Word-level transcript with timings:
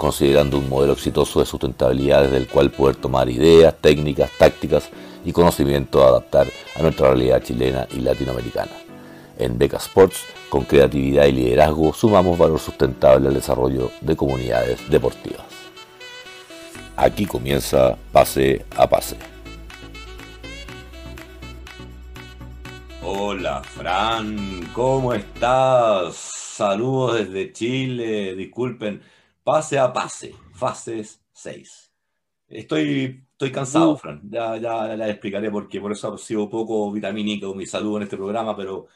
considerando 0.00 0.56
un 0.56 0.66
modelo 0.70 0.94
exitoso 0.94 1.40
de 1.40 1.46
sustentabilidad 1.46 2.22
desde 2.22 2.38
el 2.38 2.48
cual 2.48 2.70
poder 2.70 2.96
tomar 2.96 3.28
ideas, 3.28 3.74
técnicas, 3.82 4.30
tácticas 4.38 4.88
y 5.26 5.32
conocimiento 5.32 6.02
a 6.02 6.08
adaptar 6.08 6.46
a 6.74 6.80
nuestra 6.80 7.08
realidad 7.08 7.42
chilena 7.42 7.86
y 7.92 8.00
latinoamericana. 8.00 8.72
En 9.38 9.58
Beca 9.58 9.76
Sports, 9.76 10.24
con 10.48 10.64
creatividad 10.64 11.26
y 11.26 11.32
liderazgo, 11.32 11.92
sumamos 11.92 12.38
valor 12.38 12.58
sustentable 12.58 13.28
al 13.28 13.34
desarrollo 13.34 13.90
de 14.00 14.16
comunidades 14.16 14.88
deportivas. 14.88 15.44
Aquí 16.96 17.26
comienza 17.26 17.94
Pase 18.10 18.64
a 18.76 18.88
Pase. 18.88 19.18
Hola 23.02 23.62
Fran, 23.62 24.66
¿cómo 24.72 25.12
estás? 25.12 26.14
Saludos 26.14 27.18
desde 27.18 27.52
Chile, 27.52 28.34
disculpen 28.34 29.02
pase 29.42 29.78
a 29.78 29.92
pase, 29.92 30.34
fases 30.52 31.22
6. 31.32 31.92
Estoy, 32.48 33.24
estoy 33.32 33.52
cansado, 33.52 33.96
Fran. 33.96 34.20
Ya, 34.28 34.56
ya 34.56 34.96
la 34.96 35.08
explicaré 35.08 35.50
porque 35.50 35.80
por 35.80 35.92
eso 35.92 36.18
sido 36.18 36.50
poco 36.50 36.90
vitamínico 36.90 37.54
mi 37.54 37.64
salud 37.64 37.96
en 37.98 38.02
este 38.02 38.16
programa, 38.16 38.56
pero 38.56 38.88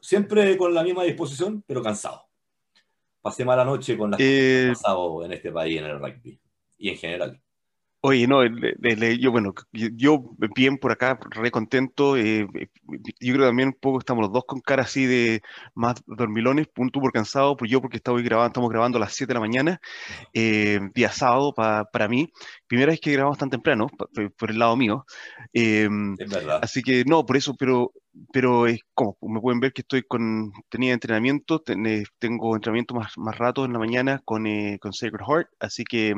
siempre 0.00 0.56
con 0.56 0.72
la 0.74 0.82
misma 0.82 1.04
disposición, 1.04 1.62
pero 1.66 1.82
cansado. 1.82 2.26
Pasé 3.20 3.44
mala 3.44 3.64
noche 3.64 3.96
con 3.96 4.10
las 4.10 4.20
eh... 4.20 4.64
que 4.66 4.72
pasado 4.72 5.24
en 5.24 5.32
este 5.32 5.52
país 5.52 5.78
en 5.78 5.84
el 5.84 5.98
rugby 5.98 6.40
y 6.78 6.88
en 6.88 6.96
general. 6.96 7.40
Oye, 8.04 8.26
no, 8.26 8.44
yo, 8.44 9.30
bueno, 9.30 9.54
yo 9.72 10.24
bien 10.56 10.76
por 10.76 10.90
acá, 10.90 11.20
re 11.30 11.52
contento. 11.52 12.16
Eh, 12.16 12.48
yo 13.20 13.34
creo 13.34 13.46
también 13.46 13.68
un 13.68 13.74
poco 13.74 14.00
estamos 14.00 14.22
los 14.22 14.32
dos 14.32 14.44
con 14.44 14.58
cara 14.60 14.82
así 14.82 15.06
de 15.06 15.40
más 15.76 16.02
dormilones, 16.06 16.66
punto 16.66 16.98
por 17.00 17.12
cansado, 17.12 17.56
por 17.56 17.68
yo 17.68 17.80
porque 17.80 17.98
estoy 17.98 18.24
grabando, 18.24 18.48
estamos 18.48 18.70
grabando 18.70 18.98
a 18.98 19.02
las 19.02 19.12
7 19.14 19.28
de 19.30 19.34
la 19.34 19.40
mañana, 19.40 19.80
eh, 20.34 20.80
día 20.94 21.12
sábado 21.12 21.54
para 21.54 22.08
mí. 22.08 22.32
Primera 22.66 22.90
vez 22.90 23.00
que 23.00 23.12
grabamos 23.12 23.38
tan 23.38 23.50
temprano, 23.50 23.86
por, 24.36 24.50
el 24.50 24.58
lado 24.58 24.76
mío. 24.76 25.06
Eh, 25.52 25.88
es 26.18 26.28
verdad. 26.28 26.58
Así 26.60 26.82
que 26.82 27.04
no, 27.04 27.24
por 27.24 27.36
eso, 27.36 27.54
pero 27.56 27.92
pero 28.32 28.66
es 28.66 28.80
como, 28.94 29.16
me 29.22 29.40
pueden 29.40 29.60
ver 29.60 29.72
que 29.72 29.82
estoy 29.82 30.02
con, 30.02 30.52
tenía 30.68 30.92
entrenamiento, 30.92 31.62
tengo 32.18 32.54
entrenamiento 32.54 32.94
más, 32.94 33.16
más 33.18 33.36
rato 33.38 33.64
en 33.64 33.72
la 33.72 33.78
mañana 33.78 34.20
con, 34.24 34.46
eh, 34.46 34.78
con 34.80 34.92
Sacred 34.92 35.24
Heart, 35.26 35.48
así 35.60 35.84
que, 35.84 36.14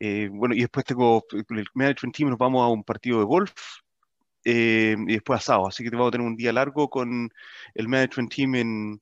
eh, 0.00 0.28
bueno, 0.32 0.54
y 0.54 0.60
después 0.60 0.84
tengo 0.84 1.24
el 1.32 1.66
management 1.74 2.16
team, 2.16 2.30
nos 2.30 2.38
vamos 2.38 2.62
a 2.62 2.68
un 2.68 2.84
partido 2.84 3.18
de 3.18 3.24
golf, 3.24 3.52
eh, 4.44 4.96
y 5.06 5.12
después 5.14 5.40
asado, 5.40 5.68
así 5.68 5.84
que 5.84 5.90
vamos 5.90 6.08
a 6.08 6.12
tener 6.12 6.26
un 6.26 6.36
día 6.36 6.52
largo 6.52 6.88
con 6.88 7.30
el 7.74 7.88
management 7.88 8.34
team 8.34 8.54
en, 8.54 9.00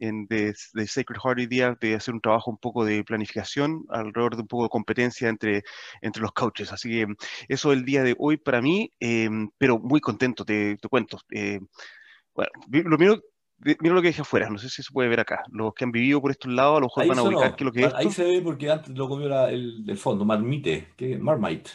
en 0.00 0.26
de, 0.26 0.54
Sacred 0.54 1.18
Heart 1.22 1.38
hoy 1.38 1.46
día 1.46 1.76
de 1.80 1.94
hacer 1.94 2.14
un 2.14 2.20
trabajo 2.20 2.50
un 2.50 2.58
poco 2.58 2.84
de 2.84 3.04
planificación 3.04 3.84
alrededor 3.90 4.34
de 4.34 4.42
un 4.42 4.48
poco 4.48 4.64
de 4.64 4.70
competencia 4.70 5.28
entre, 5.28 5.62
entre 6.00 6.22
los 6.22 6.32
coaches. 6.32 6.72
Así 6.72 6.88
que 6.88 7.06
eso 7.48 7.72
es 7.72 7.78
el 7.78 7.84
día 7.84 8.02
de 8.02 8.16
hoy 8.18 8.36
para 8.36 8.60
mí, 8.60 8.90
em, 8.98 9.50
pero 9.58 9.78
muy 9.78 10.00
contento, 10.00 10.44
te, 10.44 10.76
te 10.76 10.88
cuento. 10.88 11.18
Eh, 11.30 11.60
bueno, 12.34 12.50
lo 12.88 12.98
mío, 12.98 13.20
mira 13.58 13.94
lo 13.94 14.02
que 14.02 14.08
dije 14.08 14.22
afuera, 14.22 14.48
no 14.48 14.58
sé 14.58 14.68
si 14.70 14.82
se 14.82 14.92
puede 14.92 15.08
ver 15.08 15.20
acá. 15.20 15.42
Los 15.50 15.74
que 15.74 15.84
han 15.84 15.92
vivido 15.92 16.20
por 16.20 16.30
estos 16.30 16.50
lados 16.50 16.78
a 16.78 16.80
lo 16.80 16.86
mejor 16.86 17.06
van 17.06 17.18
a 17.18 17.22
ubicar 17.22 17.54
es 17.56 17.64
lo 17.64 17.72
que 17.72 17.84
es. 17.84 17.94
Ahí 17.94 18.10
se 18.10 18.24
ve 18.24 18.40
porque 18.42 18.70
antes 18.70 18.96
lo 18.96 19.08
comió 19.08 19.46
el, 19.48 19.84
el 19.86 19.98
fondo, 19.98 20.24
Marmite, 20.24 20.88
que 20.96 21.18
Marmite. 21.18 21.70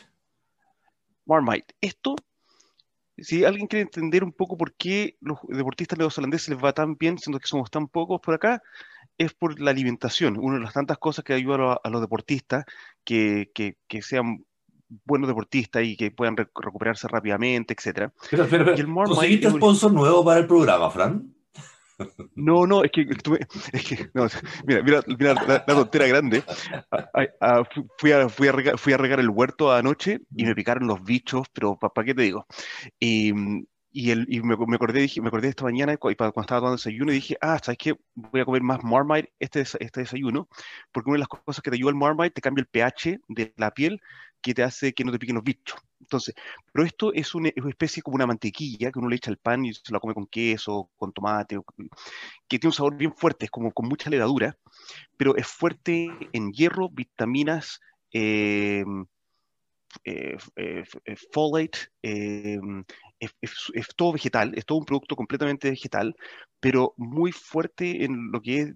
Marmite. 1.25 1.75
Esto 1.81 2.15
si 3.17 3.45
alguien 3.45 3.67
quiere 3.67 3.83
entender 3.83 4.23
un 4.23 4.33
poco 4.33 4.57
por 4.57 4.73
qué 4.73 5.17
los 5.21 5.37
deportistas 5.47 5.97
neozelandeses 5.97 6.49
les 6.49 6.63
va 6.63 6.73
tan 6.73 6.95
bien, 6.95 7.17
siendo 7.17 7.39
que 7.39 7.47
somos 7.47 7.71
tan 7.71 7.87
pocos 7.87 8.19
por 8.21 8.33
acá, 8.33 8.61
es 9.17 9.33
por 9.33 9.59
la 9.59 9.71
alimentación. 9.71 10.37
Una 10.37 10.57
de 10.57 10.63
las 10.63 10.73
tantas 10.73 10.97
cosas 10.97 11.23
que 11.23 11.33
ayuda 11.33 11.79
a, 11.81 11.89
los 11.89 12.01
deportistas 12.01 12.65
que, 13.03 13.51
que, 13.53 13.77
que, 13.87 14.01
sean 14.01 14.43
buenos 15.05 15.27
deportistas 15.27 15.83
y 15.83 15.95
que 15.95 16.11
puedan 16.11 16.35
recuperarse 16.35 17.07
rápidamente, 17.07 17.73
etc. 17.73 18.11
Pero, 18.29 18.47
pero, 18.49 18.65
pero 18.65 18.93
¿conseguiste 19.05 19.49
sponsor 19.49 19.93
nuevo 19.93 20.23
para 20.23 20.39
el 20.39 20.47
programa, 20.47 20.89
Fran? 20.89 21.33
No, 22.35 22.67
no, 22.67 22.83
es 22.83 22.91
que, 22.91 23.01
es 23.73 23.85
que 23.85 24.09
no, 24.13 24.27
mira, 24.65 24.83
mira, 24.83 25.01
mira 25.07 25.33
la, 25.33 25.63
la, 25.65 25.65
tontera 25.65 26.07
grande. 26.07 26.43
fui, 27.97 28.11
a, 28.11 28.27
fui, 28.29 28.47
a 28.47 28.51
regar, 28.51 28.77
fui, 28.77 28.93
a 28.93 28.97
regar, 28.97 29.19
el 29.19 29.29
huerto 29.29 29.71
anoche 29.71 30.19
y 30.35 30.45
me 30.45 30.55
picaron 30.55 30.87
los 30.87 31.03
bichos, 31.03 31.47
pero 31.53 31.77
¿para 31.77 32.05
qué 32.05 32.13
te 32.13 32.23
digo? 32.23 32.45
Y, 32.99 33.33
y, 33.91 34.11
el, 34.11 34.25
y 34.29 34.41
me, 34.41 34.57
me, 34.57 34.75
acordé, 34.75 34.99
dije, 35.01 35.21
me 35.21 35.29
acordé 35.29 35.47
esta 35.47 35.63
mañana 35.63 35.93
y 35.93 35.97
cuando 35.97 36.27
estaba 36.41 36.59
tomando 36.59 36.75
desayuno 36.75 37.11
y 37.11 37.15
dije, 37.15 37.37
ah, 37.39 37.59
¿sabes 37.63 37.77
qué? 37.77 37.95
Voy 38.13 38.41
a 38.41 38.45
comer 38.45 38.61
más 38.61 38.83
Marmite 38.83 39.31
este, 39.39 39.61
este 39.61 40.01
desayuno, 40.01 40.49
porque 40.91 41.09
una 41.09 41.15
de 41.15 41.19
las 41.19 41.29
cosas 41.29 41.61
que 41.61 41.71
te 41.71 41.77
ayuda 41.77 41.91
el 41.91 41.95
Marmite 41.95 42.31
te 42.31 42.41
cambia 42.41 42.61
el 42.61 42.67
pH 42.67 43.19
de 43.29 43.53
la 43.57 43.71
piel 43.71 44.01
que 44.41 44.53
te 44.53 44.63
hace 44.63 44.93
que 44.93 45.03
no 45.03 45.11
te 45.11 45.19
piquen 45.19 45.35
los 45.35 45.43
bichos. 45.43 45.79
Entonces, 46.05 46.35
pero 46.71 46.85
esto 46.85 47.13
es 47.13 47.33
una, 47.35 47.49
especie 47.49 48.03
como 48.03 48.15
una 48.15 48.27
mantequilla 48.27 48.91
que 48.91 48.99
uno 48.99 49.09
le 49.09 49.15
echa 49.15 49.31
al 49.31 49.37
pan 49.37 49.65
y 49.65 49.73
se 49.73 49.91
la 49.91 49.99
come 49.99 50.13
con 50.13 50.27
queso, 50.27 50.89
con 50.97 51.11
tomate, 51.11 51.59
que 52.47 52.59
tiene 52.59 52.69
un 52.69 52.73
sabor 52.73 52.95
bien 52.95 53.13
fuerte, 53.13 53.45
es 53.45 53.51
como 53.51 53.71
con 53.71 53.87
mucha 53.87 54.09
levadura, 54.09 54.57
pero 55.17 55.35
es 55.35 55.47
fuerte 55.47 56.09
en 56.31 56.51
hierro, 56.51 56.89
vitaminas, 56.89 57.81
eh, 58.11 58.85
eh, 60.03 60.37
eh, 60.55 61.15
folate, 61.31 61.79
es, 63.41 63.87
todo 63.95 64.13
vegetal, 64.13 64.53
es 64.55 64.65
todo 64.65 64.77
un 64.79 64.85
producto 64.85 65.15
completamente 65.15 65.69
vegetal, 65.69 66.15
pero 66.59 66.93
muy 66.97 67.31
fuerte 67.31 68.03
en 68.05 68.31
lo 68.31 68.41
que 68.41 68.61
es 68.61 68.73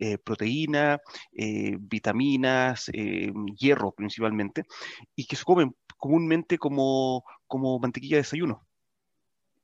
eh, 0.00 0.18
proteína, 0.18 1.00
eh, 1.32 1.76
vitaminas, 1.78 2.90
eh, 2.92 3.32
hierro 3.56 3.92
principalmente, 3.92 4.64
y 5.14 5.26
que 5.26 5.36
se 5.36 5.44
comen 5.44 5.74
comúnmente 5.96 6.58
como, 6.58 7.24
como 7.46 7.78
mantequilla 7.78 8.16
de 8.16 8.22
desayuno. 8.22 8.66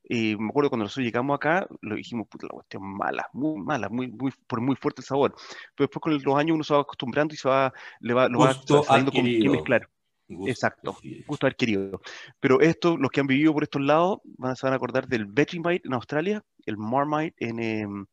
me 0.09 0.49
acuerdo 0.49 0.71
cuando 0.71 0.85
nosotros 0.85 1.05
llegamos 1.05 1.35
acá, 1.35 1.67
lo 1.81 1.97
dijimos, 1.97 2.29
puta, 2.29 2.47
la 2.47 2.55
cuestión 2.55 2.83
mala, 2.83 3.29
muy 3.33 3.61
mala, 3.61 3.89
muy, 3.89 4.09
muy, 4.09 4.33
por 4.47 4.61
muy 4.61 4.77
fuerte 4.77 5.01
el 5.01 5.07
sabor. 5.07 5.35
Pero 5.75 5.89
después 5.89 6.01
con 6.01 6.13
los 6.23 6.39
años 6.39 6.55
uno 6.55 6.65
se 6.65 6.75
va 6.75 6.81
acostumbrando 6.81 7.35
y 7.35 7.37
se 7.37 7.49
va, 7.49 7.73
le 8.01 8.15
va, 8.15 8.29
lo 8.29 8.41
va 8.41 8.55
sabiendo 8.55 9.13
con 9.13 9.25
qué 9.25 9.49
mezclar. 9.49 9.89
Exacto, 10.29 10.97
gusto 11.27 11.47
adquirido. 11.47 12.01
Pero 12.41 12.61
esto, 12.61 12.97
los 12.97 13.11
que 13.11 13.21
han 13.21 13.27
vivido 13.27 13.53
por 13.53 13.63
estos 13.63 13.83
lados, 13.83 14.19
van, 14.25 14.57
se 14.57 14.67
van 14.67 14.73
a 14.73 14.77
acordar 14.77 15.07
del 15.07 15.27
Vegemite 15.27 15.87
en 15.87 15.95
Australia, 15.95 16.43
el 16.67 16.77
Marmite 16.77 17.35
en, 17.39 17.61
em, 17.61 18.07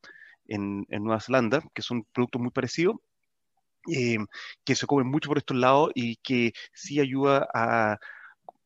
en, 0.47 0.85
en, 0.89 1.03
Nueva 1.03 1.21
Zelanda, 1.21 1.63
que 1.73 1.81
son 1.81 2.05
productos 2.11 2.41
muy 2.41 2.51
parecidos, 2.51 2.97
eh, 3.91 4.17
que 4.63 4.75
se 4.75 4.85
comen 4.85 5.07
mucho 5.07 5.29
por 5.29 5.37
estos 5.37 5.57
lados 5.57 5.91
y 5.95 6.17
que 6.17 6.53
sí 6.73 6.99
ayuda 6.99 7.47
a, 7.53 7.97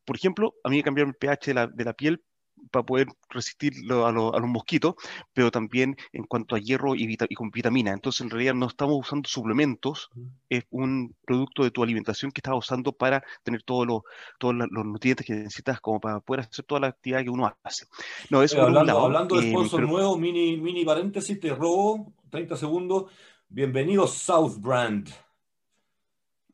por 0.06 0.16
ejemplo, 0.16 0.56
a 0.64 0.70
mí 0.70 0.78
me 0.78 0.84
cambiaron 0.84 1.12
el 1.12 1.16
pH 1.16 1.48
de 1.48 1.54
la, 1.54 1.68
de 1.68 1.84
la 1.86 1.94
piel 1.94 2.24
para 2.72 2.86
poder 2.86 3.08
resistir 3.30 3.74
a, 3.90 4.12
los 4.12 4.42
mosquitos, 4.48 4.96
pero 5.34 5.52
también 5.52 5.96
en 6.12 6.24
cuanto 6.24 6.56
a 6.56 6.60
hierro 6.60 6.96
y, 6.96 7.16
con 7.36 7.52
vitamina. 7.52 7.92
Entonces, 7.92 8.22
en 8.22 8.30
realidad 8.30 8.54
no 8.54 8.68
estamos 8.68 8.98
usando 9.00 9.30
suplementos, 9.30 10.10
es 10.50 10.66
un 10.72 11.16
producto 11.26 11.64
de 11.64 11.72
tu 11.72 11.84
alimentación 11.84 12.32
que 12.32 12.40
estás 12.40 12.56
usando 12.56 12.92
para 12.92 13.24
tener 13.44 13.64
todos 13.64 13.88
los, 13.88 14.02
todos 14.40 14.56
los 14.56 14.86
nutrientes 14.86 15.26
que 15.26 15.34
necesitas 15.34 15.80
como 15.80 16.00
para 16.00 16.20
poder 16.20 16.42
hacer 16.42 16.66
toda 16.66 16.82
la 16.82 16.88
actividad 16.88 17.24
que 17.24 17.30
uno 17.30 17.54
hace. 17.64 17.86
No, 18.30 18.44
eso 18.44 18.62
hablando, 18.62 19.00
hablando 19.00 19.40
de 19.40 19.48
eh, 19.48 19.52
sponsor 19.52 19.82
nuevo, 19.82 20.18
mini, 20.18 20.58
mini 20.58 20.84
paréntesis, 20.84 21.40
te 21.40 21.54
robo 21.54 22.14
30 22.30 22.58
segundos. 22.58 23.06
Bienvenido 23.48 24.08
South 24.08 24.58
Brand. 24.60 25.10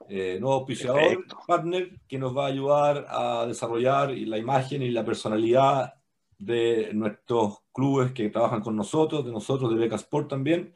Eh, 0.10 0.38
nuevo 0.42 0.56
auspiciador, 0.56 1.26
partner, 1.48 2.02
que 2.06 2.18
nos 2.18 2.36
va 2.36 2.46
a 2.46 2.50
ayudar 2.50 3.06
a 3.08 3.46
desarrollar 3.48 4.12
la 4.12 4.38
imagen 4.38 4.82
y 4.82 4.90
la 4.90 5.06
personalidad 5.06 6.01
de 6.46 6.92
nuestros 6.94 7.60
clubes 7.72 8.12
que 8.12 8.30
trabajan 8.30 8.62
con 8.62 8.76
nosotros, 8.76 9.26
de 9.26 9.32
nosotros, 9.32 9.72
de 9.72 9.80
Beca 9.80 9.96
Sport 9.96 10.30
también. 10.30 10.74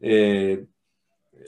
Eh, 0.00 0.66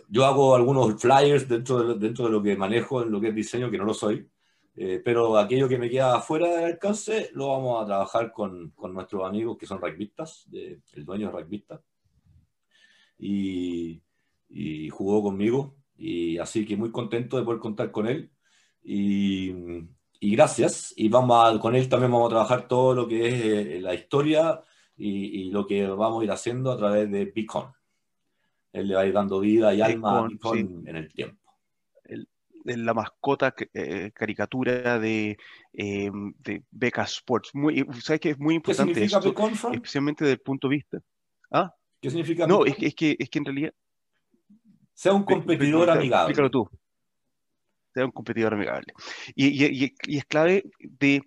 yo 0.09 0.25
hago 0.25 0.55
algunos 0.55 1.01
flyers 1.01 1.49
dentro 1.49 1.95
de, 1.95 1.99
dentro 1.99 2.27
de 2.27 2.31
lo 2.31 2.43
que 2.43 2.57
manejo 2.57 3.03
en 3.03 3.11
lo 3.11 3.21
que 3.21 3.29
es 3.29 3.35
diseño, 3.35 3.71
que 3.71 3.79
no 3.79 3.85
lo 3.85 3.95
soy, 3.95 4.29
eh, 4.77 5.01
pero 5.05 5.37
aquello 5.37 5.69
que 5.69 5.79
me 5.79 5.91
queda 5.91 6.21
fuera 6.21 6.49
del 6.49 6.65
alcance 6.65 7.31
lo 7.35 7.49
vamos 7.49 7.83
a 7.83 7.87
trabajar 7.87 8.33
con, 8.33 8.71
con 8.71 8.95
nuestros 8.95 9.27
amigos 9.27 9.57
que 9.59 9.67
son 9.67 9.81
rugbyistas, 9.81 10.47
el 10.53 11.05
dueño 11.05 11.29
es 11.29 11.35
rugbyista, 11.35 11.83
y, 13.19 14.03
y 14.49 14.89
jugó 14.91 15.23
conmigo, 15.23 15.77
y 15.97 16.39
así 16.39 16.65
que 16.65 16.77
muy 16.77 16.93
contento 16.93 17.37
de 17.37 17.45
poder 17.45 17.61
contar 17.61 17.91
con 17.91 18.07
él 18.07 18.31
Y, 18.83 19.53
gracias. 20.21 20.93
Y 20.97 21.09
vamos 21.09 21.59
con 21.61 21.75
él 21.75 21.89
también 21.89 22.13
vamos 22.13 22.27
a 22.27 22.31
trabajar 22.31 22.69
todo 22.69 22.95
lo 22.95 23.09
que 23.09 23.29
es 23.29 23.45
eh, 23.45 23.81
la 23.81 23.95
historia 23.95 24.61
y, 24.97 25.51
lo 25.51 25.67
que 25.67 25.87
vamos 25.87 26.21
a 26.21 26.25
ir 26.25 26.31
haciendo 26.31 26.73
a 26.73 26.77
través 26.77 27.11
de 27.11 27.27
Bitcoin. 27.27 27.67
Él 28.73 28.89
le 28.89 28.95
va 28.95 29.03
a 29.03 29.07
ir 29.07 29.13
dando 29.13 29.41
vida 29.41 29.73
y 29.73 29.81
alma 29.81 30.19
a 30.19 30.27
Bitcoin 30.27 30.85
en 30.87 30.97
el 30.97 31.13
tiempo. 31.13 31.41
la 32.65 32.95
mascota 32.95 33.55
eh, 33.73 34.11
caricatura 34.13 34.99
de, 34.99 35.39
eh, 35.73 36.11
de 36.39 36.65
Beca 36.71 37.03
Sports. 37.05 37.51
Muy, 37.55 37.87
¿Sabes 38.03 38.21
que 38.21 38.31
es 38.31 38.39
muy 38.39 38.57
importante 38.57 38.95
¿Qué 38.95 39.09
significa 39.09 39.47
esto? 39.47 39.73
Especialmente 39.73 40.25
desde 40.25 40.35
el 40.35 40.41
punto 40.41 40.69
de 40.69 40.75
vista. 40.75 40.99
¿Ah? 41.51 41.73
¿Qué 42.01 42.11
significa? 42.11 42.47
No, 42.47 42.65
es, 42.67 42.75
es, 42.81 42.95
que, 42.95 43.17
es 43.19 43.31
que 43.31 43.39
en 43.39 43.45
realidad. 43.45 43.73
Sea 44.93 45.13
un 45.13 45.23
competidor 45.23 45.91
amigable. 45.91 46.33
Explícalo 46.33 46.51
tú. 46.51 46.69
Sea 47.95 48.05
un 48.05 48.13
competidor 48.13 48.55
amigable. 48.55 48.93
Y, 49.35 49.93
es 50.17 50.25
clave 50.27 50.65
de 50.81 51.23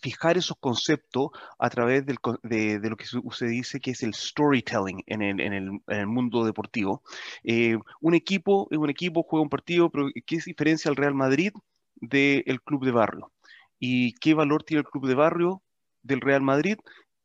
fijar 0.00 0.36
esos 0.36 0.56
conceptos 0.58 1.28
a 1.58 1.70
través 1.70 2.04
de, 2.04 2.14
lo 2.14 2.96
que 2.96 3.06
se 3.06 3.46
dice 3.46 3.80
que 3.80 3.92
es 3.92 4.02
el 4.02 4.14
storytelling 4.14 5.02
en 5.06 5.22
el, 5.22 6.06
mundo 6.06 6.44
deportivo. 6.44 7.02
Eh, 7.42 7.78
un 8.00 8.14
equipo 8.14 8.68
un 8.70 8.90
equipo, 8.90 9.22
juega 9.22 9.42
un 9.42 9.48
partido, 9.48 9.90
pero 9.90 10.08
¿qué 10.26 10.38
diferencia 10.44 10.90
al 10.90 10.96
Real 10.96 11.14
Madrid 11.14 11.52
del 11.96 12.60
club 12.62 12.84
de 12.84 12.92
barrio? 12.92 13.32
¿Y 13.78 14.12
qué 14.14 14.34
valor 14.34 14.62
tiene 14.62 14.80
el 14.80 14.86
club 14.86 15.06
de 15.06 15.14
barrio 15.14 15.62
del 16.02 16.20
Real 16.20 16.42
Madrid? 16.42 16.76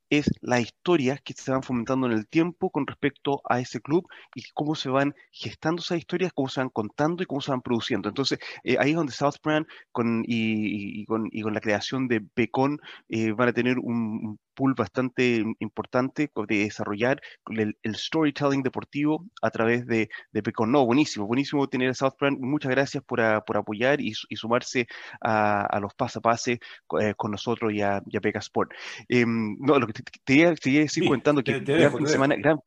Es 0.09 0.29
las 0.41 0.61
historias 0.61 1.21
que 1.21 1.33
se 1.33 1.51
van 1.51 1.63
fomentando 1.63 2.07
en 2.07 2.13
el 2.13 2.27
tiempo 2.27 2.69
con 2.69 2.87
respecto 2.87 3.41
a 3.49 3.59
ese 3.59 3.79
club 3.81 4.07
y 4.35 4.43
cómo 4.53 4.75
se 4.75 4.89
van 4.89 5.13
gestando 5.31 5.81
esas 5.81 5.99
historias, 5.99 6.31
cómo 6.33 6.49
se 6.49 6.61
van 6.61 6.69
contando 6.69 7.23
y 7.23 7.25
cómo 7.25 7.41
se 7.41 7.51
van 7.51 7.61
produciendo. 7.61 8.09
Entonces, 8.09 8.39
eh, 8.63 8.77
ahí 8.79 8.91
es 8.91 8.95
donde 8.95 9.13
South 9.13 9.35
Brand 9.43 9.67
con, 9.91 10.23
y, 10.25 11.05
con, 11.05 11.27
y, 11.31 11.41
con, 11.41 11.53
la 11.53 11.61
creación 11.61 12.07
de 12.07 12.21
Becon 12.35 12.79
eh, 13.09 13.31
van 13.31 13.49
a 13.49 13.53
tener 13.53 13.77
un, 13.79 14.39
pool 14.59 14.73
bastante 14.73 15.41
importante 15.59 16.29
de 16.49 16.57
desarrollar 16.65 17.21
el, 17.47 17.95
storytelling 17.95 18.61
deportivo 18.61 19.25
a 19.41 19.49
través 19.51 19.87
de, 19.87 20.09
de 20.33 20.43
Pecon. 20.43 20.69
No, 20.69 20.85
buenísimo, 20.85 21.25
buenísimo 21.25 21.69
tener 21.69 21.89
a 21.89 21.93
South 21.93 22.15
Brand. 22.19 22.39
Muchas 22.41 22.71
gracias 22.71 23.01
por, 23.05 23.21
por 23.45 23.55
apoyar 23.55 24.01
y, 24.01 24.11
y, 24.27 24.35
sumarse 24.35 24.87
a, 25.21 25.65
a 25.65 25.79
los 25.79 25.93
pas 25.93 26.17
a 26.17 26.19
pase 26.19 26.59
eh, 26.99 27.13
con 27.15 27.31
nosotros 27.31 27.71
y 27.71 27.81
a, 27.81 28.01
y 28.05 28.17
a 28.17 28.39
Sport. 28.39 28.71
Eh, 29.07 29.23
no, 29.25 29.79
lo 29.79 29.87
que 29.87 29.93
te, 29.93 30.03
te, 30.03 30.11
te, 30.25 30.87
te 30.89 31.07
contando 31.07 31.41
que 31.41 31.61
te, 31.61 31.73
dejo, 31.73 32.05
semana, 32.05 32.35
gran, 32.35 32.59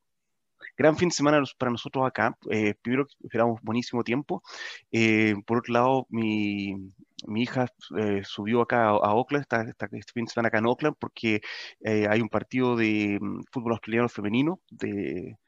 gran 0.77 0.97
fin 0.97 1.09
de 1.09 1.15
semana 1.15 1.43
para 1.59 1.71
nosotros 1.71 2.07
acá. 2.07 2.37
Eh, 2.51 2.75
primero, 2.83 3.07
esperamos 3.23 3.61
buenísimo 3.63 4.05
tiempo. 4.05 4.43
Eh, 4.91 5.35
por 5.47 5.59
otro 5.59 5.73
lado, 5.73 6.07
mi, 6.11 6.93
mi 7.27 7.43
hija 7.43 7.67
eh, 7.99 8.23
subió 8.25 8.63
acá 8.63 8.89
a, 8.89 9.15
Oakland, 9.15 9.43
está, 9.43 9.63
está, 9.63 9.89
este 9.93 10.13
fin 10.13 10.25
de 10.25 10.31
semana 10.33 10.49
acá 10.49 10.59
en 10.59 10.67
Oakland, 10.67 10.97
porque 10.99 11.41
eh, 11.81 12.07
hay 12.09 12.21
un 12.21 12.29
partido 12.29 12.77
de 12.77 13.19
um, 13.21 13.43
fútbol 13.53 13.73
australiano 13.73 14.09
femenino 14.09 14.61
de, 14.71 15.39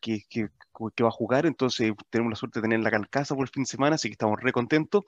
que, 0.00 0.22
que, 0.28 0.48
que, 0.96 1.02
va 1.02 1.08
a 1.08 1.12
jugar, 1.12 1.46
entonces 1.46 1.92
tenemos 2.10 2.32
la 2.32 2.36
suerte 2.36 2.60
de 2.60 2.62
tenerla 2.64 2.88
acá 2.88 2.98
en 2.98 3.04
casa 3.04 3.34
por 3.34 3.44
el 3.44 3.50
fin 3.50 3.64
de 3.64 3.68
semana, 3.68 3.96
así 3.96 4.08
que 4.08 4.12
estamos 4.12 4.40
re 4.40 4.52
contentos. 4.52 5.04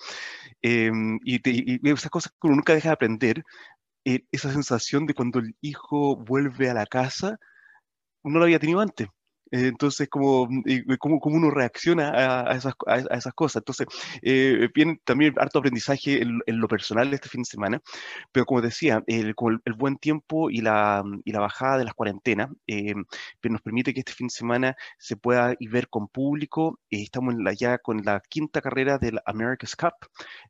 Em, 0.62 1.18
y, 1.24 1.40
y, 1.44 1.90
esas 1.90 2.10
cosas 2.10 2.32
que 2.32 2.46
uno 2.46 2.56
nunca 2.56 2.74
deja 2.74 2.90
de 2.90 2.94
aprender, 2.94 3.44
eh, 4.04 4.24
esa 4.32 4.52
sensación 4.52 5.06
de 5.06 5.14
cuando 5.14 5.38
el 5.38 5.56
hijo 5.60 6.16
vuelve 6.16 6.70
a 6.70 6.74
la 6.74 6.86
casa, 6.86 7.38
no 8.22 8.38
lo 8.38 8.44
había 8.44 8.58
tenido 8.58 8.80
antes. 8.80 9.08
Entonces, 9.62 10.08
como, 10.08 10.48
como, 10.98 11.36
uno 11.36 11.50
reacciona 11.50 12.10
a, 12.10 12.56
esas, 12.56 12.74
a, 12.86 12.98
esas, 13.16 13.32
cosas. 13.34 13.60
Entonces, 13.60 13.86
eh, 14.22 14.68
viene 14.74 15.00
también 15.04 15.34
harto 15.38 15.60
aprendizaje 15.60 16.22
en, 16.22 16.42
lo 16.46 16.68
personal 16.68 17.12
este 17.14 17.28
fin 17.28 17.42
de 17.42 17.46
semana, 17.46 17.80
pero 18.32 18.46
como 18.46 18.60
decía, 18.60 19.02
el, 19.06 19.34
el, 19.64 19.72
buen 19.74 19.96
tiempo 19.98 20.50
y 20.50 20.60
la, 20.60 21.04
y 21.24 21.32
la, 21.32 21.40
bajada 21.40 21.78
de 21.78 21.84
las 21.84 21.94
cuarentenas 21.94 22.50
eh, 22.66 22.94
nos 23.42 23.62
permite 23.62 23.94
que 23.94 24.00
este 24.00 24.12
fin 24.12 24.26
de 24.26 24.32
semana 24.32 24.76
se 24.98 25.16
pueda 25.16 25.54
ir 25.60 25.70
ver 25.70 25.88
con 25.88 26.08
público. 26.08 26.80
Eh, 26.90 27.02
estamos 27.02 27.34
la, 27.36 27.52
ya 27.52 27.78
con 27.78 28.02
la 28.04 28.20
quinta 28.28 28.60
carrera 28.60 28.98
del 28.98 29.20
America's 29.26 29.76
Cup, 29.76 29.94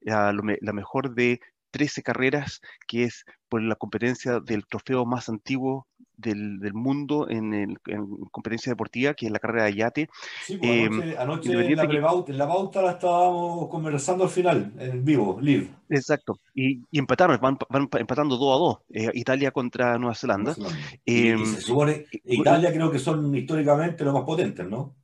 la, 0.00 0.32
la 0.32 0.72
mejor 0.72 1.14
de 1.14 1.40
13 1.72 2.02
carreras, 2.04 2.60
que 2.86 3.04
es 3.04 3.24
por 3.48 3.60
la 3.60 3.74
competencia 3.74 4.40
del 4.40 4.64
trofeo 4.66 5.04
más 5.04 5.28
antiguo 5.28 5.88
del, 6.16 6.58
del 6.60 6.74
mundo 6.74 7.28
en, 7.28 7.54
el, 7.54 7.78
en, 7.86 8.06
competencia 8.30 8.70
deportiva, 8.72 9.14
que 9.14 9.26
es 9.26 9.32
la 9.32 9.38
carrera 9.38 9.64
de 9.64 9.74
yate. 9.74 10.08
Sí, 10.44 10.56
pues, 10.56 10.70
eh, 10.70 11.16
anoche, 11.18 11.52
en, 11.52 11.76
la 11.76 11.86
que... 11.86 11.96
en 11.96 12.38
la 12.38 12.48
pauta 12.48 12.82
la 12.82 12.92
estábamos 12.92 13.68
conversando 13.68 14.24
al 14.24 14.30
final, 14.30 14.72
en 14.78 15.04
vivo, 15.04 15.38
live. 15.40 15.68
Exacto, 15.88 16.38
y, 16.54 16.80
y 16.90 16.98
empataron, 16.98 17.38
van, 17.40 17.58
van, 17.68 17.88
empatando 17.98 18.36
2 18.36 18.54
a 18.54 18.58
2, 18.58 18.78
eh, 18.90 19.10
Italia 19.14 19.50
contra 19.50 19.98
Nueva 19.98 20.14
Zelanda. 20.14 20.54
Nueva 20.56 20.70
Zelanda. 20.70 20.98
Eh, 21.04 21.12
y, 21.12 21.28
em, 21.28 21.44
se 21.44 21.60
supone, 21.60 22.06
Italia 22.24 22.72
creo 22.72 22.90
que 22.90 22.98
son 22.98 23.34
históricamente 23.34 24.04
los 24.04 24.14
más 24.14 24.24
potentes, 24.24 24.68
¿no? 24.68 24.96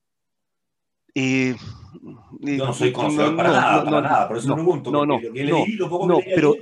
Eh, 1.14 1.56
Yo 2.40 2.66
no 2.66 2.72
soy 2.72 2.92
conocedor 2.92 3.32
no, 3.32 3.36
para 3.36 3.48
no, 3.48 3.54
nada, 3.54 3.76
no, 3.78 3.90
para 3.90 4.00
nada, 4.00 4.28
por 4.28 4.36
eso 4.36 4.48
no, 4.48 4.54
pregunto. 4.54 4.90
No, 4.92 5.04
no, 5.04 5.20
lo 5.20 5.32
que 5.32 5.44
leí, 5.44 5.72
lo 5.72 5.90
poco 5.90 6.06
que 6.06 6.24
leí 6.24 6.34
pero, 6.36 6.54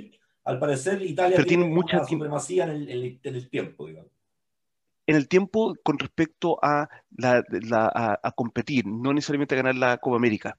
al 0.45 0.57
parecer 0.57 1.01
Italia 1.03 1.35
pero 1.35 1.47
tiene, 1.47 1.63
tiene 1.65 1.75
mucha 1.75 2.03
supremacía 2.03 2.63
en, 2.63 2.71
el, 2.71 3.19
en 3.21 3.35
el 3.35 3.49
tiempo, 3.49 3.85
digamos 3.85 4.11
en 5.09 5.15
el 5.15 5.27
tiempo 5.27 5.73
con 5.83 5.97
respecto 5.97 6.59
a, 6.61 6.87
la, 7.17 7.43
la, 7.49 7.87
a, 7.87 8.19
a, 8.21 8.31
competir, 8.33 8.85
no 8.85 9.11
necesariamente 9.11 9.55
a 9.55 9.57
ganar 9.57 9.73
la 9.75 9.97
Copa 9.97 10.17
América. 10.17 10.55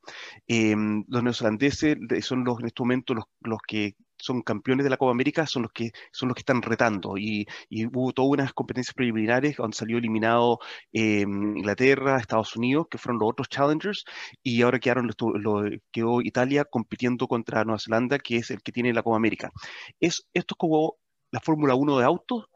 Eh, 0.49 0.75
los 1.06 1.23
neozelandeses 1.23 1.97
son 2.23 2.43
los, 2.44 2.58
en 2.58 2.67
este 2.67 2.82
momento 2.82 3.14
los, 3.14 3.26
los 3.43 3.61
que 3.64 3.94
son 4.19 4.43
campeones 4.43 4.82
de 4.82 4.91
la 4.91 4.97
Copa 4.97 5.12
América 5.12 5.47
son 5.47 5.62
los 5.62 5.73
que 5.73 5.93
son 6.11 6.29
los 6.29 6.35
que 6.35 6.41
están 6.41 6.62
retando 6.62 7.17
y, 7.17 7.47
y 7.69 7.87
hubo 7.87 8.12
todas 8.12 8.32
unas 8.32 8.52
competencias 8.52 8.93
preliminares 8.93 9.56
donde 9.56 9.76
salió 9.76 9.99
eliminado 9.99 10.58
eh, 10.93 11.20
Inglaterra, 11.20 12.19
Estados 12.19 12.56
Unidos, 12.56 12.88
que 12.91 12.99
fueron 12.99 13.20
los 13.20 13.31
otros 13.31 13.49
challengers 13.49 14.05
y 14.43 14.62
ahora 14.62 14.81
quedaron 14.81 15.08
lo, 15.17 15.62
quedó 15.93 16.23
Italia 16.23 16.64
compitiendo 16.64 17.29
contra 17.29 17.62
Nueva 17.64 17.79
Zelanda, 17.79 18.19
que 18.19 18.38
es 18.38 18.50
el 18.50 18.62
que 18.62 18.73
tiene 18.73 18.93
la 18.93 19.05
Copa 19.05 19.17
América. 19.17 19.53
Es, 20.00 20.26
esto 20.35 20.55
es 20.55 20.58
como 20.58 20.96
la 21.31 21.41
Fórmula 21.41 21.75
1 21.76 21.99
de 21.99 22.05
autos, 22.05 22.46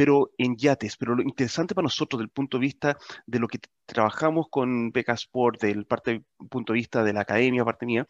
pero 0.00 0.30
en 0.38 0.56
yates. 0.56 0.96
Pero 0.96 1.14
lo 1.14 1.22
interesante 1.22 1.74
para 1.74 1.84
nosotros, 1.84 2.20
del 2.20 2.30
punto 2.30 2.56
de 2.56 2.62
vista 2.62 2.96
de 3.26 3.38
lo 3.38 3.46
que 3.46 3.58
trabajamos 3.90 4.46
con 4.50 4.92
Beca 4.92 5.12
Sport, 5.12 5.60
del 5.60 5.84
parte, 5.84 6.22
punto 6.48 6.72
de 6.72 6.78
vista 6.78 7.04
de 7.04 7.12
la 7.12 7.20
academia, 7.22 7.64
parte 7.64 7.86
mía, 7.86 8.06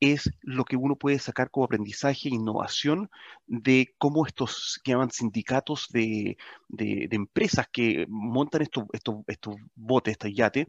es 0.00 0.30
lo 0.40 0.64
que 0.64 0.76
uno 0.76 0.96
puede 0.96 1.18
sacar 1.20 1.50
como 1.50 1.66
aprendizaje 1.66 2.28
e 2.28 2.34
innovación 2.34 3.08
de 3.46 3.94
cómo 3.98 4.26
estos 4.26 4.80
que 4.82 4.92
llaman 4.92 5.10
sindicatos 5.10 5.86
de 5.90 6.36
empresas 6.68 7.68
que 7.72 8.06
montan 8.08 8.62
estos, 8.62 8.84
estos, 8.92 9.16
estos 9.28 9.54
botes, 9.74 10.12
estos 10.12 10.34
yates, 10.34 10.66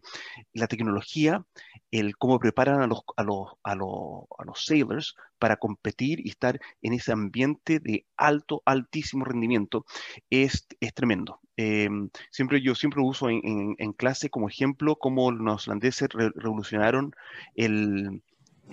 la 0.54 0.68
tecnología, 0.68 1.46
el 1.90 2.16
cómo 2.18 2.40
preparan 2.40 2.82
a 2.82 2.88
los, 2.88 3.02
a 3.18 3.24
los, 3.24 3.54
a 3.64 3.76
los, 3.76 4.26
a 4.38 4.46
los 4.46 4.64
sailors 4.64 5.16
para 5.40 5.58
competir 5.58 6.26
y 6.26 6.30
estar 6.30 6.60
en 6.82 6.94
ese 6.94 7.12
ambiente 7.12 7.80
de 7.80 8.06
alto, 8.16 8.62
altísimo 8.66 9.26
rendimiento, 9.26 9.86
es, 10.30 10.68
es 10.80 10.94
tremendo. 10.94 11.40
Eh, 11.58 11.90
siempre 12.32 12.62
yo 12.62 12.74
siempre 12.76 13.02
uso 13.02 13.30
en, 13.30 13.40
en, 13.44 13.76
en, 13.78 13.94
clase 13.94 14.30
como 14.30 14.50
ejemplo 14.50 14.96
cómo 14.96 15.32
los 15.32 15.68
holandeses 15.68 16.10
re 16.10 16.32
revolucionaron 16.34 17.14
el, 17.56 18.24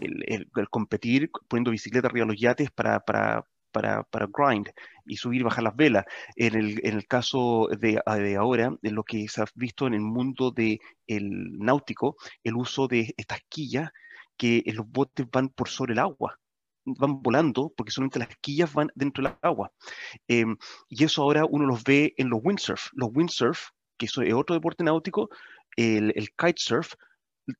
el, 0.00 0.24
el, 0.26 0.48
el, 0.56 0.68
competir 0.70 1.30
poniendo 1.48 1.72
bicicleta 1.72 2.08
arriba 2.08 2.24
de 2.24 2.32
los 2.32 2.40
yates 2.40 2.70
para, 2.70 3.00
para, 3.00 3.44
para, 3.70 4.02
para 4.04 4.28
grind 4.32 4.70
y 5.04 5.16
subir 5.16 5.42
y 5.42 5.44
bajar 5.44 5.64
las 5.64 5.76
velas. 5.76 6.04
En 6.36 6.54
el, 6.56 6.80
en 6.86 6.96
el 6.96 7.06
caso 7.06 7.68
de, 7.78 8.00
de, 8.06 8.36
ahora, 8.36 8.74
en 8.82 8.94
lo 8.94 9.04
que 9.04 9.28
se 9.28 9.42
ha 9.42 9.46
visto 9.54 9.86
en 9.86 9.94
el 9.94 10.00
mundo 10.00 10.50
del 10.50 10.78
el 11.06 11.58
náutico, 11.58 12.16
el 12.44 12.56
uso 12.56 12.88
de 12.88 13.12
estas 13.16 13.40
quillas 13.48 13.90
que 14.36 14.62
los 14.74 14.88
botes 14.88 15.26
van 15.30 15.50
por 15.50 15.68
sobre 15.68 15.92
el 15.92 15.98
agua 15.98 16.38
van 16.84 17.22
volando 17.22 17.72
porque 17.76 17.92
solamente 17.92 18.18
las 18.18 18.28
quillas 18.40 18.72
van 18.72 18.90
dentro 18.94 19.22
del 19.22 19.34
agua. 19.42 19.72
Eh, 20.28 20.44
y 20.88 21.04
eso 21.04 21.22
ahora 21.22 21.44
uno 21.44 21.66
los 21.66 21.84
ve 21.84 22.14
en 22.16 22.30
los 22.30 22.40
windsurf. 22.42 22.88
Los 22.92 23.10
windsurf, 23.12 23.70
que 23.96 24.06
es 24.06 24.18
otro 24.34 24.54
deporte 24.54 24.84
náutico, 24.84 25.30
el, 25.76 26.12
el 26.16 26.30
kitesurf, 26.30 26.94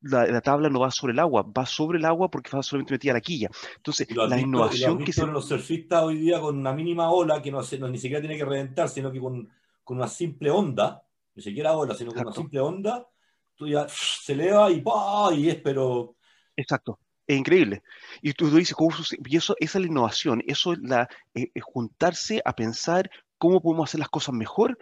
la, 0.03 0.27
la, 0.27 0.41
tabla 0.41 0.69
no 0.69 0.81
va 0.81 0.91
sobre 0.91 1.12
el 1.12 1.19
agua, 1.19 1.43
va 1.43 1.67
sobre 1.67 1.99
el 1.99 2.05
agua 2.05 2.31
porque 2.31 2.50
va 2.55 2.62
solamente 2.62 2.95
metida 2.95 3.12
la 3.12 3.21
quilla. 3.21 3.50
Entonces, 3.77 4.09
la 4.15 4.25
visto, 4.27 4.41
innovación 4.41 5.05
que 5.05 5.12
se... 5.12 5.27
los 5.27 5.49
surfistas 5.49 6.03
hoy 6.03 6.19
día 6.19 6.41
con 6.41 6.59
una 6.59 6.73
mínima 6.73 7.11
ola 7.11 7.43
que 7.43 7.50
no, 7.50 7.62
se, 7.62 7.79
no 7.79 7.89
ni 7.89 7.99
siquiera 7.99 8.21
tiene 8.21 8.37
que 8.37 8.45
reventar, 8.45 8.89
sino 8.89 9.11
que 9.11 9.21
con, 9.21 9.49
con 9.83 9.97
una 9.97 10.09
simple 10.09 10.50
onda, 10.50 11.03
ni 11.35 11.43
siquiera 11.43 11.77
ola, 11.77 11.95
sino 11.95 12.11
con 12.11 12.21
Exacto. 12.21 12.41
una 12.41 12.45
simple 12.45 12.61
onda, 12.61 13.09
tú 13.55 13.69
ya 13.69 13.87
se 13.89 14.33
eleva 14.33 14.71
y 14.71 14.81
¡pah! 14.81 15.33
y 15.35 15.49
es 15.49 15.57
pero... 15.57 16.17
Exacto. 16.57 16.99
Es 17.30 17.38
increíble. 17.38 17.82
Y 18.22 18.32
tú, 18.32 18.50
tú 18.50 18.56
dices, 18.56 18.75
¿cómo 18.75 18.90
y 19.25 19.37
eso, 19.37 19.54
esa 19.60 19.78
es 19.78 19.82
la 19.82 19.90
innovación, 19.90 20.42
eso 20.46 20.72
es 20.72 20.80
la, 20.80 21.08
eh, 21.34 21.49
juntarse 21.60 22.42
a 22.44 22.54
pensar 22.54 23.08
cómo 23.38 23.62
podemos 23.62 23.88
hacer 23.88 24.00
las 24.00 24.08
cosas 24.08 24.34
mejor 24.34 24.76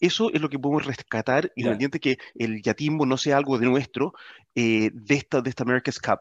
eso 0.00 0.32
es 0.32 0.40
lo 0.40 0.48
que 0.48 0.58
podemos 0.58 0.86
rescatar, 0.86 1.52
independiente 1.54 2.00
que 2.00 2.16
el 2.34 2.62
yatismo 2.62 3.04
no 3.04 3.18
sea 3.18 3.36
algo 3.36 3.58
de 3.58 3.66
nuestro, 3.66 4.14
eh, 4.54 4.90
de, 4.94 5.14
esta, 5.14 5.42
de 5.42 5.50
esta 5.50 5.62
America's 5.62 6.00
Cup. 6.00 6.20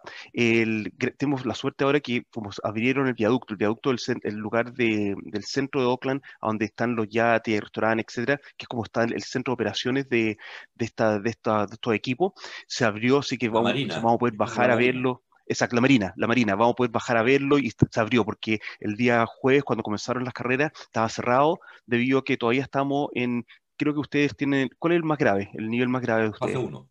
tenemos 1.18 1.46
la 1.46 1.56
suerte 1.56 1.86
ahora 1.86 2.02
que 2.02 2.26
como 2.30 2.50
abrieron 2.64 3.08
el 3.08 3.14
viaducto, 3.14 3.54
el 3.54 3.58
viaducto 3.58 3.90
del 3.90 4.00
el 4.24 4.36
lugar 4.36 4.74
del 4.74 5.44
centro 5.46 5.80
de 5.80 5.88
Oakland, 5.88 6.22
donde 6.42 6.66
están 6.66 6.96
los 6.96 7.08
yates, 7.08 7.62
restaurantes, 7.62 8.06
etcétera, 8.10 8.38
que 8.58 8.66
es 8.66 8.68
como 8.68 8.84
está 8.84 9.06
el 9.06 9.24
centro 9.24 9.52
de 9.52 9.56
operaciones 9.56 10.10
de, 10.10 10.38
de, 10.76 10.86
esta, 10.86 11.20
de, 11.20 11.30
esta, 11.30 11.66
de 11.66 11.74
estos 11.74 11.94
equipos, 11.94 12.34
se 12.68 12.84
abrió, 12.84 13.20
así 13.20 13.38
que 13.38 13.48
vamos, 13.48 13.74
vamos 13.88 14.16
a 14.16 14.18
poder 14.18 14.36
bajar 14.36 14.72
a 14.72 14.76
verlo. 14.76 15.24
Exacto, 15.50 15.76
la 15.76 15.82
Marina, 15.82 16.14
la 16.16 16.28
Marina, 16.28 16.54
vamos 16.54 16.74
a 16.74 16.76
poder 16.76 16.92
bajar 16.92 17.18
a 17.18 17.24
verlo 17.24 17.58
y 17.58 17.72
se 17.72 18.00
abrió 18.00 18.24
porque 18.24 18.60
el 18.80 18.96
día 18.96 19.26
jueves, 19.26 19.64
cuando 19.64 19.82
comenzaron 19.82 20.24
las 20.24 20.34
carreras, 20.34 20.72
estaba 20.80 21.10
cerrado 21.10 21.60
debido 21.88 22.20
a 22.20 22.24
que 22.24 22.38
todavía 22.38 22.62
estamos 22.62 23.10
en, 23.16 23.48
creo 23.76 23.96
que 23.96 24.00
ustedes 24.00 24.38
tienen, 24.38 24.70
¿cuál 24.78 24.94
es 24.94 24.98
el 24.98 25.04
más 25.04 25.18
grave? 25.18 25.50
El 25.56 25.72
nivel 25.72 25.90
más 25.90 26.04
grave 26.04 26.24
de 26.24 26.30
ustedes. 26.30 26.54
Fase 26.54 26.68
1. 26.68 26.90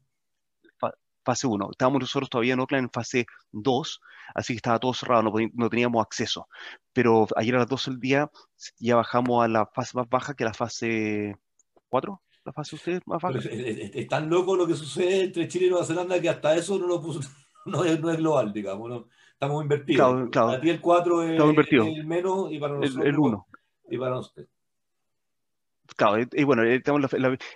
fase 1.25 1.47
1. 1.47 1.69
Estábamos 1.71 2.01
nosotros 2.01 2.29
todavía 2.29 2.55
en 2.55 2.61
Oakland 2.61 2.87
en 2.87 2.91
fase 2.91 3.27
2, 3.53 4.01
así 4.35 4.55
que 4.55 4.57
estaba 4.57 4.81
todo 4.81 4.93
cerrado, 4.93 5.23
no, 5.23 5.71
teníamos 5.71 6.05
acceso. 6.05 6.49
Pero 6.93 7.29
ayer 7.37 7.55
a 7.55 7.59
las 7.61 7.69
12 7.69 7.93
del 7.93 8.01
día 8.01 8.29
ya 8.81 8.97
bajamos 8.97 9.45
a 9.45 9.47
la 9.47 9.67
fase 9.67 9.97
más 9.97 10.09
baja 10.09 10.35
que 10.35 10.45
la 10.45 10.53
fase 10.53 11.37
4 11.91 12.21
la 12.45 12.53
fase 12.53 12.77
ustedes 12.77 13.03
más 13.07 13.21
baja. 13.21 13.39
Es, 13.39 14.09
tan 14.09 14.31
loco 14.31 14.57
lo 14.57 14.67
que 14.67 14.75
sucede 14.75 15.25
entre 15.25 15.47
Chile 15.47 15.67
y 15.67 15.71
Nueva 15.71 15.85
Zelanda 15.85 16.19
que 16.19 16.31
hasta 16.31 16.57
eso 16.57 16.79
no 16.79 16.87
lo 16.87 17.01
puso 17.01 17.21
no 17.67 17.85
es, 17.85 18.01
no 18.01 18.11
es 18.11 18.17
global, 18.19 18.53
digamos. 18.53 19.05
Estamos 19.33 19.63
invertidos. 19.63 20.11
Claro, 20.11 20.31
claro. 20.31 20.49
Para 20.49 20.61
ti 20.61 20.71
el 20.71 20.81
4 20.81 21.23
es, 21.23 21.41
el 21.71 22.07
menos 22.07 22.51
y 22.51 22.59
para 22.59 22.75
nosotros 22.75 23.07
el 23.07 23.19
1. 23.19 23.47
Y 23.91 23.99
para 23.99 24.19
usted. 24.19 24.47
Claro, 25.97 26.25
y 26.33 26.45
bueno, 26.45 26.63
eh, 26.65 26.83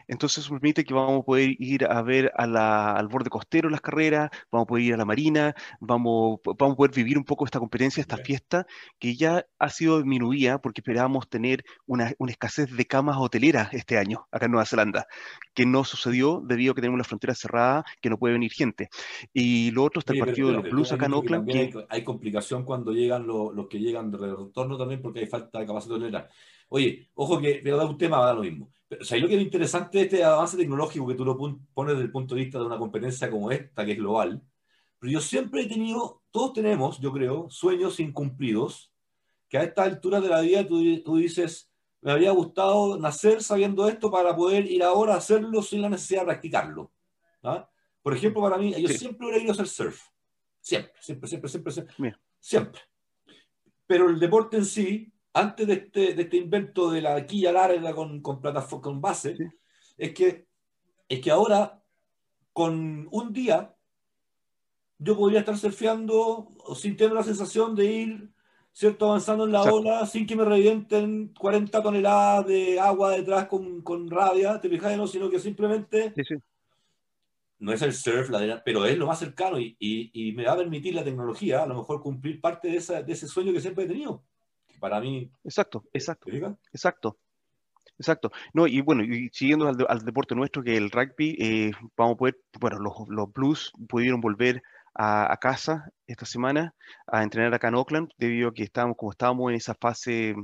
entonces 0.08 0.48
permite 0.48 0.84
que 0.84 0.94
vamos 0.94 1.20
a 1.20 1.24
poder 1.24 1.54
ir 1.58 1.84
a 1.84 2.02
ver 2.02 2.32
al 2.34 3.08
borde 3.08 3.30
costero 3.30 3.68
las 3.68 3.80
carreras, 3.80 4.30
vamos 4.50 4.64
a 4.64 4.68
poder 4.68 4.84
ir 4.84 4.94
a 4.94 4.96
la 4.96 5.04
marina, 5.04 5.54
vamos, 5.80 6.40
vamos 6.58 6.74
a 6.74 6.76
poder 6.76 6.92
vivir 6.92 7.18
un 7.18 7.24
poco 7.24 7.44
esta 7.44 7.58
competencia, 7.58 8.00
esta 8.00 8.16
fiesta, 8.16 8.66
que 8.98 9.14
ya 9.16 9.46
ha 9.58 9.68
sido 9.68 9.98
disminuida 9.98 10.60
porque 10.60 10.80
esperábamos 10.80 11.28
tener 11.28 11.64
una, 11.86 12.12
escasez 12.28 12.74
de 12.74 12.86
camas 12.86 13.16
hoteleras 13.18 13.72
este 13.74 13.98
año 13.98 14.26
acá 14.32 14.46
en 14.46 14.52
Nueva 14.52 14.66
Zelanda, 14.66 15.06
que 15.54 15.66
no 15.66 15.84
sucedió 15.84 16.42
debido 16.44 16.72
a 16.72 16.74
que 16.74 16.80
tenemos 16.80 16.98
la 16.98 17.04
frontera 17.04 17.34
cerrada, 17.34 17.84
que 18.00 18.10
no 18.10 18.18
puede 18.18 18.34
venir 18.34 18.52
gente. 18.52 18.88
Y 19.32 19.70
lo 19.72 19.84
otro 19.84 20.00
está 20.00 20.14
el 20.14 20.20
partido 20.20 20.48
de 20.48 20.54
los 20.54 20.64
Blues 20.64 20.92
acá 20.92 21.06
en 21.06 21.14
Oakland. 21.14 21.46
Que 21.46 21.86
hay, 21.88 22.02
complicación 22.02 22.64
cuando 22.64 22.92
llegan 22.92 23.26
los, 23.26 23.54
los, 23.54 23.68
que 23.68 23.78
llegan 23.78 24.10
de 24.10 24.18
retorno 24.18 24.76
también 24.76 25.00
porque 25.00 25.20
hay 25.20 25.26
falta 25.26 25.60
de 25.60 25.66
capacidad 25.66 25.96
hotelera. 25.96 26.28
Oye, 26.74 27.10
ojo 27.14 27.38
que, 27.38 27.60
pero 27.62 27.76
da 27.76 27.84
un 27.84 27.98
tema, 27.98 28.16
va 28.16 28.24
a 28.24 28.26
dar 28.28 28.36
lo 28.36 28.42
mismo. 28.42 28.72
Pero, 28.88 29.02
o 29.02 29.04
sea, 29.04 29.18
lo 29.18 29.28
que 29.28 29.36
es 29.36 29.42
interesante 29.42 29.98
de 29.98 30.04
este 30.04 30.24
avance 30.24 30.56
tecnológico 30.56 31.06
que 31.06 31.14
tú 31.14 31.22
lo 31.22 31.36
pones 31.36 31.94
desde 31.94 32.04
el 32.04 32.10
punto 32.10 32.34
de 32.34 32.40
vista 32.40 32.58
de 32.58 32.64
una 32.64 32.78
competencia 32.78 33.30
como 33.30 33.50
esta, 33.50 33.84
que 33.84 33.92
es 33.92 33.98
global, 33.98 34.42
pero 34.98 35.12
yo 35.12 35.20
siempre 35.20 35.62
he 35.62 35.66
tenido, 35.66 36.22
todos 36.30 36.54
tenemos, 36.54 36.98
yo 36.98 37.12
creo, 37.12 37.50
sueños 37.50 38.00
incumplidos, 38.00 38.90
que 39.50 39.58
a 39.58 39.64
esta 39.64 39.82
altura 39.82 40.18
de 40.22 40.30
la 40.30 40.40
vida 40.40 40.66
tú, 40.66 40.82
tú 41.02 41.16
dices, 41.16 41.70
me 42.00 42.12
habría 42.12 42.30
gustado 42.30 42.98
nacer 42.98 43.42
sabiendo 43.42 43.86
esto 43.86 44.10
para 44.10 44.34
poder 44.34 44.64
ir 44.64 44.82
ahora 44.82 45.12
a 45.12 45.18
hacerlo 45.18 45.60
sin 45.60 45.82
la 45.82 45.90
necesidad 45.90 46.20
de 46.20 46.26
practicarlo. 46.26 46.90
¿ah? 47.42 47.68
Por 48.00 48.16
ejemplo, 48.16 48.40
para 48.40 48.56
mí, 48.56 48.72
yo 48.80 48.88
siempre 48.88 49.26
hubiera 49.26 49.42
ido 49.42 49.50
a 49.50 49.54
hacer 49.54 49.68
surf. 49.68 50.00
Siempre, 50.58 50.92
siempre, 51.00 51.28
siempre, 51.28 51.50
siempre, 51.50 51.72
siempre. 51.72 52.16
Siempre. 52.40 52.80
Pero 53.86 54.08
el 54.08 54.18
deporte 54.18 54.56
en 54.56 54.64
sí 54.64 55.12
antes 55.34 55.66
de 55.66 55.72
este, 55.74 56.14
de 56.14 56.22
este 56.22 56.36
invento 56.36 56.90
de 56.90 57.02
la 57.02 57.26
quilla 57.26 57.52
larga 57.52 57.94
con, 57.94 58.20
con 58.20 58.40
plataforma, 58.40 58.82
con 58.82 59.00
base, 59.00 59.36
es, 59.96 60.12
que, 60.12 60.46
es 61.08 61.20
que 61.20 61.30
ahora, 61.30 61.82
con 62.52 63.08
un 63.10 63.32
día, 63.32 63.74
yo 64.98 65.16
podría 65.16 65.40
estar 65.40 65.56
surfeando 65.56 66.48
sin 66.76 66.96
tener 66.96 67.12
la 67.12 67.22
sensación 67.22 67.74
de 67.74 67.84
ir 67.86 68.30
¿cierto? 68.72 69.06
avanzando 69.06 69.46
en 69.46 69.52
la 69.52 69.62
ola 69.62 70.06
sin 70.06 70.26
que 70.26 70.36
me 70.36 70.44
revienten 70.44 71.32
40 71.38 71.82
toneladas 71.82 72.46
de 72.46 72.78
agua 72.78 73.10
detrás 73.10 73.46
con, 73.46 73.82
con 73.82 74.10
rabia, 74.10 74.60
¿te 74.60 74.68
fijas? 74.68 74.96
No, 74.96 75.06
sino 75.06 75.28
que 75.28 75.38
simplemente 75.38 76.12
no 77.58 77.72
es 77.72 77.82
el 77.82 77.92
surf, 77.92 78.28
la 78.28 78.62
pero 78.64 78.84
es 78.86 78.98
lo 78.98 79.06
más 79.06 79.18
cercano 79.18 79.58
y, 79.58 79.76
y, 79.78 80.10
y, 80.12 80.32
me 80.32 80.44
va 80.44 80.52
a 80.52 80.56
permitir 80.56 80.94
la 80.94 81.04
tecnología 81.04 81.62
a 81.62 81.66
lo 81.66 81.76
mejor 81.76 82.00
cumplir 82.00 82.40
parte 82.40 82.68
de, 82.68 82.76
esa, 82.76 83.02
de 83.02 83.12
ese 83.12 83.28
sueño 83.28 83.52
que 83.52 83.60
siempre 83.60 83.84
he 83.84 83.88
tenido 83.88 84.24
para 84.82 85.00
mí. 85.00 85.30
Exacto, 85.44 85.84
exacto. 85.92 86.28
Exacto. 86.72 87.16
Exacto. 87.98 88.32
No, 88.52 88.66
y 88.66 88.80
bueno, 88.80 89.04
y 89.04 89.30
siguiendo 89.32 89.68
al, 89.68 90.04
deporte 90.04 90.34
nuestro, 90.34 90.64
que 90.64 90.76
el 90.76 90.90
rugby, 90.90 91.36
eh, 91.38 91.70
vamos 91.96 92.14
a 92.14 92.18
poder, 92.18 92.36
bueno, 92.58 92.80
los, 92.80 92.94
los 93.08 93.32
Blues 93.32 93.72
pudieron 93.88 94.20
volver 94.20 94.60
a, 94.92 95.32
a, 95.32 95.36
casa 95.36 95.92
esta 96.08 96.26
semana 96.26 96.74
a 97.06 97.22
entrenar 97.22 97.54
acá 97.54 97.68
en 97.68 97.76
Oakland, 97.76 98.10
debido 98.18 98.48
a 98.48 98.54
que 98.54 98.64
estábamos, 98.64 98.96
como 98.96 99.12
estábamos 99.12 99.50
en 99.50 99.56
esa 99.56 99.74
fase 99.74 100.34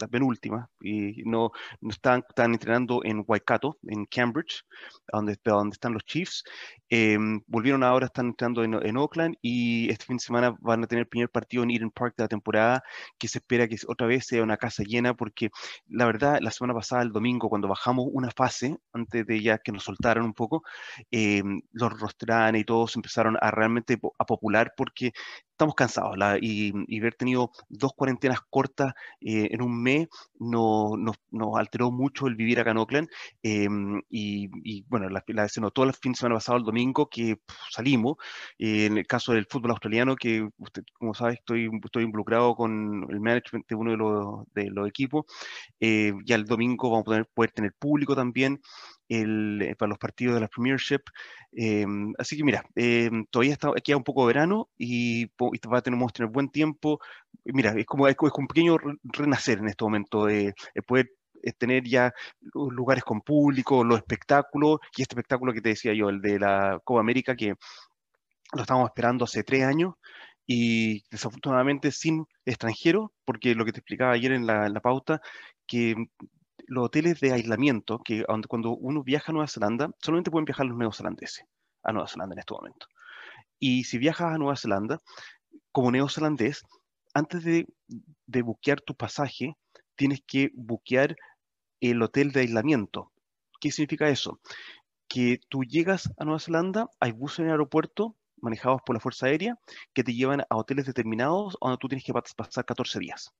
la 0.00 0.08
penúltima, 0.08 0.70
y 0.80 1.22
no, 1.24 1.50
no 1.80 1.90
están, 1.90 2.24
están 2.28 2.52
entrenando 2.52 3.00
en 3.04 3.24
Waikato, 3.26 3.78
en 3.86 4.06
Cambridge, 4.06 4.64
donde, 5.12 5.38
donde 5.44 5.74
están 5.74 5.92
los 5.94 6.04
Chiefs. 6.04 6.44
Em, 6.90 7.42
volvieron 7.46 7.82
ahora, 7.82 8.06
están 8.06 8.28
entrando 8.28 8.64
en, 8.64 8.74
en, 8.74 8.96
Oakland 8.96 9.36
y 9.42 9.90
este 9.90 10.06
fin 10.06 10.16
de 10.16 10.22
semana 10.22 10.56
van 10.60 10.82
a 10.82 10.86
tener 10.86 11.02
el 11.02 11.08
primer 11.08 11.28
partido 11.30 11.62
en 11.62 11.70
Eden 11.70 11.90
Park 11.90 12.14
de 12.16 12.24
la 12.24 12.28
temporada, 12.28 12.82
que 13.18 13.28
se 13.28 13.38
espera 13.38 13.68
que 13.68 13.76
otra 13.86 14.06
vez 14.06 14.26
sea 14.26 14.42
una 14.42 14.56
casa 14.56 14.82
llena, 14.84 15.14
porque 15.14 15.50
la 15.88 16.06
verdad, 16.06 16.38
la 16.40 16.50
semana 16.50 16.74
pasada, 16.74 17.02
el 17.02 17.12
domingo, 17.12 17.48
cuando 17.48 17.68
bajamos 17.68 18.06
una 18.10 18.30
fase, 18.30 18.78
antes 18.92 19.26
de 19.26 19.42
ya 19.42 19.58
que 19.58 19.72
nos 19.72 19.84
soltaran 19.84 20.24
un 20.24 20.34
poco, 20.34 20.62
em, 21.10 21.60
los 21.72 21.98
rosteranes 22.00 22.62
y 22.62 22.64
todos 22.64 22.96
empezaron 22.96 23.36
a 23.40 23.50
realmente 23.50 23.98
a 24.18 24.24
popular 24.24 24.74
porque 24.76 25.12
estamos 25.58 25.74
cansados 25.74 26.16
y, 26.40 26.72
y, 26.86 27.00
haber 27.00 27.14
tenido 27.14 27.50
dos 27.68 27.92
cuarentenas 27.92 28.38
cortas 28.48 28.94
eh, 29.20 29.48
en 29.50 29.60
un 29.60 29.82
mes 29.82 30.06
no, 30.38 30.92
nos, 30.96 31.16
alteró 31.56 31.90
mucho 31.90 32.28
el 32.28 32.36
vivir 32.36 32.60
acá 32.60 32.70
en 32.70 32.76
Oakland 32.76 33.08
em, 33.42 34.00
y, 34.08 34.48
y, 34.62 34.84
bueno, 34.88 35.08
la, 35.08 35.24
la, 35.26 35.48
se 35.48 35.60
notó 35.60 35.82
el 35.82 35.92
fin 35.94 36.12
de 36.12 36.18
semana 36.18 36.36
pasado, 36.36 36.58
el 36.58 36.64
domingo, 36.64 37.08
que 37.08 37.40
salimos. 37.70 38.18
Eh, 38.56 38.86
en 38.86 38.98
el 38.98 39.06
caso 39.08 39.32
del 39.32 39.46
fútbol 39.46 39.72
australiano, 39.72 40.14
que 40.14 40.48
usted, 40.58 40.84
como 40.92 41.12
sabe, 41.12 41.34
estoy, 41.34 41.68
estoy 41.84 42.04
involucrado 42.04 42.54
con 42.54 43.06
el 43.10 43.20
management 43.20 43.66
de 43.66 43.74
uno 43.74 43.90
de 43.90 43.96
los, 43.96 44.46
de 44.54 44.70
los 44.70 44.88
equipos. 44.88 45.24
Eh, 45.80 46.12
ya 46.24 46.36
el 46.36 46.44
domingo 46.44 46.88
vamos 46.90 47.18
a 47.18 47.24
poder 47.34 47.50
tener 47.50 47.72
público 47.74 48.14
también 48.14 48.60
el, 49.08 49.62
eh, 49.62 49.76
para 49.76 49.90
los 49.90 49.98
partidos 49.98 50.34
de 50.34 50.40
la 50.40 50.48
Premiership. 50.48 51.02
Em, 51.52 52.12
así 52.18 52.36
que 52.36 52.44
mira, 52.44 52.64
em, 52.74 53.24
todavía 53.30 53.52
está, 53.54 53.72
queda 53.84 53.96
un 53.96 54.04
poco 54.04 54.22
de 54.26 54.34
verano 54.34 54.68
y, 54.76 55.24
y 55.24 55.68
va 55.72 55.78
a 55.78 55.82
tener, 55.82 56.00
tener 56.12 56.30
buen 56.30 56.50
tiempo. 56.50 57.00
Mira, 57.44 57.72
es 57.76 57.86
como, 57.86 58.08
es 58.08 58.16
como 58.16 58.32
un 58.38 58.46
pequeño 58.48 58.76
renacer 59.04 59.58
en 59.58 59.68
este 59.68 59.84
momento 59.84 60.26
de, 60.26 60.54
poder 60.86 61.10
eh, 61.42 61.52
tener 61.52 61.84
ya 61.84 62.12
lugares 62.54 63.04
con 63.04 63.20
público, 63.22 63.84
los 63.84 63.98
espectáculos, 63.98 64.78
y 64.96 65.02
este 65.02 65.14
espectáculo 65.14 65.52
que 65.52 65.60
te 65.60 65.70
decía 65.70 65.94
yo, 65.94 66.08
el 66.10 66.20
de 66.20 66.38
la 66.38 66.80
Copa 66.84 67.00
América, 67.00 67.36
que 67.36 67.54
lo 68.54 68.62
estábamos 68.62 68.88
esperando 68.90 69.24
hace 69.24 69.44
tres 69.44 69.64
años 69.64 69.94
y 70.46 71.02
desafortunadamente 71.10 71.92
sin 71.92 72.26
extranjeros, 72.46 73.10
porque 73.24 73.54
lo 73.54 73.64
que 73.64 73.72
te 73.72 73.80
explicaba 73.80 74.12
ayer 74.12 74.32
en 74.32 74.46
la, 74.46 74.66
en 74.66 74.74
la 74.74 74.80
pauta, 74.80 75.20
que 75.66 75.94
los 76.68 76.84
hoteles 76.84 77.20
de 77.20 77.32
aislamiento, 77.32 77.98
que 77.98 78.24
cuando 78.46 78.72
uno 78.72 79.02
viaja 79.02 79.32
a 79.32 79.34
Nueva 79.34 79.48
Zelanda, 79.48 79.90
solamente 79.98 80.30
pueden 80.30 80.44
viajar 80.44 80.66
los 80.66 80.76
neozelandeses 80.76 81.44
a 81.82 81.92
Nueva 81.92 82.08
Zelanda 82.08 82.34
en 82.34 82.38
este 82.40 82.54
momento. 82.54 82.86
Y 83.58 83.84
si 83.84 83.98
viajas 83.98 84.34
a 84.34 84.38
Nueva 84.38 84.56
Zelanda, 84.56 85.00
como 85.72 85.90
neozelandés, 85.90 86.62
antes 87.14 87.42
de, 87.42 87.66
de 88.26 88.42
buquear 88.42 88.80
tu 88.80 88.94
pasaje, 88.94 89.56
tienes 89.96 90.20
que 90.26 90.50
buquear 90.54 91.16
el 91.80 92.02
hotel 92.02 92.32
de 92.32 92.40
aislamiento. 92.40 93.12
¿Qué 93.60 93.70
significa 93.70 94.08
eso? 94.08 94.40
Que 95.08 95.40
tú 95.48 95.64
llegas 95.64 96.12
a 96.18 96.24
Nueva 96.24 96.38
Zelanda, 96.38 96.86
hay 97.00 97.12
buses 97.12 97.40
en 97.40 97.46
el 97.46 97.52
aeropuerto 97.52 98.14
manejados 98.40 98.82
por 98.84 98.94
la 98.94 99.00
Fuerza 99.00 99.26
Aérea 99.26 99.58
que 99.92 100.04
te 100.04 100.14
llevan 100.14 100.42
a 100.42 100.56
hoteles 100.56 100.86
determinados 100.86 101.56
donde 101.60 101.78
tú 101.78 101.88
tienes 101.88 102.04
que 102.04 102.12
pasar 102.12 102.64
14 102.64 102.98
días. 102.98 103.32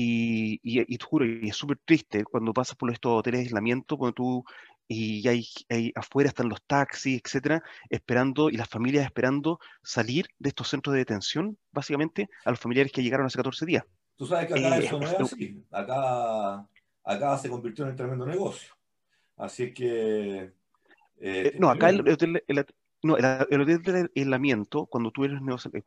Y, 0.00 0.60
y, 0.62 0.94
y 0.94 0.96
te 0.96 1.04
juro, 1.04 1.26
y 1.26 1.48
es 1.48 1.56
súper 1.56 1.76
triste 1.84 2.22
cuando 2.22 2.52
pasas 2.52 2.76
por 2.76 2.88
estos 2.92 3.18
hoteles 3.18 3.40
de 3.40 3.46
aislamiento, 3.46 3.96
cuando 3.96 4.14
tú, 4.14 4.44
y 4.86 5.26
hay, 5.26 5.44
hay, 5.68 5.90
afuera 5.96 6.28
están 6.28 6.48
los 6.48 6.62
taxis, 6.62 7.20
etcétera, 7.20 7.64
esperando, 7.90 8.48
y 8.48 8.56
las 8.56 8.68
familias 8.68 9.04
esperando 9.04 9.58
salir 9.82 10.28
de 10.38 10.50
estos 10.50 10.68
centros 10.68 10.92
de 10.92 11.00
detención, 11.00 11.58
básicamente, 11.72 12.28
a 12.44 12.50
los 12.50 12.60
familiares 12.60 12.92
que 12.92 13.02
llegaron 13.02 13.26
hace 13.26 13.38
14 13.38 13.66
días. 13.66 13.84
Tú 14.14 14.24
sabes 14.24 14.46
que 14.46 14.54
acá 14.54 14.78
eh, 14.78 14.84
eso 14.84 15.00
no 15.00 15.06
es 15.08 15.14
así. 15.18 15.64
Acá, 15.72 16.64
acá 17.02 17.38
se 17.38 17.50
convirtió 17.50 17.84
en 17.84 17.90
un 17.90 17.96
tremendo 17.96 18.24
negocio. 18.24 18.72
Así 19.36 19.74
que. 19.74 20.42
Eh, 20.44 20.52
eh, 21.18 21.56
no, 21.58 21.70
acá 21.70 21.88
el, 21.88 22.08
hotel, 22.08 22.44
el, 22.46 22.66
no, 23.02 23.16
el, 23.16 23.60
hotel 23.60 23.82
de 23.82 24.10
aislamiento, 24.14 24.86
cuando 24.86 25.10
tú 25.10 25.24
eres 25.24 25.42
neozelandés, 25.42 25.82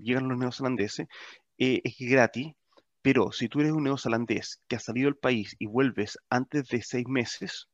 llegan 0.00 0.28
los 0.28 0.38
neozelandeses, 0.38 1.08
es 1.56 1.96
gratis 1.98 2.54
Pero 3.08 3.32
si 3.32 3.48
tú 3.48 3.60
eres 3.60 3.72
un 3.72 3.84
neozelandés 3.84 4.60
que 4.68 4.76
ha 4.76 4.78
salido 4.78 5.06
del 5.06 5.16
país 5.16 5.56
y 5.58 5.64
vuelves 5.64 6.18
antes 6.28 6.68
de 6.68 6.82
seis 6.82 7.08
meses, 7.08 7.70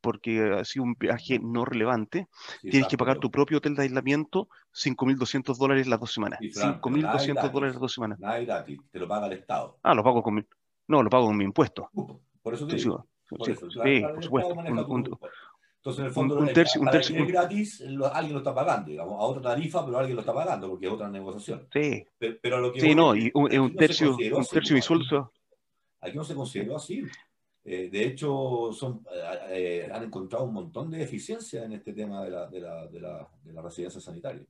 porque 0.00 0.52
ha 0.52 0.64
sido 0.64 0.82
un 0.82 0.96
viaje 0.98 1.38
no 1.38 1.64
relevante, 1.64 2.26
tienes 2.60 2.88
que 2.88 2.98
pagar 2.98 3.20
tu 3.20 3.30
propio 3.30 3.58
hotel 3.58 3.76
de 3.76 3.82
aislamiento 3.82 4.48
5.200 4.72 5.58
dólares 5.58 5.86
las 5.86 6.00
dos 6.00 6.12
semanas. 6.12 6.40
5.200 6.40 7.52
dólares 7.52 7.76
las 7.76 7.82
dos 7.82 7.92
semanas. 7.92 8.18
Nada 8.18 8.40
gratis, 8.40 8.80
te 8.90 8.98
lo 8.98 9.06
paga 9.06 9.28
el 9.28 9.34
Estado. 9.34 9.78
Ah, 9.84 9.94
lo 9.94 10.02
pago 10.02 10.24
con 10.24 10.34
mi, 10.34 10.42
no, 10.88 11.04
lo 11.04 11.08
pago 11.08 11.26
con 11.26 11.36
mi 11.36 11.44
impuesto. 11.44 11.88
Por 12.42 12.54
eso 12.54 12.66
te 12.66 12.74
digo. 12.74 13.06
Sí, 13.46 13.54
sí, 13.54 14.04
por 14.12 14.24
supuesto. 14.24 15.20
Entonces, 15.84 16.00
en 16.00 16.06
el 16.06 16.12
fondo, 16.12 16.38
un, 16.38 16.50
tercio, 16.50 16.80
un 16.80 16.88
tercio, 16.88 17.14
es 17.14 17.28
gratis, 17.28 17.84
alguien 18.14 18.32
lo 18.32 18.38
está 18.38 18.54
pagando, 18.54 18.90
digamos, 18.90 19.20
a 19.20 19.24
otra 19.24 19.42
tarifa, 19.42 19.84
pero 19.84 19.98
alguien 19.98 20.16
lo 20.16 20.22
está 20.22 20.32
pagando 20.32 20.70
porque 20.70 20.86
es 20.86 20.92
otra 20.92 21.10
negociación. 21.10 21.68
Sí. 21.70 22.06
Pero, 22.18 22.58
lo 22.58 22.72
que 22.72 22.80
sí, 22.80 22.94
no, 22.94 23.14
y 23.14 23.30
un, 23.34 23.54
un 23.54 23.76
tercio, 23.76 24.16
un 24.16 24.46
tercio 24.46 24.80
sueldo. 24.80 25.30
Aquí 26.00 26.16
no 26.16 26.24
se 26.24 26.34
consideró 26.34 26.76
así. 26.76 27.02
Eh, 27.66 27.90
de 27.92 28.02
hecho, 28.02 28.70
son, 28.72 29.04
eh, 29.12 29.84
eh, 29.84 29.90
han 29.92 30.04
encontrado 30.04 30.46
un 30.46 30.54
montón 30.54 30.90
de 30.90 31.02
eficiencia 31.02 31.64
en 31.64 31.72
este 31.72 31.92
tema 31.92 32.24
de 32.24 32.30
la, 32.30 32.46
de 32.46 32.60
la, 32.60 32.86
de 32.86 33.00
la, 33.00 33.28
de 33.42 33.52
la 33.52 33.60
residencia 33.60 34.00
sanitaria. 34.00 34.46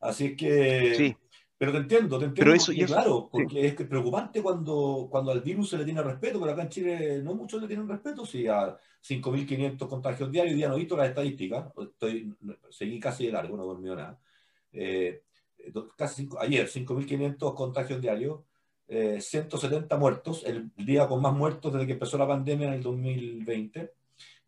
Así 0.00 0.24
es 0.28 0.36
que... 0.38 0.94
Sí. 0.94 1.16
Pero 1.58 1.72
te 1.72 1.78
entiendo, 1.78 2.18
te 2.18 2.24
entiendo. 2.24 2.50
Pero 2.50 2.56
eso, 2.56 2.72
porque, 2.72 2.86
claro, 2.86 3.28
porque 3.30 3.66
es 3.66 3.74
preocupante 3.74 4.42
cuando, 4.42 5.06
cuando 5.10 5.30
al 5.30 5.42
virus 5.42 5.68
se 5.68 5.76
le 5.76 5.84
tiene 5.84 6.02
respeto, 6.02 6.40
pero 6.40 6.52
acá 6.52 6.62
en 6.62 6.70
Chile 6.70 7.20
no 7.22 7.34
muchos 7.34 7.60
le 7.60 7.68
tienen 7.68 7.86
respeto. 7.86 8.24
Si 8.24 8.46
a 8.48 8.74
5.500 9.02 9.88
contagios 9.88 10.30
diarios, 10.30 10.56
día 10.56 10.68
no 10.68 10.74
he 10.74 10.80
visto 10.80 10.96
las 10.96 11.08
estadísticas, 11.08 11.72
estoy, 11.76 12.34
seguí 12.70 13.00
casi 13.00 13.26
de 13.26 13.32
largo, 13.32 13.56
no 13.56 13.64
dormió 13.64 13.96
nada. 13.96 14.20
casi 15.96 16.28
ayer, 16.38 16.68
5.500 16.68 17.54
contagios 17.54 18.00
diarios, 18.00 18.40
170 18.88 19.94
eh, 19.94 19.98
muertos, 19.98 20.44
el 20.44 20.70
día 20.76 21.06
con 21.06 21.22
más 21.22 21.32
muertos 21.32 21.72
desde 21.72 21.86
que 21.86 21.92
empezó 21.94 22.18
la 22.18 22.26
pandemia 22.26 22.68
en 22.68 22.74
el 22.74 22.82
2020, 22.82 23.80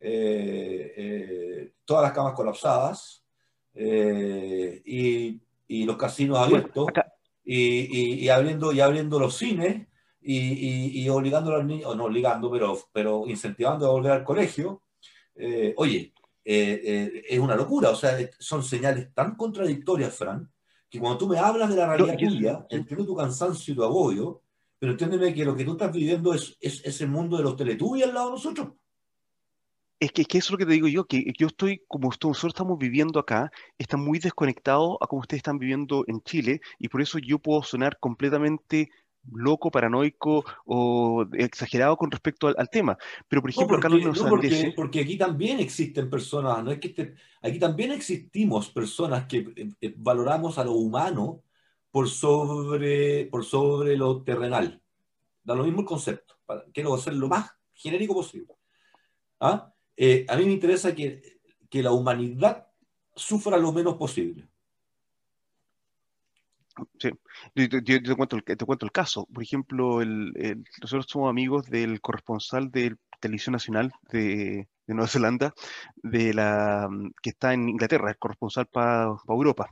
eh, 0.00 0.94
eh, 0.96 1.72
todas 1.84 2.02
las 2.02 2.12
camas 2.12 2.34
colapsadas 2.34 3.24
y, 3.74 5.40
y, 5.66 5.84
los 5.84 5.96
casinos 5.96 6.38
abiertos 6.38 6.86
y, 7.44 8.24
y, 8.24 8.28
abriendo, 8.28 8.72
y 8.72 8.80
abriendo 8.80 9.18
los 9.18 9.36
cines 9.36 9.88
y, 10.24 11.08
obligando 11.08 11.52
a 11.52 11.58
los 11.58 11.66
niños, 11.66 11.86
o 11.86 11.94
no 11.94 12.04
obligando, 12.04 12.50
pero, 12.50 12.78
pero 12.92 13.24
incentivando 13.26 13.86
a 13.86 13.90
volver 13.90 14.12
al 14.12 14.24
colegio. 14.24 14.82
oye, 15.76 16.12
es 16.44 17.38
una 17.38 17.56
locura, 17.56 17.90
o 17.90 17.96
sea, 17.96 18.16
son 18.38 18.62
señales 18.62 19.12
tan 19.14 19.36
contradictorias, 19.36 20.14
Fran, 20.14 20.50
que 20.88 21.00
cuando 21.00 21.18
tú 21.18 21.28
me 21.28 21.38
hablas 21.38 21.70
de 21.70 21.76
la 21.76 21.88
realidad 21.88 22.16
tuya, 22.16 22.66
entiendo 22.70 23.04
tu 23.04 23.16
cansancio 23.16 23.72
y 23.72 23.76
tu 23.76 23.84
agobio, 23.84 24.42
pero 24.78 24.92
entiéndeme 24.92 25.32
que 25.32 25.46
lo 25.46 25.56
que 25.56 25.64
tú 25.64 25.72
estás 25.72 25.90
viviendo 25.90 26.34
es, 26.34 26.58
es, 26.60 27.00
el 27.00 27.08
mundo 27.08 27.38
de 27.38 27.42
los 27.42 27.56
teletubbies 27.56 28.06
al 28.06 28.12
lado 28.12 28.26
de 28.26 28.32
nosotros. 28.32 28.68
Es 29.98 30.12
que, 30.12 30.20
es 30.20 30.28
que 30.28 30.38
eso 30.38 30.48
es 30.48 30.50
lo 30.52 30.58
que 30.58 30.66
te 30.66 30.72
digo 30.72 30.88
yo, 30.88 31.06
que 31.06 31.32
yo 31.38 31.46
estoy, 31.46 31.82
como 31.88 32.08
nosotros 32.08 32.52
estamos 32.52 32.78
viviendo 32.78 33.18
acá, 33.18 33.50
está 33.78 33.96
muy 33.96 34.18
desconectado 34.18 35.02
a 35.02 35.06
como 35.06 35.20
ustedes 35.20 35.38
están 35.38 35.58
viviendo 35.58 36.04
en 36.06 36.20
Chile, 36.22 36.60
y 36.78 36.88
por 36.88 37.00
eso 37.00 37.18
yo 37.18 37.38
puedo 37.38 37.62
sonar 37.62 37.98
completamente 37.98 38.90
loco, 39.32 39.70
paranoico 39.70 40.44
o 40.64 41.26
exagerado 41.32 41.96
con 41.96 42.10
respecto 42.10 42.48
al, 42.48 42.70
tema. 42.70 42.98
Pero, 43.28 43.42
por 43.42 43.50
ejemplo, 43.50 43.80
Carlos 43.80 44.22
no, 44.22 44.28
porque, 44.28 44.72
porque, 44.74 45.00
aquí 45.00 45.16
también 45.16 45.60
existen 45.60 46.10
personas, 46.10 46.62
no 46.62 46.70
es 46.70 46.78
que 46.78 47.14
aquí 47.42 47.58
también 47.58 47.92
existimos 47.92 48.70
personas 48.70 49.26
que 49.26 49.38
eh, 49.56 49.68
eh, 49.80 49.94
valoramos 49.96 50.58
a 50.58 50.64
lo 50.64 50.72
humano 50.72 51.42
por 51.90 52.08
sobre, 52.08 53.26
por 53.26 53.44
sobre 53.44 53.96
lo 53.96 54.22
terrenal. 54.22 54.80
Da 55.42 55.54
lo 55.54 55.64
mismo 55.64 55.80
el 55.80 55.86
concepto. 55.86 56.34
quiero 56.72 56.94
hacer 56.94 57.14
lo 57.14 57.28
más 57.28 57.50
genérico 57.72 58.14
posible. 58.14 58.54
¿Ah? 59.40 59.72
Eh, 59.96 60.26
a 60.28 60.36
mí 60.36 60.44
me 60.44 60.52
interesa 60.52 60.94
que, 60.94 61.40
que 61.70 61.82
la 61.82 61.92
humanidad 61.92 62.68
sufra 63.14 63.58
lo 63.58 63.72
menos 63.72 63.96
posible. 63.96 64.48
Sí, 66.98 67.10
yo, 67.54 68.02
te, 68.02 68.16
cuento 68.16 68.36
el, 68.36 68.44
te 68.44 68.56
cuento 68.64 68.86
el 68.86 68.92
caso. 68.92 69.26
Por 69.32 69.42
ejemplo, 69.42 70.00
el, 70.00 70.32
nosotros 70.80 71.06
somos 71.08 71.30
amigos 71.30 71.66
del 71.66 72.00
corresponsal 72.00 72.70
de 72.70 72.96
Televisión 73.20 73.52
Nacional 73.52 73.92
de, 74.10 74.68
Nueva 74.86 75.08
Zelanda, 75.08 75.54
de 75.96 76.34
la, 76.34 76.88
que 77.22 77.30
está 77.30 77.54
en 77.54 77.68
Inglaterra, 77.68 78.10
el 78.10 78.18
corresponsal 78.18 78.66
para 78.66 79.16
Europa. 79.28 79.70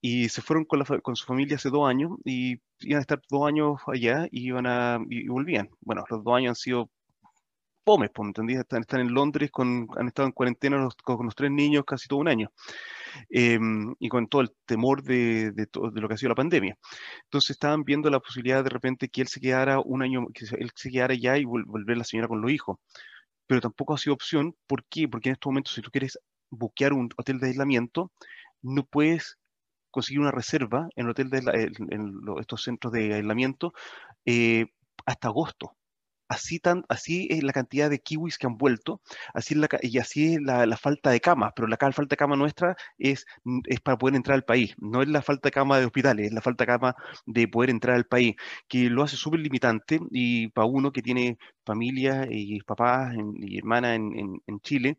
Y 0.00 0.28
se 0.28 0.42
fueron 0.42 0.64
con, 0.64 0.80
la, 0.80 0.84
con 1.00 1.16
su 1.16 1.26
familia 1.26 1.56
hace 1.56 1.70
dos 1.70 1.88
años 1.88 2.12
y 2.24 2.60
iban 2.80 2.98
a 2.98 3.00
estar 3.00 3.20
dos 3.28 3.48
años 3.48 3.80
allá 3.86 4.28
y, 4.30 4.46
iban 4.46 4.66
a, 4.66 4.98
y 5.08 5.28
volvían. 5.28 5.70
Bueno, 5.80 6.04
los 6.10 6.22
dos 6.22 6.36
años 6.36 6.50
han 6.50 6.56
sido 6.56 6.90
pomes, 7.88 8.10
pues, 8.12 8.26
¿entendí? 8.26 8.52
Están, 8.52 9.00
en 9.00 9.14
Londres, 9.14 9.50
con, 9.50 9.88
han 9.96 10.08
estado 10.08 10.26
en 10.26 10.32
cuarentena 10.32 10.86
con 11.02 11.24
los 11.24 11.34
tres 11.34 11.50
niños 11.50 11.84
casi 11.86 12.06
todo 12.06 12.18
un 12.18 12.28
año. 12.28 12.52
Em, 13.30 13.94
y 13.98 14.10
con 14.10 14.28
todo 14.28 14.42
el 14.42 14.50
temor 14.66 15.02
de, 15.02 15.52
de, 15.52 15.66
lo 15.72 16.06
que 16.06 16.14
ha 16.14 16.18
sido 16.18 16.28
la 16.28 16.34
pandemia. 16.34 16.76
Entonces 17.24 17.50
estaban 17.50 17.84
viendo 17.84 18.10
la 18.10 18.20
posibilidad 18.20 18.62
de 18.62 18.68
repente 18.68 19.08
que 19.08 19.22
él 19.22 19.28
se 19.28 19.40
quedara 19.40 19.80
un 19.80 20.02
año, 20.02 20.26
que 20.34 20.44
él 20.58 20.70
se 20.74 20.90
quedara 20.90 21.14
allá 21.14 21.38
y 21.38 21.44
volver 21.46 21.96
la 21.96 22.04
señora 22.04 22.28
con 22.28 22.42
los 22.42 22.50
hijos. 22.50 22.76
Pero 23.46 23.62
tampoco 23.62 23.94
ha 23.94 23.98
sido 23.98 24.12
opción. 24.12 24.54
¿Por 24.66 24.84
qué? 24.84 25.08
Porque 25.08 25.30
en 25.30 25.34
estos 25.34 25.50
momentos, 25.50 25.74
si 25.74 25.80
tú 25.80 25.90
quieres 25.90 26.18
buquear 26.50 26.92
un 26.92 27.08
hotel 27.16 27.38
de 27.40 27.46
aislamiento, 27.48 28.12
no 28.60 28.84
puedes 28.84 29.38
conseguir 29.90 30.20
una 30.20 30.30
reserva 30.30 30.88
en, 30.94 31.06
el 31.06 31.10
hotel 31.12 31.30
de, 31.30 31.38
en, 31.90 32.20
estos 32.38 32.62
centros 32.64 32.92
de 32.92 33.14
aislamiento 33.14 33.72
eh, 34.26 34.66
hasta 35.06 35.28
agosto 35.28 35.77
así, 36.28 36.60
tan, 36.60 36.84
así 36.88 37.28
es 37.30 37.42
la 37.42 37.52
cantidad 37.52 37.90
de 37.90 38.00
kiwis 38.00 38.38
que 38.38 38.46
han 38.46 38.56
vuelto, 38.56 39.00
así 39.34 39.54
la, 39.54 39.68
y 39.82 39.98
así 39.98 40.34
es 40.34 40.40
la, 40.42 40.76
falta 40.76 41.10
de 41.10 41.20
camas, 41.20 41.52
pero 41.56 41.68
la, 41.68 41.76
falta 41.78 42.14
de 42.14 42.16
cama 42.16 42.36
nuestra 42.36 42.76
es, 42.98 43.26
es 43.66 43.80
para 43.80 43.98
poder 43.98 44.14
entrar 44.16 44.34
al 44.36 44.44
país, 44.44 44.74
no 44.78 45.02
es 45.02 45.08
la 45.08 45.22
falta 45.22 45.48
de 45.48 45.52
cama 45.52 45.78
de 45.78 45.86
hospitales, 45.86 46.26
es 46.26 46.32
la 46.32 46.40
falta 46.42 46.64
de 46.64 46.66
cama 46.66 46.94
de 47.26 47.48
poder 47.48 47.70
entrar 47.70 47.96
al 47.96 48.06
país, 48.06 48.36
que 48.68 48.90
lo 48.90 49.02
hace 49.02 49.16
súper 49.16 49.40
limitante 49.40 50.00
y 50.10 50.48
para 50.48 50.66
uno 50.66 50.92
que 50.92 51.02
tiene 51.02 51.38
familia 51.64 52.26
y 52.30 52.60
papás 52.60 53.14
y 53.40 53.58
hermanas 53.58 53.96
en, 53.96 54.40
en, 54.46 54.60
Chile, 54.60 54.98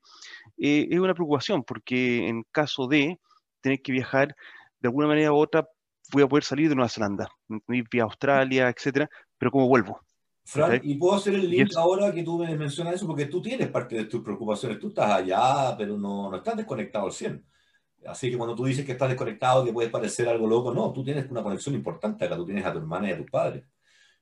eh, 0.58 0.88
es 0.90 1.00
una 1.00 1.14
preocupación 1.14 1.64
porque 1.64 2.28
en 2.28 2.44
caso 2.52 2.88
de 2.88 3.20
tener 3.62 3.82
que 3.82 3.92
viajar 3.92 4.36
de 4.80 4.88
alguna 4.88 5.08
manera 5.08 5.34
u 5.34 5.38
otra, 5.38 5.68
voy 6.12 6.24
a 6.24 6.28
poder 6.28 6.44
salir 6.44 6.70
de 6.70 6.76
Nueva 6.76 6.90
Zelanda, 6.90 7.30
vía 7.68 8.04
Australia, 8.04 8.70
etcétera, 8.70 9.10
pero 9.38 9.52
¿cómo 9.52 9.68
vuelvo? 9.68 10.02
Fran, 10.50 10.82
y 10.84 10.96
puedo 10.96 11.16
hacer 11.16 11.36
el 11.36 11.48
link 11.48 11.70
ahora 11.78 12.12
que 12.12 12.24
tú 12.24 12.40
me 12.40 12.58
mencionas 12.58 12.96
eso, 12.96 13.06
porque 13.06 13.28
tú 13.28 13.40
tienes 13.40 13.68
parte 13.68 13.96
de 13.96 14.06
tus 14.06 14.24
preocupaciones. 14.24 14.80
Tú 14.80 14.88
estás 14.88 15.12
allá, 15.12 15.76
pero 15.78 15.96
no, 15.96 16.32
no 16.32 16.38
estás 16.38 16.58
desconectado 16.58 17.06
al 17.06 17.12
100. 17.12 17.46
Así 18.08 18.32
que 18.32 18.38
cuando 18.38 18.56
tú 18.56 18.66
dices 18.66 18.84
que 18.84 18.94
estás 18.94 19.10
desconectado, 19.10 19.64
que 19.64 19.72
puede 19.72 19.90
parecer 19.90 20.28
algo 20.28 20.48
loco, 20.48 20.74
no, 20.74 20.92
tú 20.92 21.04
tienes 21.04 21.30
una 21.30 21.44
conexión 21.44 21.76
importante 21.76 22.26
acá. 22.26 22.36
Tú 22.36 22.46
tienes 22.46 22.66
a 22.66 22.72
tu 22.72 22.80
hermana 22.80 23.10
y 23.10 23.12
a 23.12 23.18
tus 23.18 23.30
padres. 23.30 23.64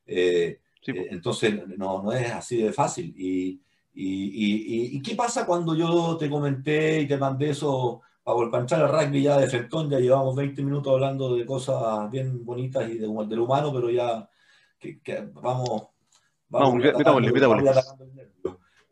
Eh, 0.06 0.60
eh, 0.88 1.08
entonces, 1.12 1.66
no, 1.78 2.04
no 2.04 2.12
es 2.12 2.30
así 2.30 2.58
de 2.58 2.74
fácil. 2.74 3.14
Y, 3.18 3.62
y, 3.94 4.98
y, 4.98 5.02
qué 5.02 5.16
pasa 5.16 5.46
cuando 5.46 5.76
yo 5.76 6.18
te 6.18 6.30
comenté 6.30 7.00
y 7.02 7.08
te 7.08 7.18
mandé 7.18 7.52
eso 7.52 8.02
para 8.26 8.60
entrar 8.60 8.82
al 8.82 8.92
rugby 8.92 9.24
ya 9.24 9.38
de 9.38 9.48
frentón? 9.48 9.90
Ya 9.90 10.00
llevamos 10.00 10.36
20 10.36 10.62
minutos 10.62 10.92
hablando 10.92 11.36
de 11.38 11.46
cosas 11.46 12.12
bien 12.12 12.44
bonitas 12.44 12.90
y 12.90 12.98
de, 12.98 13.08
del 13.08 13.40
humano, 13.40 13.72
pero 13.72 13.90
ya 13.90 14.30
que 14.78 15.02
vamos 15.34 15.88
Vamos, 16.50 16.84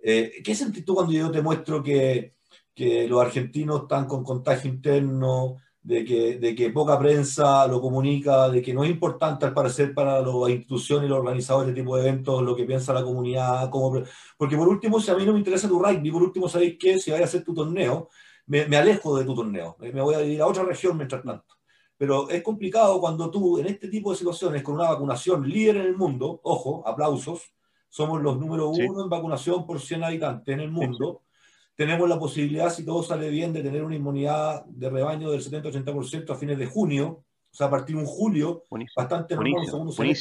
eh, 0.08 0.41
¿Qué 0.44 0.54
sentís 0.54 0.86
tú 0.86 0.94
cuando 0.94 1.13
yo 1.13 1.32
te 1.32 1.41
muestro 1.41 1.82
que, 1.82 2.36
que, 2.74 3.08
los 3.08 3.22
argentinos 3.22 3.84
están 3.84 4.06
con 4.06 4.24
contagio 4.24 4.70
interno, 4.70 5.58
de 5.82 6.04
que, 6.04 6.38
de 6.38 6.56
que 6.56 6.72
poca 6.72 6.98
prensa 7.00 7.68
lo 7.68 7.80
comunica, 7.80 8.50
de 8.50 8.62
que 8.62 8.74
no 8.74 8.84
es 8.84 8.89
importante 8.89 9.46
al 9.46 9.54
parecer 9.54 9.94
para 9.94 10.20
las 10.22 10.50
instituciones 10.50 11.06
y 11.06 11.10
los 11.10 11.20
organizadores 11.20 11.68
de 11.68 11.72
este 11.74 11.82
tipo 11.82 11.96
de 11.96 12.08
eventos 12.08 12.41
lo 12.41 12.56
que 12.56 12.65
piensa 12.65 12.94
la 12.94 13.04
comunidad? 13.04 13.70
Como, 13.70 14.04
porque 14.38 14.58
por 14.58 14.68
último, 14.68 15.00
si 15.00 15.12
a 15.12 15.15
mí 15.15 15.26
no 15.26 15.34
me 15.34 15.39
interesa 15.39 15.68
tu 15.68 15.80
rugby, 15.80 16.12
por 16.12 16.24
último, 16.24 16.50
¿sabéis 16.50 16.78
qué? 16.80 17.00
Si 17.00 17.12
vaya 17.12 17.24
a 17.24 17.28
hacer 17.28 17.44
tu 17.44 17.54
torneo, 17.54 18.10
me, 18.48 18.65
me 18.68 18.78
alejo 18.78 19.18
de 19.18 19.26
tu 19.26 19.34
torneo, 19.34 19.78
me 19.80 20.02
voy 20.02 20.15
a 20.15 20.22
ir 20.24 20.41
a 20.41 20.48
otra 20.48 20.63
región 20.63 20.98
mientras 20.98 21.24
tanto. 21.24 21.55
Pero 21.97 22.29
es 22.29 22.43
complicado 22.43 22.99
cuando 22.99 23.31
tú, 23.31 23.58
en 23.58 23.67
este 23.67 23.88
tipo 23.88 24.12
de 24.12 24.17
situaciones, 24.17 24.63
con 24.63 24.75
una 24.75 24.89
vacunación 24.89 25.47
líder 25.47 25.77
en 25.77 25.86
el 25.88 25.95
mundo, 25.95 26.41
ojo, 26.43 26.86
aplausos, 26.86 27.53
somos 27.89 28.21
los 28.21 28.38
número 28.38 28.69
uno 28.69 29.03
en 29.03 29.10
vacunación 29.10 29.65
por 29.65 29.79
100 29.79 30.03
habitantes 30.03 30.53
en 30.53 30.60
el 30.60 30.71
mundo. 30.71 31.21
Tenemos 31.75 32.08
la 32.08 32.19
posibilidad, 32.19 32.69
si 32.69 32.86
todo 32.86 33.03
sale 33.03 33.29
bien, 33.29 33.53
de 33.53 33.62
tener 33.62 33.84
una 33.84 33.95
inmunidad 33.95 34.65
de 34.65 34.89
rebaño 34.89 35.29
del 35.31 35.41
70-80% 35.41 36.29
a 36.29 36.36
fines 36.36 36.58
de 36.58 36.65
junio, 36.65 37.23
o 37.51 37.58
sea, 37.58 37.67
a 37.67 37.69
partir 37.69 37.95
de 37.95 38.01
un 38.01 38.08
julio, 38.08 38.63
bastante 38.95 39.36
normal, 39.36 39.65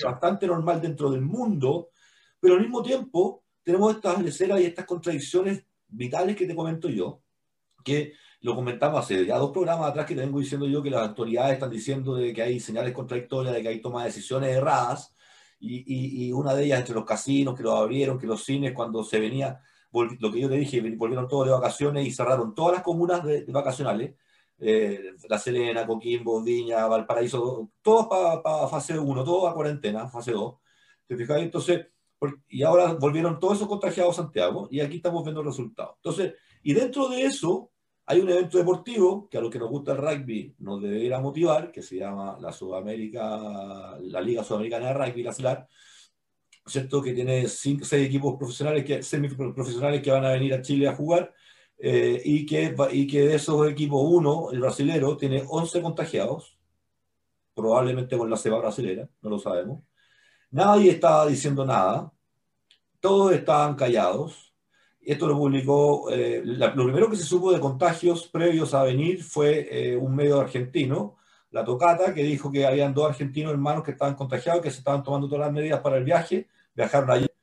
bastante 0.04 0.46
normal 0.46 0.80
dentro 0.80 1.10
del 1.10 1.22
mundo, 1.22 1.88
pero 2.38 2.54
al 2.54 2.60
mismo 2.60 2.82
tiempo 2.82 3.42
tenemos 3.64 3.96
estas 3.96 4.22
leceras 4.22 4.60
y 4.60 4.66
estas 4.66 4.84
contradicciones 4.84 5.64
vitales 5.88 6.36
que 6.36 6.46
te 6.46 6.54
comento 6.54 6.88
yo, 6.88 7.22
que 7.84 8.12
lo 8.44 8.54
comentamos 8.54 9.00
hace 9.00 9.24
ya 9.24 9.38
dos 9.38 9.52
programas 9.52 9.88
atrás 9.88 10.04
que 10.04 10.14
te 10.14 10.20
vengo 10.20 10.38
diciendo 10.38 10.66
yo 10.66 10.82
que 10.82 10.90
las 10.90 11.08
autoridades 11.08 11.54
están 11.54 11.70
diciendo 11.70 12.14
de 12.14 12.30
que 12.34 12.42
hay 12.42 12.60
señales 12.60 12.92
contradictorias, 12.92 13.54
de 13.54 13.62
que 13.62 13.68
hay 13.68 13.80
toma 13.80 14.00
de 14.02 14.08
decisiones 14.08 14.54
erradas, 14.54 15.16
y, 15.58 16.30
una 16.30 16.54
de 16.54 16.66
ellas 16.66 16.80
entre 16.80 16.94
los 16.94 17.06
casinos 17.06 17.54
que 17.54 17.62
los 17.62 17.72
abrieron, 17.72 18.18
que 18.18 18.26
los 18.26 18.44
cines, 18.44 18.74
cuando 18.74 19.02
se 19.02 19.18
venía, 19.18 19.62
lo 19.92 20.30
que 20.30 20.40
yo 20.40 20.50
te 20.50 20.56
dije, 20.56 20.82
volvieron 20.94 21.26
todos 21.26 21.46
de 21.46 21.52
vacaciones 21.52 22.06
y 22.06 22.10
cerraron 22.10 22.54
todas 22.54 22.74
las 22.74 22.82
comunas 22.82 23.24
de, 23.24 23.46
vacacionales, 23.48 24.14
eh, 24.58 25.14
La 25.26 25.38
Serena, 25.38 25.86
Coquimbo, 25.86 26.42
Viña, 26.42 26.86
Valparaíso, 26.86 27.70
todos 27.80 28.08
para 28.08 28.68
fase 28.68 28.98
1, 28.98 29.24
todos 29.24 29.50
a 29.50 29.54
cuarentena, 29.54 30.06
fase 30.08 30.32
2. 30.32 30.54
¿Te 31.06 31.16
fijas? 31.16 31.40
Entonces, 31.40 31.86
y 32.48 32.62
ahora 32.62 32.92
volvieron 32.92 33.40
todos 33.40 33.56
esos 33.56 33.68
contagiados 33.68 34.18
a 34.18 34.22
Santiago 34.22 34.68
y 34.70 34.80
aquí 34.80 34.96
estamos 34.96 35.24
viendo 35.24 35.42
los 35.42 35.56
resultados. 35.56 35.94
Entonces, 35.96 36.34
y 36.62 36.74
dentro 36.74 37.08
de 37.08 37.22
eso 37.22 37.70
hay 38.06 38.20
un 38.20 38.28
evento 38.28 38.58
deportivo 38.58 39.28
que 39.28 39.38
a 39.38 39.40
los 39.40 39.50
que 39.50 39.58
nos 39.58 39.70
gusta 39.70 39.92
el 39.92 39.98
rugby 39.98 40.54
nos 40.58 40.82
debería 40.82 41.20
motivar, 41.20 41.72
que 41.72 41.82
se 41.82 41.96
llama 41.96 42.36
la 42.40 42.52
Sudamérica, 42.52 43.96
la 44.00 44.20
Liga 44.20 44.44
Sudamericana 44.44 44.88
de 44.88 44.94
Rugby, 44.94 45.22
la 45.22 45.32
SLAR, 45.32 45.68
¿cierto? 46.66 47.02
Que 47.02 47.12
tiene 47.14 47.48
cinco, 47.48 47.84
seis 47.84 48.06
equipos 48.06 48.36
profesionales 48.36 48.84
que, 48.84 49.02
semiprofesionales 49.02 50.02
que 50.02 50.10
van 50.10 50.24
a 50.24 50.32
venir 50.32 50.54
a 50.54 50.62
Chile 50.62 50.88
a 50.88 50.94
jugar 50.94 51.32
eh, 51.78 52.20
y, 52.24 52.46
que, 52.46 52.74
y 52.92 53.06
que 53.06 53.26
de 53.26 53.34
esos 53.36 53.68
equipos 53.68 54.00
uno, 54.04 54.50
el 54.52 54.60
brasilero, 54.60 55.16
tiene 55.16 55.42
11 55.48 55.82
contagiados, 55.82 56.58
probablemente 57.54 58.18
con 58.18 58.28
la 58.28 58.36
cepa 58.36 58.58
brasilera, 58.58 59.08
no 59.22 59.30
lo 59.30 59.38
sabemos. 59.38 59.82
Nadie 60.50 60.90
estaba 60.92 61.26
diciendo 61.26 61.64
nada, 61.64 62.12
todos 63.00 63.32
estaban 63.32 63.74
callados. 63.76 64.43
Esto 65.06 65.28
lo 65.28 65.36
publicó, 65.36 66.10
eh, 66.10 66.40
lo 66.44 66.84
primero 66.84 67.10
que 67.10 67.16
se 67.16 67.24
supo 67.24 67.52
de 67.52 67.60
contagios 67.60 68.26
previos 68.28 68.72
a 68.72 68.82
venir 68.82 69.22
fue 69.22 69.68
eh, 69.70 69.96
un 69.96 70.14
medio 70.16 70.40
argentino, 70.40 71.16
La 71.50 71.62
Tocata, 71.64 72.14
que 72.14 72.22
dijo 72.22 72.50
que 72.50 72.66
habían 72.66 72.94
dos 72.94 73.10
argentinos 73.10 73.52
hermanos 73.52 73.84
que 73.84 73.90
estaban 73.90 74.14
contagiados, 74.14 74.62
que 74.62 74.70
se 74.70 74.78
estaban 74.78 75.02
tomando 75.02 75.28
todas 75.28 75.46
las 75.46 75.52
medidas 75.52 75.80
para 75.80 75.98
el 75.98 76.04
viaje, 76.04 76.48
viajaron 76.74 77.10
ayer. 77.10 77.34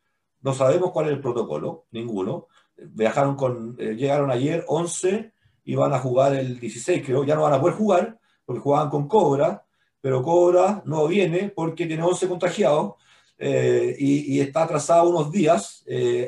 No 0.42 0.54
sabemos 0.54 0.92
cuál 0.92 1.08
es 1.08 1.12
el 1.14 1.22
protocolo, 1.22 1.86
ninguno. 1.92 2.48
Viajaron 2.76 3.36
con, 3.36 3.76
eh, 3.78 3.96
llegaron 3.96 4.32
ayer 4.32 4.66
11 4.68 5.32
y 5.64 5.76
van 5.76 5.94
a 5.94 6.00
jugar 6.00 6.34
el 6.34 6.60
16, 6.60 7.04
creo, 7.06 7.24
ya 7.24 7.36
no 7.36 7.44
van 7.44 7.54
a 7.54 7.62
poder 7.62 7.76
jugar 7.76 8.20
porque 8.44 8.62
jugaban 8.62 8.90
con 8.90 9.08
Cobra, 9.08 9.64
pero 10.02 10.24
Cobra 10.24 10.82
no 10.86 11.08
viene 11.08 11.50
porque 11.56 11.86
tiene 11.86 12.02
11 12.04 12.28
contagiados 12.28 12.94
y, 13.40 14.40
está 14.40 14.64
atrasado 14.64 15.10
unos 15.10 15.32
días 15.32 15.84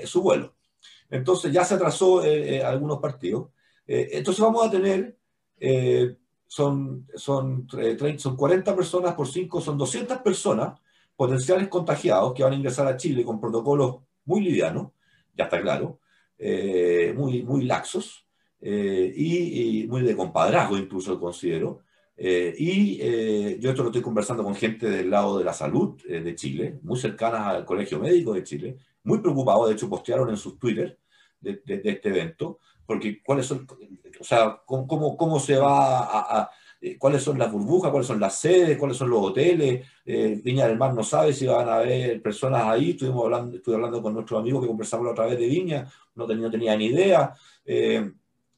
su 0.06 0.22
vuelo. 0.22 0.54
Entonces 1.10 1.52
ya 1.52 1.64
se 1.64 1.76
atrasó 1.76 2.24
eh, 2.24 2.64
algunos 2.64 3.00
partidos. 3.00 3.50
entonces 3.86 4.42
vamos 4.42 4.66
a 4.66 4.72
tener, 4.72 5.18
son, 6.48 7.08
son, 7.16 7.68
son 8.18 8.36
40 8.38 8.76
personas 8.76 9.14
por 9.14 9.28
5, 9.28 9.62
son 9.62 9.78
200 9.78 10.18
personas 10.20 10.80
potenciales 11.16 11.68
contagiados 11.68 12.34
que 12.34 12.44
van 12.44 12.54
a 12.54 12.56
ingresar 12.56 12.88
a 12.88 12.98
Chile 12.98 13.24
con 13.24 13.40
protocolos 13.40 13.98
muy 14.26 14.42
livianos, 14.42 14.92
ya 15.36 15.46
está 15.46 15.62
claro, 15.62 16.00
muy, 17.16 17.44
muy 17.44 17.66
laxos 17.66 18.26
y, 18.62 19.86
muy 19.90 20.02
de 20.02 20.16
compadrazgo 20.16 20.78
incluso 20.78 21.20
considero. 21.20 21.82
Eh, 22.16 22.54
y 22.58 23.00
eh, 23.02 23.58
yo 23.60 23.72
esto 23.72 23.82
lo 23.82 23.90
estoy 23.90 24.02
conversando 24.02 24.44
con 24.44 24.56
gente 24.56 24.90
del 24.90 25.10
lado 25.10 25.40
de 25.40 25.44
la 25.44 25.54
salud 25.54 26.00
eh, 26.08 26.22
de 26.22 26.36
Chile, 26.36 26.80
muy 26.84 27.00
cercana 27.00 27.50
al 27.50 27.66
Colegio 27.66 28.00
Médico 28.00 28.34
de 28.34 28.44
Chile, 28.44 28.78
muy 29.04 29.20
preocupados, 29.20 29.68
de 29.68 29.76
hecho 29.76 29.90
postearon 29.90 30.30
en 30.30 30.38
sus 30.38 30.58
Twitter 30.58 31.00
de, 31.40 31.62
este 31.66 32.10
evento, 32.10 32.60
porque 32.86 33.22
cuáles 33.22 33.46
son, 33.46 33.68
o 34.20 34.24
sea, 34.24 34.62
cómo, 34.66 35.18
cómo, 35.18 35.40
se 35.40 35.58
va 35.58 36.42
a, 36.42 36.50
cuáles 36.98 37.24
son 37.24 37.38
las 37.38 37.52
burbujas, 37.52 37.92
cuáles 37.92 38.08
son 38.08 38.20
las 38.20 38.40
sedes, 38.40 38.78
cuáles 38.78 38.98
son 38.98 39.10
los 39.10 39.22
hoteles, 39.22 39.86
Viña 40.06 40.68
del 40.68 40.78
Mar 40.78 40.94
no 40.94 41.04
sabe 41.04 41.34
si 41.34 41.46
van 41.46 41.68
a 41.68 41.78
haber 41.78 42.22
personas 42.22 42.64
ahí, 42.64 42.92
estuvimos 42.92 43.26
hablando, 43.26 43.58
estuve 43.58 43.76
hablando 43.76 44.02
con 44.02 44.14
nuestros 44.14 44.40
amigos 44.40 44.62
que 44.62 44.68
conversamos 44.68 45.12
a 45.12 45.16
través 45.16 45.38
de 45.38 45.48
Viña, 45.48 45.92
no 46.16 46.26
tenía, 46.26 46.46
no 46.46 46.52
tenía 46.52 46.76
ni 46.78 46.86
idea, 46.86 47.34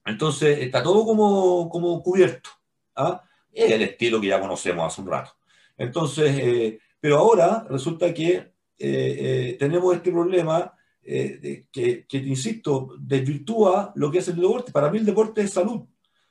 entonces 0.05 0.60
está 0.60 0.84
todo 0.84 1.05
como, 1.05 1.69
como 1.69 2.01
cubierto. 2.03 2.49
¿ah? 2.95 3.21
es 3.55 3.71
el 3.71 3.81
estilo 3.81 4.19
que 4.19 4.27
ya 4.27 4.39
conocemos 4.39 4.86
hace 4.86 5.01
un 5.01 5.08
rato. 5.08 5.31
Entonces, 5.77 6.38
eh, 6.38 6.79
pero 6.99 7.17
ahora 7.17 7.65
resulta 7.69 8.13
que 8.13 8.53
eh, 8.77 9.17
eh, 9.49 9.55
tenemos 9.59 9.95
este 9.95 10.11
problema 10.11 10.71
que, 11.01 11.67
que, 11.71 12.05
te 12.09 12.17
insisto, 12.17 12.95
desvirtúa 12.99 13.93
lo 13.95 14.09
que 14.09 14.19
es 14.19 14.27
el 14.27 14.38
deporte. 14.38 14.71
Para 14.71 14.89
mí 14.89 14.97
el 14.97 15.05
deporte 15.05 15.41
es 15.41 15.53
salud. 15.53 15.81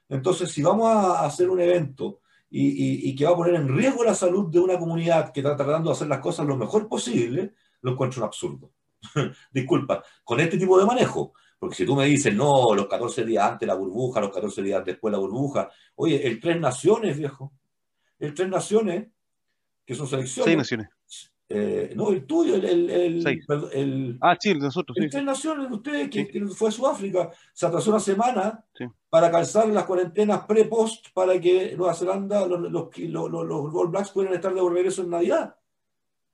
Entonces, 0.09 0.51
si 0.51 0.63
vamos 0.63 0.89
a 0.89 1.25
hacer 1.25 1.49
un 1.49 1.61
evento 1.61 2.21
y, 2.51 3.09
y, 3.09 3.15
que 3.15 3.25
va 3.25 3.33
a 3.33 3.37
poner 3.37 3.55
en 3.55 3.69
riesgo 3.69 4.05
la 4.05 4.15
salud 4.15 4.51
de 4.51 4.59
una 4.59 4.79
comunidad 4.79 5.33
que 5.33 5.41
está 5.41 5.57
tratando 5.57 5.91
de 5.91 5.95
hacer 5.95 6.09
las 6.09 6.19
cosas 6.19 6.47
lo 6.47 6.57
mejor 6.57 6.89
posible, 6.89 7.55
lo 7.83 7.93
encuentro 7.93 8.21
un 8.21 8.27
absurdo. 8.27 8.73
Disculpa, 9.53 10.03
con 10.23 10.41
este 10.41 10.59
tipo 10.59 10.79
de 10.79 10.87
manejo. 10.87 11.35
Porque 11.59 11.77
si 11.77 11.87
tú 11.87 11.97
me 11.97 12.05
dices, 12.05 12.35
no, 12.35 12.75
los 12.75 12.87
14 12.87 13.25
días 13.25 13.53
antes 13.53 13.67
la 13.67 13.75
burbuja, 13.75 14.21
los 14.21 14.31
14 14.31 14.63
días 14.63 14.85
después 14.85 15.11
la 15.13 15.19
burbuja, 15.19 15.71
oye, 15.95 16.27
el 16.27 16.39
Tres 16.39 16.61
Naciones, 16.61 17.17
viejo, 17.17 17.55
el 18.19 18.35
Tres 18.35 18.49
Naciones, 18.49 19.09
que 19.87 19.95
son 19.95 20.07
selecciones. 20.07 20.45
Seis 20.45 20.57
naciones. 20.57 20.89
Eh, 21.49 21.93
no, 21.95 22.11
el 22.11 22.25
tuyo, 22.27 22.55
el. 22.55 22.65
el, 22.65 23.27
el, 23.73 24.19
ah, 24.21 24.37
sí, 24.41 24.55
nosotros. 24.55 24.97
El 24.97 25.11
Tres 25.11 25.25
Naciones 25.25 25.69
de 25.69 25.75
ustedes, 25.75 26.11
que, 26.11 26.47
fue 26.49 26.69
a 26.69 26.73
Sudáfrica, 26.73 27.31
se 27.53 27.67
atrasó 27.67 27.91
una 27.91 28.01
semana 28.01 28.65
para 29.11 29.31
calzar 29.31 29.69
las 29.69 29.85
cuarentenas 29.85 30.47
pre-post 30.47 31.09
para 31.13 31.39
que 31.41 31.77
Nueva 31.77 31.95
Zelanda, 31.95 32.47
los, 32.47 32.61
los, 32.61 32.99
los, 32.99 33.31
los 33.31 33.75
All 33.75 33.89
Blacks 33.89 34.11
puedan 34.11 34.33
estar 34.33 34.55
de 34.55 34.61
regreso 34.69 35.03
en 35.03 35.11
Navidad. 35.11 35.55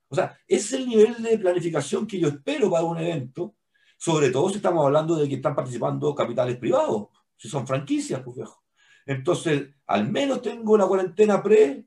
O 0.08 0.14
sea, 0.14 0.38
ese 0.46 0.76
es 0.76 0.82
el 0.82 0.88
nivel 0.88 1.22
de 1.22 1.38
planificación 1.38 2.06
que 2.06 2.18
yo 2.18 2.28
espero 2.28 2.70
para 2.70 2.84
un 2.84 2.98
evento 2.98 3.54
sobre 4.00 4.30
todo 4.30 4.48
si 4.48 4.56
estamos 4.56 4.86
hablando 4.86 5.14
de 5.14 5.28
que 5.28 5.34
están 5.34 5.54
participando 5.54 6.14
capitales 6.14 6.56
privados, 6.56 7.08
si 7.36 7.50
son 7.50 7.66
franquicias, 7.66 8.22
pues 8.22 8.36
viejo. 8.36 8.64
Entonces, 9.04 9.74
al 9.86 10.10
menos 10.10 10.40
tengo 10.40 10.72
una 10.72 10.86
cuarentena 10.86 11.42
pre 11.42 11.84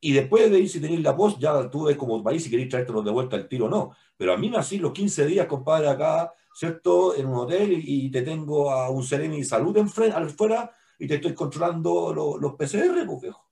y 0.00 0.12
después 0.12 0.50
de 0.50 0.60
ir, 0.60 0.68
si 0.68 0.80
tenéis 0.80 1.02
la 1.02 1.14
post, 1.14 1.38
ya 1.38 1.68
tú 1.68 1.84
ves 1.84 1.96
como 1.96 2.22
país 2.22 2.42
si 2.42 2.50
queréis 2.50 2.70
traértelo 2.70 3.02
de 3.02 3.10
vuelta 3.10 3.36
al 3.36 3.48
tiro 3.48 3.66
o 3.66 3.68
no. 3.68 3.90
Pero 4.16 4.32
a 4.32 4.36
mí 4.38 4.48
me 4.48 4.56
así 4.56 4.78
los 4.78 4.92
15 4.92 5.26
días, 5.26 5.46
compadre, 5.46 5.88
acá, 5.88 6.32
¿cierto? 6.54 7.14
En 7.14 7.26
un 7.26 7.34
hotel 7.34 7.72
y, 7.72 8.10
te 8.10 8.22
tengo 8.22 8.70
a 8.70 8.88
un 8.90 9.04
Seremi 9.04 9.44
salud 9.44 9.76
enfrente, 9.76 10.16
afuera 10.16 10.70
y 10.98 11.06
te 11.06 11.16
estoy 11.16 11.34
controlando 11.34 12.38
los 12.40 12.54
PCR, 12.54 13.04
pues 13.06 13.20
viejo. 13.20 13.46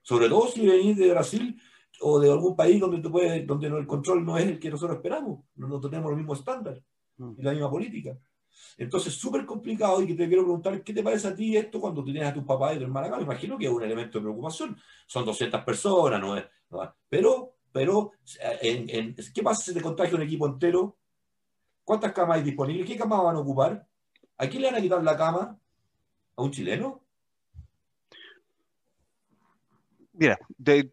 Sobre 0.00 0.28
todo 0.28 0.48
si 0.48 0.66
venís 0.66 0.96
de 0.96 1.10
Brasil 1.10 1.60
o 2.00 2.18
de 2.18 2.30
algún 2.30 2.56
país 2.56 2.80
donde, 2.80 2.98
tú 2.98 3.12
puedes, 3.12 3.46
donde 3.46 3.66
el 3.68 3.86
control 3.86 4.24
no 4.24 4.36
es 4.38 4.46
el 4.46 4.58
que 4.58 4.70
nosotros 4.70 4.96
esperamos, 4.96 5.40
no, 5.56 5.80
tenemos 5.80 6.10
los 6.10 6.18
mismos 6.18 6.38
estándares 6.40 6.82
mm. 7.18 7.32
y 7.38 7.42
la 7.42 7.52
misma 7.52 7.70
política. 7.70 8.18
Entonces, 8.78 9.14
súper 9.14 9.44
complicado 9.44 10.02
y 10.02 10.06
que 10.06 10.14
te 10.14 10.26
quiero 10.26 10.42
preguntar, 10.42 10.82
¿qué 10.82 10.92
te 10.92 11.02
parece 11.02 11.28
a 11.28 11.34
ti 11.34 11.56
esto 11.56 11.80
cuando 11.80 12.02
tienes 12.02 12.24
a 12.24 12.34
tus 12.34 12.44
papás 12.44 12.74
y 12.74 12.78
tu 12.78 12.84
hermana 12.84 13.08
acá? 13.08 13.16
Me 13.16 13.24
imagino 13.24 13.58
que 13.58 13.66
es 13.66 13.70
un 13.70 13.82
elemento 13.82 14.18
de 14.18 14.22
preocupación. 14.22 14.76
Son 15.06 15.24
200 15.24 15.62
personas, 15.62 16.20
¿no 16.20 16.36
es? 16.36 16.44
Pero, 17.08 17.54
pero 17.70 18.12
en, 18.60 19.14
¿qué 19.34 19.42
pasa 19.42 19.62
si 19.64 19.74
te 19.74 19.82
contagia 19.82 20.16
un 20.16 20.22
equipo 20.22 20.46
entero? 20.46 20.96
¿Cuántas 21.84 22.12
camas 22.12 22.38
hay 22.38 22.44
disponibles? 22.44 22.86
¿Qué 22.86 22.96
camas 22.96 23.22
van 23.22 23.36
a 23.36 23.40
ocupar? 23.40 23.86
¿A 24.38 24.48
quién 24.48 24.62
le 24.62 24.70
van 24.70 24.78
a 24.78 24.82
quitar 24.82 25.02
la 25.02 25.16
cama? 25.16 25.58
¿A 26.36 26.42
un 26.42 26.50
chileno? 26.50 27.02
Mira, 30.14 30.38
de, 30.58 30.90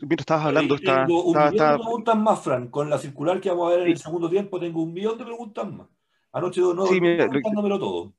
mientras 0.00 0.20
estabas 0.20 0.46
hablando, 0.46 0.76
está, 0.76 1.04
tengo 1.04 1.24
un 1.24 1.36
millón 1.36 1.52
de 1.52 1.78
preguntas 1.82 2.16
más, 2.16 2.40
Fran. 2.40 2.68
Con 2.68 2.88
la 2.88 2.98
circular 2.98 3.40
que 3.40 3.50
vamos 3.50 3.66
a 3.66 3.70
ver 3.70 3.80
en 3.80 3.92
el 3.92 3.98
segundo 3.98 4.30
tiempo, 4.30 4.60
tengo 4.60 4.82
un 4.82 4.92
millón 4.92 5.18
de 5.18 5.24
preguntas 5.24 5.70
más. 5.70 5.88
Anoche 6.32 6.60
no, 6.60 6.86
sí, 6.86 7.00
mira, 7.00 7.28
preguntándomelo 7.28 7.78
todo. 7.78 8.14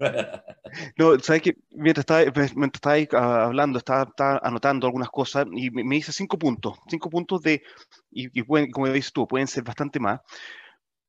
no, 0.96 1.18
sabes 1.18 1.42
que 1.42 1.56
mientras 1.70 2.02
estaba, 2.02 2.20
mientras 2.54 2.74
estaba 2.74 2.94
ahí, 2.94 3.08
ah, 3.12 3.44
hablando, 3.44 3.78
estaba, 3.78 4.10
anotando 4.42 4.86
algunas 4.86 5.10
cosas 5.10 5.46
y 5.52 5.70
me, 5.70 5.96
hice 5.96 6.12
cinco 6.12 6.38
puntos, 6.38 6.78
cinco 6.88 7.10
puntos 7.10 7.42
de, 7.42 7.62
y, 8.10 8.38
y 8.38 8.42
pueden, 8.42 8.70
como 8.70 8.88
dices 8.88 9.12
tú, 9.12 9.28
pueden 9.28 9.46
ser 9.46 9.62
bastante 9.62 10.00
más, 10.00 10.20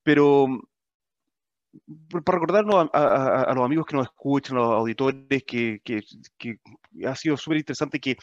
pero 0.03 0.47
para 2.09 2.37
recordarnos 2.37 2.89
a, 2.93 3.53
los 3.55 3.65
amigos 3.65 3.85
que 3.85 3.95
nos 3.95 4.07
escuchan, 4.07 4.57
a 4.57 4.59
los 4.59 4.73
auditores, 4.73 5.43
que, 5.45 5.81
ha 7.05 7.15
sido 7.15 7.37
súper 7.37 7.59
interesante 7.59 7.99
que, 7.99 8.17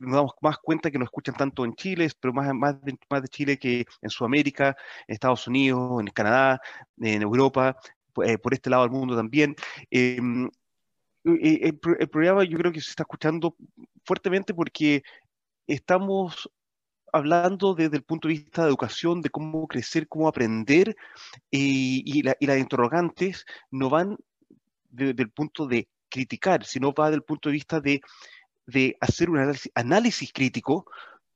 nos 0.00 0.14
damos 0.14 0.32
más 0.40 0.58
cuenta 0.58 0.90
que 0.90 0.98
nos 0.98 1.06
escuchan 1.06 1.34
tanto 1.34 1.64
en 1.64 1.74
Chile, 1.74 2.08
pero 2.20 2.32
más, 2.32 2.52
más, 2.54 2.80
de, 2.82 2.96
más 3.10 3.22
de 3.22 3.28
Chile 3.28 3.58
que 3.58 3.84
en 4.00 4.10
Sudamérica, 4.10 4.76
en 5.06 5.14
Estados 5.14 5.46
Unidos, 5.46 6.00
en 6.00 6.06
Canadá, 6.08 6.60
en 6.98 7.22
Europa, 7.22 7.76
eh, 8.24 8.38
por 8.38 8.54
este 8.54 8.70
lado 8.70 8.84
del 8.84 8.92
mundo 8.92 9.14
también. 9.14 9.54
Em, 9.90 10.48
el, 11.24 11.78
el 11.98 12.08
programa 12.08 12.44
yo 12.44 12.56
creo 12.56 12.72
que 12.72 12.80
se 12.80 12.90
está 12.90 13.02
escuchando 13.02 13.56
fuertemente 14.04 14.54
porque 14.54 15.02
estamos 15.66 16.50
hablando 17.16 17.74
desde 17.74 17.96
el 17.96 18.02
punto 18.02 18.28
de 18.28 18.34
vista 18.34 18.62
de 18.62 18.68
educación, 18.68 19.20
de 19.20 19.30
cómo 19.30 19.66
crecer, 19.66 20.08
cómo 20.08 20.28
aprender, 20.28 20.96
eh, 21.50 22.02
y, 22.04 22.22
las 22.22 22.58
interrogantes 22.58 23.44
no 23.70 23.90
van 23.90 24.16
desde 24.90 25.22
el 25.22 25.30
punto 25.30 25.66
de 25.66 25.88
criticar, 26.08 26.64
sino 26.64 26.92
va 26.92 27.10
del 27.10 27.22
punto 27.22 27.48
de 27.48 27.54
vista 27.54 27.80
de, 27.80 28.00
hacer 29.00 29.30
un 29.30 29.54
análisis, 29.74 30.32
crítico 30.32 30.86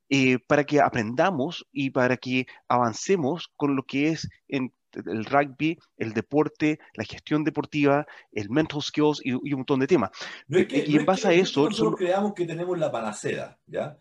eh, 0.09 0.39
para 0.39 0.65
que 0.65 0.81
aprendamos 0.81 1.67
y 1.73 1.91
para 1.91 2.17
que 2.17 2.47
avancemos 2.67 3.49
con 3.57 3.77
lo 3.77 3.85
que 3.85 4.09
es 4.09 4.29
en 4.49 4.73
el 4.93 5.25
rugby, 5.25 5.79
el 5.97 6.13
deporte, 6.13 6.81
la 6.95 7.05
gestión 7.05 7.45
deportiva, 7.45 8.07
el 8.33 8.51
mental 8.51 8.83
skills 8.83 9.21
y, 9.25 9.33
un 9.33 9.59
montón 9.59 9.81
de 9.81 9.87
temas. 9.87 10.11
y 10.49 10.97
en 10.97 11.07
base 11.07 11.29
a 11.29 11.33
eso... 11.33 11.65
Nosotros 11.67 11.95
creamos 11.97 12.35
que 12.35 12.47
tenemos 12.47 12.77
la 12.79 12.91
panacea, 12.91 13.57
¿ya? 13.67 13.97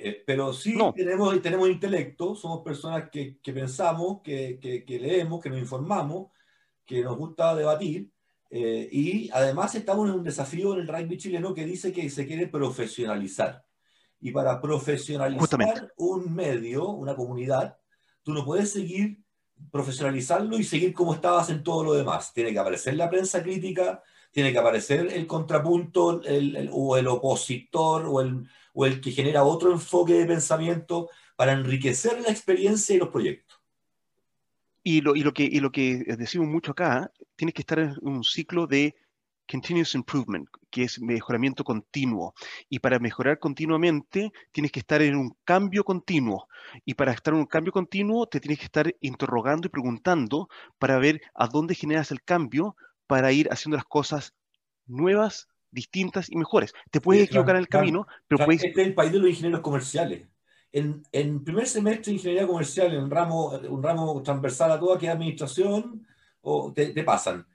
Eh, 0.00 0.22
pero 0.24 0.52
sí 0.52 0.78
tenemos, 0.94 1.42
tenemos 1.42 1.68
intelecto, 1.68 2.36
somos 2.36 2.62
personas 2.62 3.10
que, 3.10 3.38
que 3.42 3.52
pensamos, 3.52 4.20
que, 4.22 4.60
que, 4.60 4.98
leemos, 5.00 5.42
que 5.42 5.50
nos 5.50 5.58
informamos, 5.58 6.30
que 6.86 7.02
nos 7.02 7.16
gusta 7.16 7.56
debatir, 7.56 8.08
eh, 8.48 8.88
y 8.92 9.28
además 9.32 9.74
estamos 9.74 10.08
en 10.08 10.14
un 10.14 10.22
desafío 10.22 10.74
en 10.74 10.80
el 10.80 10.88
rugby 10.88 11.18
chileno 11.18 11.52
que 11.52 11.66
dice 11.66 11.92
que 11.92 12.08
se 12.10 12.28
quiere 12.28 12.46
profesionalizar. 12.46 13.64
Y 14.20 14.30
para 14.30 14.60
profesionalizar 14.60 15.92
un 15.96 16.32
medio, 16.32 16.90
una 16.90 17.16
comunidad, 17.16 17.76
tú 18.22 18.32
no 18.32 18.44
puedes 18.44 18.70
seguir 18.70 19.18
profesionalizarlo 19.72 20.56
y 20.58 20.62
seguir 20.62 20.94
como 20.94 21.14
estabas 21.14 21.50
en 21.50 21.64
todo 21.64 21.82
lo 21.82 21.94
demás. 21.94 22.32
Tiene 22.32 22.52
que 22.52 22.60
aparecer 22.60 22.94
la 22.94 23.10
prensa 23.10 23.42
crítica, 23.42 24.00
tiene 24.30 24.52
que 24.52 24.58
aparecer 24.58 25.12
el 25.12 25.26
contrapunto 25.26 26.22
el, 26.22 26.70
o 26.72 26.96
el 26.96 27.08
opositor 27.08 28.06
o 28.06 28.20
el, 28.20 28.48
o 28.80 28.86
el 28.86 29.00
que 29.00 29.10
genera 29.10 29.42
otro 29.42 29.72
enfoque 29.72 30.12
de 30.12 30.24
pensamiento 30.24 31.10
para 31.34 31.52
enriquecer 31.52 32.20
la 32.20 32.28
experiencia 32.28 32.94
y 32.94 32.98
los 32.98 33.08
proyectos. 33.08 33.58
Y 34.84 35.00
lo, 35.00 35.16
y 35.16 35.24
lo, 35.24 35.34
que, 35.34 35.42
y 35.42 35.58
lo 35.58 35.72
que 35.72 36.04
decimos 36.16 36.46
mucho 36.46 36.70
acá, 36.70 37.10
tiene 37.34 37.52
que 37.52 37.62
estar 37.62 37.80
en 37.80 37.96
un 38.02 38.22
ciclo 38.22 38.68
de 38.68 38.94
continuous 39.50 39.96
improvement, 39.96 40.48
que 40.70 40.84
es 40.84 41.00
mejoramiento 41.00 41.64
continuo. 41.64 42.34
Y 42.68 42.78
para 42.78 43.00
mejorar 43.00 43.40
continuamente, 43.40 44.30
tienes 44.52 44.70
que 44.70 44.78
estar 44.78 45.02
en 45.02 45.16
un 45.16 45.36
cambio 45.42 45.82
continuo. 45.82 46.46
Y 46.84 46.94
para 46.94 47.10
estar 47.10 47.34
en 47.34 47.40
un 47.40 47.46
cambio 47.46 47.72
continuo, 47.72 48.28
te 48.28 48.38
tienes 48.38 48.60
que 48.60 48.66
estar 48.66 48.94
interrogando 49.00 49.66
y 49.66 49.70
preguntando 49.70 50.48
para 50.78 51.00
ver 51.00 51.20
a 51.34 51.48
dónde 51.48 51.74
generas 51.74 52.12
el 52.12 52.22
cambio 52.22 52.76
para 53.08 53.32
ir 53.32 53.48
haciendo 53.50 53.76
las 53.76 53.86
cosas 53.86 54.36
nuevas, 54.86 55.48
distintas 55.70 56.30
y 56.30 56.36
mejores. 56.36 56.72
Te 56.90 57.00
puedes 57.00 57.24
equivocar 57.24 57.56
en 57.56 57.60
el 57.60 57.68
camino, 57.68 58.06
pero 58.26 58.44
puedes... 58.44 58.64
Este 58.64 58.80
es 58.80 58.86
el 58.88 58.94
país 58.94 59.12
de 59.12 59.18
los 59.18 59.28
ingenieros 59.28 59.60
comerciales. 59.60 60.26
En, 60.72 61.02
en 61.12 61.42
primer 61.44 61.66
semestre 61.66 62.10
de 62.10 62.16
ingeniería 62.18 62.46
comercial, 62.46 62.92
en 62.92 63.04
un 63.04 63.10
ramo, 63.10 63.50
un 63.68 63.82
ramo 63.82 64.22
transversal 64.22 64.72
a 64.72 64.78
toda 64.78 64.98
que 64.98 65.06
es 65.06 65.12
administración, 65.12 66.06
o 66.42 66.72
te, 66.72 66.88
te 66.88 67.02
pasan 67.02 67.46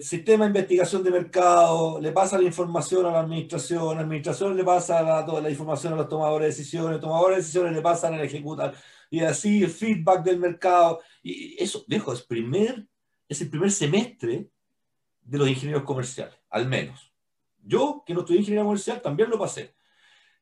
sistema 0.00 0.44
de 0.44 0.50
investigación 0.50 1.02
de 1.02 1.10
mercado, 1.10 2.00
le 2.00 2.12
pasa 2.12 2.38
la 2.38 2.44
información 2.44 3.06
a 3.06 3.12
la 3.12 3.20
administración, 3.20 3.96
la 3.96 4.02
administración 4.02 4.56
le 4.56 4.64
pasa 4.64 5.02
la, 5.02 5.24
toda 5.24 5.40
la 5.40 5.50
información 5.50 5.92
a 5.92 5.96
los 5.96 6.08
tomadores 6.08 6.46
de 6.46 6.56
decisiones, 6.56 7.00
tomadores 7.00 7.36
de 7.36 7.42
decisiones 7.42 7.72
le 7.72 7.82
pasan 7.82 8.14
al 8.14 8.20
ejecutar, 8.20 8.74
y 9.10 9.20
así 9.20 9.62
el 9.62 9.70
feedback 9.70 10.22
del 10.24 10.38
mercado. 10.38 11.00
Y 11.22 11.62
eso, 11.62 11.84
viejo, 11.86 12.12
es, 12.12 12.22
primer, 12.22 12.86
es 13.28 13.40
el 13.40 13.50
primer 13.50 13.70
semestre 13.70 14.48
de 15.22 15.38
los 15.38 15.48
ingenieros 15.48 15.84
comerciales, 15.84 16.34
al 16.48 16.68
menos. 16.68 17.09
Yo, 17.62 18.02
que 18.06 18.14
no 18.14 18.20
estudié 18.20 18.40
ingeniería 18.40 18.64
comercial, 18.64 19.02
también 19.02 19.30
lo 19.30 19.38
pasé. 19.38 19.74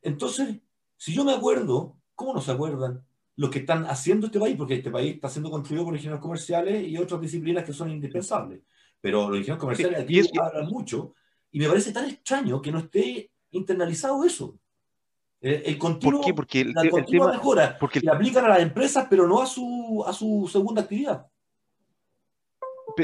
Entonces, 0.03 0.61
si 0.97 1.13
yo 1.13 1.25
me 1.25 1.33
acuerdo, 1.33 1.99
¿cómo 2.15 2.35
no 2.35 2.41
se 2.41 2.53
acuerdan? 2.53 3.05
Los 3.37 3.51
que 3.51 3.61
están 3.61 3.85
haciendo 3.87 4.27
este 4.27 4.41
país, 4.41 4.57
porque 4.57 4.75
este 4.75 4.91
país 4.91 5.15
está 5.15 5.29
siendo 5.29 5.51
construido 5.51 5.85
por 5.85 5.95
ingenieros 5.95 6.21
comerciales 6.21 6.87
y 6.87 6.97
otras 6.97 7.21
disciplinas 7.21 7.65
que 7.65 7.73
son 7.73 7.91
indispensables 7.91 8.61
pero 9.01 9.29
los 9.29 9.39
ingenieros 9.39 9.61
comerciales 9.61 10.01
aquí 10.01 10.21
hablan 10.41 10.67
mucho 10.67 11.15
y 11.51 11.59
me 11.59 11.69
parece 11.69 11.93
tan 11.93 12.09
extraño 12.09 12.61
que 12.61 12.73
no 12.73 12.79
esté 12.79 13.31
internalizado 13.51 14.25
eso. 14.25 14.59
El, 15.41 15.79
continuo, 15.79 16.21
¿Por 16.21 16.27
qué? 16.27 16.35
Porque 16.35 16.61
el, 16.63 16.73
la 16.73 16.91
continua 16.91 17.31
mejora 17.31 17.79
porque 17.79 18.01
le 18.01 18.11
aplican 18.11 18.45
a 18.45 18.49
las 18.49 18.61
empresas, 18.61 19.07
pero 19.09 19.27
no 19.29 19.41
a 19.41 19.47
su, 19.47 20.05
a 20.05 20.13
su 20.13 20.49
segunda 20.53 20.83
actividad. 20.83 21.27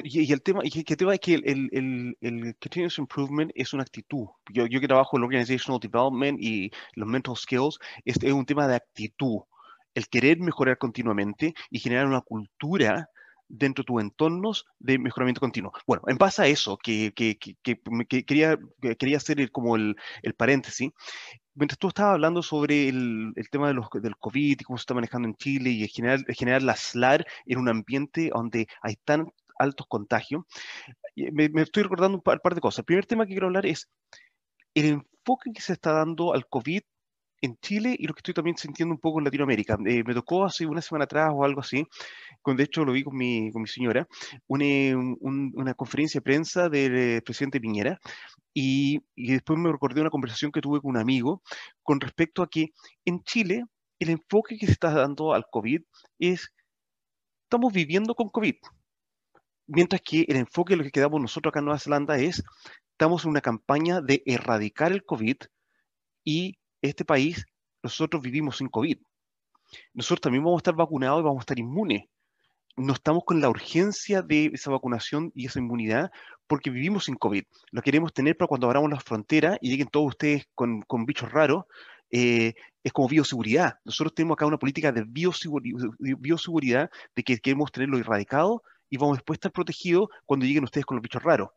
Y, 0.03 0.33
el 0.33 0.43
tema, 0.43 0.61
y 0.65 0.79
el 0.79 0.97
tema 0.97 1.15
es 1.15 1.21
que 1.21 1.35
el, 1.35 1.69
el, 1.73 2.17
el, 2.21 2.57
continuous 2.61 2.99
improvement 2.99 3.51
es 3.55 3.73
una 3.73 3.83
actitud. 3.83 4.27
Yo, 4.53 4.67
yo 4.67 4.81
que 4.81 4.89
trabajo 4.89 5.17
en 5.17 5.23
el 5.23 5.27
organizational 5.27 5.81
development 5.81 6.41
y 6.41 6.71
los 6.95 7.09
mental 7.09 7.37
skills, 7.37 7.79
este 8.05 8.29
es 8.29 8.33
un 8.33 8.47
tema 8.47 8.67
de 8.67 8.77
actitud. 8.77 9.41
El 9.95 10.09
querer 10.09 10.41
mejorar 10.41 10.79
continuamente 10.79 11.55
y 11.71 11.79
generar 11.79 12.07
una 12.07 12.21
cultura 12.21 13.09
dentro 13.49 13.83
de 13.83 13.87
tus 13.87 14.03
entornos 14.03 14.67
de 14.79 14.99
mejoramiento 14.99 15.41
continuo. 15.41 15.73
Bueno, 15.87 16.03
en 16.09 16.17
base 16.17 16.43
a 16.43 16.47
eso, 16.47 16.77
que, 16.77 17.13
que, 17.15 17.37
que, 17.39 18.25
quería, 18.25 18.59
quería 18.99 19.17
hacer 19.19 19.51
como 19.51 19.77
el, 19.77 19.97
el, 20.23 20.35
paréntesis, 20.35 20.91
mientras 21.55 21.79
tú 21.79 21.89
estabas 21.89 22.15
hablando 22.15 22.43
sobre 22.43 22.89
el, 22.89 23.33
el, 23.37 23.49
tema 23.51 23.69
de 23.69 23.75
los, 23.75 23.87
del 24.03 24.17
COVID 24.17 24.61
y 24.61 24.65
cómo 24.65 24.79
se 24.79 24.83
está 24.83 24.95
manejando 24.95 25.29
en 25.29 25.37
Chile 25.37 25.71
y 25.71 25.87
generar, 25.89 26.21
generar 26.35 26.63
la 26.63 26.75
SLAR 26.77 27.27
en 27.47 27.59
un 27.59 27.69
ambiente 27.69 28.31
donde 28.33 28.67
hay 28.83 28.97
tan 29.05 29.31
altos 29.59 29.87
contagios, 29.89 30.45
me, 31.17 31.51
estoy 31.63 31.83
recordando 31.85 32.19
un 32.19 32.23
par, 32.23 32.41
par 32.41 32.55
de 32.55 32.61
cosas. 32.61 32.81
El 32.81 32.85
primer 32.87 33.07
tema 33.07 33.25
que 33.27 33.33
quiero 33.33 33.47
hablar 33.47 33.67
es 33.67 33.89
el 34.75 34.87
enfoque 34.87 35.53
que 35.55 35.61
se 35.61 35.75
está 35.75 35.93
dando 35.93 36.35
al 36.35 36.47
COVID 36.49 36.83
en 37.45 37.59
Chile 37.59 37.95
y 37.99 38.07
lo 38.07 38.15
que 38.15 38.21
estoy 38.21 38.35
también 38.35 38.57
sintiendo 38.57 38.95
un 38.95 39.01
poco 39.01 39.19
en 39.19 39.25
Latinoamérica. 39.25 39.77
Eh, 39.87 40.03
me 40.05 40.15
tocó 40.15 40.45
hace 40.45 40.67
una 40.67 40.81
semana 40.81 41.05
atrás 41.05 41.31
o 41.33 41.45
algo 41.45 41.61
así, 41.61 41.87
con, 42.43 42.57
de 42.57 42.65
hecho 42.65 42.85
lo 42.85 42.93
vi 42.93 43.05
con 43.05 43.17
mi, 43.17 43.53
con 43.53 43.63
mi 43.63 43.69
señora, 43.69 44.09
una, 44.47 44.65
una 45.21 45.75
conferencia 45.75 46.19
de 46.19 46.23
prensa 46.23 46.69
del 46.69 46.97
eh, 46.97 47.23
presidente 47.23 47.61
Piñera 47.61 48.01
y, 48.55 49.03
y, 49.15 49.33
después 49.33 49.59
me 49.59 49.71
recordé 49.71 50.01
una 50.01 50.11
conversación 50.11 50.53
que 50.53 50.61
tuve 50.61 50.81
con 50.81 50.91
un 50.91 50.97
amigo 50.97 51.43
con 51.83 52.01
respecto 52.01 52.43
a 52.43 52.49
que 52.49 52.69
en 53.05 53.23
Chile 53.25 53.65
el 53.99 54.11
enfoque 54.11 54.57
que 54.57 54.67
se 54.67 54.73
está 54.73 54.91
dando 54.91 55.35
al 55.35 55.45
COVID 55.51 55.83
es, 56.19 56.53
estamos 57.45 57.73
viviendo 57.73 58.15
con 58.15 58.31
COVID. 58.31 58.55
Mientras 59.67 60.03
que 60.03 60.27
el 60.29 60.37
enfoque 60.37 60.75
de 60.75 60.79
lo 60.79 60.85
que 60.85 60.91
quedamos 60.91 61.21
nosotros 61.21 61.51
acá 61.51 61.61
en 61.61 61.67
Nueva 61.67 61.79
Zelanda 61.79 62.19
es, 62.19 62.43
estamos 62.93 63.25
en 63.25 63.31
una 63.31 63.41
campaña 63.41 64.01
de 64.01 64.23
erradicar 64.27 64.93
el 64.93 65.05
COVID 65.05 65.37
y 66.25 66.59
este 66.83 67.05
país, 67.05 67.45
nosotros 67.83 68.23
vivimos 68.23 68.59
sin 68.59 68.69
COVID. 68.69 68.99
Nosotros 69.95 70.21
también 70.21 70.45
vamos 70.45 70.59
a 70.59 70.63
estar 70.63 70.75
vacunados 70.75 71.21
y 71.21 71.25
vamos 71.25 71.41
a 71.41 71.45
estar 71.45 71.59
inmunes. 71.59 72.05
No 72.77 72.93
estamos 72.93 73.23
con 73.25 73.41
la 73.41 73.49
urgencia 73.49 74.21
de 74.21 74.47
esa 74.53 74.71
vacunación 74.71 75.31
y 75.35 75.47
esa 75.47 75.61
inmunidad 75.61 76.11
porque 76.47 76.71
vivimos 76.71 77.05
sin 77.05 77.15
COVID. 77.15 77.45
Lo 77.71 77.83
queremos 77.83 78.13
tener 78.13 78.37
para 78.37 78.49
cuando 78.49 78.67
abramos 78.67 78.91
las 78.91 79.05
fronteras 79.05 79.59
y 79.61 79.71
lleguen 79.71 79.89
todos 79.89 80.09
ustedes 80.09 80.47
con, 80.55 80.83
con 80.83 81.07
bichos 81.07 81.31
raros. 81.31 81.65
Eh, 82.11 82.55
es 82.83 82.93
como 82.93 83.09
bioseguridad. 83.09 83.79
Nosotros 83.85 84.15
tenemos 84.15 84.35
acá 84.35 84.47
una 84.47 84.59
política 84.59 84.93
de 84.93 85.05
bioseguridad, 85.07 86.91
de 87.17 87.23
que 87.23 87.39
queremos 87.39 87.73
tenerlo 87.73 87.99
erradicado 87.99 88.63
y 88.91 88.97
vamos 88.97 89.19
después 89.19 89.37
a 89.37 89.39
estar 89.39 89.53
protegidos 89.53 90.09
cuando 90.25 90.47
lleguen 90.47 90.65
ustedes 90.65 90.87
con 90.87 90.97
los 90.97 91.03
bichos 91.03 91.23
raros. 91.23 91.51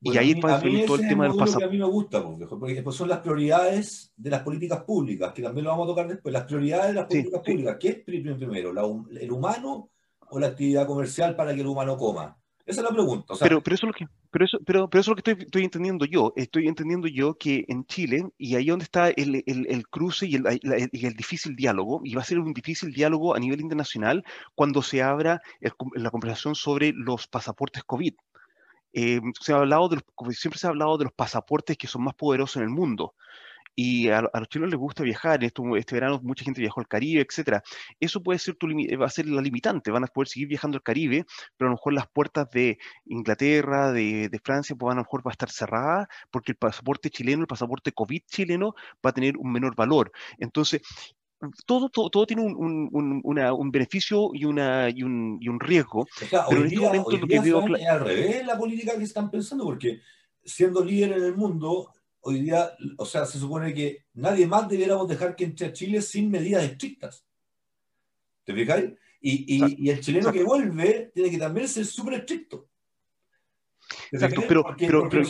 y 0.00 0.16
ahí 0.16 0.34
para 0.40 0.60
todo 0.60 0.96
el 0.96 1.08
tema 1.08 1.24
del 1.24 1.36
pasado. 1.36 1.66
a 1.66 1.68
mí 1.68 1.78
me 1.78 1.84
gusta, 1.84 2.24
pues, 2.24 2.48
porque 2.48 2.82
pues 2.82 2.96
son 2.96 3.08
las 3.08 3.20
prioridades 3.20 4.12
de 4.16 4.30
las 4.30 4.42
políticas 4.42 4.82
públicas, 4.84 5.32
que 5.32 5.42
también 5.42 5.64
lo 5.64 5.70
vamos 5.70 5.86
a 5.86 5.90
tocar 5.90 6.08
después. 6.08 6.32
Las 6.32 6.44
prioridades 6.44 6.88
de 6.88 6.94
las 6.94 7.06
políticas 7.06 7.42
públicas, 7.42 7.76
¿qué 7.78 7.88
es 7.88 7.96
primero? 8.04 8.70
¿El 9.10 9.32
humano 9.32 9.90
o 10.30 10.38
la 10.38 10.48
actividad 10.48 10.86
comercial 10.86 11.36
para 11.36 11.54
que 11.54 11.60
el 11.60 11.66
humano 11.66 11.96
coma? 11.96 12.36
Esa 12.68 12.82
es 12.82 12.84
la 12.84 12.94
pregunta. 12.94 13.32
pero, 13.40 13.62
pero, 13.62 13.74
eso 13.74 13.86
es 13.86 13.88
lo 13.88 13.94
que, 13.94 14.06
pero, 14.30 14.44
eso, 14.44 14.58
pero, 14.66 14.90
pero 14.90 15.00
eso 15.00 15.10
es 15.10 15.16
lo 15.16 15.22
que 15.22 15.30
estoy, 15.30 15.44
estoy, 15.46 15.64
entendiendo 15.64 16.04
yo. 16.04 16.34
Estoy 16.36 16.68
entendiendo 16.68 17.08
yo 17.08 17.38
que 17.38 17.64
en 17.66 17.86
Chile, 17.86 18.28
y 18.36 18.56
ahí 18.56 18.66
donde 18.66 18.84
está 18.84 19.08
el, 19.08 19.42
el, 19.46 19.66
el 19.70 19.88
cruce 19.88 20.26
y 20.26 20.34
el, 20.34 20.44
y 20.92 21.06
el, 21.06 21.14
difícil 21.14 21.56
diálogo, 21.56 22.02
y 22.04 22.14
va 22.14 22.20
a 22.20 22.26
ser 22.26 22.38
un 22.38 22.52
difícil 22.52 22.92
diálogo 22.92 23.34
a 23.34 23.38
nivel 23.38 23.62
internacional 23.62 24.22
cuando 24.54 24.82
se 24.82 25.02
abra 25.02 25.40
la 25.94 26.10
conversación 26.10 26.54
sobre 26.54 26.92
los 26.92 27.26
pasaportes 27.26 27.84
COVID. 27.84 28.12
Eh, 28.92 29.20
se 29.40 29.52
ha 29.54 29.56
hablado 29.56 29.88
de 29.88 29.96
los, 29.96 30.36
siempre 30.36 30.58
se 30.58 30.66
ha 30.66 30.70
hablado 30.70 30.98
de 30.98 31.04
los 31.04 31.12
pasaportes 31.14 31.78
que 31.78 31.86
son 31.86 32.04
más 32.04 32.14
poderosos 32.14 32.56
en 32.56 32.64
el 32.64 32.68
mundo 32.68 33.14
y 33.80 34.08
a, 34.08 34.22
los 34.22 34.48
chilenos 34.48 34.72
les 34.72 34.80
gusta 34.80 35.04
viajar, 35.04 35.44
esto, 35.44 35.62
este 35.76 35.94
verano 35.94 36.18
mucha 36.24 36.44
gente 36.44 36.60
viajó 36.60 36.80
al 36.80 36.88
Caribe, 36.88 37.20
etcétera. 37.20 37.62
Eso 38.00 38.20
puede 38.20 38.40
ser 38.40 38.56
tu, 38.56 38.66
va 38.66 39.06
a 39.06 39.08
ser 39.08 39.28
la 39.28 39.40
limitante, 39.40 39.92
van 39.92 40.02
a 40.02 40.08
poder 40.08 40.26
seguir 40.26 40.48
viajando 40.48 40.78
al 40.78 40.82
Caribe, 40.82 41.24
pero 41.56 41.68
a 41.68 41.70
lo 41.70 41.76
mejor 41.76 41.92
las 41.92 42.08
puertas 42.08 42.50
de 42.50 42.76
Inglaterra, 43.06 43.92
de, 43.92 44.28
de 44.30 44.38
Francia, 44.40 44.74
pues 44.74 44.90
a 44.90 44.96
lo 44.96 45.02
mejor 45.02 45.24
va 45.24 45.30
a 45.30 45.36
estar 45.38 45.48
cerrada 45.48 46.08
porque 46.32 46.50
el 46.50 46.56
pasaporte 46.56 47.08
chileno, 47.08 47.42
el 47.42 47.46
pasaporte 47.46 47.92
COVID 47.92 48.20
chileno 48.26 48.74
va 48.94 49.10
a 49.10 49.12
tener 49.12 49.36
un 49.36 49.52
menor 49.52 49.76
valor. 49.76 50.10
Entonces, 50.38 50.80
todo, 51.64 51.88
todo, 51.88 52.10
todo, 52.10 52.26
tiene 52.26 52.42
un, 52.42 52.56
un, 52.90 53.20
una, 53.22 53.52
un, 53.52 53.70
beneficio 53.70 54.30
y, 54.34 54.44
una, 54.44 54.90
y, 54.90 55.04
un, 55.04 55.38
y 55.40 55.48
un 55.48 55.60
riesgo. 55.60 56.04
pero 56.28 56.62
en 56.62 56.66
este 56.66 56.80
momento 56.80 57.16
lo 57.16 57.26
que 57.28 57.38
veo... 57.38 57.76
Es 57.76 57.86
al 57.86 58.00
revés 58.00 58.44
la 58.44 58.58
política 58.58 58.98
que 58.98 59.04
están 59.04 59.30
pensando, 59.30 59.64
porque 59.64 60.00
siendo 60.44 60.84
líder 60.84 61.12
en 61.12 61.22
el 61.22 61.36
mundo, 61.36 61.92
hoy 62.20 62.40
día, 62.40 62.72
o 62.96 63.04
sea, 63.04 63.24
se 63.26 63.38
supone 63.38 63.72
que 63.74 64.04
nadie 64.14 64.46
más 64.46 64.68
debiéramos 64.68 65.08
dejar 65.08 65.36
que 65.36 65.44
entre 65.44 65.66
a 65.66 65.72
Chile 65.72 66.02
sin 66.02 66.30
medidas 66.30 66.64
estrictas. 66.64 67.24
¿Te 68.44 68.54
fijáis? 68.54 68.92
Y, 69.20 69.56
y, 69.56 69.86
y 69.86 69.90
el 69.90 70.00
chileno 70.00 70.32
que 70.32 70.44
vuelve 70.44 71.10
tiene 71.14 71.30
que 71.30 71.38
también 71.38 71.68
ser 71.68 71.84
súper 71.84 72.14
estricto. 72.14 72.68
Exacto, 74.12 74.42
pero, 74.46 74.64
pero, 74.78 75.08
pero, 75.08 75.24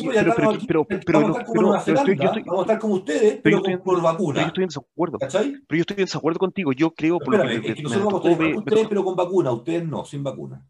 pero, 0.66 0.84
pero, 0.84 1.20
vamos 1.20 1.36
a 1.36 1.40
estar 1.40 1.46
como 1.46 1.62
Nueva 1.62 1.80
Zelanda, 1.80 2.42
vamos 2.44 2.58
a 2.58 2.62
estar 2.62 2.78
como 2.78 2.94
ustedes, 2.94 3.40
pero 3.42 3.62
por 3.84 4.02
vacuna. 4.02 4.34
Pero 4.34 4.42
yo 4.42 4.48
estoy 4.48 4.62
en 4.64 4.68
desacuerdo. 4.68 5.18
¿Cachai? 5.18 5.52
Pero 5.66 5.78
yo 5.78 5.80
estoy 5.80 5.94
en 5.98 6.04
desacuerdo 6.04 6.38
contigo. 6.38 6.72
Yo 6.72 6.90
creo 6.92 7.18
por 7.18 7.34
espérame, 7.34 7.62
que, 7.62 7.68
es 7.68 7.74
que 7.76 7.82
nosotros 7.82 8.12
vamos 8.12 8.26
a 8.26 8.30
estar 8.30 8.56
ustedes, 8.56 8.88
pero 8.88 9.04
con 9.04 9.16
vacuna, 9.16 9.52
ustedes 9.52 9.86
no, 9.86 10.04
sin 10.04 10.22
vacuna. 10.24 10.66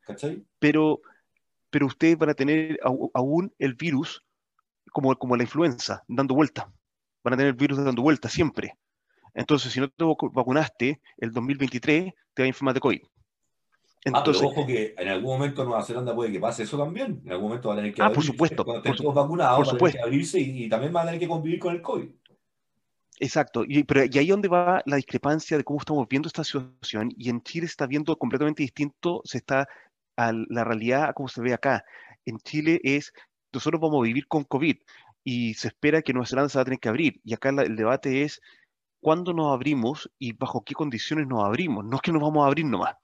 ¿Cachai? 0.00 0.42
Pero, 0.58 1.00
pero 1.70 1.86
ustedes 1.86 2.16
van 2.16 2.30
a 2.30 2.34
tener 2.34 2.78
aún 2.82 3.52
el 3.58 3.74
virus 3.74 4.24
como, 4.92 5.14
como 5.16 5.36
la 5.36 5.42
influenza, 5.42 6.02
dando 6.08 6.34
vuelta. 6.34 6.70
Van 7.24 7.34
a 7.34 7.36
tener 7.36 7.50
el 7.50 7.56
virus 7.56 7.82
dando 7.82 8.02
vuelta 8.02 8.28
siempre. 8.28 8.76
Entonces, 9.34 9.72
si 9.72 9.80
no 9.80 9.88
te 9.88 10.04
vacunaste 10.04 11.00
el 11.18 11.32
2023, 11.32 12.12
te 12.34 12.42
va 12.42 12.44
a 12.44 12.48
enfermar 12.48 12.74
de 12.74 12.80
COVID. 12.80 13.00
Entonces, 14.04 14.42
ah, 14.42 14.46
pero 14.48 14.60
ojo 14.60 14.66
que 14.66 14.94
en 14.96 15.08
algún 15.08 15.32
momento 15.32 15.62
en 15.62 15.68
Nueva 15.68 15.84
Zelanda 15.84 16.14
puede 16.14 16.32
que 16.32 16.40
pase 16.40 16.62
eso 16.62 16.78
también. 16.78 17.20
En 17.24 17.32
algún 17.32 17.48
momento 17.48 17.68
van 17.68 17.78
a 17.78 17.80
tener 17.80 17.94
que 17.94 18.02
ah, 18.02 18.10
por 18.10 18.22
supuesto, 18.22 18.64
Cuando 18.64 18.78
estén 18.78 18.96
todos 18.96 19.14
vacunados, 19.14 19.66
van 19.66 19.74
a 19.74 19.78
tener 19.78 19.92
que 19.92 20.00
abrirse 20.00 20.40
y, 20.40 20.68
también 20.68 20.92
van 20.92 21.04
a 21.04 21.06
tener 21.06 21.20
que 21.20 21.28
convivir 21.28 21.58
con 21.58 21.74
el 21.74 21.82
COVID. 21.82 22.08
Exacto, 23.20 23.64
y, 23.66 23.82
pero, 23.82 24.04
y 24.04 24.18
ahí 24.18 24.26
es 24.26 24.30
donde 24.30 24.48
va 24.48 24.80
la 24.86 24.96
discrepancia 24.96 25.56
de 25.56 25.64
cómo 25.64 25.80
estamos 25.80 26.06
viendo 26.08 26.28
esta 26.28 26.44
situación, 26.44 27.12
y 27.16 27.30
en 27.30 27.42
Chile 27.42 27.66
se 27.66 27.72
está 27.72 27.86
viendo 27.88 28.16
completamente 28.16 28.62
distinto, 28.62 29.22
se 29.24 29.38
está 29.38 29.66
a 30.16 30.32
la 30.32 30.62
realidad 30.62 31.08
a 31.08 31.12
cómo 31.12 31.28
se 31.28 31.40
ve 31.40 31.52
acá. 31.52 31.84
En 32.24 32.38
Chile 32.38 32.80
es, 32.84 33.12
nosotros 33.52 33.80
vamos 33.80 34.00
a 34.00 34.06
vivir 34.06 34.26
con 34.28 34.44
COVID, 34.44 34.76
y 35.24 35.54
se 35.54 35.68
espera 35.68 36.02
que 36.02 36.12
Nueva 36.12 36.26
Zelanda 36.26 36.48
se 36.48 36.58
va 36.58 36.62
a 36.62 36.64
tener 36.64 36.80
que 36.80 36.88
abrir, 36.88 37.20
y 37.24 37.34
acá 37.34 37.50
el 37.50 37.76
debate 37.76 38.22
es 38.22 38.40
cuándo 39.00 39.32
nos 39.32 39.52
abrimos 39.52 40.10
y 40.18 40.32
bajo 40.32 40.64
qué 40.64 40.74
condiciones 40.74 41.26
nos 41.26 41.44
abrimos, 41.44 41.84
no 41.84 41.96
es 41.96 42.02
que 42.02 42.12
nos 42.12 42.22
vamos 42.22 42.44
a 42.44 42.46
abrir 42.46 42.66
nomás 42.66 42.96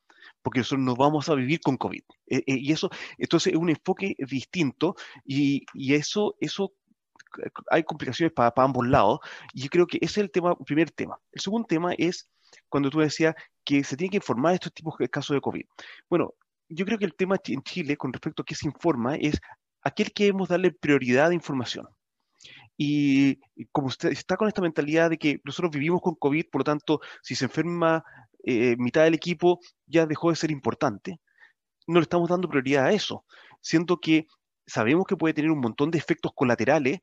porque 0.45 0.61
nosotros 0.61 0.85
no 0.85 0.95
vamos 0.95 1.29
a 1.31 1.35
vivir 1.35 1.61
con 1.61 1.79
COVID. 1.79 2.03
Eh, 2.27 2.45
eh, 2.47 2.59
y 2.59 2.71
eso, 2.71 2.91
entonces, 3.17 3.55
es 3.55 3.59
un 3.59 3.71
enfoque 3.71 4.15
distinto 4.19 4.95
y, 5.25 5.65
eso, 5.95 6.37
eso 6.39 6.75
hay 7.71 7.83
complicaciones 7.83 8.33
para, 8.35 8.53
ambos 8.57 8.87
lados. 8.87 9.21
Y 9.55 9.63
yo 9.63 9.69
creo 9.71 9.87
que 9.87 9.97
ese 10.03 10.21
es 10.21 10.25
el 10.25 10.31
tema, 10.31 10.55
primer 10.55 10.91
tema. 10.91 11.19
El 11.33 11.41
segundo 11.41 11.67
tema 11.67 11.95
es 11.95 12.29
cuando 12.69 12.91
tú 12.91 13.01
decías 13.01 13.35
que 13.65 13.83
se 13.85 13.97
tiene 13.97 14.11
que 14.11 14.17
informar 14.19 14.53
de 14.53 14.57
estos 14.57 14.75
tipos 14.75 14.95
de 14.99 15.09
casos 15.09 15.35
de 15.35 15.41
COVID. 15.41 15.65
Bueno, 16.11 16.35
yo 16.69 16.85
creo 16.85 16.99
que 16.99 17.07
el 17.07 17.15
tema 17.15 17.37
en 17.47 17.63
Chile 17.63 17.97
con 17.97 18.13
respecto 18.13 18.43
a 18.43 18.45
qué 18.45 18.55
se 18.55 18.67
informa 18.67 19.17
es 19.17 19.41
aquel 19.85 20.13
que 20.13 20.25
debemos 20.25 20.49
darle 20.49 20.73
prioridad 20.73 21.29
de 21.29 21.37
información. 21.37 21.87
Y 22.77 23.39
como 23.71 23.87
usted 23.87 24.11
está 24.11 24.37
con 24.37 24.49
esta 24.49 24.63
mentalidad 24.63 25.11
de 25.11 25.19
que 25.19 25.41
nosotros 25.45 25.71
vivimos 25.71 26.01
con 26.03 26.17
COVID, 26.17 26.47
por 26.51 26.61
lo 26.61 26.65
tanto, 26.65 27.01
si 27.23 27.37
se 27.37 27.45
enferma 27.45 28.05
eh, 28.47 28.77
mitad 28.79 29.05
del 29.05 29.15
equipo 29.15 29.61
ya 29.87 30.07
dejó 30.07 30.31
de 30.31 30.37
ser 30.37 30.51
importante. 30.51 31.21
No 31.87 31.95
le 32.01 32.03
estamos 32.03 32.29
dando 32.29 32.49
prioridad 32.49 32.87
a 32.87 32.93
eso, 32.93 33.25
siendo 33.61 33.99
que 33.99 34.27
sabemos 34.67 35.07
que 35.07 35.17
puede 35.17 35.35
tener 35.35 35.51
un 35.51 35.61
montón 35.61 35.91
de 35.91 35.99
efectos 35.99 36.33
colaterales 36.35 37.01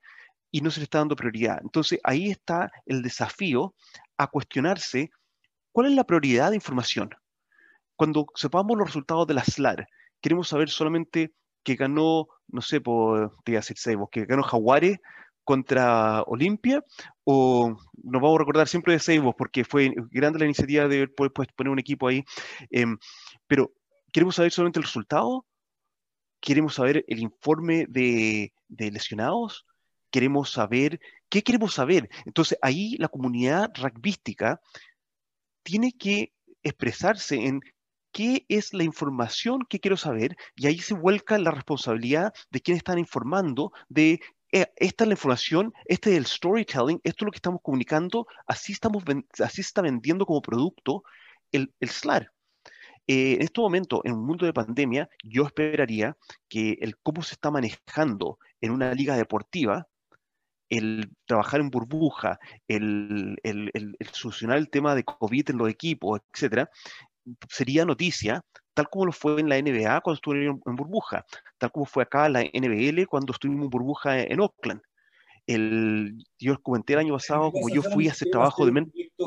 y 0.52 0.62
no 0.62 0.70
se 0.70 0.80
le 0.80 0.84
está 0.84 1.00
dando 1.00 1.16
prioridad. 1.16 1.60
Entonces 1.64 2.00
ahí 2.04 2.30
está 2.30 2.72
el 2.86 3.02
desafío 3.02 3.74
a 4.18 4.28
cuestionarse 4.28 5.10
cuál 5.72 5.88
es 5.88 5.94
la 5.94 6.04
prioridad 6.04 6.50
de 6.50 6.58
información. 6.58 7.10
Cuando 7.96 8.28
sepamos 8.36 8.78
los 8.78 8.88
resultados 8.88 9.26
de 9.28 9.34
la 9.34 9.44
SLAR, 9.44 9.88
queremos 10.22 10.48
saber 10.48 10.70
solamente 10.70 11.34
que 11.64 11.76
ganó, 11.76 12.28
no 12.48 12.62
sé, 12.62 12.82
por, 12.82 13.36
te 13.44 13.52
voy 13.52 13.58
a 13.58 14.10
que 14.12 14.26
ganó 14.26 14.44
Jaguares 14.44 15.00
contra 15.44 16.22
Olimpia 16.24 16.84
o 17.24 17.76
nos 18.04 18.22
vamos 18.22 18.36
a 18.36 18.40
recordar 18.40 18.68
siempre 18.68 18.94
de 18.94 19.00
Seibos 19.00 19.36
porque 19.38 19.64
fue 19.64 19.94
grande 20.12 20.40
la 20.40 20.46
iniciativa 20.46 20.88
de 20.88 21.08
poder 21.08 21.32
pues, 21.34 21.48
poner 21.56 21.72
un 21.72 21.80
equipo 21.80 22.08
ahí, 22.08 22.24
em, 22.70 22.98
pero 23.48 23.74
¿queremos 24.12 24.36
saber 24.36 24.52
solamente 24.52 24.80
el 24.80 24.86
resultado? 24.86 25.46
¿Queremos 26.40 26.76
saber 26.76 27.06
el 27.08 27.20
informe 27.20 27.86
de, 27.88 28.54
de 28.68 28.92
lesionados? 28.92 29.66
¿Queremos 30.10 30.52
saber 30.52 31.00
qué 31.30 31.44
queremos 31.44 31.74
saber? 31.74 32.10
Entonces 32.26 32.58
ahí 32.62 32.98
la 32.98 33.08
comunidad 33.08 33.72
rugbyística 33.76 34.60
tiene 35.64 35.94
que 35.94 36.34
expresarse 36.64 37.36
en 37.46 37.62
qué 38.12 38.46
es 38.50 38.74
la 38.74 38.84
información 38.84 39.62
que 39.70 39.80
quiero 39.80 39.98
saber 39.98 40.36
y 40.56 40.68
ahí 40.68 40.80
se 40.80 40.94
vuelca 40.94 41.38
la 41.38 41.52
responsabilidad 41.52 42.34
de 42.50 42.62
quienes 42.62 42.80
están 42.80 43.00
informando 43.00 43.72
de 43.90 44.20
eh, 44.52 44.68
esta 44.76 45.06
es 45.06 45.08
la 45.08 45.14
información, 45.14 45.74
este 45.86 46.12
es 46.12 46.18
el 46.18 46.26
storytelling, 46.26 47.00
esto 47.04 47.24
es 47.24 47.26
lo 47.26 47.32
que 47.32 47.38
estamos 47.38 47.62
comunicando, 47.64 48.28
así, 48.46 48.74
estamos, 48.74 49.04
así 49.40 49.56
se 49.56 49.62
está 49.62 49.82
vendiendo 49.82 50.26
como 50.26 50.42
producto 50.42 51.04
el, 51.52 51.74
el 51.80 51.90
SLAR. 51.90 52.32
Eh, 53.08 53.36
en 53.36 53.42
este 53.44 53.62
momento, 53.62 54.02
en 54.04 54.14
un 54.14 54.26
mundo 54.26 54.46
de 54.46 54.54
pandemia, 54.54 55.10
yo 55.24 55.46
esperaría 55.46 56.18
que 56.50 56.78
el 56.82 56.98
cómo 56.98 57.24
se 57.24 57.36
está 57.36 57.50
manejando 57.50 58.40
en 58.60 58.72
una 58.72 58.94
liga 58.94 59.16
deportiva, 59.16 59.88
el 60.70 61.12
trabajar 61.26 61.60
en 61.60 61.70
burbuja, 61.70 62.40
el, 62.68 63.38
el, 63.44 63.72
el, 63.74 63.96
el 64.00 64.08
solucionar 64.10 64.58
el 64.58 64.70
tema 64.70 64.96
de 64.96 65.04
COVID 65.04 65.50
en 65.50 65.58
los 65.58 65.70
equipos, 65.70 66.22
etcétera, 66.34 66.70
sería 67.50 67.86
noticia, 67.86 68.42
tal 68.74 68.90
como 68.90 69.06
lo 69.06 69.12
fue 69.12 69.40
en 69.40 69.50
la 69.50 69.62
NBA 69.62 70.02
cuando 70.02 70.16
estuvieron 70.16 70.62
en 70.66 70.76
burbuja, 70.76 71.26
tal 71.58 71.72
como 71.72 71.86
fue 71.86 72.04
acá 72.04 72.30
la 72.30 72.42
NBL 72.42 73.06
cuando 73.08 73.34
estuvimos 73.34 73.66
en 73.66 73.70
burbuja 73.70 74.20
en 74.22 74.40
Oakland. 74.40 74.82
El, 75.48 76.24
yo 76.40 76.62
comenté 76.62 76.94
el 76.94 77.00
año 77.00 77.14
pasado, 77.14 77.52
como 77.52 77.70
yo 77.70 77.82
fui 77.82 78.08
a 78.08 78.12
hacer 78.12 78.30
trabajo 78.30 78.66
de... 78.66 78.72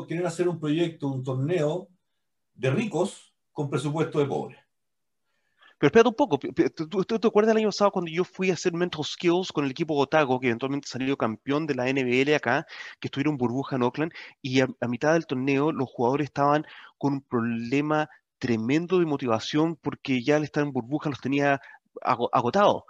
quieren 0.07 0.25
hacer 0.25 0.47
un 0.47 0.59
proyecto, 0.59 1.07
un 1.07 1.23
torneo 1.23 1.89
de 2.53 2.71
ricos 2.71 3.33
con 3.51 3.69
presupuesto 3.69 4.19
de 4.19 4.25
pobres. 4.25 4.64
Pero 5.77 5.87
espérate 5.87 6.09
un 6.09 6.15
poco, 6.15 6.39
¿tú, 6.39 7.03
te 7.19 7.27
acuerdas 7.27 7.49
del 7.53 7.63
año 7.63 7.67
pasado 7.67 7.91
cuando 7.91 8.09
yo 8.09 8.23
fui 8.23 8.49
a 8.49 8.53
hacer 8.53 8.73
Mental 8.73 9.03
Skills 9.03 9.51
con 9.51 9.65
el 9.65 9.71
equipo 9.71 9.93
Gotago, 9.93 10.39
que 10.39 10.47
eventualmente 10.47 10.87
salió 10.87 11.17
campeón 11.17 11.67
de 11.67 11.75
la 11.75 11.91
NBL 11.91 12.33
acá, 12.33 12.65
que 12.99 13.07
estuvieron 13.07 13.35
burbuja 13.37 13.75
en 13.75 13.83
Oakland, 13.83 14.13
y 14.41 14.61
a, 14.61 14.67
a 14.79 14.87
mitad 14.87 15.13
del 15.13 15.27
torneo 15.27 15.73
los 15.73 15.89
jugadores 15.89 16.25
estaban 16.25 16.65
con 16.97 17.13
un 17.13 17.21
problema 17.21 18.09
tremendo 18.39 18.99
de 18.99 19.05
motivación 19.05 19.75
porque 19.75 20.23
ya 20.23 20.37
al 20.37 20.43
estar 20.43 20.63
en 20.63 20.71
burbuja 20.71 21.09
los 21.09 21.19
tenía 21.19 21.59
agotados. 22.01 22.83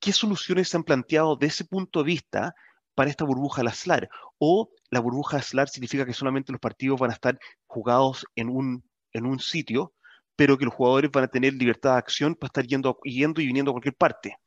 ¿Qué 0.00 0.12
soluciones 0.12 0.68
se 0.68 0.76
han 0.76 0.84
planteado 0.84 1.36
de 1.36 1.46
ese 1.46 1.64
punto 1.64 2.00
de 2.00 2.06
vista 2.06 2.54
para 2.94 3.10
esta 3.10 3.24
burbuja 3.24 3.60
de 3.60 3.64
la 3.64 3.74
SLAR? 3.74 4.08
¿O 4.38 4.70
la 4.90 5.00
burbuja 5.00 5.38
de 5.38 5.42
SLAR 5.42 5.68
significa 5.68 6.04
que 6.04 6.12
solamente 6.12 6.52
los 6.52 6.60
partidos 6.60 7.00
van 7.00 7.10
a 7.10 7.14
estar 7.14 7.38
jugados 7.66 8.26
en 8.34 8.48
un, 8.48 8.84
en 9.12 9.26
un 9.26 9.40
sitio, 9.40 9.94
pero 10.36 10.56
que 10.58 10.64
los 10.64 10.74
jugadores 10.74 11.10
van 11.10 11.24
a 11.24 11.28
tener 11.28 11.54
libertad 11.54 11.92
de 11.92 11.98
acción 11.98 12.34
para 12.34 12.48
estar 12.48 12.66
yendo, 12.66 12.98
yendo 13.02 13.40
y 13.40 13.46
viniendo 13.46 13.70
a 13.70 13.74
cualquier 13.74 13.96
parte? 13.96 14.38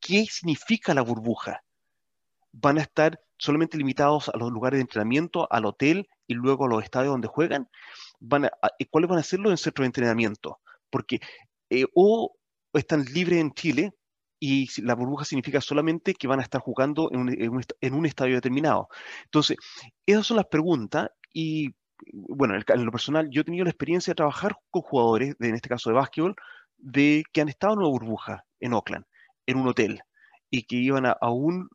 ¿Qué 0.00 0.26
significa 0.26 0.94
la 0.94 1.02
burbuja? 1.02 1.62
¿Van 2.52 2.78
a 2.78 2.82
estar 2.82 3.20
solamente 3.38 3.78
limitados 3.78 4.28
a 4.28 4.36
los 4.36 4.50
lugares 4.50 4.78
de 4.78 4.82
entrenamiento, 4.82 5.46
al 5.50 5.64
hotel 5.64 6.08
y 6.26 6.34
luego 6.34 6.66
a 6.66 6.68
los 6.68 6.82
estadios 6.82 7.12
donde 7.12 7.28
juegan? 7.28 7.68
van 8.22 8.48
¿cuáles 8.90 9.10
van 9.10 9.18
a 9.18 9.22
ser 9.22 9.40
los 9.40 9.60
centros 9.60 9.84
de 9.84 9.86
entrenamiento? 9.86 10.60
Porque 10.90 11.20
eh, 11.70 11.84
o 11.94 12.34
están 12.72 13.04
libres 13.04 13.40
en 13.40 13.52
Chile 13.52 13.92
y 14.38 14.68
la 14.82 14.94
burbuja 14.94 15.24
significa 15.24 15.60
solamente 15.60 16.14
que 16.14 16.26
van 16.26 16.40
a 16.40 16.42
estar 16.42 16.60
jugando 16.60 17.10
en 17.12 17.20
un, 17.20 17.64
en 17.80 17.94
un, 17.94 18.06
estadio 18.06 18.34
determinado. 18.34 18.88
Entonces, 19.24 19.56
esas 20.04 20.26
son 20.26 20.36
las 20.36 20.46
preguntas 20.46 21.10
y 21.32 21.70
bueno, 22.12 22.54
en, 22.54 22.84
lo 22.84 22.92
personal, 22.92 23.28
yo 23.30 23.42
he 23.42 23.44
tenido 23.44 23.64
la 23.64 23.70
experiencia 23.70 24.12
de 24.12 24.16
trabajar 24.16 24.56
con 24.70 24.82
jugadores, 24.82 25.36
de, 25.38 25.48
en 25.48 25.54
este 25.54 25.68
caso 25.68 25.90
de 25.90 25.96
básquetbol, 25.96 26.36
de 26.78 27.24
que 27.32 27.40
han 27.40 27.48
estado 27.48 27.74
en 27.74 27.80
una 27.80 27.88
burbuja 27.88 28.44
en 28.60 28.74
Oakland, 28.74 29.04
en 29.46 29.56
un 29.58 29.68
hotel, 29.68 30.02
y 30.50 30.64
que 30.64 30.76
iban 30.76 31.06
a, 31.06 31.16
un 31.30 31.70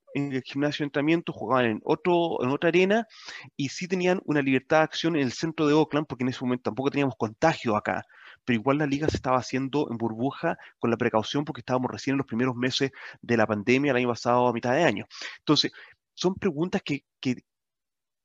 gimnasio 0.46 0.84
de 0.84 0.88
entrenamiento, 0.88 1.34
jugaban 1.34 1.66
en, 1.66 1.82
otro, 1.84 2.44
en 2.44 2.50
otra 2.50 2.70
arena 2.70 3.08
y 3.56 3.70
sí 3.70 3.88
tenían 3.88 4.22
una 4.26 4.42
libertad 4.42 4.78
de 4.78 4.84
acción 4.84 5.16
en 5.16 5.24
el 5.24 5.32
centro 5.32 5.68
de 5.68 5.74
Oakland, 5.74 6.06
porque 6.06 6.24
en 6.24 6.30
ese 6.30 6.42
momento 6.42 6.64
tampoco 6.64 6.92
teníamos 6.92 7.16
contagio 7.18 7.76
acá, 7.76 8.06
pero 8.46 8.60
igual 8.60 8.78
la 8.78 8.86
liga 8.86 9.10
se 9.10 9.16
estaba 9.16 9.40
haciendo 9.40 9.88
en 9.90 9.98
burbuja 9.98 10.60
con 10.78 10.92
la 10.92 10.98
precaución 10.98 11.44
porque 11.44 11.62
estábamos 11.62 11.90
recién 11.90 12.14
en 12.14 12.18
los 12.20 12.28
primeros 12.28 12.56
meses 12.56 12.92
de 13.20 13.38
la 13.38 13.48
pandemia 13.48 13.92
el 13.92 13.98
año 13.98 14.10
pasado 14.10 14.48
a 14.48 14.54
mitad 14.54 14.74
de 14.74 14.84
año. 14.84 15.08
Entonces, 15.40 15.72
son 16.14 16.36
preguntas 16.36 16.84
que, 16.84 17.04
que, 17.20 17.38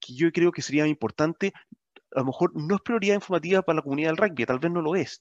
que 0.01 0.15
yo 0.15 0.31
creo 0.33 0.53
que 0.53 0.61
sería 0.61 0.87
importante, 0.87 1.55
a 2.15 2.21
lo 2.21 2.27
mejor 2.27 2.53
no 2.55 2.77
es 2.77 2.81
prioridad 2.83 3.15
informativa 3.15 3.63
para 3.63 3.77
la 3.77 3.83
comunidad 3.83 4.11
del 4.11 4.17
rugby, 4.17 4.47
tal 4.47 4.59
vez 4.59 4.71
no 4.71 4.83
lo 4.83 4.97
es, 4.97 5.21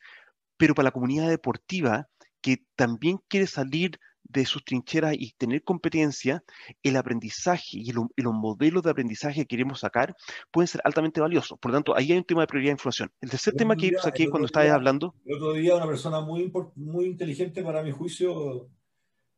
pero 0.57 0.75
para 0.75 0.85
la 0.85 0.91
comunidad 0.91 1.29
deportiva 1.29 2.07
que 2.41 2.63
también 2.75 3.19
quiere 3.27 3.47
salir 3.47 3.99
de 4.23 4.45
sus 4.45 4.63
trincheras 4.63 5.15
y 5.17 5.33
tener 5.33 5.63
competencia, 5.63 6.43
el 6.83 6.95
aprendizaje 6.95 7.77
y, 7.77 7.91
los 7.91 8.33
modelos 8.33 8.83
de 8.83 8.91
aprendizaje 8.91 9.41
que 9.41 9.47
queremos 9.47 9.81
sacar 9.81 10.15
pueden 10.51 10.67
ser 10.67 10.81
altamente 10.83 11.19
valiosos. 11.19 11.59
Por 11.59 11.71
lo 11.71 11.77
tanto, 11.77 11.95
ahí 11.95 12.11
hay 12.11 12.17
un 12.17 12.23
tema 12.23 12.41
de 12.41 12.47
prioridad 12.47 12.69
de 12.69 12.75
información. 12.75 13.11
El 13.19 13.29
tercer 13.29 13.55
tema 13.55 13.75
que 13.75 13.91
saqué 14.01 14.29
cuando 14.29 14.45
estabas 14.45 14.69
hablando... 14.69 15.15
El 15.25 15.35
otro 15.35 15.53
día 15.53 15.75
una 15.75 15.87
persona 15.87 16.21
muy, 16.21 16.51
muy 16.75 17.05
inteligente 17.05 17.63
para 17.63 17.83
mi 17.83 17.91
juicio 17.91 18.69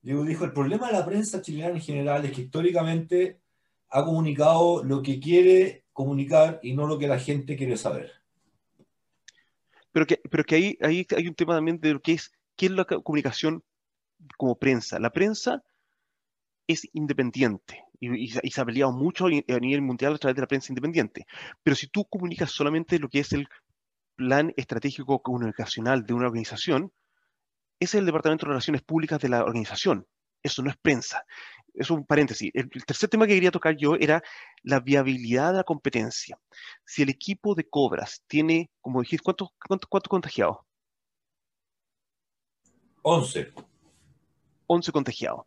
dijo, 0.04 0.46
el 0.46 0.54
problema 0.54 0.88
de 0.88 0.94
la 0.94 1.06
prensa 1.06 1.42
chilena 1.42 1.70
en 1.70 1.82
general 1.82 2.26
es 2.26 2.32
que 2.32 2.42
históricamente 2.42 3.40
ha 3.90 4.04
comunicado 4.04 4.84
lo 4.84 5.02
que 5.02 5.20
quiere 5.20 5.83
comunicar 5.94 6.60
y 6.62 6.74
no 6.74 6.88
lo 6.88 7.00
que 7.00 7.08
la 7.08 7.20
gente 7.20 7.56
quiere 7.56 7.78
saber. 7.78 8.12
Pero 9.92 10.06
que, 10.06 10.20
pero 10.30 10.44
que 10.44 10.56
ahí, 10.56 10.78
ahí 10.82 11.08
hay 11.16 11.28
un 11.28 11.36
tema 11.36 11.56
también 11.56 11.80
de 11.80 11.94
lo 11.94 12.02
que 12.02 12.14
es, 12.14 12.32
¿qué 12.56 12.66
es 12.66 12.72
la 12.72 12.86
comunicación 12.86 13.64
como 14.38 14.58
prensa. 14.58 15.00
La 15.00 15.12
prensa 15.12 15.64
es 16.68 16.88
independiente 16.94 17.84
y, 18.00 18.30
se 18.30 18.62
ha 18.62 18.66
peleado 18.66 18.92
mucho 18.92 19.28
a 19.28 19.60
nivel 19.60 19.82
mundial 19.82 20.16
a 20.16 20.18
través 20.18 20.36
de 20.36 20.42
la 20.42 20.48
prensa 20.48 20.72
independiente. 20.72 21.26
Pero 21.62 21.76
si 21.76 21.88
tú 21.88 22.06
comunicas 22.06 22.52
solamente 22.52 23.00
lo 23.00 23.10
que 23.10 23.20
es 23.20 23.34
el 23.34 23.48
plan 24.16 24.54
estratégico 24.56 25.22
comunicacional 25.22 26.06
de 26.06 26.14
una 26.14 26.28
organización, 26.28 26.92
ese 27.80 27.98
es 27.98 28.00
el 28.00 28.06
Departamento 28.06 28.46
de 28.46 28.52
Relaciones 28.52 28.82
Públicas 28.82 29.20
de 29.20 29.30
la 29.30 29.44
organización. 29.44 30.08
Eso 30.42 30.62
no 30.62 30.70
es 30.70 30.78
prensa. 30.78 31.26
Es 31.74 31.90
un 31.90 32.06
paréntesis. 32.06 32.52
El, 32.54 32.70
tercer 32.86 33.10
tema 33.10 33.26
que 33.26 33.34
quería 33.34 33.52
tocar 33.52 33.76
yo 33.76 33.96
era 33.96 34.22
la 34.62 34.80
viabilidad 34.80 35.52
de 35.52 35.58
la 35.58 35.64
competencia. 35.64 36.38
Si 36.86 37.02
el 37.02 37.10
equipo 37.10 37.56
de 37.56 37.68
Cobras 37.68 38.24
tiene, 38.28 38.70
como 38.82 39.02
dijiste, 39.02 39.24
¿cuántos, 39.24 39.50
contagiados? 40.08 40.58
11. 43.02 43.54
11 44.68 44.92
contagiados. 44.92 45.46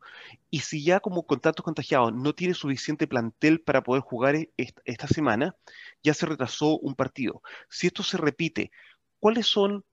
Y 0.51 0.61
si 0.61 0.85
ya 0.85 1.01
como 1.01 1.27
con 1.27 1.41
tantos 1.41 1.65
contagiados 1.65 2.13
no 2.13 2.35
tiene 2.35 2.55
suficiente 2.55 3.07
plantel 3.07 3.61
para 3.61 3.83
poder 3.83 4.03
jugar 4.03 4.35
e, 4.35 4.53
esta 4.85 5.07
semana, 5.07 5.57
ya 6.03 6.13
se 6.13 6.27
retrasó 6.27 6.79
un 6.79 6.95
partido. 6.95 7.43
Si 7.71 7.87
esto 7.87 8.03
se 8.03 8.19
repite, 8.19 8.71
¿cuáles 9.19 9.47
son 9.47 9.85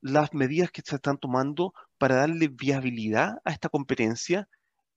las 0.00 0.32
medidas 0.32 0.70
que 0.70 0.82
se 0.82 0.96
están 0.96 1.18
tomando 1.18 1.74
para 1.98 2.16
darle 2.16 2.48
viabilidad 2.48 3.38
a 3.44 3.50
esta 3.50 3.68
competencia 3.68 4.48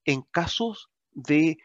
en 0.06 0.22
casos 0.22 0.90
de 1.12 1.58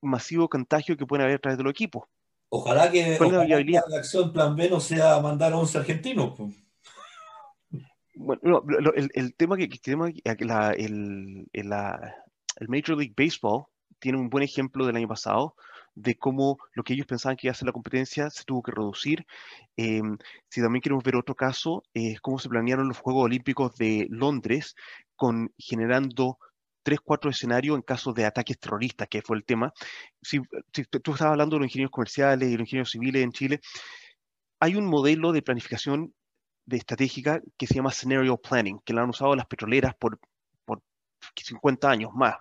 masivo 0.00 0.48
contagio 0.48 0.96
que 0.96 1.06
pueden 1.06 1.24
haber 1.24 1.36
a 1.36 1.40
través 1.40 1.58
de 1.58 1.64
los 1.64 1.70
equipos. 1.70 2.04
Ojalá 2.48 2.90
que, 2.90 3.18
la, 3.18 3.98
acción 3.98 4.32
plan 4.32 4.54
B 4.54 4.70
no 4.70 4.80
sea 4.80 5.20
mandar 5.20 5.52
a 5.52 5.58
11 5.58 5.78
argentinos. 5.78 6.38
Bueno, 8.14 8.62
el, 8.94 9.34
tema 9.34 9.56
que, 9.56 9.68
tenemos 9.68 10.10
la, 10.24 10.70
el, 10.70 11.48
el 11.52 12.68
Major 12.68 12.96
League 12.96 13.14
Baseball 13.16 13.64
tiene 13.98 14.18
un 14.18 14.30
buen 14.30 14.44
ejemplo 14.44 14.86
del 14.86 14.96
año 14.96 15.08
pasado 15.08 15.54
de 15.96 16.16
cómo 16.16 16.58
lo 16.74 16.84
que 16.84 16.92
ellos 16.92 17.06
pensaban 17.06 17.36
que 17.36 17.46
iba 17.46 17.52
a 17.52 17.54
ser 17.54 17.66
la 17.66 17.72
competencia 17.72 18.30
se 18.30 18.44
tuvo 18.44 18.62
que 18.62 18.70
reducir. 18.70 19.26
Em, 19.76 20.18
si 20.48 20.60
también 20.60 20.82
queremos 20.82 21.02
ver 21.02 21.16
otro 21.16 21.34
caso, 21.34 21.82
es 21.94 22.20
cómo 22.20 22.38
se 22.38 22.48
planearon 22.48 22.88
los 22.88 22.98
Juegos 22.98 23.24
Olímpicos 23.24 23.74
de 23.76 24.06
Londres, 24.10 24.76
con, 25.16 25.52
generando 25.58 26.38
tres, 26.86 27.00
cuatro 27.02 27.28
escenarios 27.30 27.74
en 27.74 27.82
caso 27.82 28.12
de 28.12 28.24
ataques 28.24 28.60
terroristas, 28.60 29.08
que 29.08 29.20
fue 29.20 29.36
el 29.36 29.44
tema. 29.44 29.72
Si, 30.22 30.40
tú 30.70 31.12
estabas 31.12 31.32
hablando 31.32 31.56
de 31.56 31.60
los 31.60 31.66
ingenieros 31.66 31.90
comerciales 31.90 32.48
y 32.48 32.52
los 32.52 32.60
ingenieros 32.60 32.90
civiles 32.92 33.24
en 33.24 33.32
Chile, 33.32 33.60
hay 34.60 34.76
un 34.76 34.86
modelo 34.86 35.32
de 35.32 35.42
planificación 35.42 36.14
de 36.64 36.76
estratégica 36.76 37.40
que 37.56 37.66
se 37.66 37.74
llama 37.74 37.90
Scenario 37.90 38.36
Planning, 38.36 38.78
que 38.84 38.92
lo 38.92 39.02
han 39.02 39.10
usado 39.10 39.34
las 39.34 39.46
petroleras 39.46 39.96
por, 39.96 40.20
por 40.64 40.80
50 41.34 41.90
años 41.90 42.12
más 42.14 42.36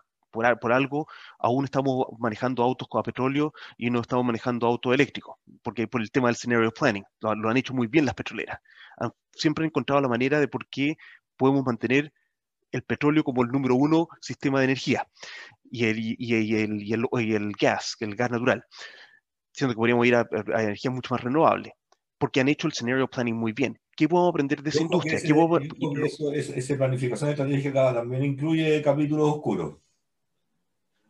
por, 0.59 0.73
algo, 0.73 1.07
aún 1.39 1.65
estamos 1.65 2.07
manejando 2.19 2.61
autos 2.61 2.87
con 2.87 3.01
petróleo 3.03 3.53
y 3.77 3.89
no 3.89 4.01
estamos 4.01 4.25
manejando 4.25 4.67
autos 4.67 4.93
eléctricos, 4.93 5.37
porque 5.63 5.87
por 5.87 6.01
el 6.01 6.11
tema 6.11 6.27
del 6.27 6.35
scenario 6.35 6.71
planning, 6.71 7.05
lo, 7.21 7.49
han 7.49 7.57
hecho 7.57 7.73
muy 7.73 7.87
bien 7.87 8.05
las 8.05 8.15
petroleras. 8.15 8.59
siempre 9.31 9.63
han 9.63 9.67
encontrado 9.67 10.01
la 10.01 10.09
manera 10.09 10.39
de 10.39 10.47
por 10.47 10.67
qué 10.67 10.97
podemos 11.37 11.63
mantener 11.63 12.11
el 12.75 12.83
petróleo 12.83 13.23
como 13.23 13.41
el 13.41 13.49
número 13.49 13.75
uno 13.75 14.09
sistema 14.19 14.59
de 14.59 14.65
energía 14.65 15.07
y 15.71 15.85
el, 15.85 15.97
y, 15.97 16.33
el, 16.33 16.81
y 16.81 16.93
el, 16.93 17.07
y 17.13 17.33
el 17.33 17.51
gas, 17.53 17.95
el 18.01 18.15
gas 18.15 18.31
natural, 18.31 18.65
siendo 19.51 19.73
que 19.73 19.77
podríamos 19.77 20.05
ir 20.05 20.15
a, 20.15 20.27
a 20.53 20.63
energías 20.63 20.93
mucho 20.93 21.13
más 21.13 21.23
renovables, 21.23 21.71
porque 22.17 22.41
han 22.41 22.49
hecho 22.49 22.67
el 22.67 22.73
scenario 22.73 23.07
planning 23.07 23.35
muy 23.35 23.53
bien. 23.53 23.79
¿Qué 23.95 24.09
podemos 24.09 24.31
aprender 24.31 24.61
de 24.61 24.69
esa 24.71 24.81
industria? 24.81 25.15
esa 25.15 26.77
planificación 26.77 27.29
estratégica 27.29 27.93
también 27.93 28.25
incluye 28.25 28.81
capítulos 28.81 29.35
oscuros. 29.35 29.77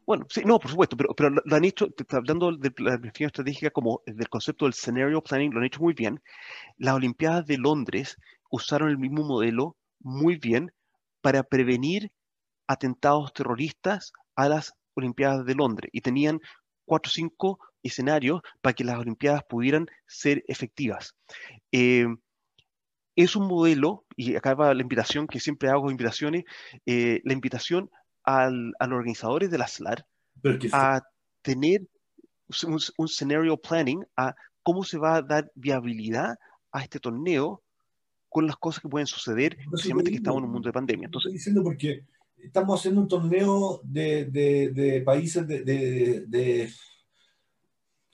Bueno, 0.06 0.28
sí, 0.30 0.44
no, 0.46 0.60
por 0.60 0.70
supuesto, 0.70 0.96
pero, 0.96 1.16
pero 1.16 1.32
lo, 1.32 1.56
han 1.56 1.66
hecho, 1.66 1.88
hablando 2.12 2.56
de 2.56 2.70
la 2.78 2.92
planificación 2.92 3.28
estratégica 3.28 3.72
como 3.72 4.04
del 4.06 4.30
concepto 4.30 4.66
del 4.66 4.76
scenario 4.76 5.24
planning, 5.24 5.52
lo 5.52 5.60
han 5.60 5.66
hecho 5.66 5.82
muy 5.82 5.96
bien. 5.96 6.22
Las 6.78 6.94
Olimpiadas 6.94 7.48
de 7.48 7.58
Londres 7.58 8.18
usaron 8.52 8.90
el 8.90 9.00
mismo 9.00 9.24
modelo 9.24 9.76
muy 10.00 10.38
bien 10.38 10.72
para 11.26 11.42
prevenir 11.42 12.12
atentados 12.68 13.34
terroristas 13.34 14.14
a 14.36 14.48
las 14.48 14.74
Olimpiadas 14.94 15.44
de 15.44 15.56
Londres 15.56 15.90
y 15.92 16.02
tenían 16.02 16.40
cuatro 16.86 17.10
o 17.10 17.12
cinco 17.12 17.60
escenarios 17.82 18.42
para 18.62 18.76
que 18.76 18.84
las 18.84 19.00
Olimpiadas 19.00 19.42
pudieran 19.50 19.88
ser 20.06 20.44
efectivas. 20.48 21.16
Eh, 21.72 22.06
es 23.16 23.36
un 23.36 23.48
modelo, 23.48 24.06
y 24.16 24.36
acá 24.36 24.54
va 24.54 24.76
la 24.76 24.84
invitación, 24.84 25.26
que 25.26 25.40
siempre 25.40 25.70
hago 25.70 25.90
invitaciones, 25.90 26.44
eh, 26.86 27.22
la 27.24 27.34
invitación 27.34 27.90
al, 28.24 28.74
a 28.78 28.86
los 28.86 28.98
organizadores 28.98 29.50
de 29.50 29.58
la 29.58 29.68
SLAR 29.68 30.06
a 30.74 31.02
tener 31.42 31.82
un, 32.68 32.80
un 32.98 33.08
scenario 33.08 33.58
planning 33.58 34.06
a 34.16 34.36
cómo 34.62 34.84
se 34.84 35.00
va 35.00 35.16
a 35.16 35.22
dar 35.24 35.52
viabilidad 35.56 36.36
a 36.72 36.84
este 36.84 37.00
torneo 37.00 37.64
con 38.36 38.48
las 38.48 38.58
cosas 38.58 38.82
que 38.82 38.90
pueden 38.90 39.08
suceder, 39.08 39.58
especialmente 39.62 40.12
que 40.12 40.18
estamos 40.18 40.40
en 40.40 40.44
un 40.48 40.52
mundo 40.52 40.68
de 40.68 40.74
pandemia. 40.74 41.06
Entonces, 41.06 41.28
estoy 41.28 41.38
diciendo 41.38 41.64
porque 41.64 42.04
estamos 42.38 42.78
haciendo 42.78 43.00
un 43.00 43.08
torneo 43.08 43.80
de, 43.82 44.26
de, 44.26 44.72
de 44.72 45.02
países, 45.04 45.48
de, 45.48 45.64
de, 45.64 46.70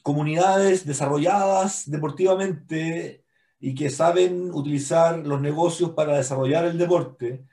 comunidades 0.04 0.86
desarrolladas 0.86 1.90
deportivamente 1.90 3.24
y 3.60 3.74
que 3.74 3.90
saben 3.90 4.52
utilizar 4.54 5.26
los 5.26 5.42
negocios 5.42 5.90
para 5.90 6.18
desarrollar 6.18 6.66
el 6.66 6.78
deporte 6.78 7.44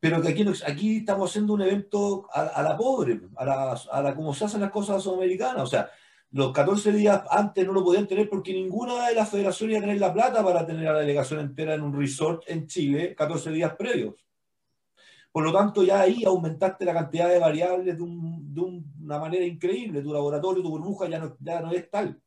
pero 0.00 0.22
que 0.22 0.28
aquí, 0.28 0.44
aquí 0.66 0.96
estamos 0.98 1.30
haciendo 1.30 1.52
un 1.52 1.62
evento 1.62 2.28
a, 2.32 2.62
la 2.62 2.76
pobre, 2.76 3.20
a 3.36 3.44
la, 3.44 3.80
a 3.90 4.02
la 4.02 4.14
como 4.14 4.32
se 4.32 4.44
hacen 4.44 4.60
las 4.60 4.70
cosas 4.70 5.02
sudamericanas. 5.02 5.62
O 5.62 5.66
sea, 5.66 5.90
los 6.34 6.50
14 6.50 6.90
días 6.90 7.22
antes 7.30 7.64
no 7.64 7.72
lo 7.72 7.84
podían 7.84 8.08
tener 8.08 8.28
porque 8.28 8.52
ninguna 8.52 9.06
de 9.08 9.14
las 9.14 9.30
federaciones 9.30 9.76
iba 9.76 9.78
a 9.78 9.86
tener 9.86 10.00
la 10.00 10.12
plata 10.12 10.42
para 10.42 10.66
tener 10.66 10.88
a 10.88 10.94
la 10.94 10.98
delegación 10.98 11.38
entera 11.38 11.74
en 11.74 11.82
un 11.82 11.96
resort 11.96 12.42
en 12.48 12.66
Chile 12.66 13.14
14 13.14 13.52
días 13.52 13.76
previos. 13.76 14.16
Por 15.30 15.44
lo 15.44 15.52
tanto, 15.52 15.84
ya 15.84 16.00
ahí 16.00 16.24
aumentaste 16.24 16.84
la 16.84 16.92
cantidad 16.92 17.28
de 17.28 17.38
variables 17.38 17.96
de, 17.96 18.02
una 18.02 19.20
manera 19.20 19.44
increíble. 19.44 20.02
Tu 20.02 20.12
laboratorio, 20.12 20.60
tu 20.60 20.70
burbuja 20.70 21.08
ya 21.08 21.20
no, 21.20 21.36
ya 21.38 21.60
no 21.60 21.70
es 21.70 21.88
tal. 21.88 22.20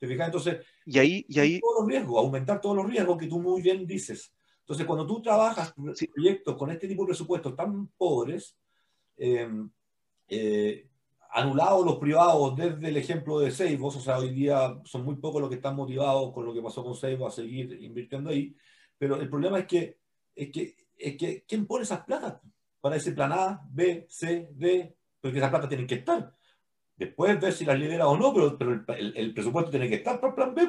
¿Te 0.00 0.08
fijas? 0.08 0.26
Entonces, 0.26 0.66
y 0.84 0.98
ahí, 0.98 1.24
y 1.28 1.38
ahí... 1.38 1.60
todos 1.60 1.82
los 1.82 1.88
riesgos, 1.88 2.18
aumentar 2.18 2.60
todos 2.60 2.74
los 2.74 2.90
riesgos 2.90 3.16
que 3.16 3.28
tú 3.28 3.38
muy 3.38 3.62
bien 3.62 3.86
dices. 3.86 4.34
Entonces, 4.62 4.84
cuando 4.84 5.06
tú 5.06 5.22
trabajas 5.22 5.72
proyectos 6.12 6.56
con 6.56 6.72
este 6.72 6.88
tipo 6.88 7.04
de 7.04 7.08
presupuestos 7.08 7.54
tan 7.54 7.86
pobres, 7.96 8.56
eh, 9.16 9.48
eh, 10.26 10.88
anulados 11.34 11.84
los 11.84 11.96
privados 11.96 12.54
desde 12.54 12.88
el 12.88 12.96
ejemplo 12.96 13.40
de 13.40 13.50
Seibos, 13.50 13.96
o 13.96 14.00
sea, 14.00 14.18
hoy 14.18 14.30
día 14.30 14.80
son 14.84 15.04
muy 15.04 15.16
pocos 15.16 15.40
los 15.40 15.50
que 15.50 15.56
están 15.56 15.74
motivados 15.74 16.32
con 16.32 16.46
lo 16.46 16.54
que 16.54 16.62
pasó 16.62 16.84
con 16.84 16.94
Seibos 16.94 17.32
a 17.32 17.36
seguir 17.36 17.76
invirtiendo 17.82 18.30
ahí, 18.30 18.56
pero 18.96 19.16
el 19.16 19.28
problema 19.28 19.58
es 19.58 19.66
que, 19.66 19.98
es 20.34 20.50
que, 20.52 20.76
es 20.96 21.16
que 21.16 21.44
¿quién 21.46 21.66
pone 21.66 21.82
esas 21.82 22.04
platas 22.04 22.40
para 22.80 22.96
ese 22.96 23.12
plan 23.12 23.32
A, 23.32 23.66
B, 23.68 24.06
C, 24.08 24.48
D? 24.52 24.96
Porque 25.20 25.38
esas 25.38 25.50
platas 25.50 25.68
tienen 25.68 25.88
que 25.88 25.96
estar. 25.96 26.32
Después 26.96 27.40
ver 27.40 27.52
si 27.52 27.64
las 27.64 27.78
lidera 27.78 28.06
o 28.06 28.16
no, 28.16 28.32
pero, 28.32 28.56
pero 28.56 28.84
el, 28.96 29.34
presupuesto 29.34 29.72
tiene 29.72 29.88
que 29.88 29.96
estar 29.96 30.20
para 30.20 30.28
el 30.28 30.34
plan 30.34 30.54
B 30.54 30.68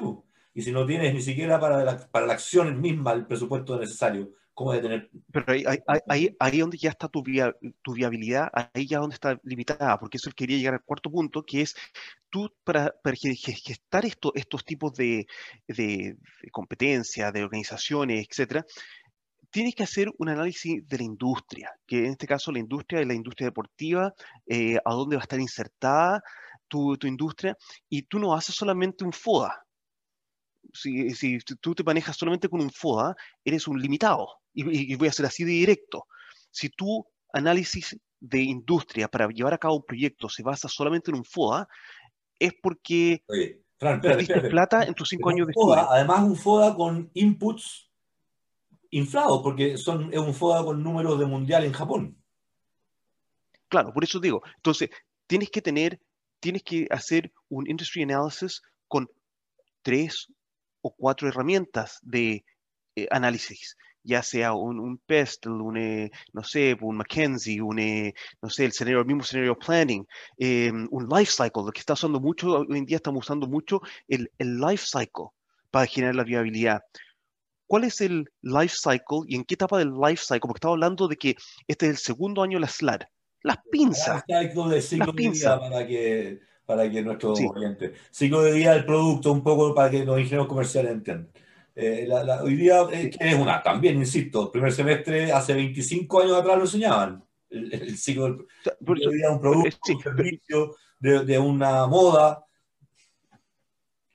y 0.55 0.61
si 0.61 0.71
no 0.71 0.85
tienes 0.85 1.13
ni 1.13 1.21
siquiera 1.21 1.59
para 1.59 1.83
la, 1.83 1.97
para 2.07 2.25
la 2.25 2.33
acción 2.33 2.79
misma 2.79 3.11
el 3.11 3.27
presupuesto 3.27 3.77
necesario, 3.77 4.31
¿cómo 4.53 4.71
de 4.71 4.81
tener? 4.81 5.11
Pero 5.31 5.45
ahí, 5.51 5.65
ahí, 6.07 6.35
ahí, 6.39 6.59
donde 6.59 6.77
ya 6.77 6.89
está 6.89 7.09
tu, 7.09 7.21
tu 7.83 7.93
viabilidad, 7.93 8.47
ahí 8.53 8.87
ya 8.87 8.99
donde 8.99 9.15
está 9.15 9.37
limitada, 9.43 9.99
porque 9.99 10.15
eso 10.15 10.31
quería 10.33 10.57
llegar 10.57 10.75
al 10.75 10.83
cuarto 10.85 11.11
punto, 11.11 11.43
que 11.43 11.61
es 11.61 11.75
tú 12.29 12.49
para, 12.63 12.95
para 13.03 13.17
gestar 13.17 14.05
esto, 14.05 14.31
estos 14.33 14.63
tipos 14.63 14.93
de, 14.93 15.27
de, 15.67 16.15
de 16.41 16.51
competencias, 16.51 17.33
de 17.33 17.43
organizaciones, 17.43 18.25
etcétera, 18.25 18.65
tienes 19.51 19.75
que 19.75 19.83
hacer 19.83 20.09
un 20.17 20.29
análisis 20.29 20.87
de 20.87 20.97
la 20.97 21.03
industria, 21.03 21.71
que 21.85 21.99
en 21.99 22.11
este 22.11 22.27
caso 22.27 22.53
la 22.53 22.59
industria 22.59 23.01
es 23.01 23.07
la 23.07 23.13
industria 23.13 23.47
deportiva, 23.47 24.13
eh, 24.45 24.77
a 24.85 24.93
dónde 24.93 25.17
va 25.17 25.21
a 25.21 25.27
estar 25.27 25.39
insertada 25.39 26.23
tu, 26.69 26.95
tu, 26.97 27.07
industria, 27.07 27.57
y 27.89 28.03
tú 28.03 28.19
no 28.19 28.33
haces 28.33 28.55
solamente 28.55 29.03
un 29.03 29.11
FODA, 29.11 29.64
si, 30.75 31.39
tú 31.61 31.73
te 31.73 31.83
manejas 31.83 32.17
solamente 32.17 32.49
con 32.49 32.61
un 32.61 32.69
FODA, 32.69 33.15
eres 33.43 33.67
un 33.67 33.81
limitado. 33.81 34.27
Y, 34.53 34.95
voy 34.95 35.07
a 35.07 35.11
ser 35.11 35.25
así 35.25 35.43
de 35.43 35.51
directo. 35.51 36.05
Si 36.51 36.69
tu 36.69 37.05
análisis 37.33 37.97
de 38.19 38.41
industria 38.41 39.07
para 39.07 39.27
llevar 39.27 39.53
a 39.53 39.57
cabo 39.57 39.75
un 39.75 39.85
proyecto 39.85 40.29
se 40.29 40.41
basa 40.41 40.67
solamente 40.67 41.11
en 41.11 41.17
un 41.17 41.25
FODA, 41.25 41.67
es 42.39 42.53
porque 42.61 43.23
Oye, 43.27 43.61
plata 43.77 44.83
en 44.83 44.93
tus 44.93 45.09
cinco 45.09 45.29
años 45.29 45.47
de 45.47 45.51
estudio. 45.51 45.89
Además, 45.89 46.23
un 46.23 46.35
FODA 46.35 46.75
con 46.75 47.09
inputs 47.13 47.89
inflados, 48.91 49.41
porque 49.41 49.77
son, 49.77 50.13
es 50.13 50.19
un 50.19 50.33
FODA 50.33 50.63
con 50.63 50.81
números 50.81 51.19
de 51.19 51.25
mundial 51.25 51.65
en 51.65 51.73
Japón. 51.73 52.17
Claro, 53.67 53.91
por 53.93 54.03
eso 54.03 54.19
digo. 54.19 54.41
Entonces, 54.55 54.89
tienes 55.27 55.49
que 55.49 55.61
tener, 55.61 55.99
tienes 56.39 56.63
que 56.63 56.87
hacer 56.89 57.33
un 57.49 57.69
industry 57.69 58.03
analysis 58.03 58.61
con 58.87 59.09
tres 59.81 60.31
o 60.85 60.91
cuatro 60.95 61.27
herramientas 61.27 61.97
de 62.03 62.45
eh, 62.95 63.07
análisis 63.09 63.75
ya 64.05 64.21
sea 64.21 64.53
un, 64.53 64.79
un 64.79 64.97
Pestle, 64.99 65.53
un, 65.53 65.77
eh, 65.77 66.11
no 66.31 66.43
sé, 66.43 66.77
un 66.79 66.97
Mackenzie, 66.97 67.59
un, 67.59 67.79
eh, 67.79 68.13
no 68.41 68.49
sé, 68.49 68.65
el, 68.65 68.69
escenario, 68.69 68.99
el 68.99 69.05
mismo 69.05 69.23
escenario 69.23 69.57
planning, 69.57 70.05
eh, 70.37 70.71
un 70.71 71.09
life 71.09 71.31
cycle, 71.31 71.63
lo 71.65 71.71
que 71.71 71.79
está 71.79 71.93
usando 71.93 72.19
mucho, 72.19 72.59
hoy 72.59 72.77
en 72.77 72.85
día 72.85 72.97
estamos 72.97 73.25
usando 73.25 73.47
mucho 73.47 73.81
el, 74.07 74.31
el 74.37 74.59
life 74.59 74.85
cycle 74.85 75.29
para 75.71 75.87
generar 75.87 76.15
la 76.15 76.23
viabilidad. 76.23 76.81
¿Cuál 77.67 77.85
es 77.85 77.99
el 77.99 78.29
life 78.43 78.75
cycle 78.77 79.23
y 79.27 79.35
en 79.35 79.43
qué 79.43 79.55
etapa 79.55 79.79
del 79.79 79.91
life 79.91 80.23
cycle? 80.23 80.41
Porque 80.41 80.57
estaba 80.57 80.75
hablando 80.75 81.07
de 81.07 81.17
que 81.17 81.35
este 81.67 81.87
es 81.87 81.91
el 81.93 81.97
segundo 81.97 82.43
año 82.43 82.57
de 82.57 82.61
la 82.61 82.67
SLAR. 82.67 83.09
Las 83.41 83.57
pinzas. 83.71 84.23
Las 84.27 85.15
pinzas. 85.15 85.59
para 85.59 85.85
que, 85.87 86.39
para 86.65 86.89
que 86.89 87.01
nuestros 87.01 87.37
sí. 87.37 87.47
oyentes. 87.53 87.91
Ciclo 88.11 88.41
de 88.41 88.53
vida 88.53 88.73
del 88.73 88.85
producto, 88.85 89.31
un 89.31 89.43
poco 89.43 89.73
para 89.73 89.89
que 89.89 90.05
los 90.05 90.19
ingenieros 90.19 90.47
comerciales 90.47 90.91
entiendan. 90.91 91.29
Eh, 91.75 92.05
la, 92.07 92.23
la, 92.23 92.43
hoy 92.43 92.55
día 92.55 92.83
eh, 92.91 93.11
es 93.19 93.35
una, 93.35 93.61
también, 93.61 93.97
insisto, 93.97 94.43
el 94.43 94.51
primer 94.51 94.71
semestre, 94.71 95.31
hace 95.31 95.53
25 95.53 96.21
años 96.21 96.37
atrás 96.37 96.55
lo 96.57 96.63
enseñaban. 96.63 97.23
El, 97.49 97.73
el 97.73 97.97
ciclo 97.97 98.27
del 98.27 99.07
hoy 99.07 99.17
día 99.17 99.29
un 99.29 99.41
producto, 99.41 99.77
sí, 99.83 99.93
un 99.93 100.01
servicio, 100.01 100.75
de, 100.99 101.25
de, 101.25 101.37
una 101.37 101.85
moda. 101.85 102.45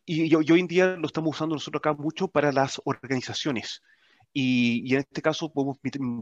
Y, 0.06 0.24
y, 0.24 0.34
hoy 0.34 0.60
en 0.60 0.66
día 0.66 0.96
lo 0.96 1.06
estamos 1.06 1.36
usando 1.36 1.54
nosotros 1.54 1.80
acá 1.80 1.92
mucho 1.92 2.28
para 2.28 2.50
las 2.50 2.80
organizaciones. 2.84 3.82
Y, 4.32 4.82
y 4.90 4.94
en 4.94 5.00
este 5.00 5.22
caso 5.22 5.52
podemos 5.52 5.78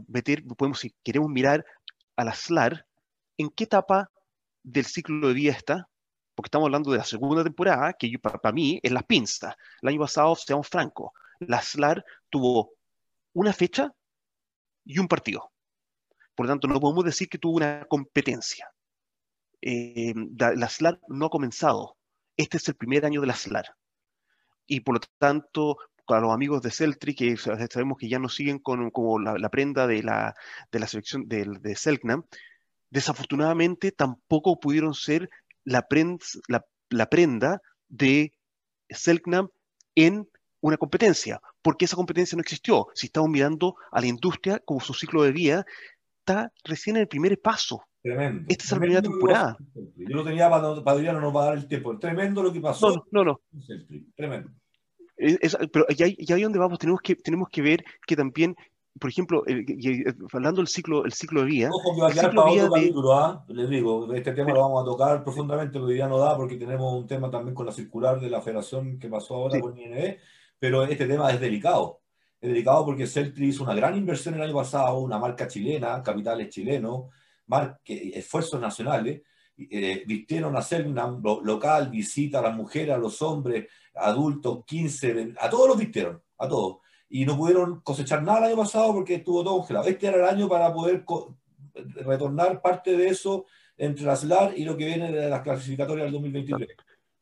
meter, 0.07 0.43
podemos, 0.57 0.79
si 0.79 0.93
queremos 1.03 1.29
mirar 1.29 1.65
a 2.15 2.23
la 2.25 2.33
SLAR, 2.33 2.85
¿en 3.37 3.49
qué 3.49 3.63
etapa 3.63 4.11
del 4.63 4.85
ciclo 4.85 5.29
de 5.29 5.33
vida 5.33 5.53
está? 5.53 5.89
Porque 6.39 6.47
estamos 6.47 6.67
hablando 6.67 6.93
de 6.93 6.99
la 6.99 7.03
segunda 7.03 7.43
temporada, 7.43 7.91
que 7.99 8.17
para, 8.17 8.53
mí 8.53 8.79
es 8.81 8.93
las 8.93 9.03
pinzas. 9.03 9.57
El 9.81 9.89
año 9.89 9.99
pasado, 9.99 10.37
seamos 10.37 10.69
francos, 10.69 11.11
la 11.41 11.61
SLAR 11.61 12.05
tuvo 12.29 12.75
una 13.33 13.51
fecha 13.51 13.93
y 14.85 14.99
un 14.99 15.09
partido. 15.09 15.51
Por 16.35 16.45
lo 16.45 16.53
tanto, 16.53 16.69
no 16.69 16.79
podemos 16.79 17.03
decir 17.03 17.27
que 17.27 17.39
tuvo 17.39 17.57
una 17.57 17.83
competencia. 17.89 18.71
Eh, 19.61 20.13
la, 20.39 20.53
la, 20.53 20.69
SLAR 20.69 21.01
no 21.09 21.25
ha 21.25 21.29
comenzado. 21.29 21.97
Este 22.37 22.55
es 22.55 22.65
el 22.69 22.75
primer 22.75 23.05
año 23.05 23.19
de 23.19 23.27
la 23.27 23.35
SLAR. 23.35 23.75
Y 24.65 24.79
por 24.79 24.95
lo 24.95 25.01
tanto, 25.17 25.77
para 26.07 26.21
los 26.21 26.31
amigos 26.31 26.61
de 26.61 26.71
Celtri, 26.71 27.15
que 27.15 27.35
sabemos 27.35 27.97
que 27.97 28.07
ya 28.07 28.17
no 28.17 28.29
siguen 28.29 28.59
con 28.59 28.91
como 28.91 29.19
la, 29.19 29.37
la 29.37 29.49
prenda 29.49 29.87
de 29.87 30.03
la, 30.03 30.33
de 30.71 30.79
la 30.79 30.87
selección 30.87 31.27
de, 31.27 31.43
de 31.59 31.75
Selknam, 31.75 32.23
desafortunadamente 32.89 33.91
tampoco 33.91 34.57
pudieron 34.57 34.93
ser 34.93 35.29
la, 35.69 35.83
prenda, 35.87 36.25
la, 36.47 36.65
la 36.89 37.05
prenda 37.07 37.61
de 37.87 38.33
Selknam 38.89 39.49
en 39.95 40.27
una 40.61 40.77
competencia, 40.77 41.39
porque 41.61 41.85
esa 41.85 41.95
competencia 41.95 42.35
no 42.35 42.41
existió. 42.41 42.87
Si 42.93 43.07
estamos 43.07 43.29
mirando 43.29 43.75
a 43.91 44.01
la 44.01 44.07
industria 44.07 44.59
como 44.59 44.79
su 44.79 44.93
ciclo 44.93 45.23
de 45.23 45.31
vida, 45.31 45.65
está 46.19 46.51
recién 46.63 46.95
en 46.95 47.03
el 47.03 47.07
primer 47.07 47.39
paso. 47.39 47.83
Tremendo. 48.01 48.45
Esta 48.47 48.63
es 48.63 48.71
la 48.71 48.79
primera 48.79 49.01
temporada. 49.01 49.57
Yo 49.95 50.15
lo 50.15 50.23
tenía 50.23 50.49
para, 50.49 50.83
para 50.83 50.97
Adriano, 50.97 51.19
no 51.19 51.33
va 51.33 51.43
a 51.43 51.45
dar 51.47 51.57
el 51.57 51.67
tiempo. 51.67 51.97
Tremendo 51.99 52.41
lo 52.41 52.51
que 52.51 52.61
pasó. 52.61 52.89
No, 53.11 53.23
no, 53.23 53.23
no. 53.23 53.41
Tremendo. 54.15 54.51
Es, 55.17 55.57
pero 55.71 55.85
ya, 55.89 56.07
ya 56.07 56.35
ahí 56.35 56.43
donde 56.43 56.59
vamos, 56.59 56.79
tenemos 56.79 57.01
que, 57.01 57.15
tenemos 57.15 57.49
que 57.49 57.61
ver 57.61 57.83
que 58.07 58.15
también 58.15 58.55
por 58.99 59.09
ejemplo, 59.09 59.43
el, 59.45 59.65
hablando 60.31 60.61
del 60.61 60.67
ciclo, 60.67 61.05
el 61.05 61.13
ciclo 61.13 61.41
de 61.41 61.47
vida. 61.47 61.69
Ojo 61.71 61.95
que 61.95 62.01
va 62.01 62.09
a 62.09 62.11
quedar 62.11 62.35
para 62.35 62.51
otro 62.51 62.63
de... 62.63 62.69
capítulo, 62.69 63.13
¿ah? 63.13 63.45
Les 63.47 63.69
digo, 63.69 64.13
este 64.13 64.33
tema 64.33 64.53
lo 64.53 64.61
vamos 64.61 64.81
a 64.83 64.85
tocar 64.85 65.23
profundamente, 65.23 65.79
pero 65.79 65.91
ya 65.91 66.07
no 66.07 66.17
da 66.17 66.35
porque 66.35 66.57
tenemos 66.57 66.93
un 66.93 67.07
tema 67.07 67.29
también 67.29 67.55
con 67.55 67.65
la 67.65 67.71
circular 67.71 68.19
de 68.19 68.29
la 68.29 68.41
federación 68.41 68.99
que 68.99 69.07
pasó 69.07 69.35
ahora 69.35 69.55
sí. 69.55 69.61
con 69.61 69.77
INE, 69.77 70.19
pero 70.59 70.83
este 70.83 71.07
tema 71.07 71.31
es 71.31 71.39
delicado. 71.39 72.01
Es 72.41 72.49
delicado 72.49 72.85
porque 72.85 73.07
Celtri 73.07 73.47
hizo 73.47 73.63
una 73.63 73.73
gran 73.73 73.97
inversión 73.97 74.35
el 74.35 74.41
año 74.41 74.53
pasado, 74.53 74.99
una 74.99 75.17
marca 75.17 75.47
chilena, 75.47 76.01
capitales 76.03 76.49
chilenos, 76.49 77.05
esfuerzos 77.85 78.59
nacionales, 78.59 79.21
eh, 79.57 80.03
vistieron 80.05 80.55
a 80.55 80.61
Selnam 80.61 81.21
lo, 81.21 81.41
local, 81.41 81.89
visita 81.89 82.39
a 82.39 82.43
las 82.43 82.55
mujeres, 82.55 82.95
a 82.95 82.97
los 82.97 83.21
hombres, 83.21 83.67
adultos, 83.95 84.63
15, 84.65 85.33
a 85.39 85.49
todos 85.49 85.67
los 85.67 85.77
vistieron, 85.77 86.21
a 86.37 86.47
todos 86.47 86.77
y 87.09 87.25
no 87.25 87.35
pudieron 87.35 87.81
cosechar 87.81 88.23
nada 88.23 88.39
el 88.39 88.43
año 88.45 88.57
pasado 88.57 88.93
porque 88.93 89.15
estuvo 89.15 89.43
todo 89.43 89.57
congelado. 89.57 89.87
Este 89.87 90.07
era 90.07 90.17
el 90.17 90.25
año 90.25 90.47
para 90.47 90.71
poder 90.71 91.03
retornar 92.05 92.61
parte 92.61 92.95
de 92.95 93.07
eso 93.07 93.45
entre 93.77 94.05
las 94.05 94.23
LAR 94.23 94.53
y 94.55 94.63
lo 94.63 94.77
que 94.77 94.85
viene 94.85 95.11
de 95.11 95.29
las 95.29 95.41
clasificatorias 95.41 96.05
del 96.05 96.13
2023. 96.13 96.69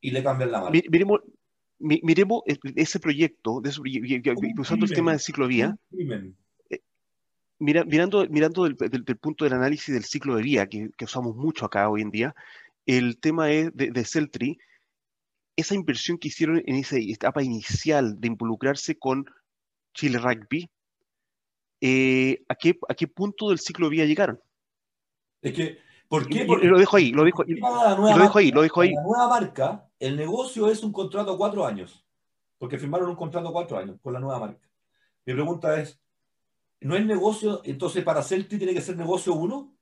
Y 0.02 0.12
le 0.12 0.24
cambian 0.24 0.52
la 0.52 0.62
mano. 0.62 0.72
Miremos, 0.90 1.22
miremos 1.80 2.44
ese 2.76 3.00
proyecto, 3.00 3.62
de 3.62 3.70
eso, 3.70 3.82
usando 4.58 4.86
el 4.86 4.94
tema 4.94 5.14
de 5.14 5.20
ciclovía. 5.20 5.78
Eh, 6.70 6.82
mira, 7.60 7.86
mirando 7.86 8.28
mirando 8.28 8.64
del, 8.66 8.76
del, 8.76 9.06
del, 9.06 9.18
punto 9.18 9.46
del 9.46 9.54
análisis 9.54 9.94
del 9.94 10.04
ciclo 10.04 10.36
de 10.36 10.44
vía, 10.44 10.68
que, 10.68 10.90
que, 10.98 11.06
usamos 11.06 11.36
mucho 11.36 11.66
acá 11.66 11.90
hoy 11.90 12.02
en 12.02 12.12
día, 12.12 12.36
el 12.86 13.20
tema 13.20 13.52
es 13.52 13.76
de, 13.76 13.92
de 13.92 14.06
Celtri, 14.06 14.58
esa 15.56 15.76
inversión 15.76 16.18
que 16.18 16.28
hicieron 16.28 16.62
en 16.66 16.76
esa 16.76 16.98
etapa 16.98 17.42
inicial 17.42 18.20
de 18.20 18.28
involucrarse 18.28 18.98
con 18.98 19.26
Chile 19.98 20.20
Rugby, 20.20 20.70
eh, 21.82 22.46
¿a, 22.48 22.56
qué, 22.56 22.78
¿a 22.88 22.94
qué 22.94 23.08
punto 23.08 23.50
del 23.50 23.58
ciclo 23.58 23.88
de 23.88 23.92
vida 23.92 24.06
llegaron? 24.06 24.40
Es 25.42 25.54
que, 25.54 25.80
¿por 26.08 26.28
qué? 26.30 26.46
Porque 26.46 26.68
lo 26.68 26.78
dejo 26.78 26.98
ahí, 26.98 27.12
lo 27.12 27.24
dejo, 27.24 27.44
lo 27.44 28.18
dejo 28.18 28.38
ahí, 28.38 28.52
lo 28.52 28.62
dejo 28.62 28.82
ahí. 28.82 28.94
La 28.94 29.02
nueva 29.02 29.28
marca, 29.28 29.90
el 30.00 30.16
negocio 30.16 30.70
es 30.70 30.84
un 30.84 30.94
contrato 30.94 31.32
a 31.32 31.38
cuatro 31.38 31.66
años, 31.66 32.06
porque 32.60 32.78
firmaron 32.78 33.10
un 33.10 33.16
contrato 33.16 33.50
a 33.50 33.52
cuatro 33.52 33.78
años 33.80 33.98
con 34.02 34.14
la 34.14 34.20
nueva 34.20 34.40
marca. 34.40 34.70
Mi 35.26 35.34
pregunta 35.34 35.80
es, 35.82 36.00
¿no 36.80 36.96
es 36.96 37.04
negocio, 37.04 37.62
entonces 37.64 38.04
para 38.04 38.22
Celti 38.22 38.58
tiene 38.58 38.76
que 38.76 38.82
ser 38.82 38.98
negocio 38.98 39.34
uno? 39.34 39.77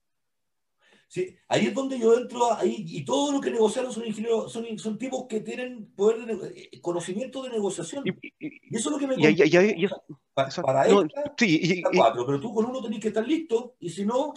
Sí, 1.16 1.34
ahí 1.48 1.68
es 1.68 1.74
donde 1.74 1.98
yo 1.98 2.14
entro, 2.18 2.54
ahí, 2.54 2.84
y 2.86 3.06
todo 3.06 3.32
lo 3.32 3.40
que 3.40 3.50
negociaron 3.50 3.90
son 3.90 4.06
ingenieros, 4.06 4.52
son, 4.52 4.78
son 4.78 4.98
tipos 4.98 5.28
que 5.30 5.40
tienen 5.40 5.94
poder 5.96 6.26
de, 6.26 6.70
eh, 6.74 6.82
conocimiento 6.82 7.42
de 7.42 7.52
negociación. 7.52 8.04
Y, 8.06 8.10
y, 8.10 8.34
y, 8.48 8.76
eso 8.76 8.90
es 8.90 8.94
lo 8.94 9.00
que 9.00 9.08
me 9.08 9.16
y, 9.16 9.28
y, 9.30 9.88
para, 10.34 10.50
para 10.50 10.86
no, 10.90 11.04
esta, 11.04 11.34
sí, 11.38 11.82
cuatro, 11.96 12.26
pero 12.26 12.42
tú 12.42 12.54
con 12.54 12.66
uno 12.66 12.82
tenés 12.82 13.00
que 13.00 13.08
estar 13.08 13.26
listo, 13.26 13.78
y 13.80 13.90
si 13.90 14.04
no, 14.04 14.34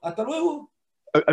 hasta 0.00 0.24
luego. 0.24 0.72
A 1.12 1.32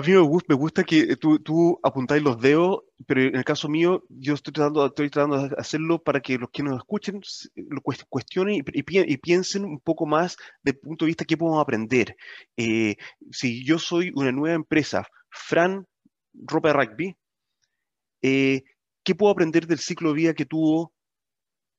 mí 0.00 0.12
me 0.48 0.54
gusta, 0.54 0.84
que 0.84 1.16
tú, 1.16 1.38
tú 1.38 1.78
apuntáis 1.82 2.22
los 2.22 2.40
dedos, 2.40 2.80
pero 3.06 3.20
en 3.22 3.36
el 3.36 3.44
caso 3.44 3.68
mío, 3.68 4.02
yo 4.08 4.32
estoy 4.32 4.52
tratando, 4.54 4.86
estoy 4.86 5.10
tratando 5.10 5.48
de 5.48 5.54
hacerlo 5.58 6.02
para 6.02 6.20
que 6.20 6.38
los 6.38 6.48
que 6.50 6.62
nos 6.62 6.78
escuchen 6.78 7.20
lo 7.54 7.82
cuestionen 7.82 8.64
y, 8.66 9.18
piensen 9.18 9.64
un 9.64 9.80
poco 9.80 10.06
más 10.06 10.36
desde 10.62 10.78
el 10.78 10.80
punto 10.80 11.04
de 11.04 11.08
vista 11.08 11.26
qué 11.26 11.36
podemos 11.36 11.60
aprender. 11.60 12.16
Eh, 12.56 12.96
si 13.30 13.64
yo 13.66 13.78
soy 13.78 14.12
una 14.14 14.32
nueva 14.32 14.56
empresa, 14.56 15.06
Fran 15.28 15.86
Ropa 16.32 16.68
de 16.68 16.74
Rugby, 16.74 17.16
eh, 18.22 18.62
¿qué 19.04 19.14
puedo 19.14 19.32
aprender 19.32 19.66
del 19.66 19.78
ciclo 19.78 20.10
de 20.10 20.14
vida 20.14 20.34
que 20.34 20.46
tuvo 20.46 20.94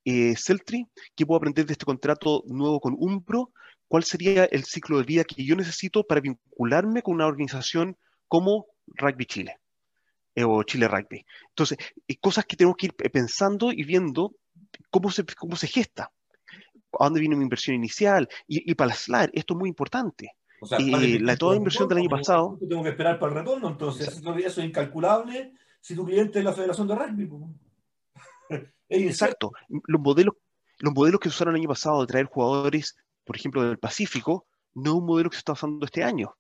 eh, 0.06 0.36
Celtri? 0.38 0.88
¿Qué 1.16 1.26
puedo 1.26 1.38
aprender 1.38 1.66
de 1.66 1.74
este 1.74 1.86
contrato 1.86 2.44
nuevo 2.46 2.80
con 2.80 2.96
Umbro? 2.96 3.52
¿Cuál 3.94 4.06
sería 4.06 4.46
el 4.46 4.64
ciclo 4.64 4.98
de 4.98 5.04
vida 5.04 5.24
que 5.24 5.46
yo 5.46 5.56
necesito 5.56 6.04
para 6.04 6.20
vincularme 6.20 7.04
con 7.04 7.14
una 7.14 7.28
organización 7.28 7.96
como 8.28 8.66
Rugby 8.88 9.28
Chile 9.28 9.60
eh, 10.34 10.44
o 10.44 10.64
Chile 10.64 10.88
Rugby? 10.88 11.24
Entonces, 11.50 11.78
eh, 12.08 12.18
cosas 12.20 12.48
que 12.48 12.56
tenemos 12.58 12.76
que 12.76 12.88
ir 12.88 12.96
pensando 12.96 13.72
y 13.72 13.84
viendo 13.84 14.34
cómo 14.90 15.12
se, 15.12 15.24
cómo 15.38 15.56
se 15.56 15.68
gesta, 15.68 16.12
a 17.00 17.04
dónde 17.04 17.20
viene 17.20 17.36
mi 17.36 17.44
inversión 17.44 17.76
inicial 17.76 18.28
y, 18.48 18.72
y 18.72 18.74
para 18.74 18.88
la 18.88 18.96
SLAR, 18.96 19.30
esto 19.32 19.54
es 19.54 19.60
muy 19.60 19.70
importante. 19.70 20.32
O 20.60 20.66
sea, 20.66 20.80
eh, 20.80 21.20
la 21.20 21.38
toda 21.38 21.56
inversión 21.56 21.88
del 21.88 22.00
año 22.00 22.10
pasado. 22.10 22.58
Tengo 22.68 22.82
que 22.82 22.90
esperar 22.90 23.20
para 23.20 23.34
el 23.34 23.38
retorno, 23.42 23.70
entonces 23.70 24.08
eso, 24.08 24.36
eso 24.36 24.62
es 24.62 24.68
incalculable 24.68 25.54
si 25.82 25.94
tu 25.94 26.04
cliente 26.04 26.40
es 26.40 26.46
la 26.46 26.54
Federación 26.54 26.88
de 26.88 26.96
Rugby. 26.96 27.30
Exacto. 28.90 29.52
Los 29.86 30.02
modelos, 30.02 30.34
los 30.80 30.96
modelos 30.96 31.20
que 31.20 31.30
se 31.30 31.36
usaron 31.36 31.54
el 31.54 31.62
año 31.62 31.70
pasado 31.70 32.02
de 32.02 32.08
traer 32.08 32.26
jugadores 32.26 32.98
por 33.24 33.36
ejemplo, 33.36 33.64
del 33.64 33.80
Pacífico, 33.80 34.48
no 34.74 34.92
es 34.92 34.98
un 34.98 35.06
modelo 35.06 35.30
que 35.30 35.36
se 35.36 35.40
está 35.40 35.54
usando 35.54 35.86
este 35.86 36.04
año. 36.04 36.36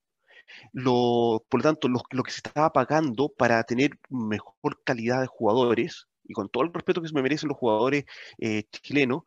Lo, 0.73 1.45
por 1.49 1.61
lo 1.61 1.63
tanto, 1.63 1.88
lo, 1.88 2.01
lo, 2.11 2.23
que 2.23 2.31
se 2.31 2.41
estaba 2.45 2.71
pagando 2.73 3.29
para 3.29 3.63
tener 3.63 3.91
mejor 4.09 4.84
calidad 4.84 5.21
de 5.21 5.27
jugadores, 5.27 6.07
y 6.25 6.34
con 6.34 6.49
todo 6.49 6.63
el 6.63 6.73
respeto 6.73 7.01
que 7.01 7.07
se 7.07 7.13
me 7.13 7.21
merecen 7.21 7.49
los 7.49 7.57
jugadores 7.57 8.05
eh, 8.39 8.63
chilenos, 8.71 9.23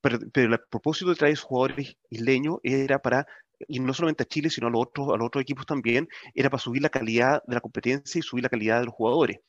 pero, 0.00 0.18
pero, 0.32 0.54
el 0.54 0.60
propósito 0.70 1.10
de 1.10 1.16
traer 1.16 1.36
jugadores 1.38 1.96
isleños 2.10 2.58
era 2.62 3.00
para, 3.00 3.26
y 3.68 3.80
no 3.80 3.94
solamente 3.94 4.22
a 4.24 4.26
Chile, 4.26 4.50
sino 4.50 4.68
a 4.68 4.70
los, 4.70 4.82
otros, 4.82 5.08
a 5.10 5.16
los 5.16 5.26
otros 5.26 5.42
equipos 5.42 5.66
también, 5.66 6.08
era 6.34 6.50
para 6.50 6.60
subir 6.62 6.82
la 6.82 6.90
calidad 6.90 7.42
de 7.46 7.54
la 7.54 7.60
competencia 7.60 8.18
y 8.18 8.22
subir 8.22 8.44
la 8.44 8.50
calidad 8.50 8.80
de 8.80 8.86
los 8.86 8.94
jugadores. 8.94 9.40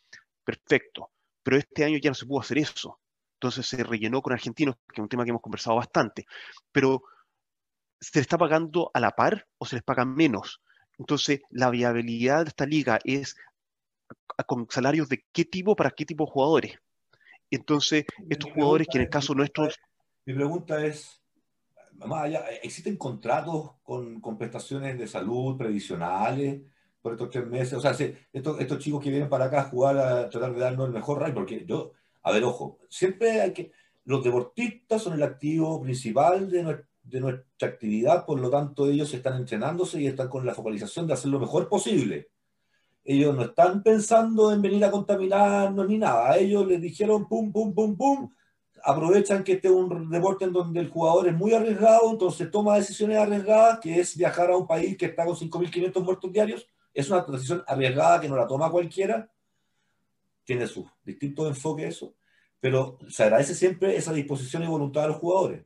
Perfecto. 0.43 1.11
Pero 1.43 1.57
este 1.57 1.85
año 1.85 1.97
ya 1.99 2.11
no 2.11 2.15
se 2.15 2.25
pudo 2.25 2.41
hacer 2.41 2.57
eso 2.59 3.00
entonces 3.41 3.65
se 3.65 3.83
rellenó 3.83 4.21
con 4.21 4.33
argentinos, 4.33 4.75
que 4.75 5.01
es 5.01 5.03
un 5.03 5.09
tema 5.09 5.23
que 5.23 5.31
hemos 5.31 5.41
conversado 5.41 5.77
bastante, 5.77 6.27
pero 6.71 7.01
¿se 7.99 8.11
les 8.13 8.21
está 8.21 8.37
pagando 8.37 8.91
a 8.93 8.99
la 8.99 9.15
par 9.15 9.47
o 9.57 9.65
se 9.65 9.77
les 9.77 9.83
paga 9.83 10.05
menos? 10.05 10.61
Entonces, 10.99 11.41
la 11.49 11.71
viabilidad 11.71 12.43
de 12.43 12.49
esta 12.49 12.67
liga 12.67 12.99
es 13.03 13.35
con 14.45 14.67
salarios 14.69 15.09
de 15.09 15.25
qué 15.31 15.45
tipo 15.45 15.75
para 15.75 15.89
qué 15.89 16.05
tipo 16.05 16.25
de 16.25 16.31
jugadores. 16.31 16.79
Entonces, 17.49 18.05
estos 18.29 18.51
jugadores 18.51 18.87
que 18.87 18.99
en 18.99 19.05
el 19.05 19.09
caso 19.09 19.33
nuestro... 19.33 19.67
Mi 20.25 20.35
pregunta 20.35 20.85
es, 20.85 21.19
más 21.93 22.25
allá, 22.25 22.45
existen 22.61 22.95
contratos 22.95 23.71
con, 23.81 24.21
con 24.21 24.37
prestaciones 24.37 24.99
de 24.99 25.07
salud 25.07 25.57
previsionales 25.57 26.61
por 27.01 27.13
estos 27.13 27.31
tres 27.31 27.47
meses. 27.47 27.73
O 27.73 27.81
sea, 27.81 27.95
estos, 28.31 28.59
estos 28.59 28.77
chicos 28.77 29.03
que 29.03 29.09
vienen 29.09 29.29
para 29.29 29.45
acá 29.45 29.61
a 29.61 29.69
jugar 29.69 29.97
a 29.97 30.29
tratar 30.29 30.53
de 30.53 30.59
darnos 30.59 30.85
el 30.85 30.93
mejor 30.93 31.23
ride, 31.23 31.33
porque 31.33 31.65
yo, 31.65 31.93
a 32.23 32.31
ver, 32.31 32.43
ojo, 32.43 32.79
siempre 32.89 33.41
hay 33.41 33.53
que. 33.53 33.71
Los 34.05 34.23
deportistas 34.23 35.03
son 35.03 35.13
el 35.13 35.23
activo 35.23 35.81
principal 35.81 36.49
de, 36.49 37.19
nuestra 37.19 37.67
actividad, 37.67 38.25
por 38.25 38.39
lo 38.39 38.49
tanto, 38.49 38.87
ellos 38.87 39.13
están 39.13 39.37
entrenándose 39.37 40.01
y 40.01 40.07
están 40.07 40.27
con 40.27 40.45
la 40.45 40.55
focalización 40.55 41.07
de 41.07 41.13
hacer 41.13 41.29
lo 41.29 41.39
mejor 41.39 41.69
posible. 41.69 42.29
Ellos 43.03 43.35
no 43.35 43.43
están 43.43 43.83
pensando 43.83 44.51
en 44.51 44.61
venir 44.61 44.83
a 44.85 44.91
contaminarnos 44.91 45.87
ni 45.87 45.97
nada. 45.97 46.37
Ellos 46.37 46.67
les 46.67 46.81
dijeron 46.81 47.27
pum, 47.27 47.51
pum, 47.51 47.73
pum, 47.73 47.95
pum. 47.95 48.29
Aprovechan 48.83 49.43
que 49.43 49.53
este 49.53 49.67
es 49.67 49.73
un 49.73 50.09
deporte 50.09 50.45
en 50.45 50.53
donde 50.53 50.79
el 50.79 50.89
jugador 50.89 51.27
es 51.27 51.35
muy 51.35 51.53
arriesgado, 51.53 52.11
entonces 52.11 52.49
toma 52.49 52.75
decisiones 52.75 53.17
arriesgadas, 53.17 53.79
que 53.79 53.99
es 53.99 54.17
viajar 54.17 54.49
a 54.49 54.57
un 54.57 54.65
país 54.65 54.97
que 54.97 55.05
está 55.05 55.25
con 55.25 55.35
5.500 55.35 56.03
muertos 56.03 56.31
diarios 56.31 56.67
es 56.93 57.09
una 57.09 57.21
decisión 57.21 57.63
arriesgada 57.67 58.19
que 58.19 58.29
no 58.29 58.35
la 58.35 58.47
toma 58.47 58.69
cualquiera, 58.69 59.29
tiene 60.51 60.67
su 60.67 60.85
distinto 61.05 61.47
enfoque 61.47 61.87
eso, 61.87 62.13
pero 62.59 62.99
se 63.07 63.23
agradece 63.23 63.55
siempre 63.55 63.95
esa 63.95 64.11
disposición 64.11 64.63
y 64.63 64.67
voluntad 64.67 65.03
de 65.03 65.07
los 65.07 65.17
jugadores. 65.17 65.63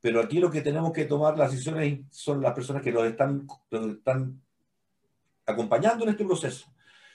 Pero 0.00 0.20
aquí 0.20 0.40
lo 0.40 0.50
que 0.50 0.62
tenemos 0.62 0.90
que 0.90 1.04
tomar 1.04 1.36
las 1.36 1.50
decisiones 1.50 2.00
son 2.10 2.40
las 2.40 2.54
personas 2.54 2.82
que 2.82 2.90
los 2.90 3.04
están, 3.04 3.46
están 3.70 4.40
acompañando 5.44 6.04
en 6.04 6.12
este 6.12 6.24
proceso. 6.24 6.72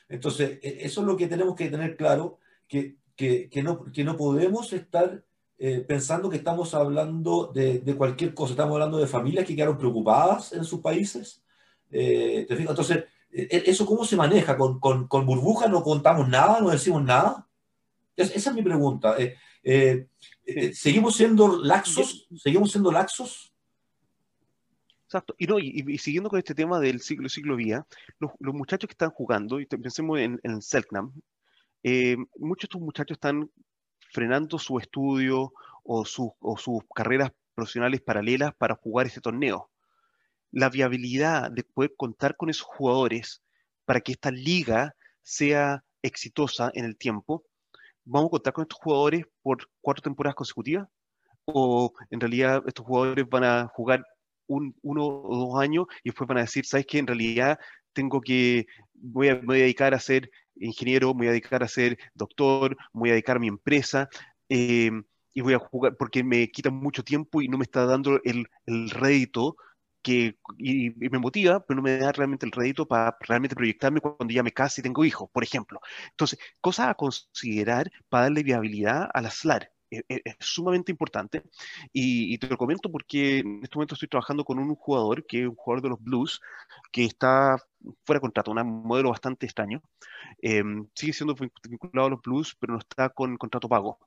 Entonces, 0.08 0.60
e, 0.62 0.86
eso 0.86 1.02
es 1.02 1.08
lo 1.08 1.18
que 1.18 1.26
tenemos 1.26 1.56
que 1.56 1.72
tener 1.72 1.98
claro, 1.98 2.38
que, 2.68 2.98
que, 3.16 3.50
que 3.50 3.64
no, 3.64 3.86
que 3.86 4.04
no 4.04 4.16
podemos 4.16 4.72
estar 4.74 5.24
eh, 5.58 5.84
pensando 5.88 6.30
que 6.30 6.38
estamos 6.38 6.76
hablando 6.76 7.52
de, 7.52 7.80
de, 7.80 7.96
cualquier 7.96 8.36
cosa, 8.36 8.54
estamos 8.54 8.74
hablando 8.74 9.00
de 9.00 9.08
familias 9.08 9.48
que 9.48 9.56
quedaron 9.56 9.80
preocupadas 9.80 10.54
en 10.54 10.64
sus 10.64 10.82
países. 10.82 11.44
Eh, 11.90 12.46
¿te 12.48 12.54
Entonces, 12.54 13.06
¿Eso 13.30 13.86
cómo 13.86 14.06
se 14.06 14.16
maneja? 14.16 14.58
¿Con, 14.58 14.80
con, 14.80 15.08
con 15.08 15.26
burbuja 15.26 15.68
no 15.68 15.84
contamos 15.84 16.28
nada, 16.28 16.60
no 16.62 16.70
decimos 16.70 17.04
nada? 17.04 17.48
esa 18.16 18.50
es 18.50 18.56
mi 18.56 18.64
pregunta. 18.64 19.16
Eh, 19.64 20.08
¿Seguimos 20.74 21.16
siendo 21.16 21.62
laxos? 21.64 22.28
¿Seguimos 22.36 22.72
siendo 22.72 22.92
laxos? 22.92 23.54
Exacto. 25.06 25.36
Y, 25.38 25.46
no, 25.46 25.60
y, 25.60 25.98
siguiendo 26.00 26.30
con 26.30 26.40
este 26.40 26.56
tema 26.56 26.80
del 26.80 27.00
ciclo, 27.00 27.30
ciclo 27.30 27.56
vía, 27.56 27.86
los, 28.20 28.32
los 28.40 28.56
muchachos 28.56 28.88
que 28.88 28.94
están 28.94 29.12
jugando, 29.12 29.60
y 29.60 29.66
pensemos 29.66 30.20
en, 30.20 30.40
en 30.44 30.62
Selknam, 30.62 31.14
muchos 32.38 32.62
de 32.62 32.66
estos 32.66 32.82
muchachos 32.82 33.16
están 33.16 33.52
frenando 34.12 34.58
su 34.58 34.80
estudio 34.80 35.54
o, 35.84 36.06
su, 36.06 36.34
o 36.40 36.58
sus 36.58 36.82
carreras 36.94 37.32
profesionales 37.54 38.02
paralelas 38.02 38.54
para 38.56 38.76
jugar 38.76 39.08
este 39.08 39.22
torneo 39.22 39.70
la 40.52 40.70
viabilidad 40.70 41.52
de 41.52 41.64
poder 41.64 41.94
contar 41.96 42.36
con 42.36 42.50
esos 42.50 42.66
jugadores 42.66 43.42
para 43.86 44.02
que 44.02 44.14
esta 44.14 44.32
liga 44.32 44.96
sea 45.22 45.84
exitosa 46.02 46.72
en 46.74 46.86
el 46.86 46.98
tiempo, 46.98 47.44
¿vamos 48.06 48.28
a 48.28 48.32
contar 48.32 48.54
con 48.54 48.64
estos 48.64 48.80
jugadores 48.80 49.26
por 49.42 49.70
cuatro 49.82 50.02
temporadas 50.02 50.36
consecutivas? 50.36 50.88
¿O 51.46 51.94
en 52.10 52.20
realidad 52.20 52.64
estos 52.68 52.86
jugadores 52.86 53.28
van 53.30 53.44
a 53.44 53.68
jugar 53.68 54.06
un, 54.48 54.76
uno 54.82 55.06
o 55.06 55.38
dos 55.38 55.62
años 55.62 55.86
y 56.04 56.10
después 56.10 56.28
van 56.28 56.38
a 56.38 56.42
decir, 56.42 56.66
¿sabes 56.66 56.86
qué? 56.86 57.00
En 57.00 57.08
realidad 57.08 57.60
tengo 57.94 58.22
que, 58.22 58.68
voy 58.94 59.30
a, 59.30 59.36
me 59.36 59.46
voy 59.46 59.60
a 59.60 59.64
dedicar 59.64 59.94
a 59.94 60.00
ser 60.00 60.30
ingeniero, 60.56 61.14
me 61.14 61.20
voy 61.20 61.28
a 61.28 61.32
dedicar 61.32 61.64
a 61.64 61.68
ser 61.68 61.98
doctor, 62.14 62.76
me 62.94 63.02
voy 63.02 63.10
a 63.10 63.14
dedicar 63.14 63.38
a 63.38 63.40
mi 63.40 63.48
empresa. 63.48 64.10
Eh, 64.50 64.92
y 65.34 65.42
voy 65.42 65.54
a 65.54 65.60
jugar 65.60 65.96
porque 65.98 66.24
me 66.24 66.50
quita 66.50 66.72
mucho 66.72 67.04
tiempo 67.04 67.42
y 67.42 67.48
no 67.48 67.58
me 67.60 67.64
está 67.64 67.86
dando 67.86 68.20
el, 68.24 68.48
el 68.66 68.90
rédito 68.90 69.56
y, 70.08 70.94
me 70.98 71.20
motiva, 71.20 71.60
pero 71.66 71.78
no 71.78 71.84
me 71.84 71.98
da 71.98 72.12
realmente 72.12 72.46
el 72.46 72.52
rédito 72.52 72.88
para 72.88 73.18
realmente 73.22 73.56
proyectarme 73.56 74.02
cuando 74.02 74.34
ya 74.34 74.44
me 74.44 74.52
case 74.52 74.82
y 74.82 74.84
tengo 74.84 75.06
hijos, 75.06 75.30
por 75.32 75.44
ejemplo. 75.44 75.80
Entonces, 76.12 76.40
cosas 76.62 76.90
a 76.90 76.94
considerar 76.96 77.92
para 78.10 78.24
darle 78.24 78.44
viabilidad 78.44 79.10
a 79.14 79.22
la 79.22 79.32
SLAR. 79.32 79.72
E, 79.90 80.04
e, 80.10 80.22
es, 80.26 80.36
sumamente 80.42 80.92
importante 80.92 81.44
y, 81.94 82.38
te 82.40 82.48
lo 82.48 82.58
comento 82.58 82.92
porque 82.92 83.40
en 83.40 83.62
este 83.64 83.78
momento 83.78 83.94
estoy 83.96 84.10
trabajando 84.10 84.44
con 84.44 84.60
un 84.60 84.76
jugador 84.76 85.26
que 85.26 85.44
es 85.44 85.48
un 85.48 85.56
jugador 85.56 85.82
de 85.82 85.90
los 85.90 86.04
Blues 86.04 86.42
que 86.92 87.06
está 87.06 87.58
fuera 88.06 88.18
de 88.18 88.22
contrato, 88.22 88.52
un 88.52 88.84
modelo 88.84 89.10
bastante 89.10 89.46
extraño. 89.46 89.82
Em, 90.42 90.88
sigue 90.96 91.14
siendo 91.14 91.36
vinculado 91.70 92.08
a 92.08 92.12
los 92.12 92.22
Blues, 92.22 92.56
pero 92.60 92.74
no 92.74 92.80
está 92.80 93.10
con 93.10 93.38
contrato 93.38 93.70
pago 93.70 94.00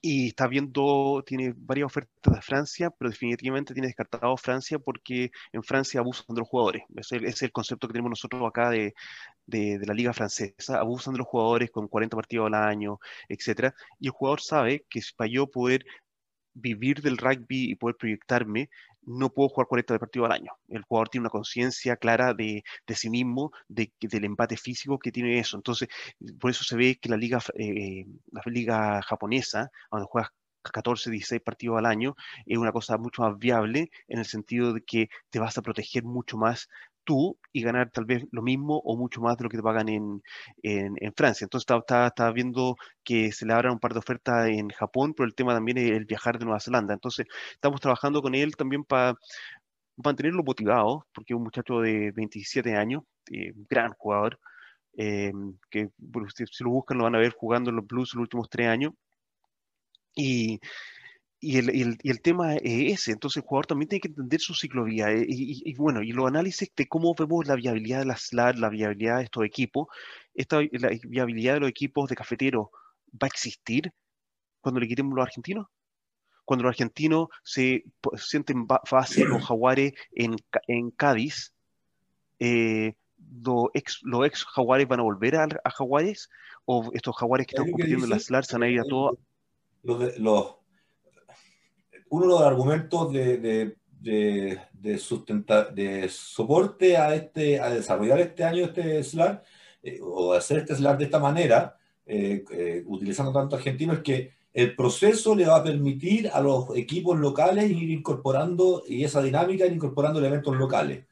y 0.00 0.28
está 0.28 0.46
viendo, 0.46 1.22
tiene 1.26 1.52
varias 1.56 1.86
ofertas 1.86 2.34
de 2.34 2.42
Francia, 2.42 2.90
pero 2.90 3.10
definitivamente 3.10 3.74
tiene 3.74 3.88
descartado 3.88 4.36
Francia 4.36 4.78
porque 4.78 5.30
en 5.52 5.62
Francia 5.62 6.00
abusan 6.00 6.34
de 6.34 6.40
los 6.40 6.48
jugadores. 6.48 6.82
Ese 6.96 7.16
es 7.24 7.42
el 7.42 7.52
concepto 7.52 7.86
que 7.88 7.92
tenemos 7.92 8.10
nosotros 8.10 8.42
acá 8.46 8.70
de, 8.70 8.94
de, 9.46 9.78
la 9.86 9.94
liga 9.94 10.12
francesa. 10.12 10.78
Abusan 10.78 11.14
de 11.14 11.18
los 11.18 11.26
jugadores 11.26 11.70
con 11.70 11.88
40 11.88 12.16
partidos 12.16 12.46
al 12.46 12.54
año, 12.54 12.98
etc. 13.28 13.74
Y 13.98 14.06
el 14.06 14.12
jugador 14.12 14.40
sabe 14.40 14.84
que 14.88 15.00
para 15.16 15.30
yo 15.30 15.46
poder 15.48 15.84
vivir 16.54 17.02
del 17.02 17.18
rugby 17.18 17.70
y 17.70 17.76
poder 17.76 17.96
proyectarme, 17.96 18.70
no 19.02 19.30
puedo 19.30 19.48
jugar 19.48 19.66
40 19.68 19.98
partidos 19.98 20.26
al 20.26 20.32
año. 20.32 20.52
El 20.68 20.82
jugador 20.82 21.08
tiene 21.08 21.22
una 21.22 21.30
conciencia 21.30 21.96
clara 21.96 22.34
de, 22.34 22.64
de, 22.86 22.94
sí 22.94 23.10
mismo, 23.10 23.52
de, 23.68 23.92
del 24.00 24.24
empate 24.24 24.56
físico 24.56 24.98
que 24.98 25.12
tiene 25.12 25.38
eso. 25.38 25.56
Entonces, 25.56 25.88
por 26.38 26.50
eso 26.50 26.64
se 26.64 26.76
ve 26.76 26.98
que 27.00 27.08
la 27.08 27.16
liga, 27.16 27.40
eh, 27.54 28.06
la 28.32 28.42
liga 28.46 29.02
japonesa, 29.02 29.70
donde 29.90 30.06
juegas 30.06 30.30
14, 30.62 31.10
16 31.10 31.40
partidos 31.42 31.78
al 31.78 31.86
año, 31.86 32.16
es 32.46 32.58
una 32.58 32.72
cosa 32.72 32.98
mucho 32.98 33.22
más 33.22 33.38
viable 33.38 33.90
en 34.08 34.18
el 34.18 34.26
sentido 34.26 34.72
de 34.72 34.82
que 34.82 35.08
te 35.30 35.38
vas 35.38 35.56
a 35.58 35.62
proteger 35.62 36.04
mucho 36.04 36.36
más 36.36 36.68
tú 37.10 37.36
y 37.52 37.62
ganar 37.62 37.90
tal 37.90 38.04
vez 38.04 38.24
lo 38.30 38.40
mismo 38.40 38.78
o 38.84 38.96
mucho 38.96 39.20
más 39.20 39.36
de 39.36 39.42
lo 39.42 39.50
que 39.50 39.56
te 39.56 39.64
pagan 39.64 39.88
en, 39.88 40.22
en, 40.62 41.12
Francia. 41.16 41.44
Entonces 41.44 41.66
estaba, 41.68 42.06
estaba, 42.06 42.30
viendo 42.32 42.76
que 43.02 43.32
se 43.32 43.44
le 43.46 43.52
abran 43.52 43.72
un 43.72 43.80
par 43.80 43.94
de 43.94 43.98
ofertas 43.98 44.48
en 44.48 44.68
Japón, 44.68 45.12
pero 45.16 45.26
el 45.26 45.34
tema 45.34 45.52
también 45.52 45.78
es 45.78 45.90
el 45.90 46.04
viajar 46.04 46.38
de 46.38 46.44
Nueva 46.44 46.60
Zelanda. 46.60 46.94
Entonces 46.94 47.26
estamos 47.52 47.80
trabajando 47.80 48.22
con 48.22 48.36
él 48.36 48.54
también 48.54 48.84
para 48.84 49.16
mantenerlo 49.96 50.44
motivado, 50.44 51.04
porque 51.12 51.32
es 51.32 51.36
un 51.36 51.42
muchacho 51.42 51.80
de 51.80 52.12
27 52.12 52.76
años, 52.76 53.02
eh, 53.32 53.52
gran 53.68 53.92
jugador, 53.94 54.38
eh, 54.96 55.32
que 55.68 55.88
si, 56.34 56.64
lo 56.64 56.70
buscan 56.70 56.98
lo 56.98 57.04
van 57.04 57.16
a 57.16 57.18
ver 57.18 57.32
jugando 57.36 57.70
en 57.70 57.76
los 57.76 57.86
Blues 57.88 58.14
los 58.14 58.22
últimos 58.22 58.48
tres 58.48 58.68
años. 58.68 58.92
Y, 60.14 60.60
y 61.40 61.56
el, 61.56 61.70
el, 61.70 61.98
y 62.02 62.10
el, 62.10 62.20
tema 62.20 62.54
es 62.56 63.00
ese, 63.00 63.12
entonces 63.12 63.38
el 63.38 63.48
jugador 63.48 63.66
también 63.66 63.88
tiene 63.88 64.00
que 64.00 64.08
entender 64.08 64.40
su 64.40 64.54
ciclovía 64.54 65.10
eh, 65.10 65.24
y, 65.26 65.62
y, 65.64 65.74
bueno, 65.74 66.02
y 66.02 66.12
los 66.12 66.26
análisis 66.26 66.70
de 66.76 66.86
cómo 66.86 67.14
vemos 67.18 67.46
la 67.46 67.56
viabilidad 67.56 68.00
de 68.00 68.04
la 68.04 68.16
SLAR, 68.16 68.58
la 68.58 68.68
viabilidad 68.68 69.18
de 69.18 69.24
estos 69.24 69.44
equipos, 69.44 69.88
esta, 70.34 70.60
la 70.60 70.90
viabilidad 71.08 71.54
de 71.54 71.60
los 71.60 71.70
equipos 71.70 72.10
de 72.10 72.16
cafetero 72.16 72.70
va 73.10 73.24
a 73.24 73.26
existir 73.26 73.92
cuando 74.60 74.80
le 74.80 74.88
quitemos 74.88 75.14
los 75.14 75.24
argentinos. 75.24 75.66
Cuando 76.44 76.64
los 76.64 76.72
argentinos 76.72 77.28
se, 77.42 77.84
sienten 78.16 78.66
fácil 78.84 79.28
los 79.28 79.44
jaguares 79.46 79.92
en, 80.12 80.36
en 80.66 80.90
Cádiz, 80.90 81.54
eh, 82.38 82.94
los 83.42 83.68
ex, 83.72 84.00
los 84.02 84.26
ex 84.26 84.44
jaguares 84.44 84.88
van 84.88 85.00
a 85.00 85.04
volver 85.04 85.36
a, 85.36 85.48
a 85.64 85.70
jaguares 85.70 86.28
o 86.66 86.90
estos 86.92 87.16
jaguares 87.16 87.46
que 87.46 87.54
están 87.54 87.70
compitiendo 87.70 88.04
en 88.04 88.10
la 88.10 88.18
SLAR 88.18 88.44
se 88.44 88.54
van 88.54 88.64
a 88.64 88.68
ir 88.68 88.80
a 88.80 88.84
todo. 88.84 89.18
Los, 89.82 90.18
los 90.18 90.59
uno 92.10 92.26
de 92.26 92.30
los 92.32 92.42
argumentos 92.42 93.12
de, 93.12 93.38
de, 93.38 93.76
de, 94.00 94.58
de 95.74 96.08
soporte 96.08 96.96
a, 96.96 97.14
este, 97.14 97.60
a 97.60 97.70
desarrollar 97.70 98.20
este 98.20 98.44
año 98.44 98.64
este 98.64 99.02
SLAR, 99.02 99.42
eh, 99.82 99.98
o 100.02 100.32
hacer 100.32 100.58
este 100.58 100.74
SLAR 100.74 100.98
de 100.98 101.04
esta 101.04 101.18
manera, 101.18 101.76
eh, 102.06 102.44
eh, 102.50 102.82
utilizando 102.86 103.32
tanto 103.32 103.56
argentino, 103.56 103.92
es 103.92 104.00
que 104.00 104.32
el 104.52 104.74
proceso 104.74 105.36
le 105.36 105.46
va 105.46 105.56
a 105.56 105.62
permitir 105.62 106.28
a 106.32 106.40
los 106.40 106.76
equipos 106.76 107.18
locales 107.18 107.70
ir 107.70 107.90
incorporando, 107.90 108.82
y 108.86 109.04
esa 109.04 109.22
dinámica, 109.22 109.66
ir 109.66 109.72
incorporando 109.72 110.18
elementos 110.18 110.56
locales. 110.56 111.04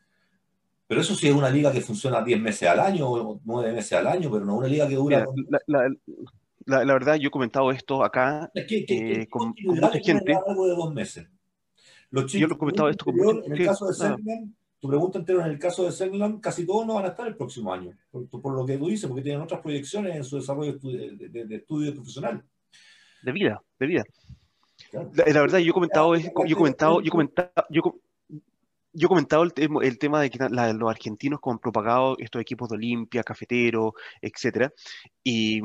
Pero 0.88 1.00
eso 1.00 1.14
sí 1.14 1.28
es 1.28 1.34
una 1.34 1.50
liga 1.50 1.70
que 1.70 1.80
funciona 1.80 2.22
10 2.22 2.40
meses 2.40 2.68
al 2.68 2.80
año, 2.80 3.08
o 3.08 3.40
9 3.44 3.72
meses 3.72 3.92
al 3.92 4.08
año, 4.08 4.30
pero 4.32 4.44
no 4.44 4.56
una 4.56 4.66
liga 4.66 4.88
que 4.88 4.96
dura... 4.96 5.24
la, 6.68 6.84
la, 6.84 6.92
verdad, 6.92 7.14
yo 7.16 7.28
he 7.28 7.30
comentado 7.30 7.70
esto 7.70 8.04
acá 8.04 8.50
¿Qué, 8.54 8.84
qué, 8.84 9.22
eh, 9.22 9.28
con, 9.28 9.54
con, 9.54 9.74
mucha 9.76 9.98
gente. 9.98 10.32
Largo 10.32 10.66
de 10.66 10.74
dos 10.76 10.92
meses. 10.92 11.26
Los 12.10 12.26
chicos, 12.26 12.42
yo 12.42 12.46
lo 12.48 12.54
he 12.54 12.58
comentado 12.58 12.88
esto 12.90 13.04
con 13.06 13.16
mucha 13.16 13.46
En 13.46 13.52
el 13.52 13.66
caso 13.66 13.86
de 13.86 13.94
Selman, 13.94 14.54
tu 14.78 14.88
pregunta 14.88 15.18
entera, 15.18 15.46
en 15.46 15.52
el 15.52 15.58
caso 15.58 15.84
de 15.84 15.92
Selman, 15.92 16.40
casi 16.40 16.66
todos 16.66 16.86
no 16.86 16.94
van 16.94 17.06
a 17.06 17.08
estar 17.08 17.26
el 17.26 17.36
próximo 17.36 17.72
año, 17.72 17.96
por, 18.10 18.28
por, 18.28 18.54
lo 18.54 18.66
que 18.66 18.76
tú 18.76 18.88
dices, 18.88 19.08
porque 19.08 19.22
tienen 19.22 19.40
otras 19.40 19.60
proyecciones 19.60 20.14
en 20.14 20.24
su 20.24 20.36
desarrollo 20.36 20.74
de, 20.78 21.28
de, 21.28 21.46
de 21.46 21.56
estudio 21.56 21.94
profesional. 21.94 22.44
De 23.22 23.32
vida, 23.32 23.62
de 23.80 23.86
vida. 23.86 24.04
Claro. 24.90 25.10
La, 25.14 25.24
la, 25.24 25.40
verdad, 25.40 25.58
yo 25.58 25.70
he 25.70 25.74
comentado, 25.74 26.14
yo 26.16 26.28
he 26.46 26.54
comentado, 26.54 27.00
yo 27.00 27.08
he 27.08 27.10
comentado, 27.10 27.50
yo, 27.70 27.82
yo 28.92 29.06
he 29.06 29.08
comentado 29.08 29.42
el, 29.42 29.52
el 29.82 29.98
tema 29.98 30.20
de 30.20 30.28
que 30.28 30.38
la, 30.50 30.72
los 30.74 30.90
argentinos 30.90 31.40
como 31.40 31.54
han 31.54 31.60
propagado 31.60 32.16
estos 32.18 32.42
equipos 32.42 32.68
de 32.68 32.76
Olimpia, 32.76 33.22
Cafetero, 33.22 33.94
etcétera, 34.20 34.70
y 35.24 35.60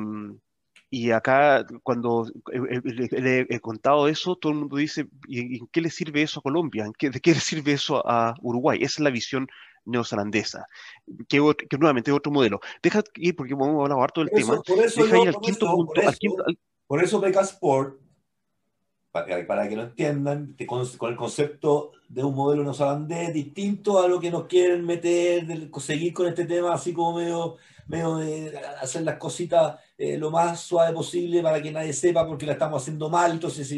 y 0.95 1.09
acá, 1.09 1.65
cuando 1.81 2.27
le, 2.51 3.47
he 3.49 3.59
contado 3.59 4.07
eso, 4.07 4.35
todo 4.35 4.51
el 4.51 4.59
mundo 4.59 4.77
dice, 4.77 5.07
¿y 5.27 5.57
en 5.57 5.67
qué 5.71 5.81
le 5.81 5.89
sirve 5.89 6.21
eso 6.21 6.39
a 6.39 6.43
Colombia? 6.43 6.85
¿En 6.85 6.93
qué, 6.93 7.09
¿De 7.09 7.19
qué 7.19 7.31
le 7.31 7.39
sirve 7.39 7.71
eso 7.71 8.07
a 8.07 8.35
Uruguay? 8.43 8.77
Esa 8.77 8.97
es 8.97 8.99
la 8.99 9.09
visión 9.09 9.47
neozelandesa, 9.85 10.67
que, 11.27 11.41
que 11.67 11.77
nuevamente 11.79 12.11
es 12.11 12.15
otro 12.15 12.31
modelo. 12.31 12.59
Deja 12.83 13.01
ir, 13.15 13.35
porque 13.35 13.53
hemos 13.53 13.69
hablado 13.69 14.03
harto 14.03 14.21
del 14.21 14.29
tema, 14.29 14.61
deja 14.67 15.17
ir 15.17 15.29
al 15.29 15.37
quinto 15.41 15.65
punto. 15.65 15.99
Por 16.85 17.03
eso 17.03 17.19
para, 19.11 19.47
para, 19.47 19.67
que 19.67 19.75
lo 19.75 19.81
entiendan, 19.81 20.55
con, 20.67 20.87
con, 20.89 21.09
el 21.09 21.17
concepto 21.17 21.93
de 22.07 22.23
un 22.23 22.35
modelo 22.35 22.61
neozelandés 22.61 23.33
distinto 23.33 23.99
a 23.99 24.07
lo 24.07 24.19
que 24.19 24.29
nos 24.29 24.45
quieren 24.45 24.85
meter, 24.85 25.47
de 25.47 25.71
seguir 25.79 26.13
con 26.13 26.27
este 26.27 26.45
tema 26.45 26.71
así 26.71 26.93
como 26.93 27.17
medio 27.17 27.57
medio 27.93 28.17
de 28.17 28.57
hacer 28.81 29.03
las 29.03 29.17
cositas 29.17 29.79
eh, 29.97 30.17
lo 30.17 30.31
más 30.31 30.59
suave 30.59 30.93
posible 30.93 31.43
para 31.43 31.61
que 31.61 31.71
nadie 31.71 31.93
sepa 31.93 32.25
porque 32.25 32.45
la 32.45 32.53
estamos 32.53 32.81
haciendo 32.81 33.09
mal, 33.09 33.31
entonces, 33.31 33.71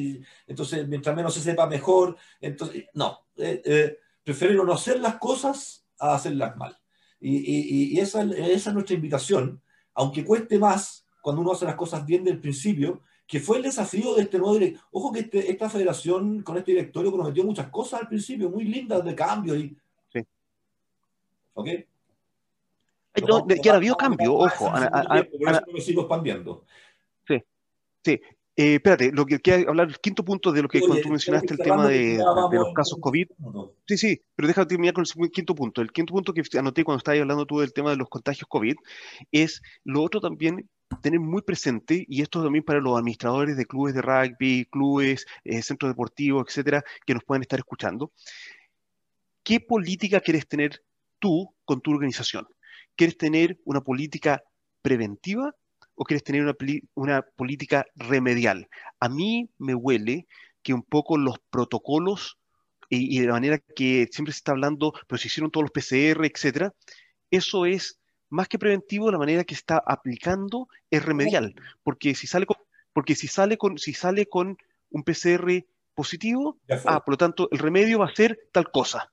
entonces 0.47 0.88
mientras 0.88 1.16
menos 1.16 1.34
se 1.34 1.41
sepa 1.41 1.68
mejor, 1.68 2.16
entonces, 2.39 2.86
no, 2.93 3.26
eh, 3.38 3.61
eh, 3.66 3.99
prefiero 4.24 4.63
no 4.63 4.74
hacer 4.74 4.99
las 5.01 5.18
cosas 5.18 5.86
a 5.99 6.16
hacerlas 6.16 6.55
mal. 6.55 6.78
Y, 7.20 7.95
y, 7.95 7.99
esa, 7.99 8.24
esa, 8.24 8.70
es 8.70 8.74
nuestra 8.74 8.95
invitación, 8.95 9.61
aunque 9.93 10.24
cueste 10.24 10.59
más 10.59 11.05
cuando 11.22 11.41
uno 11.41 11.51
hace 11.51 11.66
las 11.66 11.76
cosas 11.76 12.05
bien 12.05 12.24
del 12.24 12.39
principio, 12.39 13.01
que 13.28 13.39
fue 13.39 13.57
el 13.57 13.63
desafío 13.63 14.13
de 14.13 14.24
este 14.24 14.38
nuevo 14.38 14.53
director. 14.53 14.86
Ojo 14.91 15.11
que 15.11 15.22
este, 15.22 15.51
esta 15.51 15.70
federación 15.70 16.43
con 16.43 16.57
este 16.57 16.72
directorio 16.72 17.11
prometió 17.11 17.43
muchas 17.43 17.70
cosas 17.70 18.01
al 18.01 18.07
principio, 18.07 18.49
muy 18.49 18.66
lindas 18.66 19.03
de 19.03 19.16
cambio. 19.16 19.55
Y... 19.55 19.76
Sí. 20.13 20.20
¿Ok? 21.55 21.68
No, 23.28 23.45
que 23.45 23.70
ha 23.70 23.76
habido 23.76 23.95
cambio, 23.95 24.34
ojo. 24.34 24.72
por 24.72 25.51
eso 25.51 25.61
me 25.74 25.82
sigo 25.82 26.01
expandiendo. 26.01 26.66
Sí, 27.28 27.41
sí. 28.03 28.22
Eh, 28.57 28.76
espérate, 28.76 29.11
lo 29.11 29.26
que 29.26 29.39
quiero 29.39 29.70
hablar, 29.70 29.89
el 29.89 29.99
quinto 29.99 30.24
punto 30.24 30.53
de 30.53 30.61
lo 30.61 30.70
que 30.70 30.80
cuando 30.80 31.01
tú 31.01 31.09
mencionaste 31.09 31.55
el 31.55 31.59
tema 31.59 31.88
de, 31.88 32.18
de, 32.18 32.57
los 32.57 32.74
casos 32.74 32.97
COVID. 33.01 33.28
Sí, 33.86 33.97
sí, 33.97 34.22
pero 34.34 34.47
déjame 34.47 34.68
terminar 34.68 34.93
con 34.93 35.03
el 35.03 35.32
quinto 35.32 35.53
punto. 35.53 35.82
El 35.82 35.91
quinto 35.91 36.13
punto 36.13 36.34
que 36.34 36.41
anoté 36.57 36.86
cuando 36.86 36.99
estabas 36.99 37.20
hablando 37.20 37.45
tú 37.45 37.59
del 37.59 37.74
tema 37.74 37.89
de 37.89 37.97
los 37.97 38.07
contagios 38.07 38.47
COVID 38.47 38.76
es 39.32 39.61
lo 39.84 40.01
otro 40.03 40.22
también 40.22 40.70
tener 41.01 41.20
muy 41.20 41.41
presente, 41.41 42.05
y 42.07 42.22
esto 42.22 42.43
también 42.43 42.63
para 42.63 42.80
los 42.80 42.97
administradores 42.97 43.57
de 43.57 43.66
clubes 43.66 43.93
de 43.93 44.01
rugby, 44.01 44.66
clubes, 44.72 45.26
eh, 45.43 45.61
centros 45.61 45.91
deportivos, 45.91 46.45
etcétera, 46.47 46.84
que 47.05 47.13
nos 47.13 47.24
pueden 47.24 47.41
estar 47.41 47.59
escuchando. 47.59 48.11
¿Qué 49.43 49.59
política 49.59 50.22
quieres 50.22 50.47
tener 50.47 50.82
tú 51.20 51.53
con 51.66 51.82
tu 51.82 51.91
organización? 51.91 52.47
¿Quieres 52.96 53.18
tener 53.18 53.60
una 53.66 53.82
política 53.82 54.43
preventiva 54.82 55.54
o 55.96 56.04
quieres 56.04 56.24
tener 56.24 56.43
una, 56.93 57.22
política 57.22 57.86
remedial? 57.96 58.68
A 59.00 59.10
mí 59.10 59.50
me 59.58 59.76
huele 59.76 60.28
que 60.64 60.74
un 60.74 60.84
poco 60.84 61.18
los 61.18 61.39
protocolos 61.50 62.38
y, 62.89 63.20
de 63.20 63.28
manera 63.28 63.58
que 63.58 64.08
siempre 64.12 64.32
se 64.32 64.38
está 64.38 64.52
hablando, 64.52 64.93
pero 65.08 65.18
se 65.18 65.28
hicieron 65.28 65.52
todos 65.52 65.64
los 65.64 65.72
PCR, 65.72 66.26
etcétera, 66.26 66.74
eso 67.32 67.66
es 67.66 68.00
más 68.30 68.48
que 68.48 68.60
preventivo, 68.60 69.12
la 69.12 69.18
manera 69.18 69.43
que 69.43 69.56
está 69.56 69.82
aplicando 69.86 70.68
es 70.89 71.04
remedial, 71.04 71.56
porque 71.84 72.16
si 72.16 72.28
sale 72.28 72.46
con, 72.46 72.58
porque 72.93 73.16
si 73.16 73.28
sale 73.28 73.58
con, 73.58 73.78
si 73.78 73.93
sale 73.93 74.28
con 74.28 74.58
un 74.89 75.04
PCR 75.04 75.66
positivo, 75.93 76.60
ah, 76.86 77.04
por 77.04 77.14
lo 77.14 77.18
tanto, 77.18 77.50
el 77.52 77.60
remedio 77.60 78.00
va 78.00 78.06
a 78.06 78.16
ser 78.16 78.50
tal 78.52 78.70
cosa. 78.72 79.12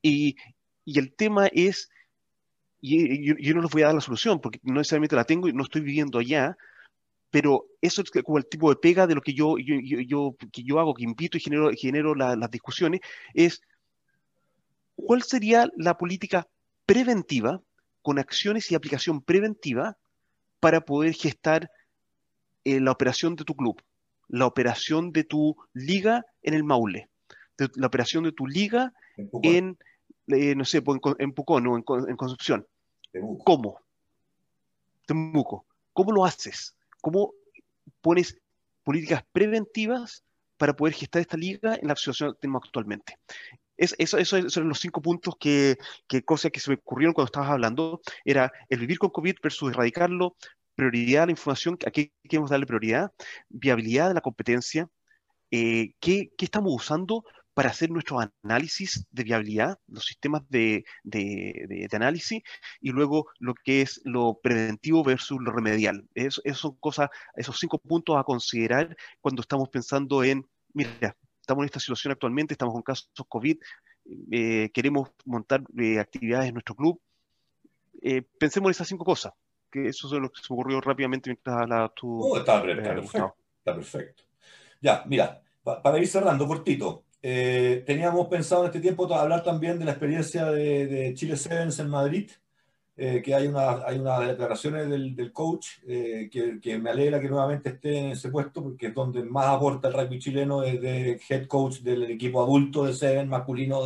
Y, 0.00 0.36
y 0.84 0.98
el 0.98 1.14
tema 1.14 1.46
es 1.46 1.90
y 2.86 3.42
yo, 3.42 3.54
no 3.54 3.62
les 3.62 3.70
voy 3.70 3.80
a 3.80 3.86
dar 3.86 3.94
la 3.94 4.00
solución 4.02 4.40
porque 4.40 4.60
no 4.62 4.74
necesariamente 4.74 5.16
la 5.16 5.24
tengo 5.24 5.48
y 5.48 5.54
no 5.54 5.62
estoy 5.62 5.80
viviendo 5.80 6.18
allá, 6.18 6.54
pero 7.30 7.64
eso 7.80 8.02
es 8.02 8.10
como 8.22 8.36
el 8.36 8.46
tipo 8.46 8.68
de 8.68 8.76
pega 8.76 9.06
de 9.06 9.14
lo 9.14 9.22
que 9.22 9.32
yo, 9.32 9.56
yo, 9.58 10.36
que 10.52 10.62
yo 10.62 10.78
hago, 10.78 10.92
que 10.92 11.04
invito 11.04 11.38
y 11.38 11.40
genero, 11.40 11.70
genero 11.74 12.14
las 12.14 12.50
discusiones, 12.50 13.00
es 13.32 13.62
cuál 14.96 15.22
sería 15.22 15.70
la 15.76 15.96
política 15.96 16.46
preventiva 16.84 17.62
con 18.02 18.18
acciones 18.18 18.70
y 18.70 18.74
aplicación 18.74 19.22
preventiva 19.22 19.96
para 20.60 20.82
poder 20.82 21.14
gestar 21.14 21.70
eh, 22.64 22.80
la 22.80 22.92
operación 22.92 23.34
de 23.34 23.44
tu 23.44 23.54
club, 23.54 23.80
la 24.28 24.44
operación 24.44 25.10
de 25.10 25.24
tu 25.24 25.56
liga 25.72 26.26
en 26.42 26.52
el 26.52 26.64
Maule, 26.64 27.08
la 27.76 27.86
operación 27.86 28.24
de 28.24 28.32
tu 28.32 28.46
liga 28.46 28.92
en, 29.42 29.78
eh, 30.26 30.54
no 30.54 30.66
sé, 30.66 30.82
en, 30.86 31.00
en 31.18 31.32
Pucón 31.32 31.66
o 31.66 31.76
en 31.78 32.16
Concepción. 32.16 32.66
¿Cómo? 33.44 33.80
Temuco. 35.06 35.66
¿Cómo 35.92 36.12
lo 36.12 36.24
haces? 36.24 36.76
¿Cómo 37.00 37.32
pones 38.00 38.38
políticas 38.82 39.24
preventivas 39.32 40.24
para 40.56 40.74
poder 40.74 40.94
gestar 40.94 41.22
esta 41.22 41.36
liga 41.36 41.76
en 41.80 41.88
la 41.88 41.96
situación 41.96 42.32
que 42.32 42.40
tenemos 42.40 42.62
actualmente? 42.64 43.18
Es, 43.76 43.94
eso, 43.98 44.18
eso, 44.18 44.48
son 44.50 44.68
los 44.68 44.78
cinco 44.78 45.02
puntos 45.02 45.34
que, 45.38 45.76
que 46.06 46.24
cosas 46.24 46.52
que 46.52 46.60
se 46.60 46.70
me 46.70 46.76
ocurrieron 46.76 47.12
cuando 47.12 47.26
estabas 47.26 47.50
hablando. 47.50 48.00
Era 48.24 48.52
el 48.68 48.78
vivir 48.78 48.98
con 48.98 49.10
COVID 49.10 49.36
versus 49.42 49.72
erradicarlo, 49.72 50.36
prioridad 50.74 51.24
a 51.24 51.26
la 51.26 51.32
información, 51.32 51.78
a 51.86 51.90
qué 51.90 52.12
queremos 52.28 52.50
darle 52.50 52.66
prioridad, 52.66 53.12
viabilidad 53.48 54.08
de 54.08 54.14
la 54.14 54.20
competencia, 54.20 54.88
eh, 55.50 55.94
¿qué, 56.00 56.32
¿qué, 56.36 56.44
estamos 56.46 56.72
usando 56.74 57.24
para 57.54 57.70
hacer 57.70 57.90
nuestro 57.90 58.18
análisis 58.42 59.06
de 59.10 59.22
viabilidad, 59.22 59.78
los 59.86 60.04
sistemas 60.04 60.42
de, 60.48 60.84
análisis, 61.92 62.42
y 62.80 62.90
luego 62.90 63.28
lo 63.38 63.54
que 63.54 63.80
es 63.80 64.00
lo 64.04 64.40
preventivo 64.42 65.04
versus 65.04 65.38
lo 65.40 65.52
remedial. 65.52 66.04
Eso, 66.14 66.42
son 66.54 66.74
cosas, 66.76 67.10
esos 67.36 67.58
cinco 67.58 67.78
puntos 67.78 68.16
a 68.16 68.24
considerar 68.24 68.96
cuando 69.20 69.42
estamos 69.42 69.68
pensando 69.68 70.24
en, 70.24 70.44
mira, 70.72 71.16
estamos 71.40 71.62
en 71.62 71.66
esta 71.66 71.80
situación 71.80 72.12
actualmente, 72.12 72.54
estamos 72.54 72.74
con 72.74 72.82
casos 72.82 73.08
COVID, 73.28 73.56
eh, 74.32 74.70
queremos 74.74 75.10
montar 75.24 75.62
eh, 75.78 76.00
actividades 76.00 76.48
en 76.48 76.54
nuestro 76.54 76.74
club. 76.74 77.00
Eh, 78.02 78.22
pensemos 78.38 78.68
en 78.68 78.72
esas 78.72 78.88
cinco 78.88 79.04
cosas, 79.04 79.32
que 79.70 79.88
eso 79.88 80.08
es 80.08 80.20
lo 80.20 80.30
que 80.30 80.42
se 80.42 80.52
ocurrió 80.52 80.80
rápidamente 80.80 81.30
mientras 81.30 81.56
hablabas 81.56 81.92
tú. 81.94 82.20
Oh, 82.20 82.36
está, 82.36 82.60
perfecto, 82.60 83.36
está 83.58 83.74
perfecto. 83.74 84.24
Ya, 84.80 85.04
mira, 85.06 85.40
para 85.62 85.98
ir 85.98 86.06
cerrando, 86.06 86.46
cortito, 86.46 87.03
eh, 87.26 87.82
teníamos 87.86 88.28
pensado 88.28 88.64
en 88.64 88.66
este 88.66 88.80
tiempo 88.80 89.10
hablar 89.14 89.42
también 89.42 89.78
de 89.78 89.86
la 89.86 89.92
experiencia 89.92 90.44
de, 90.44 91.14
Chile 91.16 91.38
Sevens 91.38 91.78
en 91.78 91.88
Madrid, 91.88 92.30
eh, 92.98 93.22
que 93.24 93.34
hay, 93.34 93.46
una, 93.46 93.82
hay 93.86 93.98
unas 93.98 94.28
declaraciones 94.28 94.90
del, 94.90 95.32
coach 95.32 95.68
eh, 95.88 96.28
que, 96.30 96.78
me 96.78 96.90
alegra 96.90 97.22
que 97.22 97.30
nuevamente 97.30 97.70
esté 97.70 97.96
en 97.96 98.10
ese 98.10 98.28
puesto, 98.28 98.62
porque 98.62 98.88
es 98.88 98.94
donde 98.94 99.24
más 99.24 99.46
aporta 99.46 99.88
el 99.88 99.94
rugby 99.94 100.18
chileno, 100.18 100.62
es 100.64 100.78
de 100.82 101.18
head 101.26 101.46
coach 101.46 101.78
del 101.78 102.02
equipo 102.10 102.42
adulto 102.42 102.84
de 102.84 102.92
Seven, 102.92 103.26
masculino. 103.26 103.84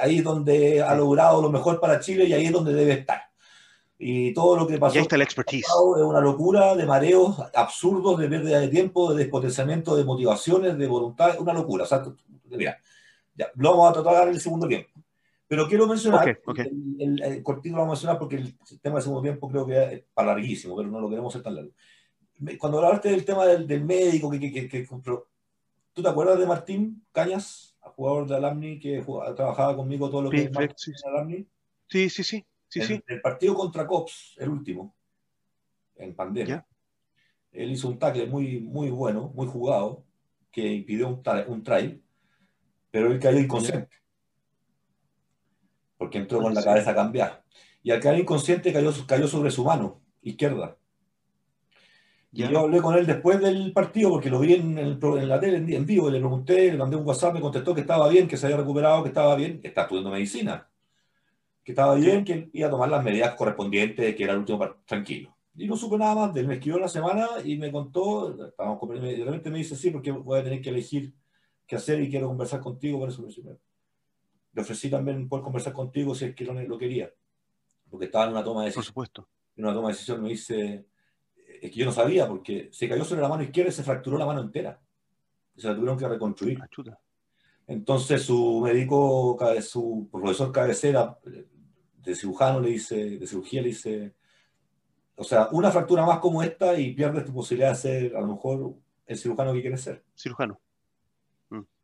ahí 0.00 0.16
es 0.16 0.24
donde 0.24 0.80
ha 0.80 0.94
logrado 0.94 1.42
lo 1.42 1.50
mejor 1.50 1.78
para 1.78 2.00
Chile 2.00 2.24
y 2.24 2.32
ahí 2.32 2.46
es 2.46 2.52
donde 2.52 2.72
debe 2.72 2.94
estar. 2.94 3.20
Y 3.98 4.32
todo 4.32 4.56
lo 4.56 4.66
que 4.66 4.78
pasó 4.78 4.98
está 4.98 5.18
la 5.18 5.24
expertise. 5.24 5.66
es 5.66 6.02
una 6.02 6.20
locura 6.20 6.74
de 6.74 6.86
mareos 6.86 7.36
absurdos, 7.54 8.18
de 8.18 8.28
pérdida 8.28 8.60
de 8.60 8.68
tiempo, 8.68 9.12
de 9.12 9.24
despotenciamiento 9.24 9.94
de 9.94 10.04
motivaciones, 10.04 10.78
de 10.78 10.86
voluntad, 10.86 11.38
una 11.38 11.52
locura. 11.52 11.84
O 11.84 11.86
sea, 11.86 12.02
Mira, 12.50 12.78
ya, 13.34 13.50
lo 13.54 13.70
vamos 13.70 13.90
a 13.90 14.02
tratar 14.02 14.28
en 14.28 14.34
el 14.34 14.40
segundo 14.40 14.66
tiempo. 14.66 14.90
Pero 15.48 15.68
quiero 15.68 15.86
mencionar, 15.86 16.40
El, 16.98 17.42
cortito 17.42 17.76
lo 17.76 17.82
vamos 17.82 17.92
a 17.92 17.96
mencionar 17.96 18.18
porque 18.18 18.36
el 18.36 18.80
tema 18.80 18.96
del 18.96 19.02
segundo 19.02 19.22
tiempo 19.22 19.48
creo 19.48 19.66
que 19.66 19.94
es 19.94 20.04
para 20.12 20.28
larguísimo, 20.28 20.76
pero 20.76 20.88
no 20.88 21.00
lo 21.00 21.08
queremos 21.08 21.32
hacer 21.32 21.44
tan 21.44 21.54
largo. 21.54 21.70
Cuando 22.58 22.84
hablaste 22.84 23.10
del 23.10 23.24
tema 23.24 23.46
del, 23.46 23.84
médico 23.84 24.30
que, 24.30 24.40
que, 24.40 24.68
que, 24.68 24.86
¿tú 24.86 26.02
te 26.02 26.08
acuerdas 26.08 26.38
de 26.38 26.46
Martín 26.46 27.04
Cañas, 27.12 27.76
jugador 27.80 28.26
de 28.26 28.36
Alamni 28.36 28.78
que 28.78 29.04
trabajaba 29.36 29.76
conmigo 29.76 30.10
todo 30.10 30.22
lo 30.22 30.30
que 30.30 30.50
sí, 30.76 30.90
es 30.90 31.04
Alamni? 31.04 31.46
Sí, 31.88 32.10
sí, 32.10 32.24
sí. 32.24 32.44
sí, 32.68 32.80
el, 32.80 32.86
sí. 32.86 33.02
el, 33.06 33.20
partido 33.20 33.54
contra 33.54 33.86
Cops, 33.86 34.34
el 34.38 34.48
último, 34.48 34.94
en 35.94 36.14
pandemia, 36.14 36.66
él 37.52 37.70
hizo 37.70 37.88
un 37.88 37.98
tackle 37.98 38.26
muy, 38.26 38.60
muy 38.60 38.90
bueno, 38.90 39.32
muy 39.34 39.46
jugado, 39.46 40.04
que 40.50 40.66
impidió 40.66 41.08
un, 41.08 41.22
un 41.46 41.62
try 41.62 42.02
pero 42.96 43.12
él 43.12 43.20
cayó 43.20 43.38
inconsciente. 43.38 43.94
Porque 45.98 46.16
entró 46.16 46.40
con 46.40 46.54
la 46.54 46.64
cabeza 46.64 46.94
cambiada. 46.94 47.44
Y 47.82 47.90
al 47.90 48.00
caer 48.00 48.20
inconsciente 48.20 48.72
cayó, 48.72 48.90
cayó 49.06 49.28
sobre 49.28 49.50
su 49.50 49.64
mano 49.64 50.00
izquierda. 50.22 50.78
Y 52.32 52.48
yo 52.48 52.58
hablé 52.60 52.80
con 52.80 52.96
él 52.96 53.04
después 53.04 53.38
del 53.38 53.74
partido 53.74 54.08
porque 54.08 54.30
lo 54.30 54.40
vi 54.40 54.54
en, 54.54 54.78
en 54.78 55.28
la 55.28 55.38
tele 55.38 55.76
en, 55.76 55.84
vivo, 55.84 56.08
le 56.08 56.20
pregunté, 56.20 56.72
le 56.72 56.78
mandé 56.78 56.96
un 56.96 57.06
WhatsApp, 57.06 57.34
me 57.34 57.40
contestó 57.42 57.74
que 57.74 57.82
estaba 57.82 58.08
bien, 58.08 58.26
que 58.26 58.38
se 58.38 58.46
había 58.46 58.56
recuperado, 58.56 59.02
que 59.02 59.10
estaba 59.10 59.36
bien, 59.36 59.60
que 59.60 59.68
está 59.68 59.82
estudiando 59.82 60.10
medicina, 60.10 60.66
que 61.62 61.72
estaba 61.72 61.96
bien, 61.96 62.24
que 62.24 62.48
iba 62.54 62.68
a 62.68 62.70
tomar 62.70 62.88
las 62.88 63.04
medidas 63.04 63.34
correspondientes, 63.34 64.16
que 64.16 64.24
era 64.24 64.32
el 64.32 64.38
último 64.38 64.58
partido, 64.58 64.84
tranquilo. 64.86 65.36
Y 65.54 65.66
no 65.66 65.76
supe 65.76 65.98
nada 65.98 66.14
más 66.14 66.36
él. 66.36 66.46
Me 66.46 66.54
escribió 66.54 66.78
la 66.78 66.88
semana 66.88 67.28
y 67.44 67.58
me 67.58 67.70
contó, 67.70 68.46
estábamos, 68.46 68.80
de 68.88 69.22
repente 69.22 69.50
me 69.50 69.58
dice 69.58 69.76
sí, 69.76 69.90
porque 69.90 70.12
voy 70.12 70.40
a 70.40 70.44
tener 70.44 70.62
que 70.62 70.70
elegir 70.70 71.12
qué 71.66 71.76
hacer 71.76 72.00
y 72.00 72.10
quiero 72.10 72.28
conversar 72.28 72.60
contigo, 72.60 72.98
por 73.00 73.08
eso 73.08 73.26
le 74.52 74.62
ofrecí 74.62 74.88
también 74.88 75.28
poder 75.28 75.44
conversar 75.44 75.72
contigo 75.72 76.14
si 76.14 76.26
es 76.26 76.34
que 76.34 76.44
lo, 76.44 76.78
quería, 76.78 77.12
porque 77.90 78.06
estaba 78.06 78.24
en 78.24 78.32
una 78.32 78.44
toma 78.44 78.62
de 78.62 78.66
decisión. 78.66 78.82
Por 78.82 78.86
supuesto. 78.86 79.28
En 79.56 79.64
una 79.64 79.74
toma 79.74 79.88
de 79.88 79.94
decisión 79.94 80.22
me 80.22 80.30
dice, 80.30 80.86
es 81.60 81.70
que 81.70 81.76
yo 81.76 81.84
no 81.84 81.92
sabía, 81.92 82.26
porque 82.26 82.70
se 82.72 82.88
cayó 82.88 83.04
sobre 83.04 83.22
la 83.22 83.28
mano 83.28 83.42
izquierda 83.42 83.70
y 83.70 83.74
se 83.74 83.82
fracturó 83.82 84.16
la 84.16 84.26
mano 84.26 84.40
entera. 84.40 84.80
Se 85.56 85.68
la 85.68 85.74
tuvieron 85.74 85.98
que 85.98 86.08
reconstruir. 86.08 86.62
Achuta. 86.62 86.98
Entonces 87.66 88.22
su 88.22 88.60
médico, 88.60 89.38
su 89.60 90.08
profesor 90.10 90.52
cabecera 90.52 91.18
de 91.96 92.14
cirujano 92.14 92.60
le 92.60 92.70
dice, 92.70 93.18
de 93.18 93.26
cirugía 93.26 93.60
le 93.60 93.68
dice, 93.68 94.14
o 95.16 95.24
sea, 95.24 95.48
una 95.50 95.70
fractura 95.70 96.06
más 96.06 96.20
como 96.20 96.42
esta 96.42 96.78
y 96.78 96.94
pierdes 96.94 97.24
tu 97.24 97.34
posibilidad 97.34 97.70
de 97.70 97.74
ser 97.74 98.16
a 98.16 98.20
lo 98.20 98.28
mejor 98.28 98.74
el 99.06 99.18
cirujano 99.18 99.52
que 99.52 99.62
quieres 99.62 99.80
ser. 99.80 100.04
Cirujano. 100.16 100.60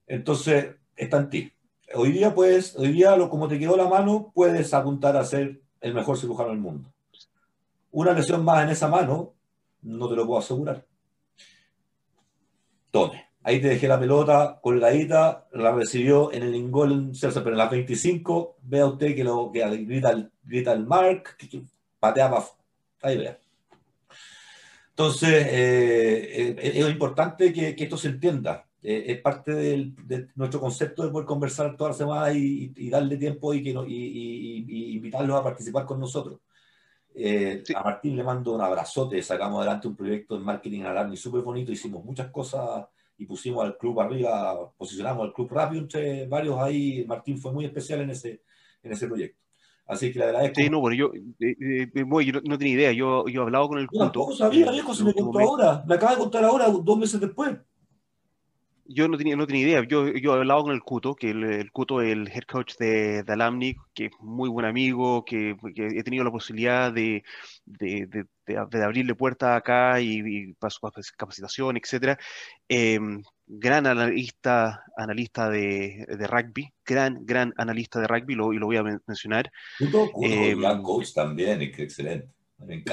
Entonces, 0.07 0.76
está 0.96 1.18
en 1.18 1.30
ti. 1.30 1.53
Hoy 1.94 2.12
día, 2.12 2.34
pues, 2.34 2.76
hoy 2.76 2.92
día, 2.92 3.16
como 3.28 3.48
te 3.48 3.59
quedó 3.59 3.76
la 3.76 3.88
mano, 3.88 4.32
puedes 4.34 4.72
apuntar 4.74 5.16
a 5.16 5.24
ser 5.24 5.61
el 5.80 5.94
mejor 5.94 6.16
cirujano 6.16 6.50
del 6.50 6.59
mundo. 6.59 6.92
Una 7.90 8.12
lesión 8.12 8.44
más 8.44 8.64
en 8.64 8.70
esa 8.70 8.88
mano, 8.88 9.34
no 9.82 10.09
te 10.09 10.16
lo 10.16 10.26
puedo 10.26 10.38
asegurar. 10.38 10.86
Tome. 12.90 13.32
Ahí 13.44 13.61
te 13.61 13.68
dejé 13.68 13.88
la 13.88 13.98
pelota 13.98 14.61
colgadita, 14.62 15.48
la 15.53 15.72
recibió 15.72 16.32
en 16.32 16.44
el 16.44 16.55
ingol, 16.55 17.11
pero 17.20 17.50
en 17.50 17.57
las 17.57 17.70
25, 17.70 18.59
vea 18.62 18.86
usted 18.86 19.16
que, 19.16 19.24
lo, 19.24 19.50
que 19.50 19.68
grita, 19.78 20.30
grita 20.44 20.72
el 20.72 20.86
Mark, 20.86 21.36
que 21.36 21.62
patea 21.98 22.30
para 22.30 22.44
Ahí 23.03 23.18
vea. 23.18 23.38
Entonces, 24.90 25.46
eh, 25.48 26.55
eh, 26.57 26.72
es 26.74 26.88
importante 26.88 27.53
que, 27.53 27.74
esto 27.76 27.96
se 27.96 28.09
entienda. 28.09 28.66
Eh, 28.84 29.04
es 29.12 29.20
parte 29.20 29.52
de 29.52 30.28
nuestro 30.34 30.58
concepto 30.60 31.04
de 31.04 31.10
poder 31.10 31.24
conversar 31.24 31.76
toda 31.76 31.90
la 31.90 31.96
semana 31.96 32.32
y, 32.32 32.90
darle 32.90 33.16
tiempo 33.16 33.54
y, 33.54 33.62
que 33.62 33.70
y, 33.86 34.96
invitarlos 34.96 35.38
a 35.38 35.44
participar 35.44 35.86
con 35.86 36.00
nosotros. 36.00 36.40
A 37.76 37.82
Martín 37.84 38.16
le 38.16 38.24
mando 38.24 38.54
un 38.54 38.60
abrazote, 38.60 39.22
sacamos 39.22 39.60
adelante 39.60 39.86
un 39.86 39.94
proyecto 39.94 40.36
de 40.36 40.44
marketing 40.44 40.82
alarme 40.82 41.16
súper 41.16 41.42
bonito, 41.42 41.70
hicimos 41.70 42.04
muchas 42.04 42.30
cosas 42.30 42.86
y 43.18 43.26
pusimos 43.26 43.64
al 43.64 43.76
club 43.76 44.00
arriba, 44.00 44.72
posicionamos 44.76 45.26
al 45.26 45.32
club 45.32 45.50
rápido 45.52 45.82
entre 45.82 46.26
varios 46.26 46.58
ahí. 46.58 47.04
Martín 47.06 47.38
fue 47.38 47.52
muy 47.52 47.64
especial 47.64 48.00
en 48.00 48.10
ese, 48.10 48.42
en 48.82 48.92
ese 48.92 49.06
proyecto. 49.06 49.40
Así 49.86 50.12
que 50.12 50.18
le 50.18 50.24
agradezco. 50.24 50.54
Sí, 50.56 50.70
no, 50.70 50.80
bueno, 50.80 50.96
yo, 50.96 51.12
eh, 51.14 51.56
eh, 51.60 51.90
yo 51.94 52.40
no, 52.44 52.58
tenía 52.58 52.74
idea. 52.74 52.92
Yo, 52.92 53.28
yo 53.28 53.42
he 53.42 53.44
hablado 53.44 53.68
con 53.68 53.78
el 53.78 53.86
culto. 53.86 54.04
Tampoco 54.04 54.34
sabía, 54.34 54.70
viejo, 54.72 54.94
se 54.94 55.04
me 55.04 55.12
contó 55.12 55.38
ahora. 55.38 55.84
Me 55.86 55.94
acaba 55.94 56.12
de 56.12 56.18
contar 56.18 56.44
ahora, 56.44 56.68
dos 56.68 56.98
meses 56.98 57.20
después 57.20 57.56
yo 58.95 59.09
no 59.09 59.16
tenía, 59.16 59.36
no 59.36 59.47
tenía 59.47 59.62
idea. 59.62 59.84
Yo, 59.86 60.09
yo 60.09 60.34
he 60.34 60.38
hablado 60.38 60.64
con 60.64 60.72
el 60.72 60.82
Cuto, 60.82 61.14
que 61.14 61.30
el, 61.30 61.45
el 61.45 61.72
Cuto 61.72 62.01
es 62.01 62.12
el 62.12 62.28
head 62.28 62.43
coach 62.43 62.74
de, 62.78 63.22
de 63.22 63.32
Alamni, 63.32 63.74
que 63.95 64.07
es 64.07 64.12
muy 64.20 64.49
buen 64.49 64.66
amigo, 64.66 65.24
que, 65.24 65.57
que 65.74 65.86
he 65.86 66.03
tenido 66.03 66.24
la 66.24 66.30
posibilidad 66.30 66.93
de, 66.93 67.22
de, 67.64 68.07
de, 68.07 68.24
de 68.47 68.84
abrirle 68.84 69.14
puertas 69.14 69.57
acá 69.57 70.01
y, 70.01 70.22
y, 70.24 70.53
para 70.55 70.70
su 70.70 70.80
capacitación, 71.16 71.76
etc. 71.76 72.18
Eh, 72.68 72.99
gran 73.47 73.86
analista, 73.86 74.84
analista 74.97 75.49
de, 75.51 76.07
de, 76.09 76.26
rugby, 76.26 76.72
gran, 76.84 77.24
gran 77.24 77.53
analista 77.57 78.01
de 78.01 78.07
rugby, 78.07 78.34
lo, 78.34 78.53
y 78.53 78.59
lo 78.59 78.66
voy 78.66 78.76
a 78.76 78.84
mencionar. 79.07 79.51
Cuto, 79.78 80.11
Cuto 80.12 80.26
eh, 80.26 80.57
coach 80.82 81.12
también, 81.12 81.61
excelente. 81.62 82.28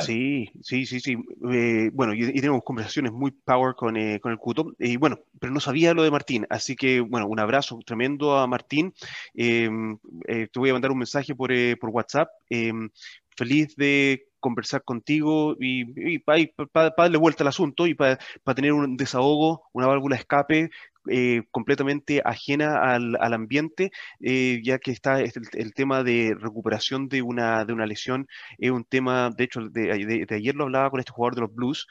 Sí, 0.01 0.49
sí, 0.61 0.85
sí, 0.85 0.99
sí. 0.99 1.17
Eh, 1.51 1.89
bueno, 1.93 2.13
y, 2.13 2.33
tenemos 2.33 2.63
conversaciones 2.63 3.11
muy 3.11 3.31
power 3.31 3.75
con, 3.75 3.97
eh, 3.97 4.19
con 4.19 4.31
el 4.31 4.37
Cuto. 4.37 4.73
Y 4.79 4.97
bueno, 4.97 5.19
pero 5.39 5.53
no 5.53 5.59
sabía 5.59 5.93
lo 5.93 6.03
de 6.03 6.11
Martín. 6.11 6.45
Así 6.49 6.75
que, 6.75 6.99
bueno, 6.99 7.27
un 7.27 7.39
abrazo 7.39 7.79
tremendo 7.85 8.37
a 8.37 8.47
Martín. 8.47 8.93
Em, 9.33 9.97
eh, 10.27 10.47
te 10.51 10.59
voy 10.59 10.69
a 10.69 10.73
mandar 10.73 10.91
un 10.91 10.99
mensaje 10.99 11.35
por, 11.35 11.51
por 11.79 11.89
WhatsApp. 11.89 12.29
Em, 12.49 12.89
feliz 13.35 13.75
de 13.75 14.27
conversar 14.39 14.83
contigo 14.83 15.55
y, 15.59 16.19
para 16.19 16.93
darle 16.97 17.17
vuelta 17.17 17.43
al 17.43 17.49
asunto 17.49 17.87
y 17.87 17.93
para 17.93 18.17
tener 18.55 18.73
un 18.73 18.97
desahogo, 18.97 19.63
una 19.73 19.87
válvula 19.87 20.15
escape 20.15 20.69
eh, 21.07 21.43
completamente 21.51 22.21
ajena 22.25 22.81
al, 22.93 23.15
al 23.19 23.33
ambiente, 23.33 23.91
eh, 24.19 24.59
ya 24.63 24.79
que 24.79 24.91
está 24.91 25.21
el, 25.21 25.73
tema 25.73 26.03
de 26.03 26.35
recuperación 26.37 27.07
de 27.07 27.21
una, 27.21 27.65
de 27.65 27.73
una 27.73 27.85
lesión, 27.85 28.27
es 28.57 28.71
un 28.71 28.83
tema, 28.83 29.29
de 29.35 29.43
hecho, 29.45 29.61
de, 29.69 30.25
ayer 30.29 30.55
lo 30.55 30.65
hablaba 30.65 30.89
con 30.89 30.99
este 30.99 31.11
jugador 31.11 31.35
de 31.35 31.41
los 31.41 31.53
Blues, 31.53 31.87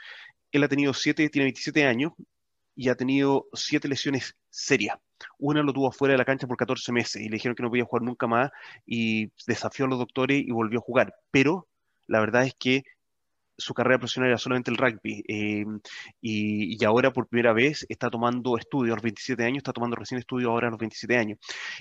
él 0.53 0.63
ha 0.63 0.69
tenido 0.69 0.95
siete, 0.95 1.29
tiene 1.31 1.45
27 1.47 1.87
años 1.87 2.13
y 2.75 2.89
ha 2.89 2.95
tenido 2.95 3.47
siete 3.55 3.89
lesiones 3.89 4.37
serias. 4.51 4.99
Una 5.39 5.63
lo 5.63 5.73
tuvo 5.73 5.91
fuera 5.91 6.13
de 6.13 6.19
la 6.19 6.25
cancha 6.25 6.47
por 6.47 6.57
14 6.57 6.93
meses 6.93 7.21
y 7.23 7.29
le 7.29 7.37
dijeron 7.37 7.57
que 7.57 7.63
no 7.63 7.71
podía 7.71 7.85
jugar 7.85 8.03
nunca 8.03 8.27
más 8.27 8.51
y 8.87 9.33
desafió 9.47 9.87
a 9.87 9.89
los 9.89 9.99
doctores 9.99 10.41
y 10.47 10.53
volvió 10.53 10.79
a 10.79 10.83
jugar. 10.83 11.15
Pero 11.31 11.69
la 12.07 12.21
verdad 12.21 12.45
es 12.45 12.55
que 12.55 12.85
su 13.59 13.75
carrera 13.75 13.99
profesional 13.99 14.31
era 14.31 14.39
solamente 14.39 14.71
el 14.71 14.77
rugby 14.77 15.25
eh, 15.29 15.65
y, 16.21 16.81
y, 16.81 16.85
ahora 16.85 17.13
por 17.13 17.27
primera 17.27 17.53
vez 17.53 17.85
está 17.89 18.09
tomando 18.09 18.57
estudios 18.57 18.93
a 18.93 18.97
los 18.97 19.03
27 19.03 19.45
años, 19.45 19.59
está 19.59 19.73
tomando 19.73 19.97
recién 19.97 20.19
estudios 20.21 20.49
ahora 20.49 20.69
a 20.69 20.71
los 20.71 20.79
27 20.79 21.17
años. 21.17 21.39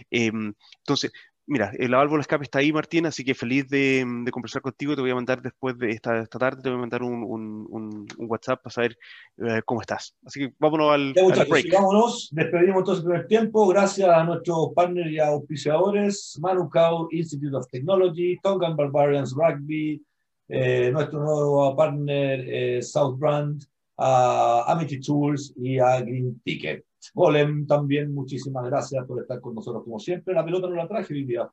Eh, 0.09 0.31
entonces, 0.79 1.11
mira, 1.47 1.71
el 1.77 1.91
válvula 1.91 2.21
escape 2.21 2.43
está 2.43 2.59
ahí, 2.59 2.71
Martín, 2.73 3.05
así 3.05 3.23
que 3.23 3.33
feliz 3.33 3.67
de, 3.69 4.05
de, 4.25 4.31
conversar 4.31 4.61
contigo. 4.61 4.95
Te 4.95 5.01
voy 5.01 5.11
a 5.11 5.15
mandar 5.15 5.41
después 5.41 5.77
de 5.77 5.91
esta, 5.91 6.19
esta 6.19 6.37
tarde, 6.37 6.61
te 6.61 6.69
voy 6.69 6.77
a 6.77 6.81
mandar 6.81 7.03
un, 7.03 7.23
un, 7.23 7.67
un, 7.69 8.07
un 8.17 8.29
WhatsApp 8.29 8.61
para 8.61 8.73
saber 8.73 8.97
eh, 9.37 9.61
cómo 9.65 9.81
estás. 9.81 10.15
Así 10.25 10.41
que 10.41 10.53
vámonos 10.59 10.91
al, 10.91 11.13
ya, 11.13 11.41
al 11.41 11.47
break. 11.47 11.71
Vámonos, 11.71 12.29
despedimos 12.31 12.79
entonces 12.79 13.03
el 13.03 13.09
primer 13.09 13.27
tiempo. 13.27 13.67
Gracias 13.67 14.09
a 14.09 14.23
nuestros 14.23 14.73
partners 14.75 15.09
y 15.09 15.19
auspiciadores, 15.19 16.37
Manukau 16.41 17.07
Institute 17.11 17.55
of 17.55 17.67
Technology, 17.71 18.37
Tongan 18.43 18.75
Barbarians 18.75 19.33
Rugby, 19.33 20.03
eh, 20.47 20.89
nuestro 20.91 21.19
nuevo 21.19 21.75
partner 21.75 22.45
eh, 22.47 22.81
Southbrand, 22.81 23.63
a 23.97 24.65
Amity 24.67 24.99
Tools 24.99 25.53
y 25.57 25.79
a 25.79 26.01
Green 26.01 26.39
Ticket. 26.43 26.85
Golem 27.13 27.65
también, 27.65 28.13
muchísimas 28.13 28.65
gracias 28.65 29.05
por 29.05 29.21
estar 29.21 29.39
con 29.41 29.55
nosotros 29.55 29.83
como 29.83 29.99
siempre. 29.99 30.33
La 30.33 30.45
pelota 30.45 30.67
no 30.67 30.75
la 30.75 30.87
traje 30.87 31.13
hoy 31.13 31.25
día. 31.25 31.49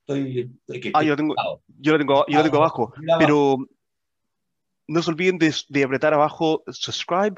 Estoy, 0.00 0.50
estoy, 0.66 0.92
ah, 0.94 1.02
yo, 1.02 1.16
tengo, 1.16 1.34
yo 1.78 1.92
la 1.92 1.98
tengo, 1.98 2.24
yo 2.26 2.38
la 2.38 2.42
tengo 2.42 2.56
abajo, 2.56 2.92
pero 3.18 3.58
no 4.86 5.02
se 5.02 5.10
olviden 5.10 5.38
de, 5.38 5.54
de 5.68 5.84
apretar 5.84 6.14
abajo 6.14 6.62
subscribe 6.68 7.34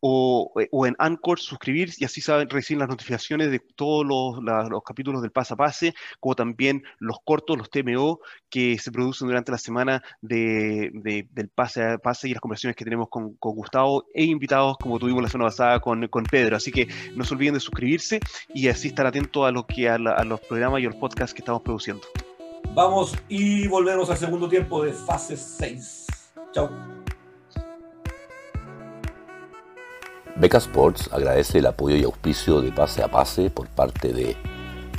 o, 0.00 0.52
eh, 0.60 0.68
o, 0.72 0.86
en 0.86 0.96
Anchor 0.98 1.38
suscribirse 1.38 1.98
y 2.00 2.04
así 2.04 2.20
saben, 2.20 2.50
reciben 2.50 2.80
las 2.80 2.88
notificaciones 2.88 3.50
de 3.50 3.60
todos 3.60 4.04
los, 4.04 4.42
los, 4.42 4.82
capítulos 4.82 5.22
del 5.22 5.30
Pase 5.30 5.54
a 5.54 5.56
Pase, 5.56 5.94
como 6.18 6.34
también 6.34 6.82
los 6.98 7.18
cortos, 7.24 7.56
los 7.56 7.70
TMO, 7.70 8.18
que 8.50 8.78
se 8.78 8.90
producen 8.90 9.28
durante 9.28 9.52
la 9.52 9.58
semana 9.58 10.02
de, 10.20 10.90
de, 10.92 11.28
del 11.30 11.48
Pase 11.48 11.84
a 11.84 11.98
Pase 11.98 12.28
y 12.28 12.32
las 12.32 12.40
conversaciones 12.40 12.76
que 12.76 12.84
tenemos 12.84 13.08
con, 13.08 13.34
con, 13.34 13.54
Gustavo 13.54 14.06
e 14.12 14.24
invitados, 14.24 14.76
como 14.78 14.98
tuvimos 14.98 15.22
la 15.22 15.28
semana 15.28 15.50
pasada 15.50 15.78
con, 15.80 16.08
con, 16.08 16.24
Pedro. 16.24 16.56
Así 16.56 16.72
que 16.72 16.88
no 17.14 17.24
se 17.24 17.34
olviden 17.34 17.54
de 17.54 17.60
suscribirse 17.60 18.18
y 18.52 18.68
así 18.68 18.88
estar 18.88 19.06
atentos 19.06 19.46
a, 19.46 19.52
lo 19.52 19.66
que, 19.66 19.88
a, 19.88 19.94
a 19.94 20.24
los 20.24 20.40
programas 20.40 20.80
y 20.80 20.84
los 20.84 20.96
podcasts 20.96 21.32
que 21.32 21.42
estamos 21.42 21.62
produciendo. 21.62 22.02
Vamos 22.74 23.14
y 23.28 23.68
volvemos 23.68 24.08
al 24.10 24.16
segundo 24.16 24.48
tiempo 24.48 24.82
de 24.82 24.92
fase 24.92 25.36
6. 25.36 26.06
Chao. 26.52 27.01
Beca 30.34 30.56
Sports 30.58 31.10
agradece 31.12 31.58
el 31.58 31.66
apoyo 31.66 31.94
y 31.94 32.04
auspicio 32.04 32.62
de 32.62 32.72
Pase 32.72 33.02
a 33.02 33.08
Pase 33.08 33.50
por 33.50 33.68
parte 33.68 34.14
de 34.14 34.34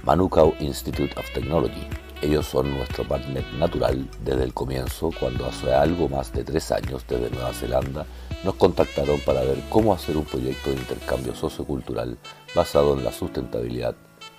Manukau 0.03 0.53
Institute 0.59 1.11
of 1.17 1.27
Technology. 1.33 1.87
Ellos 2.21 2.45
son 2.45 2.71
nuestro 2.77 3.03
partner 3.07 3.43
natural 3.57 4.07
desde 4.23 4.43
el 4.43 4.53
comienzo, 4.53 5.09
cuando 5.19 5.47
hace 5.47 5.73
algo 5.73 6.07
más 6.07 6.31
de 6.33 6.43
tres 6.43 6.71
años 6.71 7.03
desde 7.07 7.31
Nueva 7.31 7.51
Zelanda 7.51 8.05
nos 8.43 8.55
contactaron 8.55 9.19
para 9.21 9.41
ver 9.41 9.57
cómo 9.69 9.93
hacer 9.93 10.17
un 10.17 10.25
proyecto 10.25 10.69
de 10.69 10.77
intercambio 10.77 11.33
sociocultural 11.33 12.15
basado 12.55 12.93
en 12.93 13.03
la 13.03 13.11
sustentabilidad, 13.11 13.95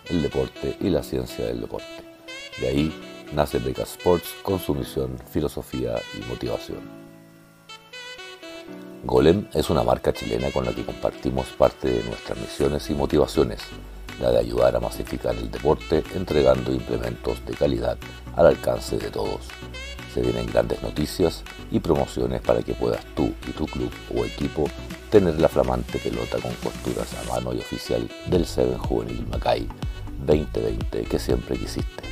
el 0.09 0.23
deporte 0.23 0.77
y 0.81 0.91
la 0.91 1.03
ciencia 1.03 1.47
del 1.47 1.61
deporte. 1.61 2.05
De 2.61 2.69
ahí 2.69 2.95
nace 3.35 3.59
Beca 3.59 3.83
Sports 3.83 4.33
con 4.45 4.61
su 4.61 4.75
misión, 4.75 5.19
filosofía 5.29 5.97
y 6.17 6.25
motivación. 6.31 7.04
Golem 9.05 9.47
es 9.53 9.69
una 9.69 9.83
marca 9.83 10.15
chilena 10.15 10.51
con 10.51 10.65
la 10.65 10.73
que 10.73 10.83
compartimos 10.83 11.49
parte 11.49 11.91
de 11.91 12.03
nuestras 12.05 12.39
misiones 12.39 12.89
y 12.89 12.95
motivaciones, 12.95 13.61
la 14.19 14.31
de 14.31 14.39
ayudar 14.39 14.75
a 14.75 14.81
masificar 14.81 15.35
el 15.37 15.51
deporte 15.51 16.03
entregando 16.15 16.73
implementos 16.73 17.45
de 17.45 17.53
calidad 17.53 17.99
al 18.35 18.47
alcance 18.47 18.97
de 18.97 19.11
todos. 19.11 19.49
Se 20.15 20.23
vienen 20.23 20.47
grandes 20.47 20.83
noticias 20.83 21.43
y 21.71 21.81
promociones 21.81 22.41
para 22.41 22.63
que 22.63 22.73
puedas 22.73 23.05
tú 23.15 23.35
y 23.47 23.51
tu 23.51 23.67
club 23.67 23.91
o 24.17 24.25
equipo 24.25 24.71
tener 25.11 25.39
la 25.39 25.49
flamante 25.51 25.99
pelota 25.99 26.39
con 26.39 26.55
costuras 26.55 27.09
a 27.15 27.31
mano 27.31 27.53
y 27.53 27.59
oficial 27.59 28.09
del 28.29 28.47
Seven 28.47 28.79
Juvenil 28.79 29.27
Macay 29.27 29.69
2020 30.27 31.03
que 31.03 31.19
siempre 31.19 31.59
quisiste. 31.59 32.05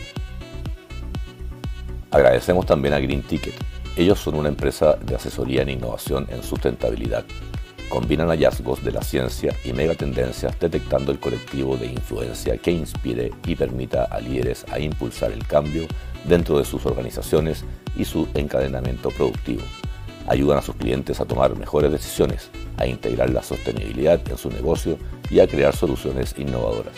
Agradecemos 2.10 2.66
también 2.66 2.92
a 2.92 3.00
Green 3.00 3.22
Ticket 3.22 3.71
ellos 3.96 4.18
son 4.18 4.36
una 4.36 4.48
empresa 4.48 4.96
de 4.96 5.14
asesoría 5.14 5.62
en 5.62 5.68
innovación 5.68 6.26
en 6.30 6.42
sustentabilidad. 6.42 7.24
Combinan 7.90 8.28
hallazgos 8.28 8.82
de 8.82 8.90
la 8.90 9.02
ciencia 9.02 9.54
y 9.64 9.74
megatendencias 9.74 10.58
detectando 10.58 11.12
el 11.12 11.20
colectivo 11.20 11.76
de 11.76 11.88
influencia 11.88 12.56
que 12.56 12.70
inspire 12.70 13.30
y 13.46 13.54
permita 13.54 14.04
a 14.04 14.18
líderes 14.18 14.64
a 14.70 14.80
impulsar 14.80 15.30
el 15.30 15.46
cambio 15.46 15.86
dentro 16.24 16.58
de 16.58 16.64
sus 16.64 16.86
organizaciones 16.86 17.66
y 17.94 18.06
su 18.06 18.26
encadenamiento 18.34 19.10
productivo. 19.10 19.62
ayudan 20.26 20.58
a 20.58 20.62
sus 20.62 20.76
clientes 20.76 21.20
a 21.20 21.24
tomar 21.24 21.54
mejores 21.56 21.90
decisiones, 21.90 22.48
a 22.78 22.86
integrar 22.86 23.28
la 23.30 23.42
sostenibilidad 23.42 24.20
en 24.30 24.38
su 24.38 24.48
negocio 24.50 24.96
y 25.28 25.40
a 25.40 25.48
crear 25.48 25.74
soluciones 25.74 26.34
innovadoras. 26.38 26.94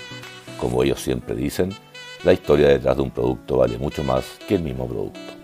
Como 0.60 0.82
ellos 0.82 1.00
siempre 1.00 1.34
dicen, 1.34 1.74
la 2.22 2.34
historia 2.34 2.68
detrás 2.68 2.96
de 2.96 3.02
un 3.02 3.10
producto 3.10 3.56
vale 3.56 3.78
mucho 3.78 4.04
más 4.04 4.24
que 4.46 4.56
el 4.56 4.62
mismo 4.62 4.86
producto. 4.86 5.43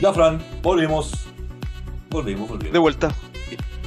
Ya, 0.00 0.12
Fran, 0.12 0.40
volvimos. 0.62 1.12
Volvimos, 2.10 2.48
volvimos. 2.48 2.72
De 2.72 2.78
vuelta. 2.78 3.14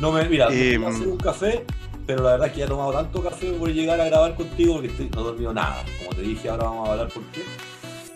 No 0.02 0.12
me, 0.12 0.28
mira, 0.28 0.48
Eh, 0.52 0.78
me 0.78 0.88
hacer 0.88 1.08
un 1.08 1.18
café, 1.18 1.66
pero 2.06 2.24
la 2.24 2.32
verdad 2.32 2.48
es 2.48 2.54
que 2.54 2.60
ya 2.60 2.66
he 2.66 2.68
tomado 2.70 2.92
tanto 2.92 3.24
café 3.24 3.52
por 3.54 3.70
llegar 3.72 4.00
a 4.02 4.06
grabar 4.06 4.36
contigo 4.36 4.74
porque 4.74 4.88
estoy- 4.90 5.10
no 5.10 5.22
he 5.22 5.24
dormido 5.24 5.54
nada. 5.54 5.84
Como 6.00 6.16
te 6.16 6.22
dije, 6.22 6.50
ahora 6.50 6.66
vamos 6.66 6.88
a 6.90 6.92
hablar 6.94 7.08
por 7.10 7.24
qué. 7.28 7.42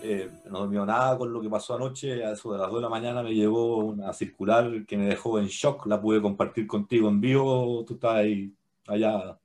Eh, 0.04 0.30
no 0.50 0.58
he 0.58 0.62
dormido 0.62 0.86
nada 0.86 1.18
con 1.18 1.32
lo 1.32 1.42
que 1.42 1.50
pasó 1.50 1.76
anoche. 1.76 2.24
A 2.26 2.32
eso 2.34 2.52
de 2.52 2.60
las 2.60 2.68
2 2.68 2.78
de 2.78 2.82
la 2.84 2.90
mañana 2.90 3.24
me 3.24 3.34
llegó 3.34 3.78
una 3.78 4.14
circular 4.14 4.86
que 4.86 4.98
me 4.98 5.06
dejó 5.08 5.40
en 5.40 5.48
shock. 5.48 5.86
La 5.88 6.02
pude 6.02 6.22
compartir 6.22 6.68
contigo 6.68 7.08
en 7.10 7.22
vivo. 7.22 7.84
Tú 7.88 7.96
estás 7.96 8.16
ahí, 8.16 8.52
allá 8.88 9.40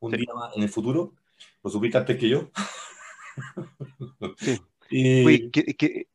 un 0.00 0.10
Sí. 0.10 0.16
día 0.18 0.34
más 0.34 0.54
en 0.56 0.62
el 0.62 0.68
futuro. 0.68 1.12
Lo 1.62 1.70
supiste 1.70 1.96
antes 1.98 2.18
que 2.18 2.28
yo. 2.28 2.50
Sí. 4.38 4.58
Y, 4.90 5.50
que- 5.50 5.74
que- 5.74 6.06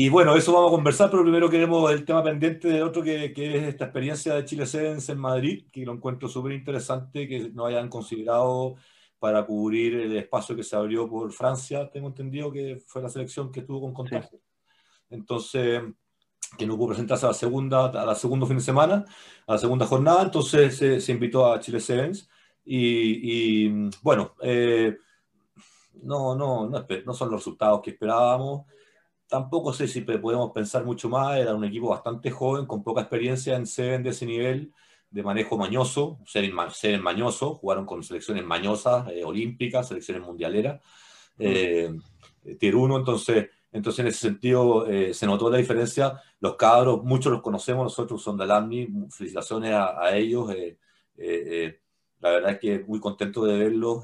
y 0.00 0.10
bueno, 0.10 0.36
eso 0.36 0.52
vamos 0.52 0.68
a 0.70 0.76
conversar, 0.76 1.10
pero 1.10 1.24
primero 1.24 1.50
queremos 1.50 1.90
el 1.90 2.04
tema 2.04 2.22
pendiente 2.22 2.68
de 2.68 2.84
otro 2.84 3.02
que, 3.02 3.32
que 3.32 3.56
es 3.56 3.64
esta 3.64 3.86
experiencia 3.86 4.32
de 4.32 4.44
Chile 4.44 4.64
Sevens 4.64 5.08
en 5.08 5.18
Madrid, 5.18 5.66
que 5.72 5.84
lo 5.84 5.92
encuentro 5.92 6.28
súper 6.28 6.52
interesante 6.52 7.26
que 7.26 7.50
no 7.50 7.66
hayan 7.66 7.88
considerado 7.88 8.76
para 9.18 9.44
cubrir 9.44 9.96
el 9.96 10.16
espacio 10.16 10.54
que 10.54 10.62
se 10.62 10.76
abrió 10.76 11.08
por 11.08 11.32
Francia, 11.32 11.90
tengo 11.90 12.06
entendido 12.06 12.52
que 12.52 12.80
fue 12.86 13.02
la 13.02 13.08
selección 13.08 13.50
que 13.50 13.58
estuvo 13.58 13.80
con 13.80 13.92
contagio. 13.92 14.38
Entonces, 15.10 15.82
que 16.56 16.64
no 16.64 16.76
pudo 16.76 16.90
presentarse 16.90 17.26
a 17.26 17.30
la 17.30 17.34
segunda, 17.34 17.86
a 17.86 18.06
la 18.06 18.14
segundo 18.14 18.46
fin 18.46 18.58
de 18.58 18.62
semana, 18.62 19.04
a 19.48 19.52
la 19.54 19.58
segunda 19.58 19.84
jornada, 19.84 20.22
entonces 20.22 20.76
se, 20.76 21.00
se 21.00 21.10
invitó 21.10 21.52
a 21.52 21.58
Chile 21.58 21.80
Sevens 21.80 22.30
y, 22.64 23.66
y, 23.66 23.90
bueno, 24.02 24.36
eh, 24.42 24.96
no, 26.04 26.36
no, 26.36 26.68
no, 26.68 26.86
no 27.04 27.12
son 27.14 27.30
los 27.32 27.40
resultados 27.40 27.80
que 27.82 27.90
esperábamos. 27.90 28.64
Tampoco 29.28 29.72
sé 29.74 29.86
si 29.86 30.00
podemos 30.00 30.52
pensar 30.52 30.84
mucho 30.84 31.08
más. 31.08 31.36
Era 31.38 31.54
un 31.54 31.64
equipo 31.64 31.88
bastante 31.90 32.30
joven, 32.30 32.66
con 32.66 32.82
poca 32.82 33.02
experiencia 33.02 33.56
en 33.56 33.66
Seven 33.66 34.02
de 34.02 34.10
ese 34.10 34.24
nivel, 34.24 34.72
de 35.10 35.22
manejo 35.22 35.58
mañoso, 35.58 36.18
Seven 36.26 36.52
mañoso. 37.02 37.54
Jugaron 37.56 37.84
con 37.84 38.02
selecciones 38.02 38.44
mañosas, 38.44 39.08
eh, 39.10 39.24
olímpicas, 39.24 39.88
selecciones 39.88 40.22
mundialeras, 40.22 40.82
eh, 41.38 41.90
Tier 42.58 42.74
1. 42.74 42.96
Entonces, 42.96 43.50
entonces, 43.70 44.00
en 44.00 44.06
ese 44.06 44.18
sentido, 44.20 44.86
eh, 44.86 45.12
se 45.12 45.26
notó 45.26 45.50
la 45.50 45.58
diferencia. 45.58 46.20
Los 46.40 46.56
cabros, 46.56 47.04
muchos 47.04 47.30
los 47.30 47.42
conocemos, 47.42 47.84
nosotros 47.84 48.22
son 48.22 48.38
de 48.38 48.44
Alumni. 48.44 48.88
Felicitaciones 49.10 49.72
a, 49.72 50.02
a 50.02 50.16
ellos. 50.16 50.50
eh, 50.54 51.80
la 52.20 52.30
verdad 52.30 52.52
es 52.52 52.58
que 52.58 52.78
muy 52.86 52.98
contento 52.98 53.44
de 53.44 53.58
verlos. 53.58 54.02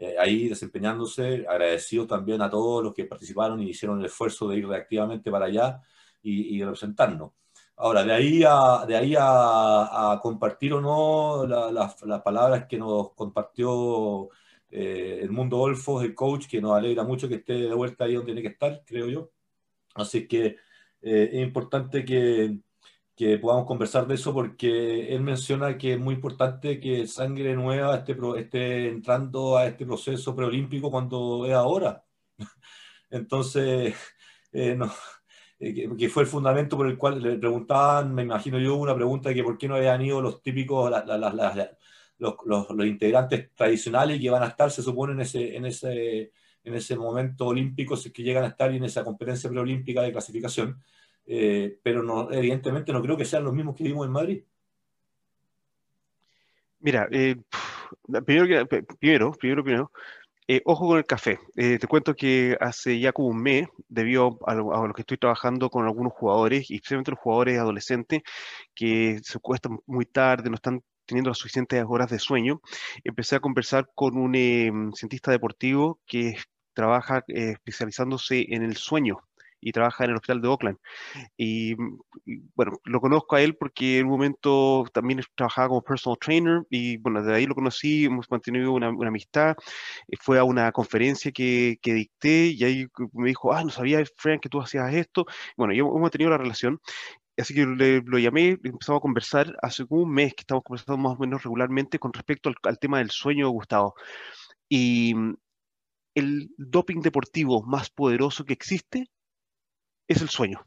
Eh, 0.00 0.16
ahí 0.18 0.48
desempeñándose, 0.48 1.46
agradecidos 1.48 2.08
también 2.08 2.42
a 2.42 2.50
todos 2.50 2.82
los 2.84 2.94
que 2.94 3.04
participaron 3.06 3.60
y 3.62 3.70
hicieron 3.70 4.00
el 4.00 4.06
esfuerzo 4.06 4.48
de 4.48 4.58
ir 4.58 4.68
reactivamente 4.68 5.30
para 5.30 5.46
allá 5.46 5.80
y, 6.22 6.56
y 6.58 6.64
representarnos. 6.64 7.32
Ahora, 7.76 8.04
de 8.04 8.12
ahí 8.12 8.42
a, 8.46 8.84
de 8.86 8.96
ahí 8.96 9.14
a, 9.18 10.12
a 10.12 10.20
compartir 10.20 10.74
o 10.74 10.80
no 10.80 11.46
la- 11.46 11.72
las- 11.72 12.02
las 12.02 12.22
palabras 12.22 12.66
que 12.66 12.78
nos 12.78 13.14
compartió 13.14 14.28
eh, 14.70 15.20
el 15.22 15.30
mundo 15.30 15.58
Olfos, 15.58 16.04
el 16.04 16.14
coach, 16.14 16.46
que 16.48 16.60
nos 16.60 16.72
alegra 16.76 17.04
mucho 17.04 17.28
que 17.28 17.36
esté 17.36 17.54
de 17.54 17.74
vuelta 17.74 18.04
ahí 18.04 18.14
donde 18.14 18.26
tiene 18.34 18.42
que 18.42 18.48
estar, 18.54 18.82
creo 18.86 19.08
yo. 19.08 19.30
Así 19.94 20.26
que 20.28 20.56
eh, 21.02 21.30
es 21.32 21.42
importante 21.42 22.04
que, 22.04 22.58
que 23.20 23.36
podamos 23.38 23.66
conversar 23.66 24.06
de 24.06 24.14
eso 24.14 24.32
porque 24.32 25.14
él 25.14 25.20
menciona 25.20 25.76
que 25.76 25.92
es 25.92 26.00
muy 26.00 26.14
importante 26.14 26.80
que 26.80 27.06
sangre 27.06 27.54
nueva 27.54 27.96
esté, 27.96 28.16
esté 28.38 28.88
entrando 28.88 29.58
a 29.58 29.66
este 29.66 29.84
proceso 29.84 30.34
preolímpico 30.34 30.90
cuando 30.90 31.44
es 31.44 31.52
ahora. 31.52 32.02
Entonces, 33.10 33.94
eh, 34.52 34.74
no, 34.74 34.90
eh, 35.58 35.90
que, 35.98 36.08
fue 36.08 36.22
el 36.22 36.30
fundamento 36.30 36.78
por 36.78 36.86
el 36.86 36.96
cual 36.96 37.22
le 37.22 37.36
preguntaban, 37.36 38.14
me 38.14 38.22
imagino 38.22 38.58
yo, 38.58 38.76
una 38.76 38.94
pregunta 38.94 39.34
que 39.34 39.44
por 39.44 39.58
qué 39.58 39.68
no 39.68 39.74
habían 39.76 40.00
ido 40.00 40.22
los 40.22 40.42
típicos, 40.42 40.90
la- 40.90 41.04
la- 41.04 41.18
la- 41.18 41.78
los, 42.18 42.36
los- 42.46 42.70
los 42.70 42.86
integrantes 42.86 43.54
tradicionales 43.54 44.18
que 44.18 44.30
van 44.30 44.44
a 44.44 44.46
estar, 44.48 44.70
se 44.70 44.82
supone, 44.82 45.12
en 45.12 45.20
ese, 45.20 45.56
en 45.56 45.66
ese, 45.66 46.32
en 46.64 46.74
ese 46.74 46.96
momento 46.96 47.48
olímpico, 47.48 47.96
si 47.98 48.08
es 48.08 48.14
que 48.14 48.22
llegan 48.22 48.44
a 48.44 48.48
estar 48.48 48.72
en 48.72 48.84
esa 48.84 49.04
competencia 49.04 49.50
preolímpica 49.50 50.00
de 50.00 50.12
clasificación. 50.12 50.82
Eh, 51.26 51.78
pero 51.82 52.02
no, 52.02 52.30
evidentemente 52.32 52.92
no 52.92 53.02
creo 53.02 53.16
que 53.16 53.24
sean 53.24 53.44
los 53.44 53.54
mismos 53.54 53.76
que 53.76 53.84
vimos 53.84 54.06
en 54.06 54.12
Madrid. 54.12 54.42
mira, 56.80 57.08
eh, 57.12 57.36
primero, 58.24 58.66
primero, 58.98 59.32
primero, 59.32 59.92
eh, 60.52 60.62
ojo 60.64 60.88
con 60.88 60.98
el 60.98 61.06
café. 61.06 61.38
Eh, 61.54 61.78
te 61.78 61.86
cuento 61.86 62.16
que 62.16 62.56
hace 62.60 62.98
ya 62.98 63.12
como 63.12 63.28
un 63.28 63.40
mes, 63.40 63.68
debido 63.88 64.36
a 64.46 64.54
lo, 64.56 64.92
que 64.94 65.02
estoy 65.02 65.16
trabajando 65.16 65.70
con 65.70 65.86
algunos 65.86 66.12
jugadores, 66.12 66.62
especialmente 66.70 67.12
los 67.12 67.20
jugadores 67.20 67.56
adolescentes, 67.60 68.22
que 68.74 69.20
se 69.22 69.38
cuestan 69.38 69.78
muy 69.86 70.06
tarde, 70.06 70.50
no 70.50 70.56
están 70.56 70.82
teniendo 71.06 71.30
las 71.30 71.38
suficientes 71.38 71.84
horas 71.86 72.10
de 72.10 72.18
sueño, 72.18 72.60
empecé 73.04 73.36
a 73.36 73.40
conversar 73.40 73.90
con 73.94 74.16
un 74.16 74.34
eh, 74.34 74.72
cientista 74.94 75.30
deportivo 75.30 76.00
que 76.04 76.36
trabaja 76.74 77.22
especializándose 77.28 78.46
en 78.48 78.64
el 78.64 78.76
sueño 78.76 79.18
y 79.60 79.72
trabaja 79.72 80.04
en 80.04 80.10
el 80.10 80.16
hospital 80.16 80.40
de 80.42 80.48
Oakland. 80.48 80.78
Y, 81.36 81.72
y, 82.24 82.42
bueno, 82.54 82.72
lo 82.84 83.00
conozco 83.00 83.36
a 83.36 83.42
él 83.42 83.56
porque 83.56 83.98
en 83.98 84.06
un 84.06 84.12
momento 84.12 84.84
también 84.92 85.20
trabajaba 85.34 85.68
como 85.68 85.82
personal 85.82 86.18
trainer 86.20 86.62
y 86.70 86.96
bueno, 86.98 87.22
de 87.22 87.34
ahí 87.34 87.46
lo 87.46 87.54
conocí, 87.54 88.04
hemos 88.06 88.30
mantenido 88.30 88.72
una, 88.72 88.90
una 88.90 89.08
amistad. 89.08 89.56
Eh, 90.08 90.16
Fue 90.20 90.38
a 90.38 90.44
una 90.44 90.72
conferencia 90.72 91.32
que, 91.32 91.78
que 91.82 91.94
dicté 91.94 92.46
y 92.48 92.64
ahí 92.64 92.86
me 93.12 93.28
dijo, 93.28 93.52
ah, 93.52 93.64
no 93.64 93.70
sabía, 93.70 94.02
Frank, 94.16 94.40
que 94.42 94.48
tú 94.48 94.60
hacías 94.60 94.92
esto. 94.94 95.26
Bueno, 95.56 95.72
y 95.74 95.78
hemos 95.80 96.10
tenido 96.10 96.30
la 96.30 96.38
relación. 96.38 96.80
Así 97.38 97.54
que 97.54 97.64
le- 97.66 98.02
lo 98.02 98.18
llamé, 98.18 98.50
empezamos 98.62 98.98
a 98.98 99.02
conversar 99.02 99.56
hace 99.62 99.84
un 99.88 100.12
mes 100.12 100.34
que 100.34 100.42
estamos 100.42 100.62
conversando 100.64 100.98
más 100.98 101.16
o 101.16 101.20
menos 101.20 101.42
regularmente 101.42 101.98
con 101.98 102.12
respecto 102.12 102.50
al, 102.50 102.56
al 102.64 102.78
tema 102.78 102.98
del 102.98 103.10
sueño 103.10 103.46
de 103.46 103.52
Gustavo. 103.52 103.94
Y 104.68 105.14
mm, 105.14 105.34
el 106.14 106.50
doping 106.58 107.00
deportivo 107.02 107.62
más 107.64 107.90
poderoso 107.90 108.44
que 108.44 108.52
existe 108.54 109.08
es 110.10 110.22
el 110.22 110.28
sueño. 110.28 110.66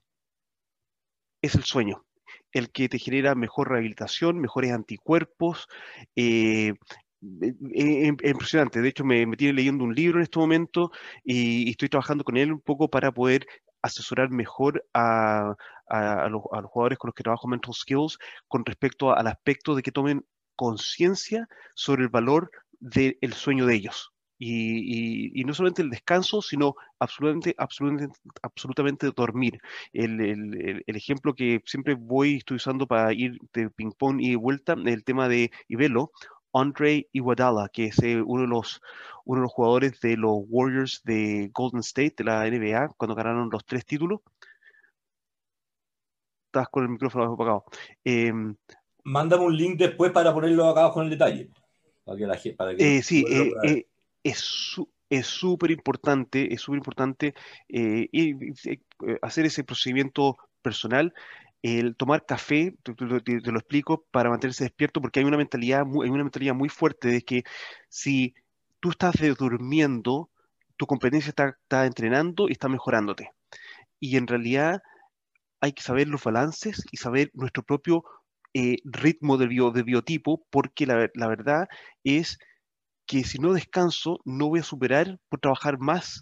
Es 1.42 1.56
el 1.56 1.64
sueño. 1.64 2.06
El 2.54 2.72
que 2.72 2.88
te 2.88 2.98
genera 2.98 3.36
mejor 3.36 3.70
rehabilitación, 3.70 4.40
mejores 4.40 4.72
anticuerpos. 4.72 5.68
eh, 6.16 6.74
eh, 7.42 7.54
eh, 7.74 8.08
impresionante. 8.30 8.82
De 8.82 8.90
hecho, 8.90 9.04
me, 9.04 9.26
me 9.26 9.38
tiene 9.38 9.54
leyendo 9.54 9.84
un 9.84 9.94
libro 9.96 10.18
en 10.20 10.24
este 10.24 10.40
momento 10.40 10.92
y, 11.24 11.70
estoy 11.70 11.90
trabajando 11.90 12.24
con 12.24 12.38
él 12.38 12.54
un 12.54 12.62
poco 12.62 12.90
para 12.90 13.12
poder 13.12 13.46
asesorar 13.82 14.30
mejor 14.30 14.86
a, 14.94 15.56
los, 16.30 16.42
jugadores 16.42 16.98
con 16.98 17.10
los 17.10 17.16
que 17.16 17.24
trabajo 17.24 17.48
Mental 17.48 17.74
Skills 17.74 18.18
con 18.48 18.66
respecto 18.66 19.14
al 19.14 19.28
aspecto 19.28 19.76
de 19.76 19.84
que 19.84 19.92
tomen 19.92 20.26
conciencia 20.56 21.48
sobre 21.76 22.04
el 22.04 22.10
valor 22.10 22.50
del 22.80 23.34
sueño 23.34 23.66
de 23.66 23.76
ellos. 23.76 24.13
Y, 24.40 25.44
no 25.46 25.54
solamente 25.54 25.82
el 25.82 25.90
descanso, 25.90 26.42
sino 26.42 26.76
absolutamente, 27.00 27.56
absolutamente, 27.58 28.20
absolutamente 28.42 29.12
dormir. 29.16 29.60
El, 29.94 30.84
ejemplo 30.88 31.34
que 31.34 31.62
siempre 31.66 31.96
voy, 31.96 32.36
estoy 32.36 32.58
usando 32.58 32.88
para 32.88 33.14
ir 33.14 33.38
de 33.54 33.70
ping-pong 33.70 34.22
y 34.22 34.32
de 34.32 34.36
vuelta, 34.36 34.74
el 34.74 35.04
tema 35.04 35.28
de 35.28 35.52
Ibelo, 35.68 36.12
Andre 36.54 37.10
Iguodala, 37.12 37.70
que 37.70 37.86
es 37.86 38.00
eh, 38.04 38.22
uno, 38.22 38.44
de 38.44 38.48
los, 38.48 38.82
uno 39.26 39.42
de 39.42 39.44
los 39.44 39.52
jugadores 39.52 40.00
de 40.02 40.18
los 40.18 40.44
Warriors 40.48 41.02
de 41.04 41.50
Golden 41.54 41.80
State, 41.80 42.16
de 42.18 42.24
la 42.26 42.46
NBA, 42.46 42.90
cuando 42.98 43.16
ganaron 43.16 43.50
los 43.52 43.66
tres 43.66 43.86
títulos. 43.86 44.22
Estás 46.48 46.70
con 46.70 46.84
el 46.84 46.90
micrófono 46.90 47.34
apagado. 47.34 47.66
Em, 48.04 48.56
Mándame 49.04 49.44
un 49.44 49.58
link 49.58 49.78
después 49.78 50.12
para 50.12 50.34
ponerlo 50.34 50.68
acá 50.68 50.92
con 50.92 51.06
el 51.06 51.10
detalle. 51.10 51.50
Eh, 52.78 53.02
sí, 53.02 53.26
eh, 53.30 53.88
es 54.24 55.26
súper 55.26 55.72
importante, 55.72 56.54
es 56.54 56.62
súper 56.62 56.78
importante 56.78 57.34
hacer 59.22 59.46
ese 59.46 59.64
procedimiento 59.64 60.38
personal 60.62 61.14
el 61.64 61.96
tomar 61.96 62.26
café, 62.26 62.76
te, 62.84 62.94
lo 63.00 63.58
explico, 63.58 64.06
para 64.12 64.30
mantenerse 64.30 64.66
despierto, 64.66 65.02
porque 65.02 65.22
hay 65.22 65.26
una 65.26 65.38
mentalidad 65.38 65.86
muy, 65.86 66.06
hay 66.06 66.12
una 66.12 66.24
mentalidad 66.24 66.54
muy 66.54 66.68
fuerte 66.68 67.08
de 67.08 67.22
que 67.22 67.44
si 67.88 68.36
tú 68.82 68.90
estás 68.90 69.16
durmiendo, 69.38 70.30
tu 70.76 70.86
competencia 70.86 71.30
está, 71.30 71.86
entrenando 71.86 72.50
y 72.50 72.52
está 72.52 72.68
mejorándote. 72.68 73.32
Y 74.02 74.18
en 74.18 74.28
realidad 74.28 74.84
hay 75.62 75.72
que 75.72 75.82
saber 75.82 76.10
los 76.10 76.22
balances 76.22 76.84
y 76.92 76.98
saber 76.98 77.32
nuestro 77.34 77.64
propio 77.64 78.04
eh, 78.54 78.80
ritmo 78.84 79.38
de, 79.38 79.48
de, 79.48 79.84
biotipo, 79.84 80.46
porque 80.50 80.86
la, 80.86 81.10
la 81.14 81.28
verdad 81.28 81.70
es 82.04 82.40
que 83.06 83.24
si 83.24 83.40
no 83.40 83.54
descanso, 83.54 84.20
no 84.26 84.50
voy 84.50 84.60
a 84.60 84.64
superar 84.64 85.20
por 85.30 85.40
trabajar 85.40 85.80
más. 85.80 86.22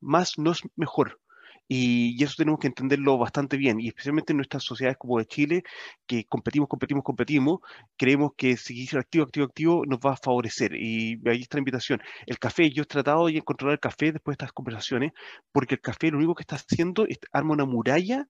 Más 0.00 0.38
no 0.38 0.52
es 0.52 0.60
mejor. 0.76 1.20
Y, 1.68 2.22
eso 2.22 2.34
tenemos 2.36 2.60
que 2.60 2.66
entenderlo 2.66 3.16
bastante 3.18 3.56
bien, 3.56 3.80
y 3.80 3.88
especialmente 3.88 4.32
en 4.32 4.36
nuestras 4.36 4.64
sociedades 4.64 4.98
como 4.98 5.18
de 5.18 5.26
Chile, 5.26 5.62
que 6.06 6.24
competimos, 6.26 6.68
competimos, 6.68 7.02
competimos, 7.04 7.60
creemos 7.96 8.32
que 8.36 8.56
seguir 8.56 8.98
activo, 8.98 9.24
activo, 9.24 9.46
activo 9.46 9.82
nos 9.86 9.98
va 9.98 10.12
a 10.12 10.16
favorecer. 10.16 10.74
Y 10.74 11.20
ahí 11.26 11.40
está 11.40 11.56
la 11.56 11.60
invitación. 11.60 12.02
El 12.26 12.38
café, 12.38 12.70
yo 12.70 12.82
he 12.82 12.86
tratado 12.86 13.26
de 13.26 13.42
controlar 13.42 13.74
el 13.74 13.80
café 13.80 14.12
después 14.12 14.36
de 14.36 14.44
estas 14.44 14.52
conversaciones, 14.52 15.12
porque 15.52 15.76
el 15.76 15.80
café 15.80 16.10
lo 16.10 16.18
único 16.18 16.34
que 16.34 16.42
está 16.42 16.56
haciendo 16.56 17.06
es 17.06 17.18
arma 17.32 17.54
una 17.54 17.64
muralla 17.64 18.26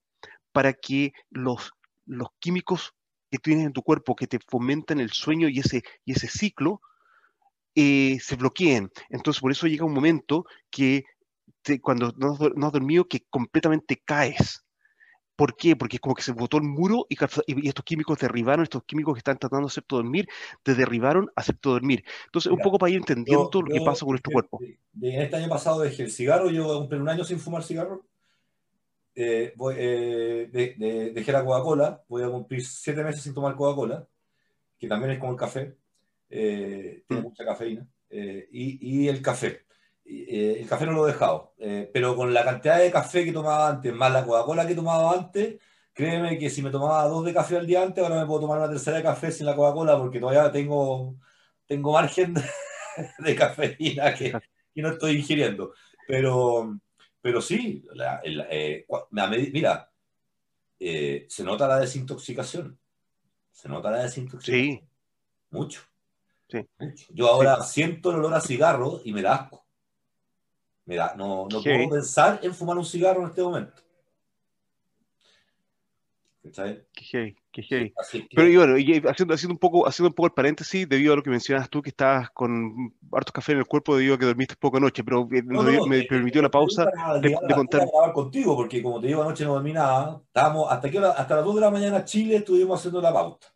para 0.53 0.73
que 0.73 1.13
los, 1.31 1.73
los 2.07 2.29
químicos 2.39 2.95
que 3.31 3.39
tienes 3.39 3.67
en 3.67 3.73
tu 3.73 3.83
cuerpo 3.83 4.15
que 4.15 4.29
te 4.29 4.39
fomentan 4.49 5.01
el 5.01 5.11
sueño 5.11 5.49
y 5.49 5.59
ese, 5.59 5.83
y 6.05 6.13
ese 6.13 6.29
ciclo, 6.29 6.81
eh, 7.75 8.19
se 8.21 8.37
bloqueen. 8.37 8.91
Entonces, 9.11 9.41
por 9.41 9.51
eso 9.51 9.67
llega 9.67 9.85
un 9.85 9.95
momento 9.95 10.47
que 10.71 11.05
cuando 11.81 12.13
no, 12.17 12.33
has 12.67 12.73
dormido 12.73 13.07
que 13.07 13.25
completamente 13.31 14.03
caes. 14.05 14.61
¿Por 15.37 15.57
qué? 15.57 15.75
Porque 15.75 15.97
es 15.97 16.01
como 16.01 16.15
que 16.15 16.23
se 16.23 16.31
botó 16.31 16.59
el 16.59 16.63
muro 16.63 17.07
y, 17.09 17.17
estos 17.67 17.85
químicos 17.85 18.19
derribaron, 18.19 18.63
estos 18.63 18.85
químicos 18.85 19.15
que 19.15 19.19
están 19.19 19.37
tratando 19.37 19.67
de 19.67 19.73
hacerte 19.73 19.97
dormir, 19.97 20.29
te 20.63 20.77
derribaron 20.77 21.29
a 21.35 21.41
hacerte 21.41 21.69
dormir. 21.69 22.05
Entonces, 22.27 22.53
un 22.53 22.59
poco 22.59 22.79
para 22.79 22.91
ir 22.91 22.99
entendiendo 22.99 23.51
lo 23.53 23.67
que 23.67 23.81
pasa 23.85 24.05
con 24.05 24.11
nuestro 24.11 24.31
cuerpo. 24.31 24.61
De, 24.93 25.25
este 25.25 25.37
año 25.37 25.49
pasado 25.49 25.81
dejé 25.81 26.05
el 26.05 26.13
cigarro, 26.13 26.51
yo 26.51 26.79
cumplí 26.79 26.99
un 26.99 27.09
año 27.09 27.25
sin 27.25 27.41
fumar 27.41 27.65
cigarro. 27.65 28.05
Eh, 29.17 29.55
eh, 29.77 31.13
dejé 31.15 31.33
la 31.33 31.45
Coca-Cola, 31.45 32.05
voy 32.09 32.23
a 32.23 32.29
cumplir 32.29 32.65
siete 32.65 33.03
meses 33.03 33.23
sin 33.23 33.35
tomar 33.35 33.57
Coca-Cola, 33.57 34.07
que 34.79 34.87
también 34.87 35.13
es 35.13 35.19
como 35.19 35.33
el 35.33 35.39
café, 35.39 35.77
eh, 36.37 37.05
tiene 37.07 37.23
mm. 37.23 37.25
mucha 37.25 37.45
cafeína, 37.45 37.87
y, 38.11 39.05
y 39.05 39.09
el 39.09 39.23
café. 39.23 39.65
Eh, 40.05 40.59
el 40.61 40.69
café 40.69 40.85
no 40.85 40.93
lo 40.93 41.09
he 41.09 41.13
dejado, 41.13 41.55
eh, 41.59 41.89
pero 41.93 42.15
con 42.15 42.35
la 42.35 42.45
cantidad 42.45 42.79
de 42.79 42.91
café 42.91 43.25
que 43.25 43.33
tomaba 43.33 43.69
antes, 43.69 43.95
más 43.95 44.13
la 44.13 44.25
Coca-Cola 44.25 44.67
que 44.67 44.75
tomaba 44.75 45.13
antes, 45.13 45.61
créeme 45.95 46.37
que 46.39 46.51
si 46.51 46.61
me 46.61 46.71
tomaba 46.71 47.05
dos 47.05 47.25
de 47.25 47.33
café 47.33 47.57
al 47.57 47.67
día 47.67 47.83
antes, 47.83 48.03
ahora 48.03 48.21
me 48.21 48.27
puedo 48.27 48.41
tomar 48.41 48.59
una 48.59 48.69
tercera 48.69 48.99
de 48.99 49.03
café 49.03 49.33
sin 49.33 49.47
la 49.47 49.57
Coca-Cola 49.57 49.97
porque 49.97 50.21
todavía 50.21 50.51
tengo, 50.53 51.17
tengo 51.67 51.93
margen 51.93 52.35
de, 53.19 53.35
cafeína 53.35 54.15
que, 54.15 54.33
no 54.75 54.91
estoy 54.91 55.17
ingiriendo. 55.17 55.73
Pero, 56.07 56.79
pero 57.23 57.41
sí, 57.41 57.87
eh, 58.51 58.87
mira, 59.53 59.91
se 60.79 61.45
nota 61.45 61.69
la 61.69 61.79
desintoxicación. 61.79 62.79
Se 63.53 63.69
nota 63.69 63.91
la 63.91 64.03
desintoxicación. 64.03 64.81
Sí. 64.81 64.89
Mucho. 65.51 65.94
Sí. 66.49 66.67
Yo 67.11 67.29
ahora 67.29 67.63
siento 67.63 68.11
el 68.11 68.17
olor 68.17 68.35
a 68.35 68.41
cigarro 68.41 69.01
y 69.05 69.13
me 69.13 69.23
da 69.23 69.35
asco. 69.35 69.65
Mira, 70.87 71.15
no, 71.17 71.49
no 71.51 71.63
puedo 71.63 71.89
pensar 71.89 72.41
en 72.43 72.55
fumar 72.55 72.77
un 72.77 72.85
cigarro 72.85 73.23
en 73.23 73.29
este 73.29 73.43
momento. 73.43 73.85
Qué 76.93 77.35
qué 77.51 77.93
Pero 78.35 78.49
y 78.49 78.57
bueno, 78.57 78.77
y 78.77 79.03
haciendo, 79.07 79.33
haciendo, 79.33 79.55
un 79.55 79.59
poco, 79.59 79.89
haciendo 79.89 80.09
un 80.09 80.15
poco 80.15 80.27
el 80.27 80.33
paréntesis, 80.33 80.87
debido 80.87 81.15
a 81.15 81.17
lo 81.17 81.23
que 81.23 81.31
mencionas 81.31 81.71
tú, 81.71 81.81
que 81.81 81.89
estabas 81.89 82.31
con 82.31 82.93
hartos 83.13 83.33
café 83.33 83.53
en 83.53 83.59
el 83.59 83.67
cuerpo 83.67 83.97
debido 83.97 84.17
a 84.17 84.19
que 84.19 84.27
dormiste 84.27 84.57
poco 84.57 84.77
anoche, 84.77 85.03
pero 85.03 85.27
eh, 85.33 85.43
me, 85.43 86.01
eh, 86.01 86.07
permitió 86.07 86.43
la 86.43 86.51
pausa 86.51 86.87
de, 87.23 87.35
contar. 87.55 87.89
contigo, 88.13 88.57
porque 88.57 88.83
como 88.83 89.01
te 89.01 89.07
digo, 89.07 89.23
anoche 89.23 89.45
no 89.45 89.55
dormí 89.55 89.73
nada. 89.73 90.21
Estábamos, 90.27 90.71
hasta, 90.71 90.91
que, 90.91 90.99
hasta 90.99 91.37
las 91.37 91.45
2 91.45 91.55
de 91.55 91.61
la 91.63 91.71
mañana 91.71 92.05
Chile 92.05 92.37
estuvimos 92.37 92.79
haciendo 92.79 93.01
la 93.01 93.13
pauta. 93.13 93.47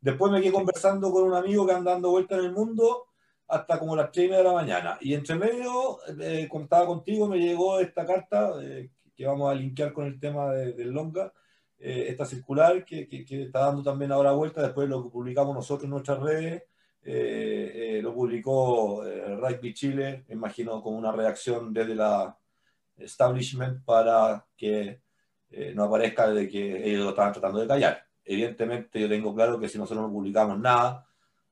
Después 0.00 0.32
me 0.32 0.40
quedé 0.40 0.52
conversando 0.52 1.12
con 1.12 1.24
un 1.24 1.34
amigo 1.34 1.66
que 1.66 1.72
anda 1.72 1.92
dando 1.92 2.10
vueltas 2.10 2.38
en 2.38 2.46
el 2.46 2.52
mundo 2.52 3.08
hasta 3.50 3.78
como 3.78 3.96
las 3.96 4.10
3 4.12 4.30
de 4.30 4.44
la 4.44 4.52
mañana. 4.52 4.96
Y 5.00 5.12
entre 5.14 5.34
medio, 5.34 5.98
eh, 6.20 6.48
contaba 6.48 6.86
contigo, 6.86 7.28
me 7.28 7.38
llegó 7.38 7.80
esta 7.80 8.06
carta 8.06 8.54
eh, 8.62 8.90
que 9.14 9.26
vamos 9.26 9.50
a 9.50 9.54
linkear 9.54 9.92
con 9.92 10.06
el 10.06 10.18
tema 10.18 10.52
del 10.52 10.90
Longa, 10.90 11.32
eh, 11.78 12.06
esta 12.08 12.24
circular 12.24 12.84
que, 12.84 13.08
que, 13.08 13.24
está 13.42 13.60
dando 13.60 13.82
también 13.82 14.12
ahora 14.12 14.32
vuelta, 14.32 14.62
después 14.62 14.88
lo 14.88 15.02
que 15.02 15.10
publicamos 15.10 15.54
nosotros 15.54 15.84
en 15.84 15.90
nuestras 15.90 16.20
redes, 16.20 16.62
lo 18.02 18.14
publicó 18.14 19.02
Rugby 19.02 19.74
Chile, 19.74 20.24
imagino 20.28 20.82
como 20.82 20.98
una 20.98 21.12
reacción 21.12 21.72
desde 21.72 21.94
la 21.94 22.36
establishment 22.98 23.84
para 23.84 24.46
que 24.56 25.00
no 25.74 25.84
aparezca 25.84 26.30
de 26.30 26.48
que 26.48 26.88
ellos 26.88 27.04
lo 27.04 27.10
estaban 27.10 27.32
tratando 27.32 27.60
de 27.60 27.66
callar. 27.66 28.09
Evidentemente 28.32 29.00
yo 29.00 29.08
tengo 29.08 29.34
claro 29.34 29.58
que 29.58 29.68
si 29.68 29.76
nosotros 29.76 30.06
no 30.06 30.12
publicamos 30.12 30.56
nada, 30.56 31.04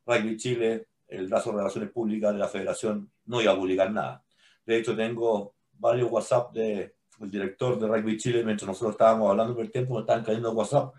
Rugby 0.07 0.37
Chile 0.37 0.87
el 1.09 1.27
brazo 1.27 1.51
de 1.51 1.57
relaciones 1.57 1.91
públicas 1.91 2.33
de 2.33 2.39
la 2.39 2.47
federación 2.47 3.11
no 3.27 3.43
iba 3.43 3.51
a 3.51 3.57
publicar 3.57 3.91
nada. 3.91 4.23
De 4.65 4.79
hecho, 4.79 4.95
tengo 4.95 5.57
varios 5.73 6.09
WhatsApp 6.09 6.53
del 6.53 6.93
director 7.19 7.81
de 7.81 7.89
Rugby 7.89 8.17
Chile, 8.17 8.45
mientras 8.45 8.69
nosotros 8.69 8.93
estábamos 8.93 9.29
hablando 9.29 9.57
por 9.57 9.65
el 9.65 9.73
tiempo, 9.73 9.95
me 9.95 10.01
estaban 10.03 10.23
cayendo 10.23 10.53
WhatsApp 10.53 10.95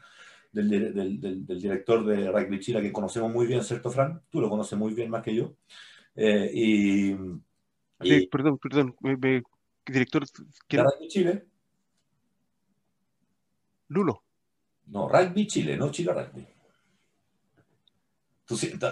del, 0.51 0.69
del, 0.69 1.45
del, 1.45 1.61
director 1.61 2.05
de 2.05 2.29
Rugby 2.29 2.59
Chile, 2.59 2.81
que 2.81 2.91
conocemos 2.91 3.31
muy 3.31 3.47
bien, 3.47 3.63
¿cierto, 3.63 3.89
Fran? 3.89 4.21
Tú 4.29 4.41
lo 4.41 4.49
conoces 4.49 4.77
muy 4.77 4.93
bien 4.93 5.09
más 5.09 5.23
que 5.23 5.33
yo. 5.33 5.53
Eh, 6.13 6.51
y, 6.53 7.15
sí, 8.01 8.27
perdón, 8.27 8.57
perdón, 8.57 8.97
director... 9.85 10.25
¿De 10.69 10.83
Rugby 10.83 11.07
Chile? 11.07 11.45
Lulo. 13.87 14.23
No, 14.89 15.07
Rugby 15.07 15.47
Chile, 15.47 15.77
no 15.77 15.91
Chile 15.91 16.13
Rugby 16.13 16.47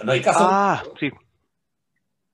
no 0.03 0.11
hay 0.11 0.21
caso. 0.21 0.39
Ah, 0.41 0.83
sí. 0.99 1.09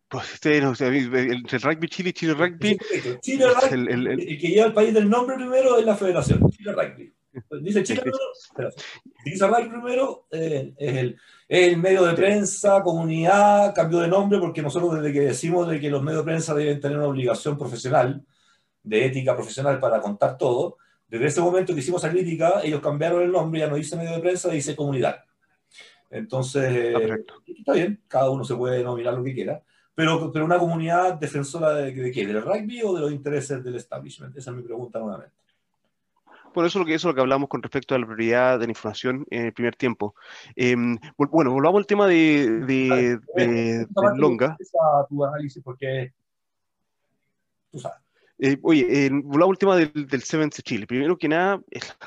Pues 0.08 0.34
este, 0.34 0.62
no, 0.62 0.74
el, 0.80 1.16
el, 1.16 1.62
rugby 1.62 1.88
Chile, 1.88 2.14
Chile 2.14 2.34
Rugby. 2.36 2.78
Chile 3.20 3.48
Rugby, 3.48 3.92
el, 3.92 4.08
el, 4.08 4.40
que 4.40 4.48
lleva 4.48 4.68
el 4.68 4.74
país 4.74 4.94
del 4.94 5.10
nombre 5.10 5.36
primero 5.36 5.78
es 5.80 5.86
la 5.86 5.96
federación, 5.96 6.48
Chile 6.52 6.72
Rugby. 6.72 7.14
Dice 7.62 7.82
Chile 7.82 8.02
primero, 8.02 8.72
dice 9.26 9.48
Rugby 9.48 9.70
primero, 9.70 10.28
eh, 10.30 10.72
es, 10.78 10.98
el, 10.98 11.20
es 11.48 11.68
el 11.70 11.78
medio 11.78 12.04
de 12.04 12.14
prensa, 12.14 12.84
comunidad, 12.84 13.74
cambió 13.74 14.02
de 14.02 14.08
nombre 14.08 14.38
porque 14.38 14.62
nosotros 14.62 14.94
desde 14.96 15.12
que 15.12 15.22
decimos 15.22 15.68
de 15.68 15.80
que 15.80 15.90
los 15.90 16.04
medios 16.04 16.24
de 16.24 16.32
prensa 16.32 16.54
deben 16.54 16.80
tener 16.80 17.00
una 17.00 17.08
obligación 17.08 17.58
profesional, 17.58 18.24
de 18.84 19.06
ética 19.06 19.34
profesional 19.34 19.80
para 19.80 20.00
contar 20.00 20.38
todo, 20.38 20.78
desde 21.14 21.28
ese 21.28 21.42
momento 21.42 21.76
que 21.76 21.80
hicimos 21.80 22.02
la 22.02 22.10
crítica, 22.10 22.62
ellos 22.64 22.82
cambiaron 22.82 23.22
el 23.22 23.32
nombre, 23.32 23.60
ya 23.60 23.68
no 23.68 23.76
dice 23.76 23.96
medio 23.96 24.14
de 24.14 24.20
prensa, 24.20 24.50
dice 24.50 24.76
comunidad. 24.76 25.24
Entonces, 26.10 26.96
está 27.46 27.74
bien, 27.74 28.02
cada 28.08 28.32
uno 28.32 28.44
se 28.44 28.56
puede 28.56 28.78
denominar 28.78 29.14
lo 29.14 29.24
que 29.24 29.36
quiera, 29.36 29.62
pero, 29.94 30.32
pero 30.32 30.44
una 30.44 30.58
comunidad 30.58 31.14
defensora 31.20 31.76
de, 31.76 31.94
de, 31.94 32.12
qué, 32.12 32.26
del 32.26 32.42
rugby 32.42 32.82
o 32.82 32.96
de 32.96 33.02
los 33.02 33.12
intereses 33.12 33.64
del 33.64 33.76
establishment. 33.76 34.36
Esa 34.36 34.50
es 34.50 34.58
mi 34.58 34.64
pregunta 34.64 34.98
nuevamente. 34.98 35.36
Bueno, 36.52 36.66
eso 36.68 36.80
es 36.80 36.82
lo 36.82 36.86
que, 36.88 36.96
eso 36.96 37.10
es 37.10 37.12
lo 37.12 37.16
que 37.16 37.22
hablamos 37.22 37.48
con 37.48 37.62
respecto 37.62 37.94
a 37.94 38.00
la 38.00 38.08
prioridad 38.08 38.58
de 38.58 38.66
la 38.66 38.72
información 38.72 39.24
en 39.30 39.46
el 39.46 39.54
primer 39.54 39.76
tiempo. 39.76 40.16
Em, 40.56 40.98
bueno, 41.16 41.52
volvamos 41.52 41.78
al 41.78 41.86
tema 41.86 42.08
de, 42.08 42.60
de, 42.66 43.20
de, 43.36 43.88
Longa. 44.16 44.58
tu 45.08 45.24
análisis 45.24 45.62
porque 45.64 46.12
tú 47.72 47.78
sabes. 47.78 48.03
Eh, 48.46 48.60
oye, 48.62 49.06
eh, 49.06 49.10
al 49.10 49.58
tema 49.58 49.78
del, 49.78 50.06
del 50.06 50.22
Sevens 50.22 50.62
Chile. 50.64 50.86
Primero 50.86 51.18
que 51.18 51.30
nada, 51.30 51.62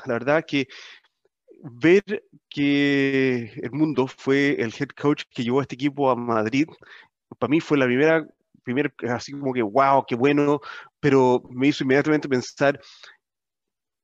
la 0.05 0.13
verdad 0.13 0.45
que 0.47 0.67
ver 1.63 2.03
que 2.47 3.51
el 3.55 3.71
mundo 3.71 4.05
fue 4.05 4.51
el 4.61 4.71
head 4.79 4.89
coach 4.89 5.23
que 5.31 5.43
llevó 5.43 5.61
a 5.61 5.63
este 5.63 5.73
equipo 5.73 6.11
a 6.11 6.15
Madrid, 6.15 6.67
para 7.39 7.49
mí 7.49 7.59
fue 7.59 7.79
la 7.79 7.85
primera, 7.85 8.27
primer, 8.61 8.93
así 9.09 9.31
como 9.31 9.51
que, 9.51 9.63
wow, 9.63 10.05
qué 10.07 10.13
bueno, 10.13 10.61
pero 10.99 11.41
me 11.49 11.69
hizo 11.69 11.83
inmediatamente 11.83 12.29
pensar, 12.29 12.79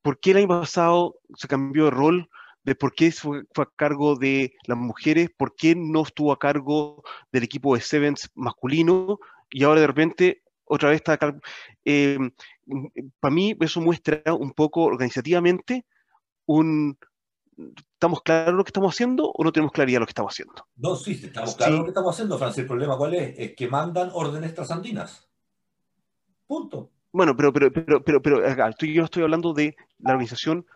¿por 0.02 0.18
qué 0.18 0.32
el 0.32 0.38
año 0.38 0.48
pasado 0.48 1.16
se 1.36 1.46
cambió 1.46 1.84
de 1.84 1.90
rol? 1.92 2.28
de 2.64 2.74
por 2.74 2.94
qué 2.94 3.12
fue, 3.12 3.42
a 3.58 3.66
cargo 3.76 4.16
de 4.16 4.54
las 4.66 4.78
mujeres, 4.78 5.28
por 5.36 5.54
qué 5.54 5.74
no 5.76 6.02
estuvo 6.02 6.32
a 6.32 6.38
cargo 6.38 7.04
del 7.30 7.44
equipo 7.44 7.74
de 7.74 7.82
Sevens 7.82 8.30
masculino 8.34 9.20
y 9.50 9.64
ahora 9.64 9.82
de 9.82 9.86
repente 9.86 10.43
otra 10.64 10.90
vez 10.90 10.96
está 10.96 11.18
eh, 11.84 12.18
para 13.20 13.34
mí 13.34 13.56
eso 13.60 13.80
muestra 13.80 14.22
un 14.34 14.52
poco 14.52 14.84
organizativamente 14.84 15.84
un 16.46 16.96
¿estamos 17.92 18.22
claros 18.22 18.54
lo 18.54 18.64
que 18.64 18.68
estamos 18.68 18.94
haciendo 18.94 19.30
o 19.30 19.44
no 19.44 19.52
tenemos 19.52 19.72
claridad 19.72 20.00
lo 20.00 20.06
que 20.06 20.10
estamos 20.10 20.32
haciendo? 20.32 20.54
No, 20.76 20.96
sí, 20.96 21.12
estamos 21.12 21.54
claros 21.54 21.78
lo 21.78 21.84
que 21.84 21.90
estamos 21.90 22.12
haciendo, 22.12 22.38
Francis. 22.38 22.60
El 22.60 22.66
problema 22.66 22.96
cuál 22.96 23.14
es? 23.14 23.38
Es 23.38 23.54
que 23.54 23.68
mandan 23.68 24.10
órdenes 24.12 24.54
trasandinas. 24.54 25.28
Punto. 26.46 26.90
Bueno, 27.12 27.36
pero, 27.36 27.52
pero, 27.52 27.72
pero, 27.72 28.02
pero, 28.02 28.22
pero 28.22 28.48
acá, 28.48 28.70
yo 28.80 29.04
estoy 29.04 29.22
hablando 29.22 29.52
de 29.52 29.76
la 29.98 30.12
organización 30.12 30.66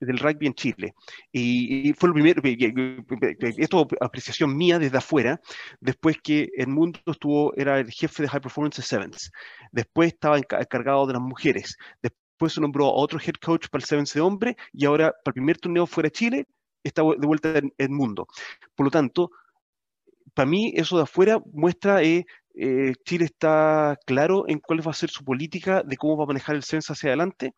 del 0.00 0.18
rugby 0.18 0.46
en 0.46 0.54
Chile. 0.54 0.94
Y, 1.32 1.92
fue 1.94 2.08
lo 2.08 2.14
primero, 2.14 2.42
esto 2.44 3.88
es 3.90 3.98
apreciación 4.00 4.56
mía 4.56 4.78
desde 4.78 4.98
afuera, 4.98 5.40
después 5.80 6.18
que 6.22 6.50
el 6.56 6.68
mundo 6.68 7.00
estuvo, 7.06 7.54
era 7.56 7.78
el 7.78 7.90
jefe 7.90 8.22
de 8.22 8.28
High 8.28 8.40
Performance 8.40 8.84
Sevens, 8.84 9.30
después 9.72 10.12
estaba 10.12 10.38
encargado 10.38 11.06
de 11.06 11.14
las 11.14 11.22
mujeres, 11.22 11.76
después 12.02 12.52
se 12.52 12.60
nombró 12.60 12.86
a 12.86 12.94
otro 12.94 13.18
head 13.18 13.34
coach 13.42 13.68
para 13.68 13.82
el 13.82 13.86
Sevens 13.86 14.12
de 14.12 14.20
hombre 14.20 14.56
y 14.72 14.84
ahora 14.84 15.12
para 15.24 15.32
el 15.32 15.34
primer 15.34 15.58
torneo 15.58 15.86
fuera 15.86 16.08
de 16.08 16.12
Chile 16.12 16.46
está 16.82 17.02
de 17.02 17.26
vuelta 17.26 17.58
en 17.58 17.72
el 17.78 17.90
mundo. 17.90 18.26
Por 18.74 18.86
lo 18.86 18.90
tanto, 18.90 19.30
para 20.34 20.48
mí 20.48 20.72
eso 20.76 20.96
de 20.96 21.04
afuera 21.04 21.40
muestra 21.52 22.02
eh, 22.02 22.26
eh, 22.56 22.92
Chile 23.04 23.24
está 23.24 23.98
claro 24.06 24.44
en 24.48 24.60
cuál 24.60 24.86
va 24.86 24.92
a 24.92 24.94
ser 24.94 25.10
su 25.10 25.24
política 25.24 25.82
de 25.82 25.96
cómo 25.96 26.16
va 26.16 26.24
a 26.24 26.28
manejar 26.28 26.54
el 26.54 26.62
Sevens 26.62 26.90
hacia 26.90 27.08
adelante 27.08 27.54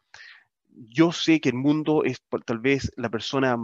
yo 0.77 1.12
sé 1.12 1.40
que 1.40 1.48
el 1.48 1.55
mundo 1.57 2.05
es 2.05 2.23
tal 2.44 2.59
vez 2.59 2.93
la 2.97 3.11
persona 3.11 3.57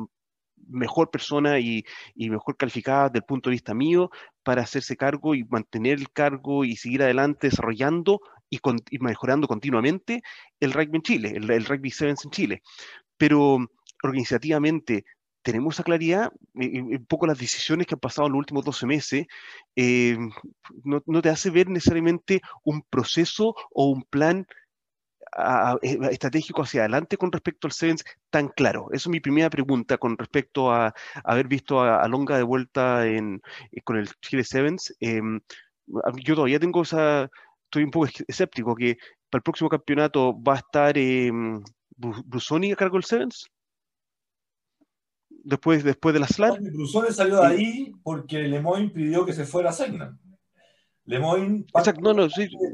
mejor 0.68 1.10
persona 1.10 1.58
y, 1.58 1.84
mejor 2.16 2.56
calificada 2.56 3.08
del 3.08 3.22
punto 3.22 3.50
de 3.50 3.54
vista 3.54 3.74
mío 3.74 4.10
para 4.42 4.62
hacerse 4.62 4.96
cargo 4.96 5.34
y 5.34 5.44
mantener 5.44 5.98
el 5.98 6.10
cargo 6.10 6.64
y 6.64 6.76
seguir 6.76 7.02
adelante 7.02 7.48
desarrollando 7.48 8.20
y, 8.50 8.60
mejorando 9.00 9.48
continuamente 9.48 10.22
el 10.60 10.72
rugby 10.72 10.96
en 10.96 11.02
Chile, 11.02 11.32
el, 11.34 11.64
rugby 11.64 11.90
sevens 11.90 12.24
en 12.24 12.30
Chile. 12.30 12.62
Pero 13.16 13.58
organizativamente 14.02 15.04
tenemos 15.42 15.74
esa 15.74 15.82
claridad, 15.82 16.30
un 16.54 17.06
poco 17.08 17.26
las 17.26 17.38
decisiones 17.38 17.86
que 17.86 17.94
han 17.94 18.00
pasado 18.00 18.26
en 18.26 18.32
los 18.32 18.38
últimos 18.38 18.64
12 18.64 18.86
meses, 18.86 19.26
eh, 19.74 20.16
no, 20.84 21.02
no, 21.04 21.22
te 21.22 21.30
hace 21.30 21.50
ver 21.50 21.68
necesariamente 21.68 22.40
un 22.62 22.82
proceso 22.82 23.56
o 23.72 23.86
un 23.86 24.04
plan 24.04 24.46
eh, 25.82 25.98
estratégico 26.10 26.62
hacia 26.62 26.82
adelante 26.82 27.16
con 27.16 27.32
respecto 27.32 27.66
al 27.66 27.72
Sevens 27.72 28.04
tan 28.30 28.48
claro? 28.48 28.88
Esa 28.90 29.08
es 29.08 29.08
mi 29.08 29.20
primera 29.20 29.50
pregunta 29.50 29.98
con 29.98 30.16
respecto 30.18 30.70
a, 30.72 30.94
haber 31.24 31.48
visto 31.48 31.80
a, 31.80 32.06
Longa 32.08 32.36
de 32.36 32.42
vuelta 32.42 33.06
en, 33.06 33.40
eh, 33.70 33.80
con 33.82 33.96
el 33.96 34.08
Chile 34.20 34.44
Sevens. 34.44 34.94
Em, 35.00 35.40
yo 36.24 36.34
todavía 36.34 36.60
tengo 36.60 36.82
esa, 36.82 37.30
estoy 37.64 37.84
un 37.84 37.90
poco 37.90 38.08
escéptico 38.28 38.74
que 38.74 38.96
para 39.30 39.38
el 39.38 39.42
próximo 39.42 39.70
campeonato 39.70 40.40
va 40.42 40.54
a 40.54 40.58
estar 40.58 40.98
eh, 40.98 41.30
Brusoni 41.96 42.72
a 42.72 42.76
cargo 42.76 42.96
del 42.96 43.04
Sevens. 43.04 43.46
Después, 45.44 45.82
después 45.82 46.12
de 46.12 46.20
la 46.20 46.28
SLAR. 46.28 46.60
Brusoni 46.60 47.10
salió 47.10 47.40
de 47.40 47.46
ahí 47.46 47.92
porque 48.02 48.42
Lemoyne 48.42 48.90
pidió 48.90 49.24
que 49.26 49.32
se 49.32 49.44
fuera 49.44 49.70
a 49.70 49.72
Segnan. 49.72 50.20
Lemoyne, 51.04 51.64
parte, 51.72 51.92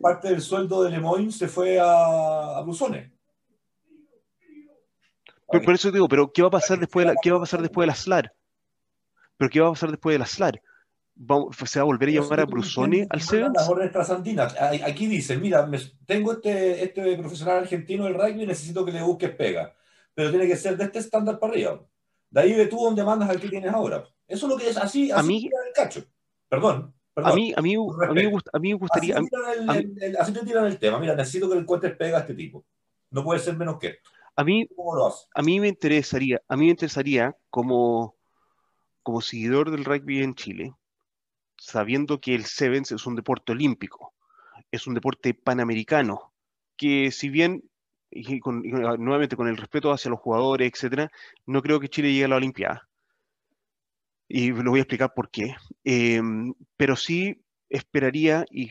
parte 0.03 0.29
del 0.29 0.41
sueldo 0.41 0.83
de 0.83 0.91
Lemoyne 0.91 1.33
se 1.33 1.49
fue 1.49 1.79
a, 1.81 2.59
a 2.59 2.63
Brusone. 2.63 3.13
por 5.47 5.75
eso 5.75 5.91
digo, 5.91 6.09
pero 6.09 6.31
¿qué 6.31 6.43
va 6.43 6.49
a 6.49 6.53
pasar 6.53 6.79
después 6.79 7.07
de 7.07 7.15
la, 7.15 7.19
qué 7.23 7.31
va 7.31 7.39
a 7.39 7.41
pasar 7.41 7.63
después 7.63 7.85
de 7.85 7.87
la 7.89 7.95
SLAR? 7.95 8.35
¿Pero 9.39 9.51
qué 9.51 9.61
va 9.61 9.69
a 9.69 9.73
pasar 9.73 9.91
después 9.91 10.15
de 10.15 10.19
la 10.19 10.27
SLAR? 10.27 10.61
¿Se 11.67 11.79
va 11.81 11.83
a 11.83 11.85
volver 11.85 12.09
a 12.11 12.13
llamar 12.13 12.41
a 12.41 12.45
Brusone 12.45 13.07
al 13.11 13.21
Sevens? 13.21 13.59
Aquí 14.85 15.07
dice, 15.07 15.37
mira, 15.37 15.69
tengo 16.07 16.33
este, 16.33 16.85
este 16.85 17.17
profesional 17.19 17.59
argentino 17.59 18.05
del 18.05 18.15
rugby 18.15 18.45
y 18.45 18.47
necesito 18.47 18.85
que 18.85 18.93
le 18.93 19.03
busques 19.03 19.31
pega. 19.35 19.75
Pero 20.15 20.31
tiene 20.31 20.47
que 20.47 20.57
ser 20.57 20.77
de 20.77 20.85
este 20.85 21.01
estándar 21.01 21.41
para 21.41 21.53
arriba. 21.53 21.85
De 22.31 22.41
ahí 22.41 22.55
ve 22.55 22.67
tú 22.67 22.77
donde 22.77 23.03
mandas 23.03 23.31
al 23.31 23.41
que 23.41 23.49
tienes 23.49 23.73
ahora. 23.73 24.05
Eso 24.29 24.47
es 24.47 24.53
lo 24.53 24.57
que 24.57 24.69
es 24.69 24.77
así, 24.77 25.11
así 25.11 25.21
a 25.21 25.23
mí, 25.23 25.45
el 25.45 25.73
cacho. 25.75 26.05
Perdón. 26.49 26.95
A 27.25 27.35
mí, 27.35 27.53
a, 27.57 27.63
mí, 27.63 27.75
a, 27.75 28.13
mí 28.13 28.25
a 28.53 28.59
mí 28.59 28.69
me 28.69 28.75
gustaría. 28.79 29.17
Así, 30.19 30.33
te 30.33 30.45
tiran 30.45 30.67
el 30.67 30.79
tema. 30.79 30.99
Mira, 30.99 31.15
necesito 31.15 31.49
que 31.49 31.55
le 31.55 31.63
encuentres 31.63 31.97
pega 31.97 32.19
a 32.19 32.21
este 32.21 32.35
tipo. 32.35 32.65
No 33.11 33.25
puede 33.25 33.41
ser 33.41 33.57
menos 33.57 33.79
que 33.79 33.89
esto. 33.89 34.11
A 34.37 34.45
mí, 34.45 34.69
a 35.35 35.43
mí 35.43 35.59
me 35.59 35.67
interesaría, 35.67 36.41
a 36.47 36.57
mí 36.57 36.67
me 36.67 36.71
interesaría 36.71 37.37
como, 37.51 38.15
como 39.03 39.21
seguidor 39.21 39.73
del 39.73 39.85
rugby 39.85 40.23
en 40.23 40.37
Chile, 40.37 40.75
sabiendo 41.57 42.21
que 42.21 42.37
el 42.37 42.45
Sevens 42.45 42.93
es 42.93 43.05
un 43.05 43.17
deporte 43.17 43.51
olímpico, 43.51 44.15
es 44.71 44.87
un 44.87 44.95
deporte 44.95 45.35
panamericano, 45.35 46.33
que 46.77 47.11
si 47.11 47.31
bien, 47.31 47.69
y 48.13 48.39
nuevamente 48.45 49.35
con 49.35 49.49
el 49.49 49.57
respeto 49.57 49.91
hacia 49.91 50.13
los 50.13 50.21
jugadores, 50.21 50.71
etcétera, 50.73 51.11
no 51.45 51.61
creo 51.61 51.81
que 51.81 51.89
Chile 51.89 52.13
llegue 52.13 52.27
a 52.27 52.29
la 52.29 52.37
Olimpiada 52.37 52.88
y 54.29 54.53
lo 54.53 54.71
voy 54.71 54.81
a 54.81 54.83
explicar 54.83 55.15
por 55.15 55.31
qué. 55.31 55.57
Em, 55.85 56.55
pero 56.77 56.97
sí 56.97 57.43
esperaría 57.69 58.45
y, 58.51 58.71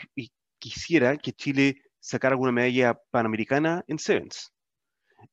quisiera 0.60 1.18
que 1.18 1.34
Chile 1.34 1.82
sacara 2.00 2.34
alguna 2.34 2.52
medalla 2.52 3.00
panamericana 3.12 3.84
en 3.88 4.00
Sevens. 4.00 4.54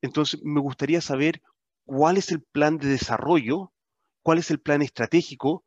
Entonces, 0.02 0.40
me 0.42 0.60
gustaría 0.60 1.00
saber 1.00 1.42
cuál 1.86 2.16
es 2.16 2.30
el 2.30 2.42
plan 2.42 2.78
de 2.78 2.88
desarrollo, 2.88 3.72
cuál 4.22 4.38
es 4.38 4.50
el 4.50 4.60
plan 4.60 4.82
estratégico 4.82 5.64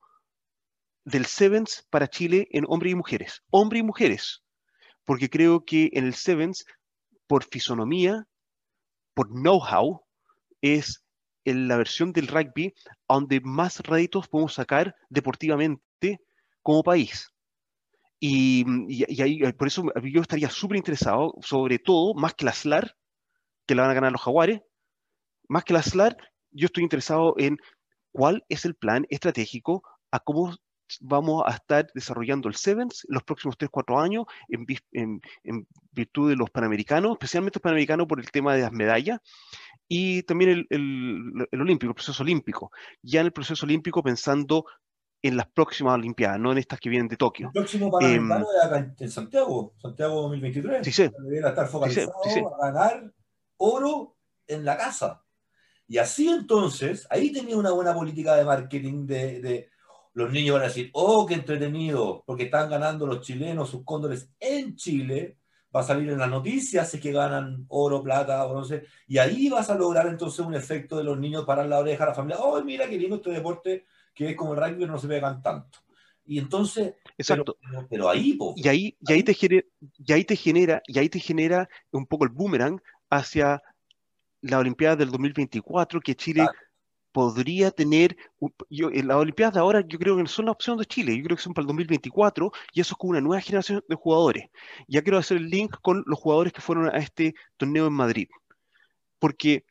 del 1.05 1.25
Sevens 1.25 1.87
para 1.89 2.07
Chile 2.07 2.47
en 2.51 2.65
hombres 2.67 2.91
y 2.91 2.95
mujeres. 2.95 3.43
Hombres 3.49 3.81
y 3.81 3.85
mujeres. 3.85 4.43
Porque 5.05 5.29
creo 5.29 5.63
que 5.65 5.89
en 5.93 6.05
el 6.05 6.13
Sevens, 6.13 6.65
por 7.27 7.43
fisonomía, 7.45 8.27
por 9.13 9.29
know-how, 9.29 10.03
es 10.61 11.03
en 11.47 11.67
la 11.67 11.77
versión 11.77 12.11
del 12.11 12.27
rugby 12.27 12.73
donde 13.07 13.39
más 13.41 13.79
réditos 13.79 14.27
podemos 14.27 14.53
sacar 14.53 14.95
deportivamente 15.09 16.21
como 16.61 16.83
país. 16.83 17.33
Y, 18.19 18.65
ahí, 19.21 19.43
eh, 19.43 19.53
por 19.53 19.67
eso 19.67 19.83
yo 20.03 20.21
estaría 20.21 20.49
súper 20.49 20.77
interesado, 20.77 21.35
sobre 21.41 21.79
todo, 21.79 22.13
más 22.15 22.33
que 22.33 22.45
la 22.45 22.51
SLAR, 22.51 22.95
que 23.65 23.75
la 23.75 23.83
van 23.83 23.91
a 23.91 23.93
ganar 23.93 24.11
los 24.11 24.21
jaguares, 24.21 24.61
más 25.47 25.63
que 25.63 25.73
la 25.73 25.83
SLAR, 25.83 26.17
yo 26.51 26.65
estoy 26.65 26.83
interesado 26.83 27.35
en 27.37 27.57
cuál 28.11 28.43
es 28.49 28.65
el 28.65 28.75
plan 28.75 29.05
estratégico 29.09 29.83
a 30.11 30.19
cómo 30.19 30.53
vamos 31.01 31.43
a 31.45 31.51
estar 31.51 31.87
desarrollando 31.93 32.47
el 32.47 32.55
Sevens 32.55 33.05
los 33.09 33.23
próximos 33.23 33.57
3-4 33.57 34.03
años 34.03 34.25
en, 34.47 34.65
en, 35.43 35.67
virtud 35.91 36.29
de 36.29 36.35
los 36.35 36.49
Panamericanos, 36.49 37.13
especialmente 37.13 37.57
los 37.57 37.63
Panamericanos 37.63 38.07
por 38.07 38.19
el 38.19 38.31
tema 38.31 38.55
de 38.55 38.61
las 38.61 38.71
medallas, 38.71 39.19
y 39.87 40.23
también 40.23 40.51
el, 40.51 40.67
el, 40.69 41.61
olímpico, 41.61 41.91
el 41.91 41.95
proceso 41.95 42.23
olímpico. 42.23 42.71
Ya 43.01 43.21
en 43.21 43.27
el 43.27 43.31
proceso 43.31 43.65
olímpico 43.65 44.03
pensando 44.03 44.65
en 45.21 45.35
las 45.35 45.47
próximas 45.47 45.95
Olimpiadas, 45.95 46.39
no 46.39 46.51
en 46.51 46.59
estas 46.59 46.79
que 46.79 46.89
vienen 46.89 47.07
de 47.07 47.17
Tokio. 47.17 47.47
El 47.47 47.53
próximo 47.53 47.89
Panamericano 47.89 48.45
eh, 48.71 48.93
en 48.99 49.09
Santiago, 49.09 49.73
Santiago 49.81 50.21
2023. 50.23 50.85
Sí, 50.85 50.91
sí. 50.91 51.09
Debería 51.17 51.49
estar 51.49 51.67
focalizado 51.67 52.13
sí, 52.25 52.39
a 52.39 52.71
ganar 52.71 53.11
oro 53.57 54.15
en 54.45 54.63
la 54.63 54.77
casa. 54.77 55.23
Y 55.87 55.97
así 55.97 56.27
entonces, 56.27 57.07
ahí 57.09 57.31
tenía 57.31 57.57
una 57.57 57.71
buena 57.71 57.93
política 57.93 58.35
de 58.35 58.45
marketing 58.45 59.07
de, 59.07 59.41
de, 59.41 59.69
los 60.13 60.31
niños 60.31 60.55
van 60.55 60.63
a 60.63 60.67
decir, 60.67 60.89
oh, 60.93 61.25
qué 61.25 61.35
entretenido, 61.35 62.23
porque 62.25 62.43
están 62.43 62.69
ganando 62.69 63.05
los 63.05 63.21
chilenos 63.21 63.69
sus 63.69 63.83
cóndores 63.85 64.29
en 64.39 64.75
Chile, 64.75 65.37
va 65.75 65.81
a 65.81 65.83
salir 65.83 66.09
en 66.09 66.17
las 66.17 66.29
noticias 66.29 66.89
si 66.89 66.99
que 66.99 67.11
ganan 67.11 67.65
oro, 67.69 68.01
plata, 68.01 68.45
bronce, 68.45 68.85
y 69.07 69.17
ahí 69.17 69.49
vas 69.49 69.69
a 69.69 69.75
lograr 69.75 70.07
entonces 70.07 70.39
un 70.39 70.55
efecto 70.55 70.97
de 70.97 71.03
los 71.03 71.19
niños 71.19 71.45
para 71.45 71.65
la 71.65 71.79
oreja 71.79 72.03
a 72.03 72.07
la 72.07 72.13
familia, 72.13 72.39
oh, 72.39 72.61
mira 72.63 72.87
qué 72.87 72.97
lindo 72.97 73.17
este 73.17 73.31
deporte, 73.31 73.85
que 74.13 74.29
es 74.29 74.35
como 74.35 74.53
el 74.53 74.59
rugby, 74.59 74.85
no 74.85 74.97
se 74.97 75.07
pegan 75.07 75.41
tanto. 75.41 75.79
Y 76.25 76.39
entonces, 76.39 76.95
Exacto. 77.17 77.57
Pero, 77.89 78.09
ahí, 78.09 78.37
y 78.55 78.67
ahí, 78.67 78.97
y 78.99 79.13
ahí, 79.13 79.23
te 79.23 79.33
genera, 79.33 79.65
y 79.97 80.13
ahí 80.13 80.25
te 80.25 80.35
genera, 80.35 80.81
y 80.85 80.99
ahí 80.99 81.09
te 81.09 81.19
genera 81.19 81.69
un 81.91 82.05
poco 82.05 82.25
el 82.25 82.31
boomerang 82.31 82.81
hacia 83.09 83.61
la 84.41 84.59
Olimpiada 84.59 84.97
del 84.97 85.09
2024, 85.09 86.01
que 86.01 86.15
Chile 86.15 86.45
podría 87.11 87.71
tener, 87.71 88.17
yo, 88.69 88.89
en 88.91 89.07
las 89.07 89.17
Olimpiadas 89.17 89.55
de 89.55 89.59
ahora 89.59 89.81
yo 89.87 89.97
creo 89.99 90.15
que 90.15 90.23
no 90.23 90.29
son 90.29 90.45
la 90.45 90.51
opción 90.51 90.77
de 90.77 90.85
Chile, 90.85 91.17
yo 91.17 91.23
creo 91.23 91.37
que 91.37 91.43
son 91.43 91.53
para 91.53 91.63
el 91.63 91.67
2024 91.67 92.51
y 92.73 92.81
eso 92.81 92.93
es 92.93 92.97
con 92.97 93.11
una 93.11 93.21
nueva 93.21 93.41
generación 93.41 93.83
de 93.87 93.95
jugadores. 93.95 94.49
Ya 94.87 95.01
quiero 95.01 95.17
hacer 95.17 95.37
el 95.37 95.49
link 95.49 95.75
con 95.81 96.03
los 96.05 96.19
jugadores 96.19 96.53
que 96.53 96.61
fueron 96.61 96.89
a 96.89 96.97
este 96.97 97.33
torneo 97.57 97.87
en 97.87 97.93
Madrid, 97.93 98.27
porque 99.19 99.65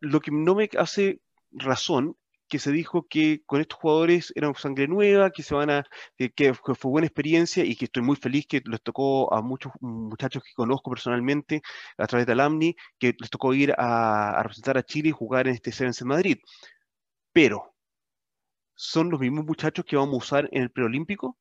lo 0.00 0.20
que 0.20 0.30
no 0.32 0.54
me 0.54 0.68
hace 0.78 1.20
razón 1.52 2.16
que 2.52 2.58
se 2.58 2.70
dijo 2.70 3.06
que 3.08 3.42
con 3.46 3.62
estos 3.62 3.78
jugadores 3.78 4.30
eran 4.36 4.54
sangre 4.54 4.86
nueva, 4.86 5.30
que 5.30 5.42
se 5.42 5.54
van 5.54 5.70
a, 5.70 5.86
que, 6.18 6.52
fue 6.52 6.90
buena 6.90 7.06
experiencia 7.06 7.64
y 7.64 7.74
que 7.74 7.86
estoy 7.86 8.02
muy 8.02 8.14
feliz 8.16 8.46
que 8.46 8.60
les 8.66 8.82
tocó 8.82 9.32
a 9.32 9.40
muchos 9.40 9.72
muchachos 9.80 10.42
que 10.44 10.52
conozco 10.54 10.90
personalmente 10.90 11.62
a 11.96 12.06
través 12.06 12.26
de 12.26 12.32
Alamni, 12.32 12.76
que 12.98 13.14
les 13.18 13.30
tocó 13.30 13.54
ir 13.54 13.74
a, 13.78 14.42
representar 14.42 14.76
a 14.76 14.82
Chile 14.82 15.08
y 15.08 15.12
jugar 15.12 15.48
en 15.48 15.54
este 15.54 15.72
Sevens 15.72 16.02
en 16.02 16.08
Madrid. 16.08 16.38
Pero, 17.32 17.74
¿son 18.74 19.08
los 19.08 19.18
mismos 19.18 19.46
muchachos 19.46 19.86
que 19.86 19.96
vamos 19.96 20.14
a 20.14 20.18
usar 20.18 20.48
en 20.52 20.62
el 20.64 20.70
preolímpico? 20.70 21.38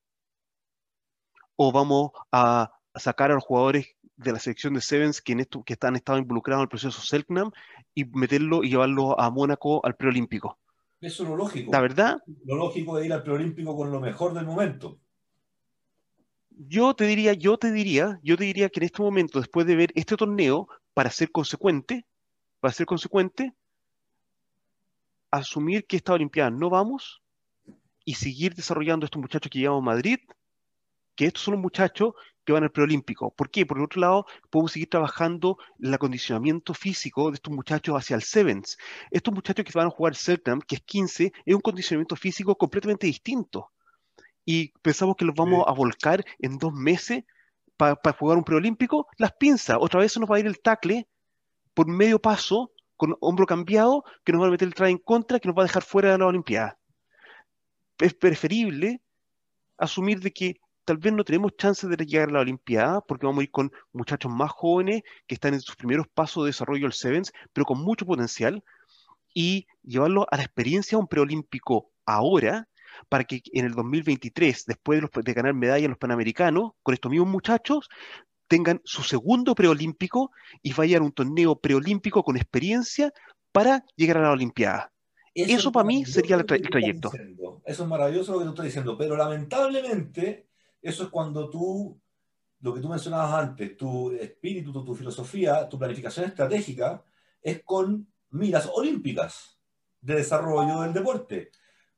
¿O 1.57 1.73
vamos 1.73 2.11
a 2.31 2.71
sacar 2.95 3.31
a 3.31 3.35
los 3.35 3.43
jugadores 3.43 3.97
de 4.15 4.31
la 4.31 4.39
selección 4.39 4.75
de 4.75 4.81
Sevens 4.81 5.21
que, 5.21 5.33
en 5.33 5.41
esto, 5.41 5.61
que 5.63 5.73
están 5.73 5.97
estado 5.97 6.19
involucrados 6.19 6.61
en 6.61 6.63
el 6.63 6.69
proceso 6.69 7.01
Selknam 7.01 7.51
y 7.93 8.05
meterlo 8.05 8.63
y 8.63 8.69
llevarlo 8.69 9.19
a 9.19 9.29
Mónaco 9.29 9.85
al 9.85 9.97
preolímpico. 9.97 10.57
Eso 11.01 11.23
es 11.23 11.29
lo 11.29 11.35
lógico. 11.35 11.71
La 11.71 11.81
verdad. 11.81 12.21
Lo 12.45 12.55
lógico 12.55 12.97
es 12.99 13.05
ir 13.05 13.13
al 13.13 13.23
preolímpico 13.23 13.75
con 13.75 13.91
lo 13.91 13.99
mejor 13.99 14.33
del 14.33 14.45
momento. 14.45 14.99
Yo 16.51 16.93
te 16.93 17.05
diría, 17.05 17.33
yo 17.33 17.57
te 17.57 17.71
diría, 17.71 18.19
yo 18.21 18.37
te 18.37 18.43
diría 18.43 18.69
que 18.69 18.79
en 18.79 18.85
este 18.85 19.01
momento, 19.01 19.39
después 19.39 19.65
de 19.65 19.75
ver 19.75 19.91
este 19.95 20.15
torneo, 20.15 20.67
para 20.93 21.09
ser 21.09 21.31
consecuente, 21.31 22.05
para 22.59 22.71
ser 22.71 22.85
consecuente, 22.85 23.55
asumir 25.31 25.87
que 25.87 25.97
esta 25.97 26.13
Olimpiada 26.13 26.51
no 26.51 26.69
vamos 26.69 27.23
y 28.05 28.13
seguir 28.13 28.53
desarrollando 28.53 29.05
estos 29.05 29.21
muchachos 29.21 29.49
que 29.49 29.59
llevamos 29.59 29.81
a 29.81 29.85
Madrid, 29.85 30.19
que 31.15 31.25
estos 31.25 31.41
son 31.43 31.53
los 31.53 31.61
muchachos 31.61 32.13
que 32.51 32.53
van 32.53 32.63
al 32.63 32.71
preolímpico. 32.71 33.31
¿Por 33.31 33.49
qué? 33.49 33.65
Por 33.65 33.81
otro 33.81 34.01
lado, 34.01 34.25
podemos 34.49 34.73
seguir 34.73 34.89
trabajando 34.89 35.57
el 35.79 35.93
acondicionamiento 35.93 36.73
físico 36.73 37.31
de 37.31 37.35
estos 37.35 37.53
muchachos 37.53 37.95
hacia 37.95 38.15
el 38.15 38.23
Sevens. 38.23 38.77
Estos 39.09 39.33
muchachos 39.33 39.63
que 39.63 39.71
van 39.73 39.87
a 39.87 39.89
jugar 39.89 40.15
Celtam, 40.15 40.59
que 40.59 40.75
es 40.75 40.81
15, 40.81 41.31
es 41.45 41.55
un 41.55 41.61
condicionamiento 41.61 42.17
físico 42.17 42.55
completamente 42.57 43.07
distinto. 43.07 43.71
Y 44.43 44.73
pensamos 44.81 45.15
que 45.15 45.23
los 45.23 45.33
vamos 45.33 45.63
a 45.65 45.71
volcar 45.71 46.25
en 46.39 46.57
dos 46.57 46.73
meses 46.73 47.23
para 47.77 48.17
jugar 48.19 48.37
un 48.37 48.43
preolímpico. 48.43 49.07
Las 49.17 49.31
pinzas, 49.33 49.77
otra 49.79 50.01
vez 50.01 50.11
se 50.11 50.19
nos 50.19 50.29
va 50.29 50.35
a 50.35 50.39
ir 50.39 50.45
el 50.45 50.59
tacle 50.59 51.07
por 51.73 51.87
medio 51.87 52.19
paso, 52.19 52.71
con 52.97 53.15
hombro 53.21 53.45
cambiado, 53.45 54.03
que 54.25 54.33
nos 54.33 54.41
va 54.41 54.47
a 54.47 54.51
meter 54.51 54.67
el 54.67 54.73
traje 54.73 54.91
en 54.91 54.97
contra, 54.97 55.39
que 55.39 55.47
nos 55.47 55.57
va 55.57 55.63
a 55.63 55.67
dejar 55.67 55.83
fuera 55.83 56.11
de 56.11 56.17
la 56.17 56.27
Olimpiada. 56.27 56.77
Es 57.97 58.13
preferible 58.13 59.01
asumir 59.77 60.19
de 60.19 60.31
que 60.31 60.59
tal 60.85 60.97
vez 60.97 61.13
no 61.13 61.23
tenemos 61.23 61.55
chance 61.57 61.87
de 61.87 62.05
llegar 62.05 62.29
a 62.29 62.33
la 62.33 62.39
Olimpiada 62.39 63.01
porque 63.01 63.25
vamos 63.25 63.41
a 63.41 63.43
ir 63.43 63.51
con 63.51 63.71
muchachos 63.93 64.31
más 64.31 64.51
jóvenes 64.51 65.03
que 65.27 65.35
están 65.35 65.53
en 65.53 65.61
sus 65.61 65.75
primeros 65.75 66.07
pasos 66.07 66.43
de 66.43 66.49
desarrollo 66.49 66.83
del 66.83 66.93
Sevens, 66.93 67.31
pero 67.53 67.65
con 67.65 67.79
mucho 67.81 68.05
potencial, 68.05 68.63
y 69.33 69.67
llevarlo 69.83 70.27
a 70.29 70.37
la 70.37 70.43
experiencia 70.43 70.97
de 70.97 71.01
un 71.01 71.07
preolímpico 71.07 71.91
ahora, 72.05 72.67
para 73.09 73.23
que 73.23 73.41
en 73.53 73.65
el 73.65 73.73
2023, 73.73 74.65
después 74.65 75.01
de, 75.23 75.33
ganar 75.33 75.53
medalla 75.53 75.85
en 75.85 75.91
los 75.91 75.97
Panamericanos, 75.97 76.71
con 76.83 76.93
estos 76.93 77.09
mismos 77.09 77.29
muchachos, 77.29 77.89
tengan 78.47 78.81
su 78.83 79.03
segundo 79.03 79.55
preolímpico 79.55 80.31
y 80.61 80.73
vayan 80.73 81.03
a 81.03 81.05
un 81.05 81.11
torneo 81.13 81.55
preolímpico 81.55 82.23
con 82.23 82.35
experiencia 82.35 83.13
para 83.51 83.85
llegar 83.95 84.17
a 84.17 84.23
la 84.23 84.31
Olimpiada. 84.31 84.91
Eso, 85.33 85.71
para 85.71 85.85
mí 85.85 86.03
sería 86.05 86.35
el, 86.35 86.45
trayecto. 86.45 87.09
Eso 87.65 87.83
es 87.83 87.89
maravilloso 87.89 88.33
lo 88.33 88.39
que 88.39 88.45
tú 88.45 88.49
estás 88.51 88.65
diciendo, 88.65 88.97
pero 88.97 89.15
lamentablemente 89.15 90.50
eso 90.81 91.03
es 91.03 91.09
cuando 91.09 91.49
tú, 91.49 91.99
lo 92.61 92.73
que 92.73 92.81
tú 92.81 92.89
mencionabas 92.89 93.33
antes, 93.33 93.77
tu 93.77 94.11
espíritu, 94.11 94.71
tu, 94.71 94.95
filosofía, 94.95 95.67
tu 95.69 95.77
planificación 95.77 96.25
estratégica 96.25 97.03
es 97.41 97.63
con 97.63 98.07
miras 98.31 98.69
olímpicas 98.73 99.59
de 100.01 100.15
desarrollo 100.15 100.81
del 100.81 100.93
deporte. 100.93 101.51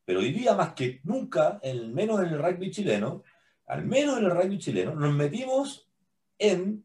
Pero 0.05 0.19
hoy 0.19 0.33
día, 0.33 0.53
más 0.53 0.73
que 0.73 0.99
nunca, 1.03 1.59
al 1.63 1.89
menos 1.93 2.19
en 2.19 2.27
el 2.27 2.43
rugby 2.43 2.71
chileno, 2.71 3.23
al 3.67 3.85
menos 3.85 4.17
en 4.17 4.25
el 4.25 4.31
rugby 4.31 4.57
chileno, 4.57 4.95
nos 4.95 5.13
metimos 5.13 5.87
en 6.37 6.83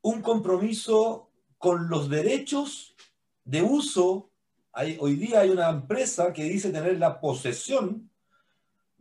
un 0.00 0.22
compromiso 0.22 1.30
con 1.58 1.88
los 1.88 2.08
derechos 2.08 2.96
de 3.44 3.62
uso. 3.62 4.30
Hoy 4.98 5.16
día 5.16 5.40
hay 5.40 5.50
una 5.50 5.68
empresa 5.68 6.32
que 6.32 6.44
dice 6.44 6.72
tener 6.72 6.98
la 6.98 7.20
posesión 7.20 8.10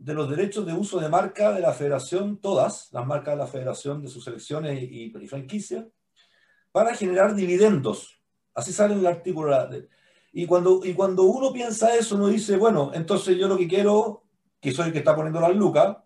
de 0.02 0.16
los 0.16 0.28
derechos 0.28 0.66
de 0.66 0.74
uso 0.74 1.00
de 1.00 1.10
marca 1.10 1.54
de 1.54 1.62
la 1.62 1.74
federación, 1.74 2.38
todas 2.38 2.90
las 2.92 3.06
marcas 3.06 3.36
de 3.36 3.38
la 3.38 3.46
federación 3.46 4.02
de 4.02 4.08
sus 4.08 4.24
selecciones 4.24 4.82
y, 4.82 5.14
y 5.16 5.28
franquicias, 5.28 5.86
para 6.72 6.96
generar 6.96 7.36
dividendos. 7.36 8.20
Así 8.56 8.74
sale 8.74 8.96
en 8.96 9.02
el 9.02 9.06
artículo. 9.06 9.56
Y 10.34 10.48
cuando, 10.48 10.82
y 10.84 10.96
cuando 10.96 11.24
uno 11.24 11.54
piensa 11.54 11.96
eso, 11.96 12.16
uno 12.16 12.30
dice, 12.30 12.58
bueno, 12.58 12.90
entonces 12.96 13.38
yo 13.38 13.48
lo 13.48 13.56
que 13.56 13.68
quiero, 13.68 14.24
que 14.60 14.72
soy 14.72 14.88
el 14.88 14.92
que 14.92 15.00
está 15.00 15.16
poniendo 15.16 15.40
las 15.40 15.56
lucas, 15.56 15.98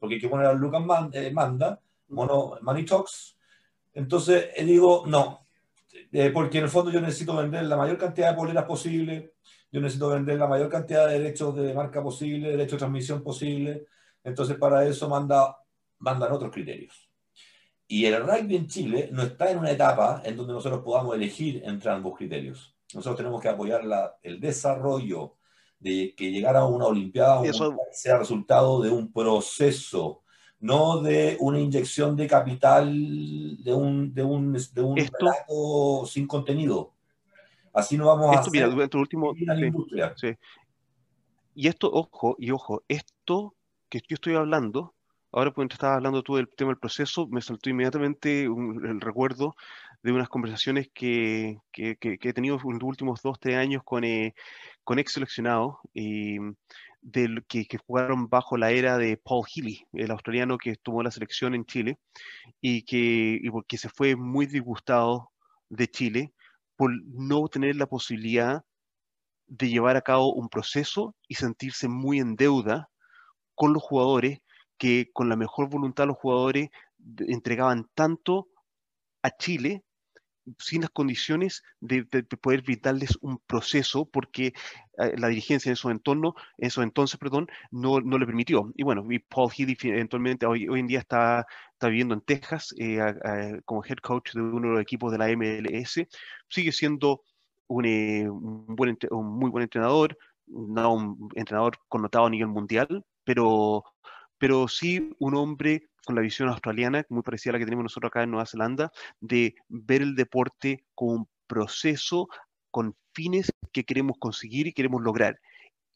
porque 0.00 0.16
hay 0.16 0.20
que 0.20 0.28
poner 0.28 0.46
las 0.48 0.56
lucas 0.56 0.82
eh, 1.12 1.30
manda, 1.30 1.80
mono, 2.08 2.58
money 2.60 2.84
talks, 2.84 3.38
entonces 3.94 4.48
eh, 4.56 4.64
digo, 4.64 5.04
no, 5.06 5.45
eh, 6.18 6.30
porque 6.30 6.56
en 6.56 6.64
el 6.64 6.70
fondo 6.70 6.90
yo 6.90 6.98
necesito 6.98 7.36
vender 7.36 7.64
la 7.64 7.76
mayor 7.76 7.98
cantidad 7.98 8.30
de 8.30 8.36
poleras 8.36 8.64
posible, 8.64 9.34
yo 9.70 9.82
necesito 9.82 10.08
vender 10.08 10.38
la 10.38 10.46
mayor 10.46 10.70
cantidad 10.70 11.06
de 11.06 11.18
derechos 11.18 11.54
de 11.54 11.74
marca 11.74 12.02
posible, 12.02 12.48
derechos 12.48 12.72
de 12.72 12.78
transmisión 12.78 13.22
posible. 13.22 13.86
Entonces, 14.24 14.56
para 14.56 14.86
eso 14.86 15.10
manda, 15.10 15.58
mandan 15.98 16.32
otros 16.32 16.50
criterios. 16.50 17.10
Y 17.86 18.06
el 18.06 18.26
rugby 18.26 18.56
en 18.56 18.66
Chile 18.66 19.10
no 19.12 19.24
está 19.24 19.50
en 19.50 19.58
una 19.58 19.70
etapa 19.70 20.22
en 20.24 20.38
donde 20.38 20.54
nosotros 20.54 20.82
podamos 20.82 21.14
elegir 21.14 21.60
entre 21.66 21.90
ambos 21.90 22.16
criterios. 22.16 22.74
Nosotros 22.94 23.18
tenemos 23.18 23.42
que 23.42 23.50
apoyar 23.50 23.84
la, 23.84 24.16
el 24.22 24.40
desarrollo 24.40 25.36
de 25.78 26.14
que 26.16 26.30
llegar 26.30 26.56
a 26.56 26.64
una 26.64 26.86
Olimpiada 26.86 27.42
sea 27.92 28.16
resultado 28.16 28.80
de 28.80 28.88
un 28.88 29.12
proceso, 29.12 30.22
no 30.60 31.00
de 31.00 31.36
una 31.40 31.60
inyección 31.60 32.16
de 32.16 32.26
capital 32.26 32.92
de 33.62 33.74
un, 33.74 34.14
de 34.14 34.22
un, 34.22 34.52
de 34.52 34.82
un 34.82 36.06
sin 36.06 36.26
contenido. 36.26 36.92
Así 37.72 37.98
no 37.98 38.06
vamos 38.06 38.34
a 38.34 38.40
hacer 38.40 38.52
mira, 38.52 38.68
durante 38.68 38.96
el 38.96 39.00
último, 39.02 39.34
Y 41.54 41.68
esto, 41.68 41.90
ojo, 41.92 42.36
y 42.38 42.50
ojo, 42.50 42.82
esto 42.88 43.54
que 43.90 44.00
yo 44.08 44.14
estoy 44.14 44.34
hablando, 44.34 44.94
ahora 45.30 45.50
cuando 45.50 45.74
estabas 45.74 45.96
hablando 45.96 46.22
tú 46.22 46.36
del 46.36 46.48
tema 46.48 46.70
del 46.70 46.78
proceso, 46.78 47.26
me 47.26 47.42
saltó 47.42 47.68
inmediatamente 47.68 48.44
el 48.44 49.00
recuerdo 49.00 49.56
de 50.06 50.12
unas 50.12 50.28
conversaciones 50.28 50.88
que, 50.94 51.58
que, 51.72 51.96
que, 51.96 52.16
he 52.22 52.32
tenido 52.32 52.60
en 52.64 52.74
los 52.74 52.82
últimos 52.84 53.20
dos, 53.22 53.40
tres 53.40 53.56
años 53.56 53.82
con, 53.84 54.04
eh, 54.04 54.36
con 54.84 55.00
ex 55.00 55.14
seleccionados 55.14 55.78
eh, 55.94 56.38
del, 57.00 57.44
que, 57.46 57.66
jugaron 57.84 58.28
bajo 58.28 58.56
la 58.56 58.70
era 58.70 58.98
de 58.98 59.16
Paul 59.16 59.44
Healy, 59.52 59.84
el 59.94 60.12
australiano 60.12 60.58
que 60.58 60.76
tomó 60.76 61.02
la 61.02 61.10
selección 61.10 61.56
en 61.56 61.64
Chile 61.64 61.98
y 62.60 62.82
que 62.84 63.40
porque 63.50 63.78
se 63.78 63.88
fue 63.88 64.14
muy 64.14 64.46
disgustado 64.46 65.32
de 65.70 65.88
Chile 65.88 66.32
por 66.76 66.92
no 67.06 67.48
tener 67.48 67.74
la 67.74 67.86
posibilidad 67.86 68.62
de 69.48 69.68
llevar 69.68 69.96
a 69.96 70.02
cabo 70.02 70.34
un 70.34 70.48
proceso 70.48 71.16
y 71.26 71.34
sentirse 71.34 71.88
muy 71.88 72.20
en 72.20 72.36
deuda 72.36 72.90
con 73.56 73.72
los 73.72 73.82
jugadores 73.82 74.38
que 74.78 75.10
con 75.12 75.28
la 75.28 75.34
mejor 75.34 75.68
voluntad 75.68 76.06
los 76.06 76.16
jugadores 76.16 76.68
entregaban 77.26 77.88
tanto 77.94 78.46
a 79.22 79.36
Chile 79.36 79.82
sin 80.58 80.82
las 80.82 80.90
condiciones 80.90 81.62
de, 81.80 82.04
poder 82.40 82.62
brindarles 82.62 83.18
un 83.20 83.38
proceso 83.46 84.06
porque 84.06 84.52
eh, 84.98 85.14
la 85.18 85.28
dirigencia 85.28 85.70
en 85.70 85.74
esos 85.74 85.90
entornos, 85.90 86.34
en 86.58 86.68
esos 86.68 86.84
entonces, 86.84 87.18
perdón, 87.18 87.48
no, 87.70 88.00
no, 88.00 88.18
le 88.18 88.26
permitió. 88.26 88.72
Y 88.76 88.82
bueno, 88.82 89.04
y 89.10 89.18
Paul 89.18 89.50
Healy 89.50 89.76
eventualmente 89.82 90.46
hoy, 90.46 90.68
hoy 90.68 90.80
en 90.80 90.86
día 90.86 91.00
está, 91.00 91.46
está 91.72 91.88
viviendo 91.88 92.14
en 92.14 92.20
Texas 92.20 92.74
eh, 92.78 92.98
como 93.64 93.84
head 93.84 93.98
coach 93.98 94.32
de 94.34 94.40
uno 94.40 94.68
de 94.68 94.74
los 94.74 94.82
equipos 94.82 95.12
de 95.12 95.18
la 95.18 95.28
MLS. 95.36 96.06
Sigue 96.48 96.72
siendo 96.72 97.22
un, 97.68 97.84
eh, 97.84 98.28
un, 98.28 98.66
buen, 98.68 98.96
un 99.10 99.38
muy 99.38 99.50
buen 99.50 99.62
entrenador, 99.64 100.16
no 100.46 100.94
un 100.94 101.28
entrenador 101.34 101.78
connotado 101.88 102.26
a 102.26 102.30
nivel 102.30 102.48
mundial, 102.48 103.04
pero, 103.24 103.84
pero 104.38 104.68
sí 104.68 105.10
un 105.18 105.34
hombre 105.34 105.88
con 106.06 106.14
la 106.16 106.22
visión 106.22 106.48
australiana, 106.48 107.04
muy 107.10 107.22
parecida 107.22 107.50
a 107.50 107.52
la 107.54 107.58
que 107.58 107.66
tenemos 107.66 107.82
nosotros 107.82 108.08
acá 108.08 108.22
en 108.22 108.30
Nueva 108.30 108.46
Zelanda, 108.46 108.90
de 109.20 109.56
ver 109.68 110.00
el 110.00 110.14
deporte 110.14 110.86
como 110.94 111.12
un 111.12 111.28
proceso 111.46 112.28
con 112.70 112.96
fines 113.12 113.52
que 113.72 113.84
queremos 113.84 114.16
conseguir 114.18 114.66
y 114.66 114.72
queremos 114.72 115.02
lograr. 115.02 115.38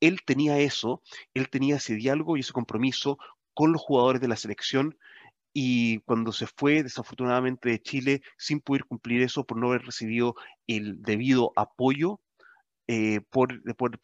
Él 0.00 0.18
tenía 0.26 0.58
eso, 0.58 1.02
él 1.32 1.48
tenía 1.48 1.76
ese 1.76 1.94
diálogo 1.94 2.36
y 2.36 2.40
ese 2.40 2.52
compromiso 2.52 3.18
con 3.54 3.72
los 3.72 3.80
jugadores 3.80 4.20
de 4.20 4.28
la 4.28 4.36
selección 4.36 4.98
y 5.52 5.98
cuando 6.00 6.32
se 6.32 6.46
fue 6.46 6.82
desafortunadamente 6.82 7.68
de 7.68 7.80
Chile 7.80 8.22
sin 8.38 8.60
poder 8.60 8.84
cumplir 8.84 9.22
eso 9.22 9.44
por 9.44 9.58
no 9.58 9.68
haber 9.68 9.82
recibido 9.82 10.34
el 10.66 11.02
debido 11.02 11.52
apoyo 11.56 12.20
eh, 12.86 13.20
por, 13.30 13.48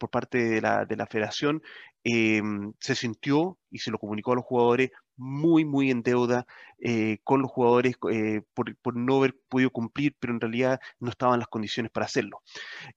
parte 0.09 0.37
de 0.37 0.61
la, 0.61 0.85
de 0.85 0.95
la 0.95 1.07
federación, 1.07 1.61
em, 2.05 2.71
se 2.79 2.95
sintió 2.95 3.57
y 3.69 3.79
se 3.79 3.91
lo 3.91 3.99
comunicó 3.99 4.31
a 4.31 4.35
los 4.35 4.45
jugadores 4.45 4.91
muy, 5.17 5.65
muy 5.65 5.91
en 5.91 6.03
deuda 6.03 6.45
eh, 6.79 7.17
con 7.23 7.41
los 7.41 7.51
jugadores 7.51 7.95
eh, 8.11 8.41
por, 8.53 8.95
no 8.95 9.17
haber 9.17 9.35
podido 9.49 9.71
cumplir, 9.71 10.15
pero 10.19 10.33
en 10.33 10.39
realidad 10.39 10.79
no 10.99 11.09
estaban 11.09 11.39
las 11.39 11.47
condiciones 11.47 11.91
para 11.91 12.05
hacerlo. 12.05 12.41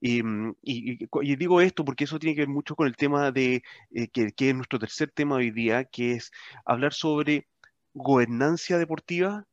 Mm, 0.00 0.50
y, 0.62 1.36
digo 1.36 1.60
esto 1.60 1.84
porque 1.84 2.04
eso 2.04 2.18
tiene 2.18 2.34
que 2.34 2.42
ver 2.42 2.48
mucho 2.48 2.76
con 2.76 2.86
el 2.86 2.96
tema 2.96 3.32
de, 3.32 3.62
eh, 3.90 4.08
que, 4.08 4.32
que, 4.32 4.50
es 4.50 4.54
nuestro 4.54 4.78
tercer 4.78 5.10
tema 5.10 5.36
hoy 5.36 5.50
día, 5.50 5.84
que 5.84 6.12
es 6.12 6.30
hablar 6.64 6.92
sobre 6.92 7.48
gobernancia 7.94 8.78
deportiva 8.78 9.46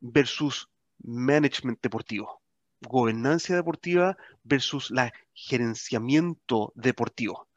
versus 0.00 0.68
management 1.02 1.80
deportivo. 1.82 2.40
Gobernancia 2.82 3.56
deportiva 3.56 4.16
versus 4.44 4.90
la 4.90 5.12
gerenciamiento 5.34 6.72
deportivo. 6.76 7.48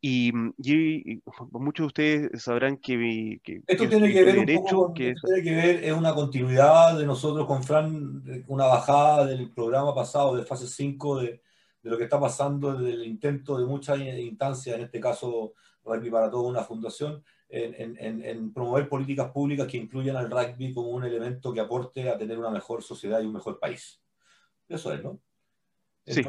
Y, 0.00 0.32
mm, 0.32 0.54
muchos 1.52 1.84
de 1.84 1.86
ustedes 1.86 2.42
sabrán 2.42 2.76
que, 2.76 3.40
esto 3.66 3.88
tiene 3.88 4.12
que 4.12 4.24
ver 4.24 4.46
derecho, 4.46 4.92
que 4.94 5.14
tiene 5.24 5.42
que 5.42 5.54
ver 5.54 5.84
es 5.84 5.92
una 5.92 6.14
continuidad 6.14 6.98
de 6.98 7.06
nosotros 7.06 7.46
con 7.46 7.62
Fran, 7.64 8.22
una 8.46 8.66
bajada 8.66 9.26
del 9.26 9.50
programa 9.50 9.94
pasado 9.94 10.36
de 10.36 10.44
fase 10.44 10.66
5 10.66 11.20
de, 11.20 11.42
de, 11.82 11.90
lo 11.90 11.98
que 11.98 12.04
está 12.04 12.20
pasando, 12.20 12.74
del 12.74 13.04
intento 13.04 13.58
de 13.58 13.66
muchas 13.66 13.98
instancias, 14.00 14.76
en 14.76 14.84
este 14.84 15.00
caso 15.00 15.54
Rugby 15.84 16.10
para 16.10 16.30
toda 16.30 16.48
una 16.48 16.62
fundación, 16.62 17.24
en, 17.48 17.96
en, 17.98 18.22
en, 18.24 18.52
promover 18.52 18.88
políticas 18.88 19.30
públicas 19.30 19.66
que 19.66 19.78
incluyan 19.78 20.16
al 20.16 20.30
rugby 20.30 20.74
como 20.74 20.90
un 20.90 21.04
elemento 21.04 21.52
que 21.52 21.60
aporte 21.60 22.08
a 22.08 22.18
tener 22.18 22.38
una 22.38 22.50
mejor 22.50 22.82
sociedad 22.82 23.22
y 23.22 23.26
un 23.26 23.32
mejor 23.32 23.58
país. 23.58 24.02
Eso 24.68 24.92
es, 24.92 25.02
¿no? 25.02 25.18
Sí, 26.08 26.22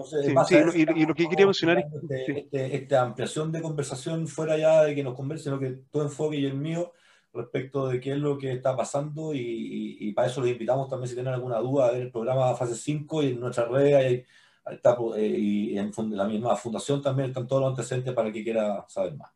y, 0.75 1.05
lo 1.05 1.15
que 1.15 1.29
quería 1.29 1.45
mencionar 1.45 1.79
es 1.79 1.85
este, 2.03 2.39
este, 2.39 2.75
esta 2.75 3.01
ampliación 3.01 3.51
de 3.51 3.61
conversación 3.61 4.27
fuera 4.27 4.57
ya 4.57 4.83
de 4.83 4.95
que 4.95 5.03
nos 5.03 5.15
converse, 5.15 5.45
sino 5.45 5.59
que 5.59 5.81
tu 5.91 6.01
enfoque 6.01 6.37
y 6.37 6.45
el 6.45 6.55
mío 6.55 6.93
respecto 7.33 7.87
de 7.87 7.99
qué 7.99 8.13
es 8.13 8.17
lo 8.17 8.37
que 8.37 8.51
está 8.51 8.75
pasando 8.75 9.31
y, 9.33 10.11
para 10.15 10.27
eso 10.27 10.41
les 10.41 10.53
invitamos 10.53 10.89
también 10.89 11.07
si 11.07 11.15
tienen 11.15 11.33
alguna 11.33 11.59
duda 11.59 11.87
a 11.87 11.91
ver 11.91 12.01
el 12.01 12.11
programa 12.11 12.55
fase 12.55 12.75
5 12.75 13.23
y 13.23 13.27
en 13.27 13.39
nuestra 13.39 13.65
red 13.65 14.23
está, 14.71 14.97
eh, 15.15 15.27
y 15.27 15.77
en 15.77 15.91
la 16.17 16.25
misma 16.25 16.55
fundación 16.55 17.01
también 17.01 17.29
están 17.29 17.47
todos 17.47 17.61
los 17.61 17.71
antecedentes 17.71 18.13
para 18.13 18.27
el 18.27 18.33
que 18.33 18.43
quiera 18.43 18.85
saber 18.87 19.15
más. 19.15 19.31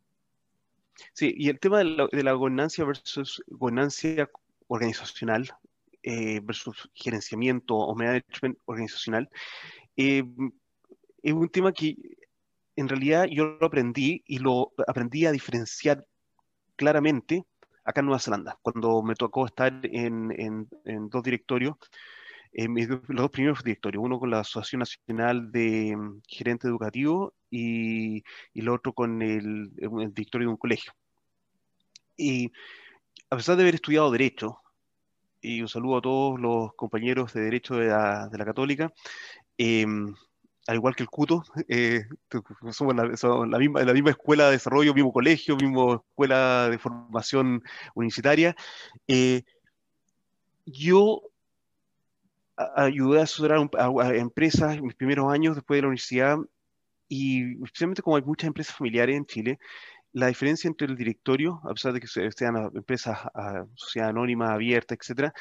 Sí, 1.14 1.34
y 1.38 1.50
el 1.50 1.60
tema 1.60 1.80
de 1.80 1.86
la, 1.86 2.08
de 2.12 2.32
gobernanza 2.34 2.84
versus 2.84 3.44
gobernanza 3.48 4.30
organizacional 4.68 5.50
eh, 6.04 6.40
versus 6.44 6.90
gerenciamiento 6.94 7.76
o 7.76 7.96
management 7.96 8.58
organizacional 8.66 9.30
eh, 9.96 10.24
es 11.22 11.34
un 11.34 11.50
tema 11.50 11.72
que 11.72 11.96
en 12.76 12.90
realidad 12.90 13.26
yo 13.26 13.58
lo 13.60 13.66
aprendí 13.66 14.24
y 14.26 14.40
lo 14.40 14.74
aprendí 14.88 15.26
a 15.26 15.32
diferenciar 15.32 16.06
claramente 16.76 17.46
acá 17.84 18.00
en 18.02 18.08
Nueva 18.08 18.20
Zelanda, 18.20 18.58
cuando 18.62 19.02
me 19.04 19.16
tocó 19.16 19.46
estar 19.46 19.74
en, 19.84 20.68
dos 21.10 21.24
directorios, 21.24 21.76
los 22.54 23.02
dos 23.08 23.32
primeros 23.32 23.64
directorios, 23.64 24.04
uno 24.04 24.20
con 24.20 24.30
la 24.30 24.40
Asociación 24.40 24.80
Nacional 24.80 25.52
de 25.52 25.96
mm, 25.96 26.22
Gerentes 26.28 26.70
Educativos 26.70 27.34
y, 27.50 28.24
el 28.54 28.70
otro 28.70 28.94
con 28.94 29.22
el, 29.22 29.72
directorio 30.14 30.48
de 30.48 30.52
un 30.52 30.58
colegio. 30.58 30.94
Y 32.16 32.52
a 33.30 33.36
pesar 33.36 33.56
de 33.56 33.64
haber 33.64 33.76
estudiado 33.76 34.12
Derecho, 34.12 34.60
y 35.42 35.62
un 35.62 35.68
saludo 35.68 35.98
a 35.98 36.02
todos 36.02 36.40
los 36.40 36.74
compañeros 36.76 37.34
de 37.34 37.42
Derecho 37.42 37.76
de 37.76 37.88
la 37.88 38.46
Católica, 38.46 38.94
Em, 39.66 40.14
al 40.68 40.76
igual 40.76 40.94
que 40.96 41.04
el 41.04 41.10
CUTO, 41.10 41.44
eh, 41.70 42.04
somos 42.72 42.96
la, 42.96 43.58
misma, 43.58 43.84
la 43.84 43.94
misma 43.94 44.10
escuela 44.10 44.48
de 44.48 44.54
desarrollo, 44.54 44.94
mismo 44.94 45.14
colegio, 45.14 45.56
misma 45.56 45.96
escuela 45.96 46.70
de 46.70 46.78
formación 46.78 47.64
universitaria. 47.96 48.56
Eh, 49.08 49.44
yo 50.66 51.22
ayudé 52.76 53.22
a 53.22 53.24
asesorar 53.24 53.70
a, 53.78 54.16
empresas 54.16 54.76
en 54.76 54.86
mis 54.86 54.96
primeros 54.96 55.32
años 55.32 55.56
después 55.56 55.78
de 55.78 55.82
la 55.84 55.88
universidad 55.88 56.38
y 57.08 57.64
especialmente 57.64 58.02
como 58.02 58.18
hay 58.18 58.24
muchas 58.24 58.48
empresas 58.48 58.76
familiares 58.76 59.16
en 59.16 59.26
Chile, 59.26 59.60
la 60.12 60.28
diferencia 60.28 60.68
entre 60.68 60.88
el 60.88 60.98
directorio, 60.98 61.62
a 61.64 61.74
pesar 61.74 61.94
de 61.94 62.02
que 62.02 62.08
sean 62.08 62.58
empresas, 62.76 63.18
a, 63.34 63.66
sociedad 63.76 64.10
anónima, 64.10 64.54
abierta, 64.54 64.94
etcétera, 64.94 65.34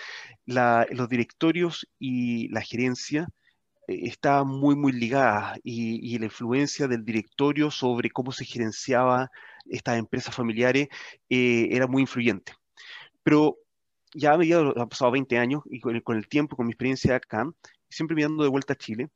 los 0.47 1.09
directorios 1.09 1.89
y 1.99 2.49
la 2.49 2.61
gerencia 2.61 3.27
eh, 3.27 3.42
está 3.87 4.45
muy, 4.45 4.77
muy 4.77 4.93
ligada 4.93 5.57
y, 5.63 6.19
la 6.19 6.27
influencia 6.27 6.87
del 6.89 7.05
directorio 7.05 7.71
sobre 7.71 8.11
cómo 8.11 8.33
se 8.33 8.45
gerenciaba 8.45 9.31
estas 9.67 9.99
empresas 9.99 10.35
familiares 10.35 10.89
eh, 11.29 11.69
era 11.71 11.87
muy 11.87 12.03
influyente. 12.03 12.53
Pero 13.23 13.59
ya 14.15 14.33
a 14.35 14.39
medida, 14.39 14.61
han 14.77 14.89
pasado 14.89 15.11
20 15.11 15.39
años 15.39 15.63
y 15.67 15.81
con 15.81 15.97
el, 15.97 16.29
tiempo, 16.29 16.57
con 16.57 16.67
mi 16.67 16.73
experiencia 16.73 17.17
acá, 17.17 17.51
siempre 17.89 18.15
mirando 18.15 18.43
de 18.43 18.51
vuelta 18.51 18.75
a 18.75 18.77
Chile, 18.77 19.09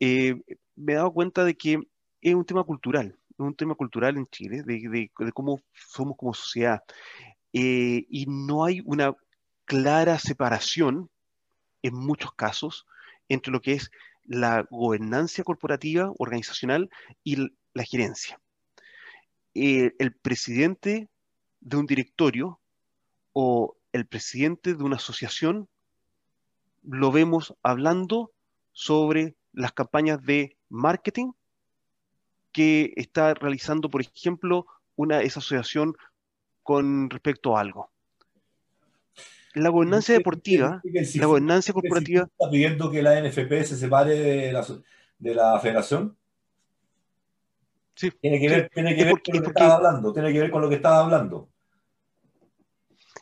eh, 0.00 0.34
me 0.76 0.92
he 0.92 0.96
dado 0.96 1.12
cuenta 1.12 1.44
de 1.44 1.56
que 1.56 1.80
es 2.20 2.34
un 2.34 2.44
tema 2.44 2.64
cultural, 2.64 3.16
es 3.30 3.38
un 3.38 3.54
tema 3.54 3.74
cultural 3.74 4.16
en 4.16 4.26
Chile, 4.26 4.62
de 4.64 5.10
cómo 5.34 5.60
somos 5.72 6.16
como 6.16 6.34
sociedad. 6.34 6.82
y 7.52 8.26
no 8.28 8.64
hay 8.64 8.82
una 8.84 9.14
clara 9.64 10.18
separación 10.18 11.10
en 11.82 11.94
muchos 11.94 12.32
casos 12.34 12.86
entre 13.28 13.52
lo 13.52 13.60
que 13.60 13.74
es 13.74 13.90
la 14.24 14.66
gobernanza 14.70 15.42
corporativa, 15.42 16.12
organizacional 16.18 16.90
y 17.24 17.36
la 17.74 17.84
gerencia. 17.84 18.40
Eh, 19.54 19.92
el 19.98 20.14
presidente 20.14 21.08
de 21.60 21.76
un 21.76 21.86
directorio 21.86 22.60
o 23.32 23.76
el 23.92 24.06
presidente 24.06 24.74
de 24.74 24.84
una 24.84 24.96
asociación 24.96 25.68
lo 26.82 27.10
vemos 27.10 27.54
hablando 27.62 28.32
sobre 28.72 29.34
las 29.52 29.72
campañas 29.72 30.22
de 30.22 30.56
marketing 30.68 31.32
que 32.52 32.92
está 32.96 33.34
realizando, 33.34 33.90
por 33.90 34.00
ejemplo, 34.00 34.66
una 34.94 35.22
esa 35.22 35.40
asociación 35.40 35.96
con 36.62 37.10
respecto 37.10 37.56
a 37.56 37.60
algo 37.60 37.90
la 39.54 39.70
gobernanza 39.70 40.12
deportiva, 40.12 40.82
la 40.84 41.26
gobernanza 41.26 41.72
corporativa. 41.72 42.22
¿Está 42.22 42.50
pidiendo 42.50 42.90
que 42.90 43.02
la 43.02 43.20
NFP 43.20 43.64
se 43.64 43.76
separe 43.76 44.14
de 44.14 44.52
la, 44.52 44.66
de 45.18 45.34
la 45.34 45.58
federación? 45.60 46.16
Sí. 47.94 48.10
Tiene 48.20 48.38
que 48.40 48.48
ver, 48.48 48.70
tiene 48.72 48.94
que 48.94 49.04
ver 49.04 49.22
con 49.22 49.34
lo 49.36 49.42
que 49.42 49.48
estaba 49.48 49.74
hablando, 49.74 50.12
tiene 50.12 50.32
que 50.32 50.40
ver 50.40 50.50
con 50.50 50.62
lo 50.62 50.68
que 50.68 50.76
estaba 50.76 51.00
hablando. 51.00 51.48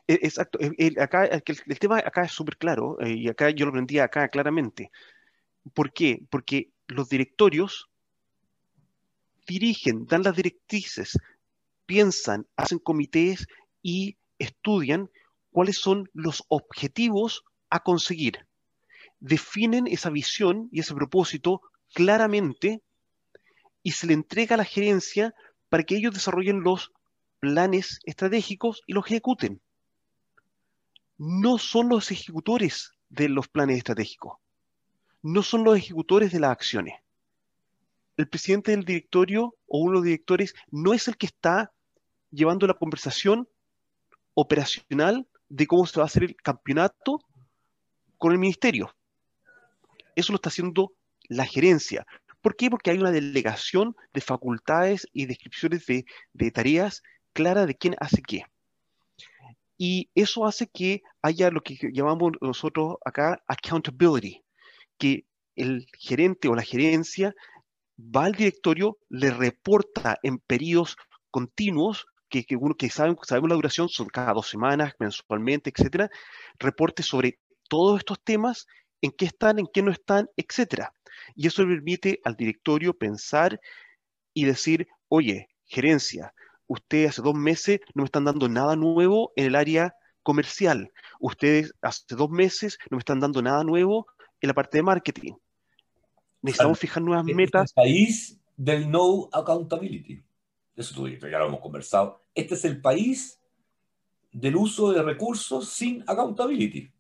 E, 0.07 0.15
exacto, 0.23 0.59
el, 0.61 1.01
acá, 1.01 1.25
el, 1.25 1.43
tema 1.79 1.99
acá 1.99 2.25
es 2.25 2.33
súper 2.33 2.57
claro, 2.57 2.99
eh, 3.01 3.13
y 3.13 3.29
acá 3.29 3.51
yo 3.51 3.65
lo 3.65 3.71
aprendí 3.71 3.99
acá 3.99 4.29
claramente. 4.29 4.91
¿Por 5.75 5.93
qué? 5.93 6.23
Porque 6.31 6.71
los 6.89 7.09
directorios 7.09 7.89
dirigen, 9.47 10.07
dan 10.07 10.23
las 10.23 10.37
directrices, 10.37 11.19
piensan, 11.87 12.47
hacen 12.57 12.79
comités 12.79 13.47
y 13.83 14.17
estudian 14.39 15.11
cuáles 15.57 15.79
son 15.79 16.11
los 16.13 16.45
objetivos 16.49 17.43
a 17.71 17.81
conseguir. 17.81 18.47
Definen 19.21 19.87
esa 19.87 20.11
visión 20.11 20.69
y 20.71 20.81
ese 20.81 20.95
propósito 20.95 21.63
claramente 21.95 22.83
y 23.83 23.93
se 23.93 24.07
le 24.07 24.13
entrega 24.13 24.53
a 24.53 24.59
la 24.59 24.67
gerencia 24.67 25.35
para 25.71 25.85
que 25.85 25.97
ellos 25.97 26.13
desarrollen 26.13 26.61
los 26.61 26.93
planes 27.41 28.01
estratégicos 28.05 28.83
y 28.87 28.93
los 28.93 29.07
ejecuten. 29.07 29.63
No 31.17 31.57
son 31.57 31.89
los 31.89 32.11
ejecutores 32.11 32.93
de 33.09 33.31
los 33.31 33.49
planes 33.49 33.79
estratégicos, 33.79 34.37
no 35.23 35.43
son 35.43 35.65
los 35.65 35.79
ejecutores 35.79 36.33
de 36.33 36.41
las 36.41 36.51
acciones. 36.51 37.01
El 38.19 38.29
presidente 38.29 38.73
del 38.73 38.85
directorio 38.85 39.55
o 39.67 39.79
uno 39.79 39.93
de 39.93 39.97
los 39.97 40.05
directores 40.05 40.55
no 40.71 40.93
es 40.93 41.09
el 41.09 41.17
que 41.17 41.25
está 41.25 41.73
llevando 42.31 42.67
la 42.67 42.75
conversación 42.75 43.49
operacional 44.35 45.27
de 45.49 45.67
cómo 45.67 45.87
se 45.87 45.99
va 45.99 46.05
a 46.05 46.07
hacer 46.07 46.25
el 46.25 46.37
campeonato 46.37 47.21
con 48.19 48.33
el 48.33 48.39
ministerio. 48.39 48.95
Eso 50.15 50.33
lo 50.33 50.37
está 50.37 50.49
haciendo 50.49 50.93
la 51.29 51.45
gerencia. 51.45 52.07
¿Por 52.41 52.57
qué? 52.57 52.71
Porque 52.71 52.91
hay 52.91 52.99
una 52.99 53.11
delegación 53.11 53.97
de 54.13 54.21
facultades 54.21 55.07
y 55.13 55.27
descripciones 55.27 55.85
de, 55.87 56.51
tareas 56.53 57.03
claras 57.33 57.67
de 57.67 57.75
quién 57.75 57.97
hace 57.99 58.23
qué. 58.23 58.45
Y 59.77 60.11
eso 60.15 60.47
hace 60.47 60.69
que 60.69 61.03
haya 61.21 61.51
lo 61.51 61.61
que 61.61 61.77
llamamos 61.93 62.33
nosotros 62.41 62.97
acá 63.05 63.43
accountability, 63.47 64.43
que 64.97 65.27
el 65.55 65.87
gerente 65.99 66.49
o 66.49 66.55
la 66.55 66.63
gerencia 66.63 67.35
va 67.99 68.25
al 68.25 68.33
directorio, 68.33 68.99
le 69.09 69.31
reporta 69.31 70.19
en 70.23 70.39
periodos 70.39 70.97
continuos 71.31 72.07
que, 72.29 72.45
uno 72.57 72.75
que 72.75 72.91
sabe, 72.91 73.17
sabemos 73.23 73.51
la 73.51 73.57
duración, 73.57 73.89
son 73.89 74.09
cada 74.09 74.33
dos 74.33 74.49
semanas, 74.49 74.95
mensualmente, 74.99 75.73
etcétera, 75.75 76.11
reporte 76.59 77.03
sobre 77.03 77.39
todos 77.69 77.99
estos 77.99 78.21
temas, 78.23 78.67
en 79.01 79.13
qué 79.13 79.27
están, 79.27 79.59
en 79.59 79.67
qué 79.73 79.83
no 79.83 79.91
están, 79.91 80.29
etcétera. 80.37 80.93
Y 81.35 81.47
eso 81.47 81.63
le 81.63 81.75
permite 81.75 82.21
al 82.25 82.37
directorio 82.37 82.95
pensar 82.95 83.61
y 84.35 84.45
decir, 84.45 84.89
oye, 85.09 85.49
gerencia, 85.65 86.33
ustedes 86.67 87.11
hace 87.11 87.23
dos 87.23 87.35
meses 87.35 87.81
no 87.95 88.03
me 88.03 88.07
están 88.07 88.25
dando 88.25 88.49
nada 88.49 88.77
nuevo 88.77 89.33
en 89.37 89.47
el 89.47 89.55
área 89.55 89.95
comercial. 90.23 90.91
Ustedes 91.21 91.73
hace 91.81 92.15
dos 92.17 92.31
meses 92.31 92.79
no 92.91 92.97
me 92.97 93.01
están 93.01 93.21
dando 93.21 93.43
nada 93.43 93.65
nuevo 93.65 94.07
en 94.41 94.49
la 94.49 94.55
parte 94.55 94.79
de 94.79 94.83
marketing. 94.83 95.33
Necesitamos 96.43 96.79
fijar 96.79 97.03
nuevas 97.03 97.25
metas. 97.25 97.71
el 97.71 97.75
país 97.75 98.39
del 98.57 98.91
no 98.91 99.29
accountability. 99.33 100.23
Eso 100.77 100.95
tú 100.95 101.09
ya 101.09 101.39
lo 101.39 101.47
hemos 101.47 101.61
conversado. 101.61 102.23
Este 102.35 102.55
es 102.55 102.65
el 102.67 102.81
país 102.81 103.41
del 104.31 104.57
uso 104.57 104.93
de 104.93 105.03
recursos 105.03 105.71
sin 105.71 106.03
accountability. 106.07 106.91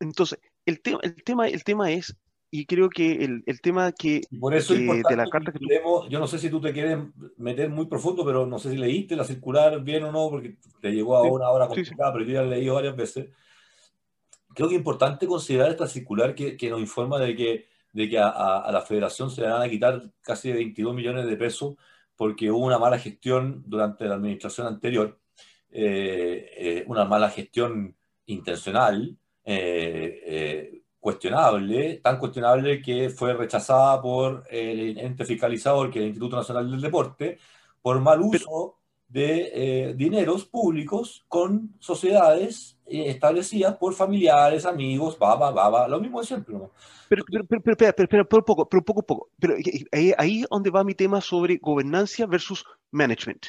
Entonces, 0.00 0.38
el, 0.66 0.80
tema 0.80 0.98
el, 1.02 1.22
tema, 1.22 1.48
el 1.48 1.64
tema 1.64 1.90
es, 1.92 2.16
y 2.50 2.66
creo 2.66 2.88
que 2.88 3.24
el, 3.24 3.42
el 3.46 3.60
tema 3.60 3.92
que, 3.92 4.22
Y 4.30 4.38
por 4.38 4.54
eso 4.54 4.72
es 4.72 4.80
que 4.80 4.84
importante 4.84 5.14
de 5.14 5.16
la 5.16 5.30
carta 5.30 5.52
que 5.52 5.58
tú, 5.58 6.08
yo 6.08 6.18
no 6.18 6.26
sé 6.26 6.38
si 6.38 6.50
tú 6.50 6.60
te 6.60 6.72
quieres 6.72 6.98
meter 7.36 7.68
muy 7.70 7.86
profundo, 7.86 8.24
pero 8.24 8.46
no 8.46 8.58
sé 8.58 8.70
si 8.70 8.76
leíste 8.76 9.14
la 9.16 9.24
circular 9.24 9.80
bien 9.82 10.02
o 10.04 10.12
no, 10.12 10.30
porque 10.30 10.56
te 10.80 10.90
llegó 10.90 11.16
a 11.16 11.22
Sí, 11.22 11.28
una 11.28 11.50
hora 11.50 11.66
sí, 11.66 11.70
sí. 11.70 11.76
complicada, 11.90 12.12
pero 12.12 12.24
yo 12.24 12.32
ya 12.32 12.42
la 12.42 12.56
he 12.56 12.58
leído 12.58 12.74
varias 12.74 12.96
veces. 12.96 13.28
Creo 14.54 14.68
que 14.68 14.74
es 14.74 14.78
importante 14.80 15.26
considerar 15.26 15.70
esta 15.70 15.86
circular 15.86 16.34
que, 16.34 16.56
que 16.56 16.70
nos 16.70 16.80
informa 16.80 17.18
de 17.20 17.36
que, 17.36 17.68
de 17.92 18.08
que 18.08 18.18
a, 18.18 18.28
a- 18.28 18.60
a 18.62 18.72
la 18.72 18.82
federación 18.82 19.30
se 19.30 19.40
le 19.42 19.48
van 19.48 19.62
a 19.62 19.68
quitar 19.68 20.02
casi 20.22 20.52
22 20.52 20.94
millones 20.94 21.26
de 21.26 21.36
pesos 21.36 21.74
porque 22.16 22.50
hubo 22.50 22.64
una 22.66 22.78
mala 22.78 22.98
gestión 22.98 23.62
durante 23.66 24.04
la 24.06 24.16
administración 24.16 24.66
anterior, 24.66 25.18
eh, 25.70 26.50
eh, 26.56 26.84
una 26.88 27.04
mala 27.04 27.30
gestión 27.30 27.94
intencional, 28.26 29.16
eh, 29.44 30.82
cuestionable, 31.00 32.00
tan 32.02 32.18
cuestionable 32.18 32.82
que 32.82 33.08
fue 33.10 33.34
rechazada 33.34 34.00
por 34.02 34.44
el 34.50 34.98
ente 34.98 35.24
fiscalizador, 35.24 35.90
que 35.90 35.98
es 36.00 36.02
el 36.02 36.08
Instituto 36.08 36.36
Nacional 36.36 36.70
del 36.70 36.80
Deporte, 36.80 37.38
por 37.80 38.00
mal 38.00 38.20
uso 38.20 38.78
de 39.06 39.94
dineros 39.96 40.44
públicos 40.44 41.24
con 41.28 41.74
sociedades 41.78 42.77
establecidas 42.90 43.76
por 43.76 43.94
familiares, 43.94 44.64
amigos, 44.66 45.18
baba, 45.18 45.50
baba, 45.50 45.86
lo 45.88 46.00
mismo 46.00 46.20
de 46.20 46.26
siempre. 46.26 46.54
¿no? 46.54 46.70
Pero, 47.08 47.24
pero, 47.30 47.44
pero, 47.48 47.62
pero, 47.62 47.72
espera, 47.72 47.92
pero, 47.92 48.04
espera, 48.04 48.24
pero 48.24 48.40
un 48.40 48.44
poco, 48.44 48.68
pero 48.68 48.80
un 48.80 48.84
poco, 48.84 49.02
poco. 49.02 49.30
Pero 49.38 49.54
eh, 49.56 49.84
ahí, 49.92 50.12
ahí 50.18 50.44
donde 50.50 50.70
va 50.70 50.84
mi 50.84 50.94
tema 50.94 51.20
sobre 51.20 51.58
gobernancia 51.58 52.26
versus 52.26 52.64
management. 52.90 53.46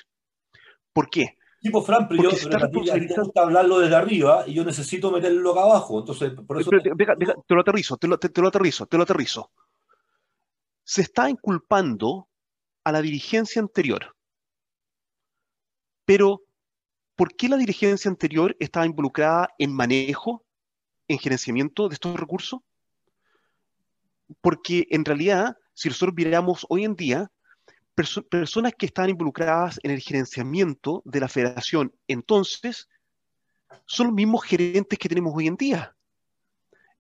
¿Por 0.94 1.10
qué? 1.10 1.36
Tipo, 1.62 1.82
Fran, 1.82 2.08
pero, 2.08 2.24
yo, 2.24 2.30
Porque 2.30 2.42
se 2.42 2.48
pero 2.50 2.58
a 2.58 2.68
responsabilizando- 2.68 3.24
gusta 3.26 3.42
hablarlo 3.42 3.80
desde 3.80 3.96
arriba 3.96 4.44
y 4.48 4.54
yo 4.54 4.64
necesito 4.64 5.12
meterlo 5.12 5.52
acá 5.52 5.64
abajo. 5.64 6.00
Entonces, 6.00 6.32
por 6.48 6.60
eso. 6.62 6.70
Pero 6.70 6.96
deja- 6.96 7.16
deja- 7.18 7.36
te 7.46 7.54
lo 7.54 7.62
aterrizo, 7.62 7.98
te 7.98 8.08
lo, 8.08 8.18
te- 8.18 8.30
te 8.30 8.42
lo 8.42 8.48
aterrizo, 8.48 8.86
te 8.86 8.96
lo 8.98 9.04
aterrizo. 9.04 9.52
Se 10.86 11.02
está 11.02 11.30
inculpando 11.30 12.30
a 12.86 12.92
la 12.94 13.02
dirigencia 13.02 13.62
anterior. 13.62 14.16
Pero, 16.06 16.42
¿por 17.20 17.36
qué 17.36 17.50
la 17.50 17.58
dirigencia 17.58 18.10
anterior 18.10 18.56
estaba 18.62 18.86
involucrada 18.86 19.50
en 19.58 19.74
manejo, 19.74 20.46
en 21.10 21.20
gerenciamiento 21.20 21.90
de 21.90 21.96
estos 21.96 22.18
recursos? 22.18 22.62
Porque 24.40 24.88
en 24.90 25.04
realidad, 25.04 25.58
si 25.74 25.90
nosotros 25.90 26.16
miramos 26.16 26.66
hoy 26.70 26.86
en 26.86 26.96
día, 26.96 27.30
perso- 27.94 28.26
personas 28.26 28.72
que 28.78 28.86
están 28.86 29.10
involucradas 29.10 29.82
en 29.84 29.92
el 29.92 30.00
gerenciamiento 30.00 31.02
de 31.04 31.20
la 31.20 31.28
federación, 31.28 31.94
entonces, 32.08 32.88
son 33.86 34.08
los 34.08 34.16
mismos 34.16 34.46
gerentes 34.46 34.98
que 34.98 35.10
tenemos 35.10 35.34
hoy 35.36 35.48
en 35.48 35.58
día. 35.58 35.94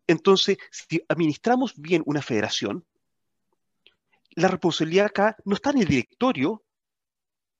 Entonces, 0.05 0.57
si 0.69 1.01
administramos 1.07 1.75
bien 1.77 2.03
una 2.05 2.21
federación, 2.21 2.85
la 4.31 4.49
responsabilidad 4.49 5.05
acá 5.05 5.37
no 5.45 5.55
está 5.55 5.69
en 5.69 5.77
el 5.77 5.87
directorio, 5.87 6.61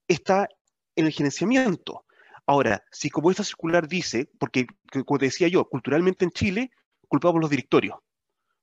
está 0.06 0.46
en 0.94 1.06
el 1.06 1.12
gerenciamiento. 1.12 2.04
Ahora, 2.50 2.82
si 2.90 3.10
como 3.10 3.30
esta 3.30 3.44
circular 3.44 3.86
dice, 3.86 4.28
porque 4.40 4.66
que- 4.90 5.04
como 5.04 5.20
te 5.20 5.26
decía 5.26 5.46
yo, 5.46 5.64
culturalmente 5.68 6.24
en 6.24 6.32
Chile 6.32 6.72
culpamos 7.06 7.40
los 7.40 7.48
directorios. 7.48 7.96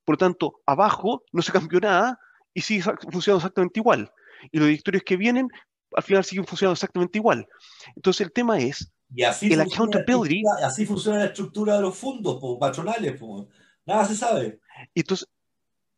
Por 0.03 0.15
lo 0.15 0.18
tanto, 0.18 0.59
abajo 0.65 1.23
no 1.31 1.41
se 1.41 1.53
cambió 1.53 1.80
nada 1.80 2.19
y 2.53 2.59
sigue 2.59 2.84
funcionando 2.84 3.38
exactamente 3.38 3.80
igual. 3.80 4.11
Y 4.51 4.57
los 4.59 4.68
directorios 4.68 5.03
que 5.05 5.15
vienen, 5.15 5.47
al 5.95 6.03
final 6.03 6.26
siguen 6.26 6.45
funcionando 6.45 6.73
exactamente 6.73 7.18
igual. 7.18 7.47
Entonces, 7.95 8.19
el 8.27 8.34
tema 8.34 8.59
es, 8.59 8.91
Y 9.15 9.23
así 9.23 9.53
el 9.53 9.61
accountability- 9.61 10.43
así 10.61 10.85
funciona 10.85 11.19
la 11.19 11.26
estructura 11.27 11.76
de 11.76 11.81
los 11.84 11.97
fondos 11.97 12.41
po, 12.41 12.59
patronales. 12.59 13.18
po. 13.18 13.47
Nada 13.85 14.03
se 14.03 14.18
sabe. 14.18 14.59
Entonces, 14.95 15.30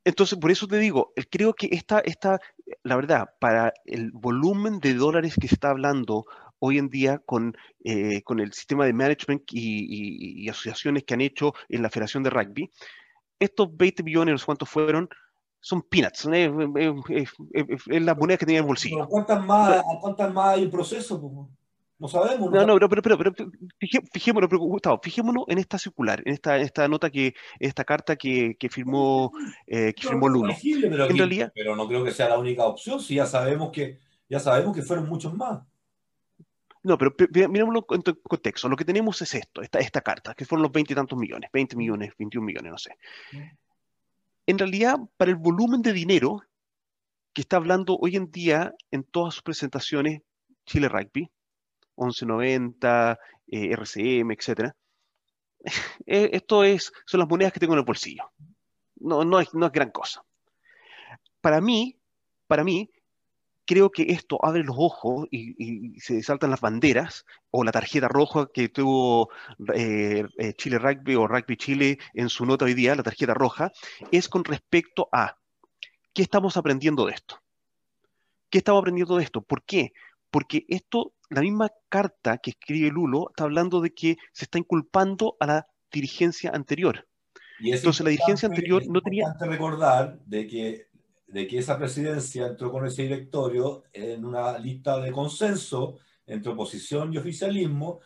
entonces, 0.06 0.38
por 0.38 0.52
eso 0.52 0.68
te 0.68 0.78
digo, 0.78 1.11
creo 1.32 1.56
que 1.56 1.70
esta, 1.72 2.02
esta, 2.02 2.40
la 2.84 2.95
verdad, 2.95 3.30
para 3.40 3.74
el 3.86 4.11
volumen 4.11 4.80
de 4.80 4.94
dólares 4.94 5.34
que 5.41 5.48
se 5.48 5.56
está 5.56 5.72
hablando 5.72 6.26
hoy 6.60 6.77
en 6.77 6.90
día 6.90 7.19
con, 7.26 7.56
eh, 7.84 8.22
con 8.23 8.40
el 8.40 8.53
sistema 8.53 8.86
de 8.86 8.94
management 8.94 9.44
y, 9.52 9.60
y- 10.40 10.44
y 10.45 10.49
asociaciones 10.49 11.03
que 11.03 11.14
han 11.14 11.22
hecho 11.22 11.53
en 11.69 11.81
la 11.81 11.90
Federación 11.90 12.23
de 12.23 12.30
Rugby, 12.30 12.69
estos 13.40 13.76
20 13.76 14.03
millones, 14.03 14.44
cuántos 14.45 14.69
fueron, 14.69 15.10
son 15.61 15.81
peanuts, 15.81 16.19
son, 16.19 16.34
eh, 16.34 16.45
eh, 16.45 16.94
eh, 17.10 17.26
eh, 17.53 17.65
es 17.88 18.02
la 18.02 18.15
moneda 18.15 18.38
que 18.38 18.45
tenía 18.45 18.60
en 18.60 18.64
el 18.65 18.68
bolsillo. 18.68 18.95
Pero 18.98 19.07
¿cuántas 19.10 19.45
más, 19.45 19.77
¿a 19.80 19.99
cuántas 20.02 20.34
más 20.34 20.56
hay 20.56 20.64
en 20.64 20.72
proceso? 20.72 21.19
po? 21.19 21.49
No 21.98 22.07
sabemos. 22.07 22.49
No, 22.49 22.65
no, 22.65 22.80
pero, 22.90 23.02
pero, 23.02 23.18
pero, 23.18 23.34
pero 23.34 23.52
fijémonos, 24.14 24.49
pero, 24.49 24.61
Gustavo, 24.61 25.02
fijémonos 25.03 25.44
en 25.49 25.57
esta 25.57 25.77
circular, 25.77 26.22
en 26.26 26.34
esta, 26.34 26.57
esta 26.57 26.88
nota 26.88 27.10
que, 27.10 27.34
esta 27.60 27.84
carta 27.84 28.15
que, 28.15 28.56
que 28.57 28.69
firmó, 28.69 29.34
eh, 29.68 29.94
que 29.94 30.03
No, 30.03 30.10
firmó 30.10 30.45
elegible, 30.45 30.90
pero, 30.90 31.03
En 31.06 31.10
aquí- 31.11 31.18
realidad- 31.19 31.52
pero 31.53 31.76
no 31.76 31.88
creo 31.90 32.03
que 32.06 32.11
sea 32.11 32.30
la 32.30 32.38
única 32.38 32.64
opción, 32.65 33.02
si 33.02 33.15
ya 33.15 33.26
sabemos 33.26 33.72
que, 33.72 33.99
ya 34.30 34.40
sabemos 34.40 34.73
que 34.76 34.81
fueron 34.81 35.10
muchos 35.10 35.34
más. 35.34 35.60
No, 36.84 36.97
pero 36.97 37.15
pe- 37.15 37.27
pe- 37.27 37.47
mirémoslo 37.47 37.85
en 37.91 38.01
contexto. 38.23 38.69
Lo 38.69 38.76
que 38.77 38.85
tenemos 38.85 39.22
es 39.22 39.35
esto, 39.35 39.61
esta, 39.61 39.80
esta 39.80 40.01
carta, 40.01 40.34
que 40.34 40.45
fueron 40.45 40.64
los 40.64 40.72
20 40.72 40.93
y 40.93 40.95
tantos 40.95 41.19
millones, 41.19 41.49
20 41.51 41.76
millones, 41.76 42.14
21 42.18 42.45
millones, 42.45 42.72
no 42.72 42.77
sé. 42.77 42.95
En 44.45 44.57
realidad, 44.57 44.97
para 45.18 45.31
el 45.31 45.38
volumen 45.38 45.81
de 45.81 45.93
dinero 45.93 46.41
que 47.34 47.41
está 47.41 47.57
hablando 47.57 47.97
hoy 47.97 48.15
en 48.15 48.31
día 48.31 48.73
en 48.91 49.03
todas 49.03 49.34
sus 49.35 49.43
presentaciones 49.43 50.22
Chile 50.65 50.88
Rugby, 50.89 51.30
1190, 51.97 53.19
eh, 53.47 53.72
RCM, 53.73 54.31
etcétera, 54.34 54.76
eh, 56.06 56.30
esto 56.34 56.64
es, 56.64 56.91
son 57.06 57.19
las 57.19 57.30
monedas 57.30 57.51
que 57.53 57.60
tengo 57.60 57.73
en 57.73 57.80
el 57.80 57.85
bolsillo. 57.85 58.31
No, 59.01 59.23
no, 59.26 59.39
es, 59.39 59.53
no 59.53 59.65
es 59.65 59.72
gran 59.72 59.91
cosa. 59.91 60.23
Para 61.41 61.61
mí, 61.61 61.97
para 62.47 62.64
mí, 62.64 62.89
creo 63.70 63.91
que 63.91 64.02
esto 64.10 64.40
abre 64.44 64.64
los 64.64 64.76
ojos 64.80 65.28
y, 65.30 65.54
y 65.94 66.00
se 66.00 66.24
saltan 66.24 66.50
las 66.50 66.60
banderas 66.60 67.24
o 67.52 67.64
la 67.64 67.72
tarjeta 67.72 68.08
roja 68.08 68.50
que 68.52 68.68
tuvo 68.68 69.30
eh, 69.76 70.26
eh, 70.40 70.54
Chile 70.54 70.80
Rugby 70.80 71.14
o 71.14 71.28
Rugby 71.28 71.56
Chile 71.56 72.00
en 72.16 72.30
su 72.30 72.48
nota 72.48 72.66
hoy 72.66 72.74
día, 72.74 72.96
la 72.96 73.04
tarjeta 73.04 73.36
roja, 73.36 73.72
es 74.12 74.28
con 74.28 74.44
respecto 74.44 75.08
a 75.12 75.38
qué 76.16 76.24
estamos 76.24 76.58
aprendiendo 76.58 77.06
de 77.06 77.14
esto. 77.14 77.44
¿Qué 78.50 78.58
estamos 78.58 78.80
aprendiendo 78.82 79.18
de 79.18 79.24
esto? 79.26 79.44
¿Por 79.44 79.62
qué? 79.62 79.94
Porque 80.32 80.66
esto, 80.68 81.14
la 81.30 81.41
misma 81.41 81.70
carta 81.90 82.40
que 82.40 82.50
escribe 82.50 82.90
Lulo, 82.90 83.30
está 83.30 83.44
hablando 83.44 83.82
de 83.82 83.94
que 83.94 84.18
se 84.34 84.46
está 84.46 84.58
inculpando 84.58 85.38
a 85.40 85.46
la 85.46 85.68
dirigencia 85.91 86.50
anterior. 86.56 87.08
Y 87.60 87.72
Entonces, 87.74 88.04
la 88.04 88.10
dirigencia 88.10 88.48
anterior 88.48 88.82
no 88.88 89.00
tenía- 89.02 89.26
importante 89.26 89.46
recordar 89.54 90.20
de 90.26 90.48
que, 90.48 90.88
de 91.31 91.47
que 91.47 91.60
esa 91.60 91.77
presidencia 91.77 92.47
entró 92.47 92.72
con 92.72 92.85
ese 92.85 93.03
directorio 93.03 93.84
en 93.93 94.26
una 94.26 94.57
lista 94.57 94.97
de 94.99 95.11
consenso 95.11 95.97
entre 96.26 96.51
oposición 96.51 97.14
y 97.14 97.18
oficialismo, 97.18 97.99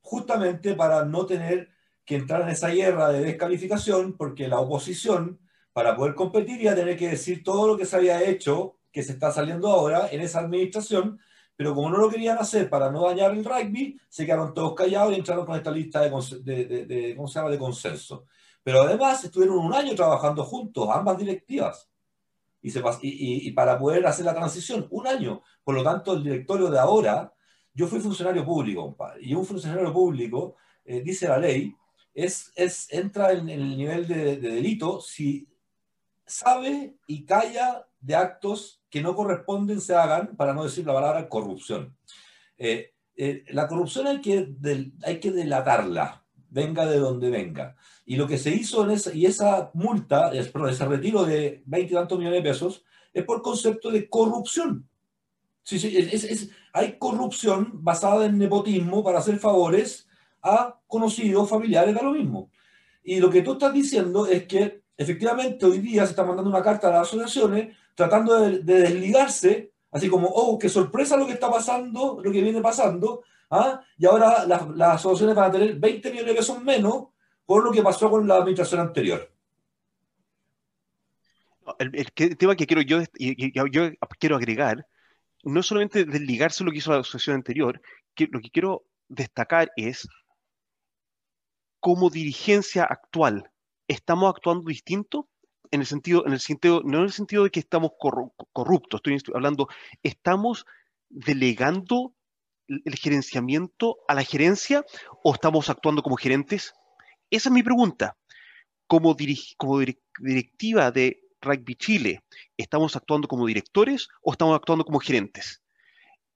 justamente 0.00 0.74
para 0.74 1.04
no 1.04 1.26
tener 1.26 1.70
que 2.04 2.16
entrar 2.16 2.42
en 2.42 2.48
esa 2.48 2.68
guerra 2.68 3.10
de 3.10 3.20
descalificación, 3.20 4.16
porque 4.16 4.48
la 4.48 4.60
oposición, 4.60 5.38
para 5.72 5.94
poder 5.96 6.14
competir, 6.14 6.60
iba 6.60 6.72
a 6.72 6.74
tener 6.74 6.96
que 6.96 7.08
decir 7.08 7.42
todo 7.44 7.66
lo 7.68 7.76
que 7.76 7.86
se 7.86 7.96
había 7.96 8.22
hecho, 8.28 8.78
que 8.90 9.02
se 9.02 9.12
está 9.12 9.30
saliendo 9.30 9.68
ahora 9.68 10.08
en 10.10 10.20
esa 10.20 10.40
administración, 10.40 11.20
pero 11.56 11.74
como 11.74 11.90
no 11.90 11.98
lo 11.98 12.08
querían 12.08 12.38
hacer 12.38 12.68
para 12.70 12.90
no 12.90 13.02
dañar 13.06 13.32
el 13.32 13.44
rugby, 13.44 14.00
se 14.08 14.24
quedaron 14.24 14.54
todos 14.54 14.74
callados 14.74 15.12
y 15.12 15.16
entraron 15.16 15.44
con 15.44 15.56
esta 15.56 15.70
lista 15.70 16.00
de, 16.00 16.10
de- 16.42 16.64
de- 16.64 16.86
de- 16.86 17.16
¿cómo 17.16 17.28
se 17.28 17.38
llama? 17.38 17.50
de 17.50 17.58
consenso. 17.58 18.24
Pero 18.62 18.82
además 18.82 19.22
estuvieron 19.24 19.58
un 19.58 19.72
año 19.74 19.94
trabajando 19.94 20.42
juntos, 20.44 20.88
ambas 20.90 21.18
directivas, 21.18 21.89
y, 22.62 22.70
se 22.70 22.80
y, 23.02 23.48
y- 23.48 23.52
para 23.52 23.78
poder 23.78 24.06
hacer 24.06 24.24
la 24.24 24.34
transición, 24.34 24.86
un 24.90 25.06
año. 25.06 25.42
Por 25.64 25.74
lo 25.74 25.82
tanto, 25.82 26.12
el 26.14 26.22
directorio 26.22 26.70
de 26.70 26.78
ahora, 26.78 27.32
yo 27.74 27.86
fui 27.86 28.00
funcionario 28.00 28.44
público, 28.44 28.82
compadre, 28.82 29.20
y 29.22 29.34
un 29.34 29.44
funcionario 29.46 29.92
público, 29.92 30.56
eh, 30.84 31.00
dice 31.02 31.28
la 31.28 31.38
ley, 31.38 31.74
es, 32.14 32.52
es, 32.56 32.92
entra 32.92 33.32
en, 33.32 33.48
el 33.48 33.76
nivel 33.76 34.06
de, 34.06 34.36
de 34.36 34.50
delito 34.50 35.00
si 35.00 35.48
sabe 36.26 36.96
y 37.06 37.24
calla 37.24 37.86
de 38.00 38.14
actos 38.16 38.82
que 38.90 39.02
no 39.02 39.14
corresponden 39.14 39.80
se 39.80 39.94
hagan, 39.94 40.36
para 40.36 40.52
no 40.52 40.64
decir 40.64 40.86
la 40.86 40.92
palabra 40.94 41.28
corrupción. 41.28 41.96
Eh, 42.58 42.92
eh, 43.16 43.44
la 43.48 43.68
corrupción 43.68 44.06
hay 44.06 44.20
que, 44.20 44.52
hay 45.04 45.20
que 45.20 45.30
delatarla, 45.30 46.19
venga 46.50 46.86
de 46.86 46.98
donde 46.98 47.30
venga. 47.30 47.76
Y 48.04 48.16
lo 48.16 48.26
que 48.26 48.38
se 48.38 48.50
hizo 48.50 48.84
en 48.84 48.90
esa, 48.90 49.14
y 49.14 49.26
esa 49.26 49.70
multa, 49.74 50.32
es, 50.32 50.48
perdón, 50.48 50.70
ese 50.70 50.84
retiro 50.84 51.24
de 51.24 51.62
20 51.66 51.92
y 51.92 51.96
tantos 51.96 52.18
millones 52.18 52.42
de 52.42 52.50
pesos, 52.50 52.84
es 53.12 53.24
por 53.24 53.42
concepto 53.42 53.90
de 53.90 54.08
corrupción. 54.08 54.88
Sí, 55.62 55.78
sí, 55.78 56.50
hay 56.72 56.98
corrupción 56.98 57.70
basada 57.74 58.26
en 58.26 58.38
nepotismo 58.38 59.04
para 59.04 59.18
hacer 59.18 59.38
favores 59.38 60.08
a 60.42 60.78
conocidos, 60.86 61.48
familiares, 61.48 61.94
da 61.94 62.02
lo 62.02 62.12
mismo. 62.12 62.50
Y 63.02 63.20
lo 63.20 63.30
que 63.30 63.42
tú 63.42 63.52
estás 63.52 63.72
diciendo 63.72 64.26
es 64.26 64.46
que 64.46 64.82
efectivamente 64.96 65.64
hoy 65.66 65.78
día 65.78 66.04
se 66.04 66.10
está 66.10 66.24
mandando 66.24 66.50
una 66.50 66.62
carta 66.62 66.88
a 66.88 66.92
las 66.92 67.08
asociaciones 67.08 67.76
tratando 67.94 68.38
de, 68.40 68.58
desligarse, 68.60 69.72
así 69.90 70.08
como, 70.08 70.28
oh, 70.28 70.58
qué 70.58 70.68
sorpresa 70.68 71.16
lo 71.16 71.26
que 71.26 71.32
está 71.32 71.50
pasando, 71.50 72.20
lo 72.22 72.32
que 72.32 72.42
viene 72.42 72.60
pasando, 72.60 73.22
¿ah? 73.50 73.82
y 73.98 74.06
ahora 74.06 74.46
las, 74.46 74.68
las 74.70 74.94
asociaciones 74.96 75.36
van 75.36 75.50
a 75.50 75.52
tener 75.52 75.74
20 75.74 76.10
millones 76.10 76.32
de 76.32 76.38
pesos 76.38 76.62
menos 76.62 77.08
por 77.44 77.64
lo 77.64 77.72
que 77.72 77.82
pasó 77.82 78.08
con 78.08 78.26
la 78.26 78.36
administración 78.36 78.80
anterior. 78.80 79.28
El, 81.78 82.12
tema 82.12 82.56
que 82.56 82.66
quiero 82.66 82.82
yo, 82.82 83.00
quiero 84.18 84.36
agregar, 84.36 84.86
no 85.42 85.62
solamente 85.62 86.04
desligarse 86.04 86.64
lo 86.64 86.70
que 86.70 86.78
hizo 86.78 86.92
la 86.92 87.00
asociación 87.00 87.36
anterior, 87.36 87.80
que 88.14 88.28
lo 88.30 88.40
que 88.40 88.50
quiero 88.50 88.84
destacar 89.08 89.70
es 89.76 90.08
como 91.80 92.10
dirigencia 92.10 92.84
actual, 92.84 93.50
¿estamos 93.88 94.30
actuando 94.30 94.68
distinto? 94.68 95.28
En 95.72 95.80
el 95.80 95.86
sentido, 95.86 96.26
en 96.26 96.32
el 96.32 96.40
sentido, 96.40 96.82
no 96.84 96.98
en 96.98 97.04
el 97.04 97.12
sentido 97.12 97.44
de 97.44 97.50
que 97.50 97.60
estamos 97.60 97.92
corruptos, 97.98 99.00
estoy 99.04 99.34
hablando, 99.34 99.68
estamos 100.02 100.66
delegando 101.08 102.14
el 102.84 102.94
gerenciamiento 102.94 103.98
a 104.06 104.14
la 104.14 104.22
gerencia 104.22 104.84
o 105.22 105.34
estamos 105.34 105.68
actuando 105.70 106.02
como 106.02 106.16
gerentes? 106.16 106.72
Esa 107.30 107.48
es 107.48 107.52
mi 107.52 107.62
pregunta. 107.62 108.16
Como, 108.86 109.16
como 109.56 109.78
directiva 109.78 110.90
de 110.90 111.20
Rugby 111.40 111.74
Chile, 111.76 112.22
¿estamos 112.56 112.96
actuando 112.96 113.28
como 113.28 113.46
directores 113.46 114.08
o 114.22 114.32
estamos 114.32 114.56
actuando 114.56 114.84
como 114.84 114.98
gerentes? 114.98 115.62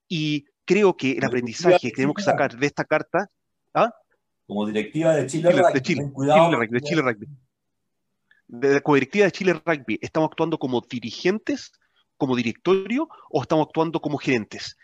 Y 0.08 0.46
creo 0.64 0.96
que 0.96 1.12
el 1.12 1.24
aprendizaje 1.24 1.78
que 1.80 1.90
tenemos 1.90 2.16
que 2.16 2.22
sacar 2.22 2.56
de 2.56 2.66
esta 2.66 2.84
carta... 2.84 3.28
¿ah? 3.74 3.92
Como 4.46 4.66
directiva 4.66 5.14
de 5.16 5.26
Chile, 5.26 5.50
Rugby. 5.50 5.72
De 5.72 5.82
Chile, 5.82 6.02
Rugby, 6.14 6.68
de 6.68 6.80
Chile 6.80 7.02
Rugby. 7.02 7.26
De, 8.46 8.80
como 8.82 8.94
directiva 8.94 9.24
de 9.24 9.32
Chile 9.32 9.54
Rugby, 9.64 9.98
¿estamos 10.02 10.28
actuando 10.28 10.58
como 10.58 10.80
dirigentes, 10.82 11.72
como 12.16 12.36
directorio 12.36 13.08
o 13.30 13.42
estamos 13.42 13.66
actuando 13.66 14.00
como 14.00 14.18
gerentes? 14.18 14.76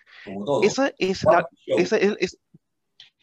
Esa 0.62 0.92
es, 0.98 1.24
la, 1.24 1.46
esa 1.66 1.96
es, 1.96 2.38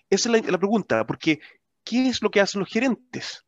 esa 0.10 0.38
es 0.38 0.50
la, 0.50 0.58
pregunta, 0.58 1.06
porque 1.06 1.40
¿qué 1.84 2.08
es 2.08 2.22
lo 2.22 2.32
que 2.32 2.42
hacen 2.42 2.60
los 2.60 2.70
gerentes? 2.70 3.46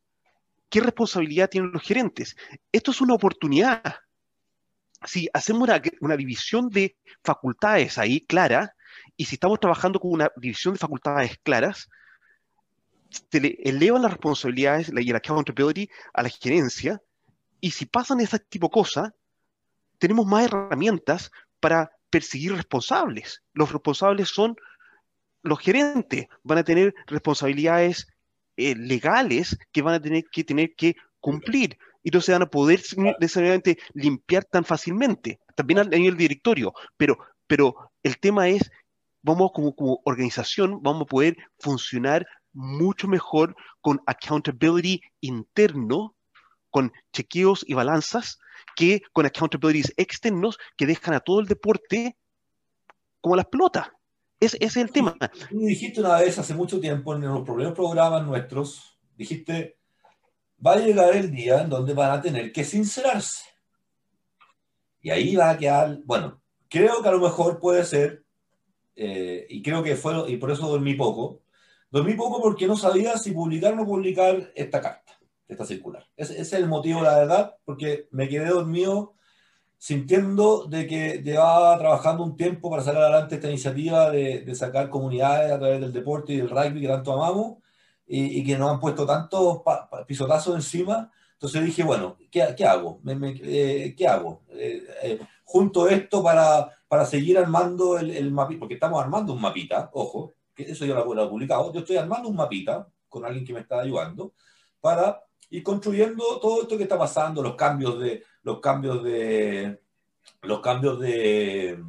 ¿Qué 0.69 0.81
responsabilidad 0.81 1.49
tienen 1.49 1.71
los 1.71 1.81
gerentes? 1.81 2.35
Esto 2.71 2.91
es 2.91 3.01
una 3.01 3.15
oportunidad. 3.15 3.81
Si 5.05 5.29
hacemos 5.33 5.67
una, 6.01 6.17
división 6.17 6.69
de 6.69 6.97
facultades 7.23 7.97
ahí 7.97 8.21
clara, 8.21 8.75
y 9.15 9.25
si 9.25 9.35
estamos 9.35 9.59
trabajando 9.59 9.99
con 9.99 10.11
una 10.11 10.31
división 10.35 10.73
de 10.73 10.79
facultades 10.79 11.37
claras, 11.41 11.89
se 13.09 13.41
le 13.41 13.57
elevan 13.63 14.03
las 14.03 14.11
responsabilidades 14.11 14.89
y 14.89 14.91
la 14.91 15.17
accountability 15.17 15.89
a 16.13 16.21
la 16.21 16.29
gerencia, 16.29 17.01
y 17.61 17.71
si 17.71 17.85
pasan 17.85 18.19
ese 18.19 18.39
tipo 18.39 18.67
de 18.67 18.71
cosas, 18.71 19.11
tenemos 19.99 20.25
más 20.25 20.45
herramientas 20.45 21.31
para 21.59 21.91
perseguir 22.09 22.53
responsables. 22.53 23.43
Los 23.53 23.71
responsables 23.71 24.29
son 24.29 24.55
los 25.43 25.59
gerentes, 25.59 26.27
van 26.43 26.57
a 26.57 26.63
tener 26.63 26.93
responsabilidades 27.07 28.07
eh, 28.57 28.75
legales 28.75 29.57
que 29.71 29.81
van 29.81 29.95
a 29.95 30.01
tener 30.01 30.25
que 30.31 30.43
tener 30.43 30.75
que 30.75 30.95
cumplir. 31.19 31.77
Y 32.01 32.11
no 32.11 32.21
se 32.21 32.31
van 32.31 32.41
a 32.41 32.49
poder 32.49 32.81
necesariamente 33.19 33.77
limpiar 33.93 34.45
tan 34.45 34.63
fácilmente, 34.63 35.39
también 35.55 35.79
a 35.79 35.83
nivel 35.83 36.15
directorio, 36.15 36.73
pero, 36.95 37.17
pero 37.45 37.91
el 38.03 38.17
tema 38.19 38.47
es, 38.47 38.71
vamos 39.21 39.51
como, 39.53 39.75
como 39.75 40.01
organización, 40.05 40.81
vamos 40.81 41.03
a 41.03 41.05
poder 41.05 41.37
funcionar 41.59 42.25
mucho 42.53 43.07
mejor 43.07 43.55
con 43.81 44.01
accountability 44.05 45.01
interno, 45.19 46.15
con 46.69 46.93
chequeos 47.11 47.65
y 47.67 47.73
balanzas, 47.73 48.39
que 48.79 49.01
con 49.11 49.25
accountabilities 49.25 49.93
externos 49.97 50.57
que 50.77 50.85
dejan 50.85 51.13
a 51.13 51.19
todo 51.19 51.41
el 51.41 51.47
deporte 51.47 52.17
como 53.19 53.35
las 53.35 53.47
pelotas. 53.47 53.89
Ese, 54.39 54.57
es 54.61 54.77
el 54.77 54.89
tema. 54.89 55.17
Tú 55.49 55.59
dijiste 55.59 55.99
una 55.99 56.17
vez 56.17 56.39
hace 56.39 56.53
mucho 56.53 56.79
tiempo 56.79 57.13
en 57.13 57.23
los 57.23 57.41
primeros 57.41 57.73
programas 57.73 58.25
nuestros, 58.25 58.97
dijiste, 59.17 59.77
va 60.65 60.73
a 60.73 60.77
llegar 60.77 61.13
el 61.13 61.29
día 61.29 61.63
en 61.63 61.69
donde 61.69 61.93
van 61.93 62.11
a 62.11 62.21
tener 62.21 62.53
que 62.53 62.63
sincerarse. 62.63 63.43
Y 65.01 65.09
ahí 65.09 65.35
va 65.35 65.49
a 65.49 65.57
quedar, 65.57 65.99
bueno, 66.05 66.41
creo 66.69 67.01
que 67.01 67.09
a 67.09 67.11
lo 67.11 67.19
mejor 67.19 67.59
puede 67.59 67.83
ser, 67.83 68.23
eh, 68.95 69.45
y 69.49 69.61
creo 69.61 69.83
que 69.83 69.97
fue, 69.97 70.31
y 70.31 70.37
por 70.37 70.51
eso 70.51 70.69
dormí 70.69 70.93
poco, 70.93 71.41
dormí 71.91 72.13
poco 72.13 72.41
porque 72.41 72.65
no 72.65 72.77
sabía 72.77 73.17
si 73.17 73.31
publicar 73.31 73.73
o 73.73 73.75
no 73.75 73.85
publicar 73.85 74.53
esta 74.55 74.79
carta, 74.79 75.18
esta 75.49 75.65
circular. 75.65 76.05
Ese, 76.15 76.39
es 76.39 76.53
el 76.53 76.67
motivo, 76.67 77.01
la 77.01 77.17
verdad, 77.17 77.55
porque 77.65 78.07
me 78.11 78.29
quedé 78.29 78.49
dormido 78.49 79.15
sintiendo 79.77 80.65
de 80.65 80.87
que 80.87 81.21
llevaba 81.23 81.77
trabajando 81.77 82.23
un 82.23 82.35
tiempo 82.35 82.69
para 82.69 82.83
sacar 82.83 83.01
adelante 83.01 83.35
esta 83.35 83.47
iniciativa 83.47 84.11
de, 84.11 84.41
de 84.41 84.55
sacar 84.55 84.89
comunidades 84.89 85.51
a 85.51 85.57
través 85.57 85.81
del 85.81 85.93
deporte 85.93 86.33
y 86.33 86.37
del 86.37 86.49
rugby 86.49 86.81
que 86.81 86.87
tanto 86.87 87.13
amamos 87.13 87.57
y, 88.05 88.39
y 88.39 88.43
que 88.43 88.57
nos 88.57 88.71
han 88.71 88.79
puesto 88.79 89.05
tantos 89.05 89.61
pisotazos 90.05 90.55
encima. 90.55 91.11
Entonces 91.33 91.63
dije, 91.63 91.83
bueno, 91.83 92.17
¿qué, 92.29 92.53
qué 92.57 92.65
hago? 92.65 92.99
Me, 93.03 93.17
eh, 93.41 93.95
¿Qué 93.97 94.05
hago? 94.05 94.41
Eh, 94.49 94.83
eh, 95.03 95.19
junto 95.45 95.87
esto 95.87 96.21
para, 96.21 96.69
para 96.87 97.05
seguir 97.05 97.37
armando 97.37 97.97
el, 97.97 98.11
el 98.11 98.31
mapita, 98.31 98.59
porque 98.59 98.73
estamos 98.73 99.01
armando 99.01 99.31
un 99.33 99.41
mapita, 99.41 99.89
ojo, 99.93 100.33
que 100.53 100.63
eso 100.63 100.85
yo 100.85 100.93
lo, 100.93 101.13
lo 101.13 101.23
he 101.23 101.29
publicado, 101.29 101.71
yo 101.71 101.79
estoy 101.79 101.95
armando 101.95 102.27
un 102.27 102.35
mapita 102.35 102.85
con 103.07 103.23
alguien 103.23 103.45
que 103.45 103.53
me 103.53 103.61
está 103.61 103.79
ayudando 103.79 104.33
para 104.81 105.23
ir 105.49 105.63
construyendo 105.63 106.39
todo 106.39 106.61
esto 106.61 106.77
que 106.77 106.83
está 106.83 106.97
pasando, 106.97 107.41
los 107.41 107.55
cambios 107.55 107.99
de, 107.99 108.23
los 108.43 108.59
cambios 108.59 109.03
de 109.03 109.81
los 110.41 110.59
cambios 110.59 110.99
de 110.99 111.83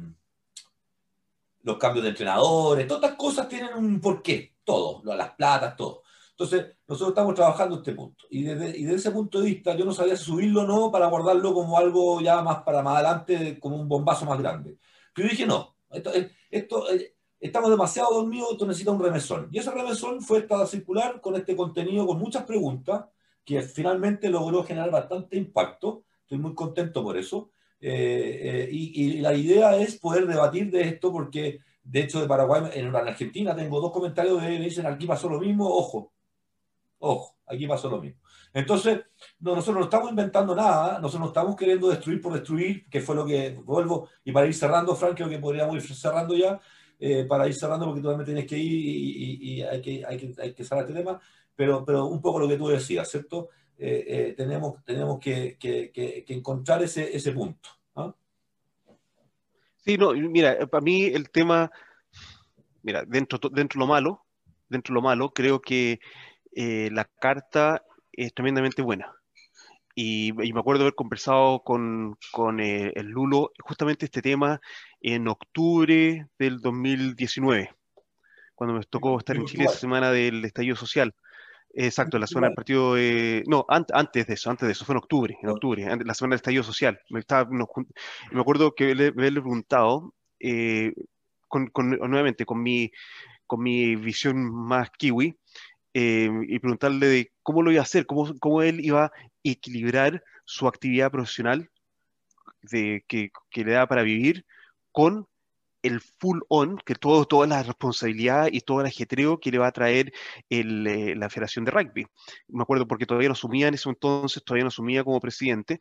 los 1.63 1.77
cambios 1.77 2.03
de 2.03 2.09
entrenadores, 2.09 2.87
todas 2.87 3.03
estas 3.03 3.17
cosas 3.17 3.47
tienen 3.47 3.73
un 3.75 4.01
porqué, 4.01 4.55
todo, 4.63 5.01
las 5.03 5.31
platas, 5.35 5.75
todo. 5.75 6.01
Entonces, 6.31 6.75
nosotros 6.87 7.09
estamos 7.09 7.35
trabajando 7.35 7.75
este 7.75 7.93
punto. 7.93 8.25
Y 8.31 8.41
desde, 8.41 8.75
y 8.75 8.83
desde 8.83 8.95
ese 8.97 9.11
punto 9.11 9.39
de 9.39 9.45
vista, 9.45 9.75
yo 9.75 9.85
no 9.85 9.93
sabía 9.93 10.17
si 10.17 10.25
subirlo 10.25 10.61
o 10.61 10.65
no 10.65 10.91
para 10.91 11.05
guardarlo 11.05 11.53
como 11.53 11.77
algo 11.77 12.19
ya 12.19 12.41
más 12.41 12.63
para 12.63 12.81
más 12.81 12.95
adelante, 12.95 13.59
como 13.59 13.75
un 13.75 13.87
bombazo 13.87 14.25
más 14.25 14.39
grande. 14.39 14.79
Pero 15.13 15.29
dije, 15.29 15.45
no, 15.45 15.75
esto, 15.91 16.11
esto 16.49 16.85
estamos 17.39 17.69
demasiado 17.69 18.13
dormidos, 18.13 18.53
esto 18.53 18.65
necesita 18.65 18.91
un 18.91 19.03
remesón. 19.03 19.49
Y 19.51 19.59
ese 19.59 19.71
remesón 19.71 20.21
fue 20.21 20.39
esta 20.39 20.65
circular 20.65 21.21
con 21.21 21.35
este 21.35 21.55
contenido, 21.55 22.07
con 22.07 22.17
muchas 22.17 22.43
preguntas, 22.43 23.05
que 23.53 23.61
finalmente 23.61 24.29
logró 24.29 24.63
generar 24.63 24.91
bastante 24.91 25.37
impacto 25.37 26.03
estoy 26.31 26.39
muy 26.39 26.55
contento 26.55 27.03
por 27.03 27.17
eso. 27.17 27.51
Eh, 27.81 28.39
eh, 28.41 28.69
y, 28.71 29.19
la 29.19 29.33
idea 29.33 29.75
es 29.75 29.97
poder 29.99 30.25
debatir 30.27 30.71
de 30.71 30.81
esto 30.81 31.11
porque, 31.11 31.59
de 31.83 31.99
hecho, 31.99 32.21
de 32.21 32.27
Paraguay, 32.27 32.63
en, 32.73 32.95
Argentina 32.95 33.55
tengo 33.55 33.81
dos 33.81 33.91
comentarios 33.91 34.41
de 34.41 34.47
me 34.47 34.65
dicen, 34.65 34.85
aquí 34.85 35.05
pasó 35.05 35.27
lo 35.27 35.39
mismo, 35.39 35.67
ojo, 35.67 36.13
ojo, 36.99 37.35
aquí 37.45 37.67
pasó 37.67 37.89
lo 37.89 38.01
mismo. 38.01 38.21
Entonces, 38.53 39.01
nosotros 39.39 39.75
no 39.75 39.83
estamos 39.83 40.09
inventando 40.09 40.55
nada, 40.55 40.99
nosotros 40.99 41.21
no 41.21 41.27
estamos 41.27 41.55
queriendo 41.55 41.89
destruir 41.89 42.21
por 42.21 42.33
destruir, 42.33 42.87
que 42.89 43.01
fue 43.01 43.15
lo 43.15 43.25
que 43.25 43.59
vuelvo, 43.65 44.07
y 44.23 44.31
para 44.31 44.47
ir 44.47 44.53
cerrando, 44.53 44.95
Frank, 44.95 45.15
creo 45.15 45.29
que 45.29 45.39
podríamos 45.39 45.75
ir 45.75 45.95
cerrando 45.95 46.35
ya, 46.35 46.61
eh, 46.99 47.25
para 47.25 47.47
ir 47.47 47.55
cerrando 47.55 47.87
porque 47.87 48.01
tú 48.01 48.07
también 48.07 48.25
tienes 48.25 48.45
que 48.45 48.57
ir 48.57 49.41
y, 49.41 49.63
hay, 49.63 49.81
que, 49.81 50.05
hay, 50.05 50.17
que, 50.17 50.41
hay 50.41 50.53
que 50.53 50.63
cerrar 50.63 50.85
este 50.85 50.97
tema, 50.97 51.19
pero, 51.55 51.85
pero 51.85 52.05
un 52.05 52.21
poco 52.21 52.39
lo 52.39 52.47
que 52.47 52.57
tú 52.57 52.67
decías, 52.67 53.09
¿cierto? 53.09 53.49
Eh, 53.83 54.05
eh, 54.07 54.33
tenemos, 54.37 54.83
tenemos 54.85 55.19
que, 55.19 55.57
encontrar 56.27 56.83
ese, 56.83 57.15
ese 57.17 57.31
punto. 57.31 57.69
Sí, 59.83 59.97
no, 59.97 60.13
mira, 60.13 60.67
para 60.67 60.83
mí 60.83 61.05
el 61.05 61.31
tema, 61.31 61.71
mira, 62.83 63.03
dentro, 63.07 63.39
dentro 63.51 63.79
de 63.79 63.83
lo 63.83 63.87
malo, 63.87 64.23
dentro 64.69 64.93
de 64.93 64.95
lo 64.97 65.01
malo, 65.01 65.33
creo 65.33 65.59
que 65.59 65.99
eh, 66.55 66.89
la 66.91 67.05
carta 67.05 67.83
es 68.11 68.31
tremendamente 68.35 68.83
buena. 68.83 69.15
Y, 69.95 70.31
me 70.33 70.59
acuerdo 70.59 70.83
haber 70.83 70.93
conversado 70.93 71.63
con, 71.63 72.15
con 72.31 72.59
el 72.59 73.07
Lulo 73.07 73.51
justamente 73.63 74.05
este 74.05 74.21
tema 74.21 74.61
en 74.99 75.27
octubre 75.27 76.27
del 76.37 76.59
2019, 76.61 77.73
cuando 78.53 78.75
me 78.75 78.83
tocó 78.83 79.17
estar 79.17 79.35
en 79.35 79.45
Chile 79.45 79.63
esa 79.63 79.79
semana 79.79 80.11
del 80.11 80.45
estallido 80.45 80.75
social. 80.75 81.15
Exacto, 81.73 82.19
la 82.19 82.27
semana 82.27 82.47
del 82.47 82.55
partido. 82.55 82.95
no, 83.47 83.65
antes 83.67 84.27
de 84.27 84.33
eso, 84.33 84.49
antes 84.49 84.67
de 84.67 84.73
eso, 84.73 84.85
fue 84.85 84.93
en 84.93 84.97
octubre, 84.97 85.37
en 85.41 85.49
octubre, 85.49 85.83
la 85.83 86.13
semana 86.13 86.33
del 86.33 86.37
estallido 86.37 86.63
social. 86.63 86.99
Me, 87.09 87.19
estaba, 87.19 87.49
me 87.49 88.41
acuerdo 88.41 88.75
que 88.75 88.93
le, 88.93 89.07
haberle 89.07 89.41
preguntado, 89.41 90.13
eh, 90.39 90.93
con, 91.47 91.71
nuevamente, 91.73 92.45
con 92.45 92.61
mi, 92.61 92.91
con 93.47 93.61
mi 93.61 93.95
visión 93.95 94.53
más 94.53 94.89
kiwi, 94.91 95.37
eh, 95.93 96.29
y 96.47 96.59
preguntarle 96.59 97.07
de 97.07 97.31
cómo 97.43 97.61
lo 97.61 97.71
iba 97.71 97.81
a 97.81 97.83
hacer, 97.83 98.05
cómo, 98.05 98.33
cómo 98.39 98.61
él 98.61 98.79
iba 98.83 99.05
a 99.05 99.11
equilibrar 99.43 100.23
su 100.45 100.67
actividad 100.67 101.11
profesional 101.11 101.69
de, 102.61 103.03
que, 103.07 103.31
que 103.49 103.63
le 103.63 103.73
da 103.73 103.87
para 103.87 104.03
vivir 104.03 104.45
con 104.91 105.27
el 105.83 106.01
full 106.01 106.39
on, 106.49 106.77
que 106.85 106.95
todo, 106.95 107.25
toda 107.25 107.47
la 107.47 107.63
responsabilidad 107.63 108.49
y 108.51 108.61
todo 108.61 108.81
el 108.81 108.87
ajetreo 108.87 109.39
que 109.39 109.51
le 109.51 109.57
va 109.57 109.67
a 109.67 109.71
traer 109.71 110.11
el, 110.49 110.87
eh, 110.87 111.15
la 111.15 111.29
Federación 111.29 111.65
de 111.65 111.71
Rugby. 111.71 112.05
Me 112.47 112.63
acuerdo 112.63 112.87
porque 112.87 113.05
todavía 113.05 113.29
no 113.29 113.33
asumía 113.33 113.67
en 113.67 113.73
ese 113.73 113.89
entonces, 113.89 114.43
todavía 114.43 114.63
no 114.63 114.69
asumía 114.69 115.03
como 115.03 115.19
presidente, 115.19 115.79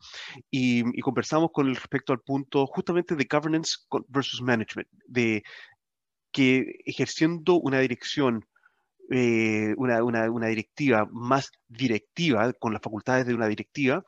y, 0.51 1.01
conversamos 1.01 1.51
con 1.53 1.75
respecto 1.75 2.13
al 2.13 2.21
punto 2.21 2.67
justamente 2.67 3.17
de 3.17 3.27
governance 3.31 3.79
versus 4.09 4.43
management, 4.43 4.89
de 5.07 5.43
que 6.33 6.81
ejerciendo 6.85 7.55
una 7.55 7.81
dirección 7.81 8.45
eh, 9.13 9.75
una, 9.77 10.05
una, 10.05 10.31
una, 10.31 10.47
directiva 10.47 11.09
más 11.11 11.51
directiva, 11.67 12.53
con 12.53 12.73
las 12.73 12.81
facultades 12.81 13.27
de 13.27 13.35
una 13.35 13.49
directiva, 13.49 14.05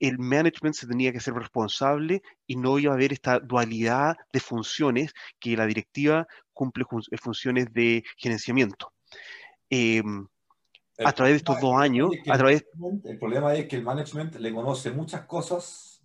el 0.00 0.18
management 0.18 0.74
se 0.74 0.86
tenía 0.86 1.12
que 1.12 1.20
ser 1.20 1.34
responsable 1.34 2.22
y 2.46 2.56
no 2.56 2.78
iba 2.78 2.92
a 2.92 2.96
haber 2.96 3.12
esta 3.12 3.38
dualidad 3.38 4.16
de 4.32 4.40
funciones 4.40 5.12
que 5.38 5.56
la 5.56 5.66
directiva 5.66 6.26
cumple 6.52 6.84
eh, 7.10 7.16
funciones 7.16 7.72
de 7.72 8.04
gerenciamiento. 8.16 8.92
Eh, 9.70 10.02
a 10.98 11.12
través 11.12 11.34
de 11.34 11.36
estos 11.36 11.60
dos 11.60 11.76
años, 11.76 12.10
a 12.28 12.36
través... 12.36 12.66
El 13.04 13.18
problema 13.18 13.54
es 13.54 13.68
que 13.68 13.76
el 13.76 13.82
management 13.82 14.34
le 14.36 14.52
conoce 14.52 14.90
muchas 14.90 15.26
cosas 15.26 16.02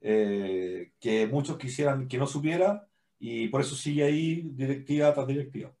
eh, 0.00 0.92
que 0.98 1.26
muchos 1.26 1.56
quisieran 1.58 2.08
que 2.08 2.18
no 2.18 2.26
supiera 2.26 2.88
y 3.20 3.48
por 3.48 3.60
eso 3.60 3.76
sigue 3.76 4.02
ahí 4.02 4.42
directiva 4.52 5.14
tras 5.14 5.26
directiva. 5.26 5.72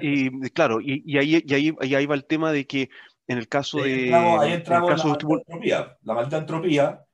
y 0.00 0.30
claro, 0.50 0.80
y, 0.80 1.02
y, 1.04 1.18
ahí, 1.18 1.42
y, 1.44 1.54
ahí, 1.54 1.74
y 1.80 1.94
ahí 1.94 2.06
va 2.06 2.14
el 2.14 2.24
tema 2.24 2.52
de 2.52 2.66
que 2.66 2.88
en 3.26 3.38
el 3.38 3.48
caso 3.48 3.78
de. 3.78 4.14
ahí 4.14 4.52
entramos 4.52 4.90
en, 4.90 5.08
la, 5.08 5.12
entropía, 5.12 5.98
la 6.02 6.14
maldita 6.14 6.38
entropía. 6.38 7.04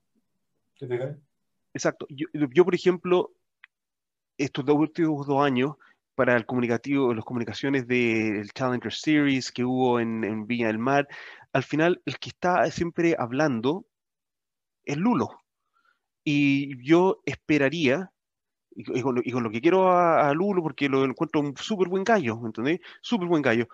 Exacto. 1.74 2.06
Yo, 2.08 2.26
yo, 2.32 2.64
por 2.64 2.74
ejemplo, 2.74 3.32
estos 4.36 4.64
dos 4.64 4.76
últimos 4.76 5.26
dos 5.26 5.44
años, 5.44 5.76
para 6.14 6.36
el 6.36 6.46
comunicativo, 6.46 7.14
las 7.14 7.24
comunicaciones 7.24 7.86
del 7.86 8.50
Challenger 8.52 8.92
Series 8.92 9.52
que 9.52 9.64
hubo 9.64 10.00
en, 10.00 10.24
en 10.24 10.46
Viña 10.46 10.66
del 10.68 10.78
Mar, 10.78 11.06
al 11.52 11.62
final 11.62 12.02
el 12.06 12.18
que 12.18 12.30
está 12.30 12.68
siempre 12.70 13.14
hablando 13.18 13.86
es 14.84 14.96
Lulo. 14.96 15.42
Y 16.24 16.84
yo 16.84 17.22
esperaría, 17.24 18.10
y 18.70 19.00
con, 19.00 19.20
y 19.24 19.30
con 19.30 19.42
lo 19.42 19.50
que 19.50 19.60
quiero 19.60 19.90
a, 19.90 20.28
a, 20.28 20.34
Lulo, 20.34 20.62
porque 20.62 20.88
lo 20.88 21.04
encuentro 21.04 21.40
un 21.40 21.56
súper 21.56 21.88
buen 21.88 22.04
gallo, 22.04 22.40
¿entendés? 22.44 22.80
Súper 23.00 23.28
buen 23.28 23.42
gallo. 23.42 23.68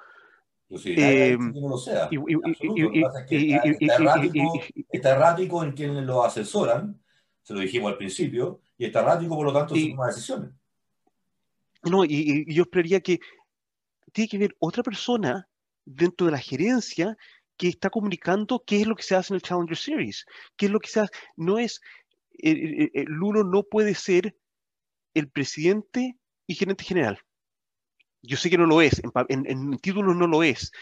Está 4.90 5.12
errático 5.12 5.64
en 5.64 5.72
quienes 5.72 6.05
lo 6.05 6.24
asesoran, 6.24 7.01
se 7.42 7.55
lo 7.55 7.60
dijimos 7.60 7.92
al 7.92 7.98
principio, 7.98 8.60
y 8.78 8.86
está 8.86 9.01
errático, 9.01 9.36
por 9.36 9.46
lo 9.46 9.52
tanto, 9.52 9.74
se 9.74 9.88
toma 9.88 10.06
decisiones. 10.09 10.51
No, 11.84 12.05
y, 12.05 12.52
yo 12.52 12.62
esperaría 12.62 13.01
que 13.01 13.20
tiene 14.12 14.28
que 14.28 14.36
haber 14.36 14.56
otra 14.59 14.82
persona 14.82 15.48
dentro 15.84 16.26
de 16.26 16.32
la 16.32 16.38
gerencia 16.38 17.16
que 17.56 17.68
está 17.68 17.90
comunicando 17.90 18.62
qué 18.66 18.80
es 18.80 18.86
lo 18.86 18.96
que 18.96 19.02
se 19.02 19.14
hace 19.14 19.32
en 19.32 19.36
el 19.36 19.42
Challenger 19.42 19.76
Series, 19.76 20.24
qué 20.56 20.66
es 20.66 20.72
lo 20.72 20.80
que 20.80 20.88
se 20.88 21.01
hace. 21.01 21.12
No 21.36 21.59
es, 21.59 21.80
el, 22.38 22.90
el 22.94 23.05
Lulo 23.05 23.44
no 23.44 23.62
puede 23.62 23.94
ser 23.94 24.36
el 25.12 25.28
presidente 25.28 26.16
y 26.46 26.55
gerente 26.55 26.84
general. 26.84 27.18
Yo 28.26 28.36
sé 28.36 28.48
que 28.48 28.59
no 28.59 28.66
lo 28.66 28.80
es, 28.80 29.02
en, 29.28 29.44
en, 29.46 29.78
títulos 29.78 30.16
no 30.16 30.26
lo 30.26 30.42
es, 30.42 30.72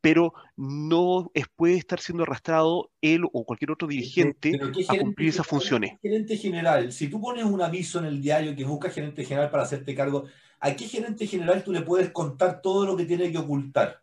pero 0.00 0.34
no 0.56 1.30
es, 1.34 1.46
puede 1.54 1.76
estar 1.76 2.00
siendo 2.00 2.24
arrastrado 2.24 2.90
él 3.00 3.24
o 3.32 3.44
cualquier 3.44 3.70
otro 3.70 3.88
dirigente 3.88 4.58
a 4.88 4.98
cumplir 4.98 5.28
esas 5.28 5.46
funciones. 5.46 5.98
Gerente 6.02 6.36
general, 6.36 6.92
si 6.92 7.08
tú 7.08 7.20
pones 7.20 7.44
un 7.44 7.62
aviso 7.62 7.98
en 7.98 8.06
el 8.06 8.20
diario 8.20 8.54
que 8.54 8.64
busca 8.64 8.90
gerente 8.90 9.24
general 9.24 9.50
para 9.50 9.62
hacerte 9.62 9.94
cargo, 9.94 10.24
¿a 10.60 10.74
qué 10.74 10.86
gerente 10.86 11.26
general 11.26 11.64
tú 11.64 11.72
le 11.72 11.82
puedes 11.82 12.10
contar 12.10 12.60
todo 12.60 12.86
lo 12.86 12.96
que 12.96 13.04
tiene 13.04 13.30
que 13.30 13.38
ocultar? 13.38 14.02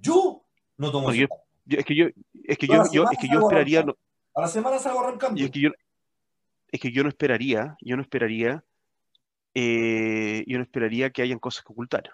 Yo 0.00 0.42
no 0.78 0.90
tomo 0.90 1.08
no, 1.08 1.14
yo, 1.14 1.26
yo, 1.64 1.78
es 1.78 1.84
que 1.84 1.94
yo, 1.94 2.06
es 2.44 2.58
que 2.58 2.66
yo, 2.66 2.82
yo, 2.92 3.04
es 3.10 3.18
que 3.18 3.28
yo 3.28 3.40
esperaría. 3.40 3.82
No, 3.82 3.96
a 4.34 4.42
la 4.42 4.48
semana 4.48 4.78
salgo 4.78 5.00
arrancando. 5.00 5.42
Es 5.42 5.50
que 5.50 5.60
yo, 5.60 5.70
es 6.70 6.80
que 6.80 6.92
yo 6.92 7.02
no 7.02 7.08
esperaría, 7.08 7.76
yo 7.80 7.96
no 7.96 8.02
esperaría 8.02 8.62
eh, 9.58 10.44
yo 10.46 10.58
no 10.58 10.64
esperaría 10.64 11.08
que 11.08 11.22
hayan 11.22 11.38
cosas 11.38 11.64
que 11.64 11.72
ocultar. 11.72 12.10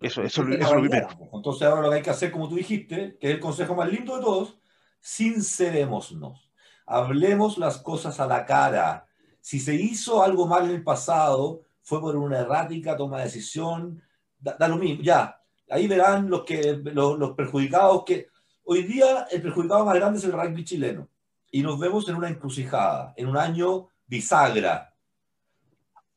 Eso, 0.00 0.22
eso, 0.22 0.42
eso 0.48 0.52
es 0.52 0.72
lo 0.72 0.80
primero. 0.80 1.08
Entonces 1.34 1.68
ahora 1.68 1.82
lo 1.82 1.90
que 1.90 1.96
hay 1.96 2.02
que 2.02 2.08
hacer, 2.08 2.30
como 2.30 2.48
tú 2.48 2.54
dijiste, 2.54 3.18
que 3.20 3.28
es 3.28 3.34
el 3.34 3.40
consejo 3.40 3.74
más 3.74 3.92
lindo 3.92 4.16
de 4.16 4.22
todos, 4.22 4.58
sincerémonos. 5.00 6.50
Hablemos 6.86 7.58
las 7.58 7.76
cosas 7.76 8.20
a 8.20 8.26
la 8.26 8.46
cara. 8.46 9.06
Si 9.42 9.60
se 9.60 9.74
hizo 9.74 10.22
algo 10.22 10.46
mal 10.46 10.64
en 10.64 10.76
el 10.76 10.82
pasado, 10.82 11.60
fue 11.82 12.00
por 12.00 12.16
una 12.16 12.38
errática 12.38 12.96
toma 12.96 13.18
de 13.18 13.24
decisión, 13.24 14.02
da, 14.38 14.56
da 14.58 14.66
lo 14.66 14.78
mismo, 14.78 15.02
ya. 15.02 15.38
Ahí 15.68 15.86
verán 15.86 16.30
los, 16.30 16.44
que, 16.44 16.80
los, 16.82 17.18
los 17.18 17.32
perjudicados 17.32 18.04
que... 18.06 18.28
Hoy 18.64 18.84
día 18.84 19.26
el 19.30 19.42
perjudicado 19.42 19.84
más 19.84 19.94
grande 19.94 20.18
es 20.18 20.24
el 20.24 20.32
rugby 20.32 20.64
chileno. 20.64 21.06
Y 21.50 21.62
nos 21.62 21.78
vemos 21.78 22.08
en 22.08 22.14
una 22.14 22.30
encrucijada, 22.30 23.12
en 23.18 23.28
un 23.28 23.36
año 23.36 23.88
bisagra 24.06 24.89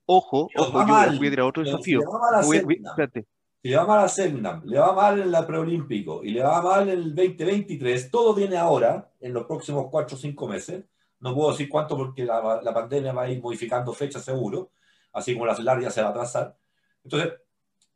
Ojo, 0.05 0.49
ojo, 0.55 0.79
yo 0.79 0.85
mal, 0.85 1.17
voy 1.17 1.27
a 1.27 1.29
tirar 1.29 1.45
otro 1.45 1.63
desafío. 1.63 1.99
Le 1.99 2.05
va 2.05 2.19
mal 2.19 2.35
a 2.35 2.45
voy, 2.45 2.59
voy, 2.59 2.81
le 3.63 3.77
va 3.77 3.85
mal 3.85 3.99
a 4.03 4.09
Selnam, 4.09 4.61
le 4.65 4.77
va 4.77 4.91
mal 4.91 5.21
en 5.21 5.31
la 5.31 5.47
preolímpico 5.47 6.21
y 6.23 6.31
le 6.31 6.43
va 6.43 6.61
mal 6.61 6.89
en 6.89 6.99
el 6.99 7.15
2023, 7.15 8.11
todo 8.11 8.33
viene 8.33 8.57
ahora, 8.57 9.09
en 9.21 9.33
los 9.33 9.45
próximos 9.45 9.87
4 9.89 10.17
o 10.17 10.19
5 10.19 10.47
meses. 10.47 10.83
No 11.21 11.33
puedo 11.33 11.51
decir 11.51 11.69
cuánto 11.69 11.95
porque 11.95 12.25
la, 12.25 12.59
la, 12.61 12.73
pandemia 12.73 13.13
va 13.13 13.23
a 13.23 13.29
ir 13.29 13.41
modificando 13.41 13.93
fechas 13.93 14.25
seguro, 14.25 14.71
así 15.13 15.33
como 15.33 15.45
la 15.45 15.57
larga 15.59 15.89
se 15.89 16.01
va 16.01 16.07
a 16.07 16.11
atrasar. 16.11 16.57
Entonces, 17.05 17.35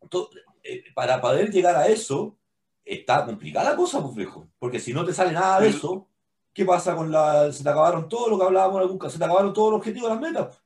todo, 0.10 0.30
eh, 0.64 0.86
para 0.96 1.20
poder 1.20 1.52
llegar 1.52 1.76
a 1.76 1.88
eso, 1.88 2.38
está 2.86 3.26
complicada 3.26 3.72
la 3.72 3.76
cosa, 3.76 4.02
pues 4.02 4.16
viejo, 4.16 4.48
porque 4.60 4.80
si 4.80 4.94
no 4.94 5.04
te 5.04 5.12
sale 5.12 5.34
nada 5.34 5.60
de 5.60 5.68
eso, 5.68 6.08
¿qué 6.54 6.64
pasa 6.64 6.96
con 6.96 7.12
la... 7.12 7.52
Se 7.52 7.64
te 7.64 7.70
acabaron 7.70 8.08
todo 8.08 8.30
lo 8.30 8.40
que 8.40 8.46
hablábamos 8.46 8.78
en 8.78 8.84
algún 8.84 8.98
caso, 8.98 9.14
se 9.14 9.20
te 9.20 9.26
acabaron 9.26 9.52
todos 9.52 9.72
los 9.72 9.80
objetivos 9.80 10.10
de 10.10 10.16
las 10.16 10.22
metas 10.22 10.62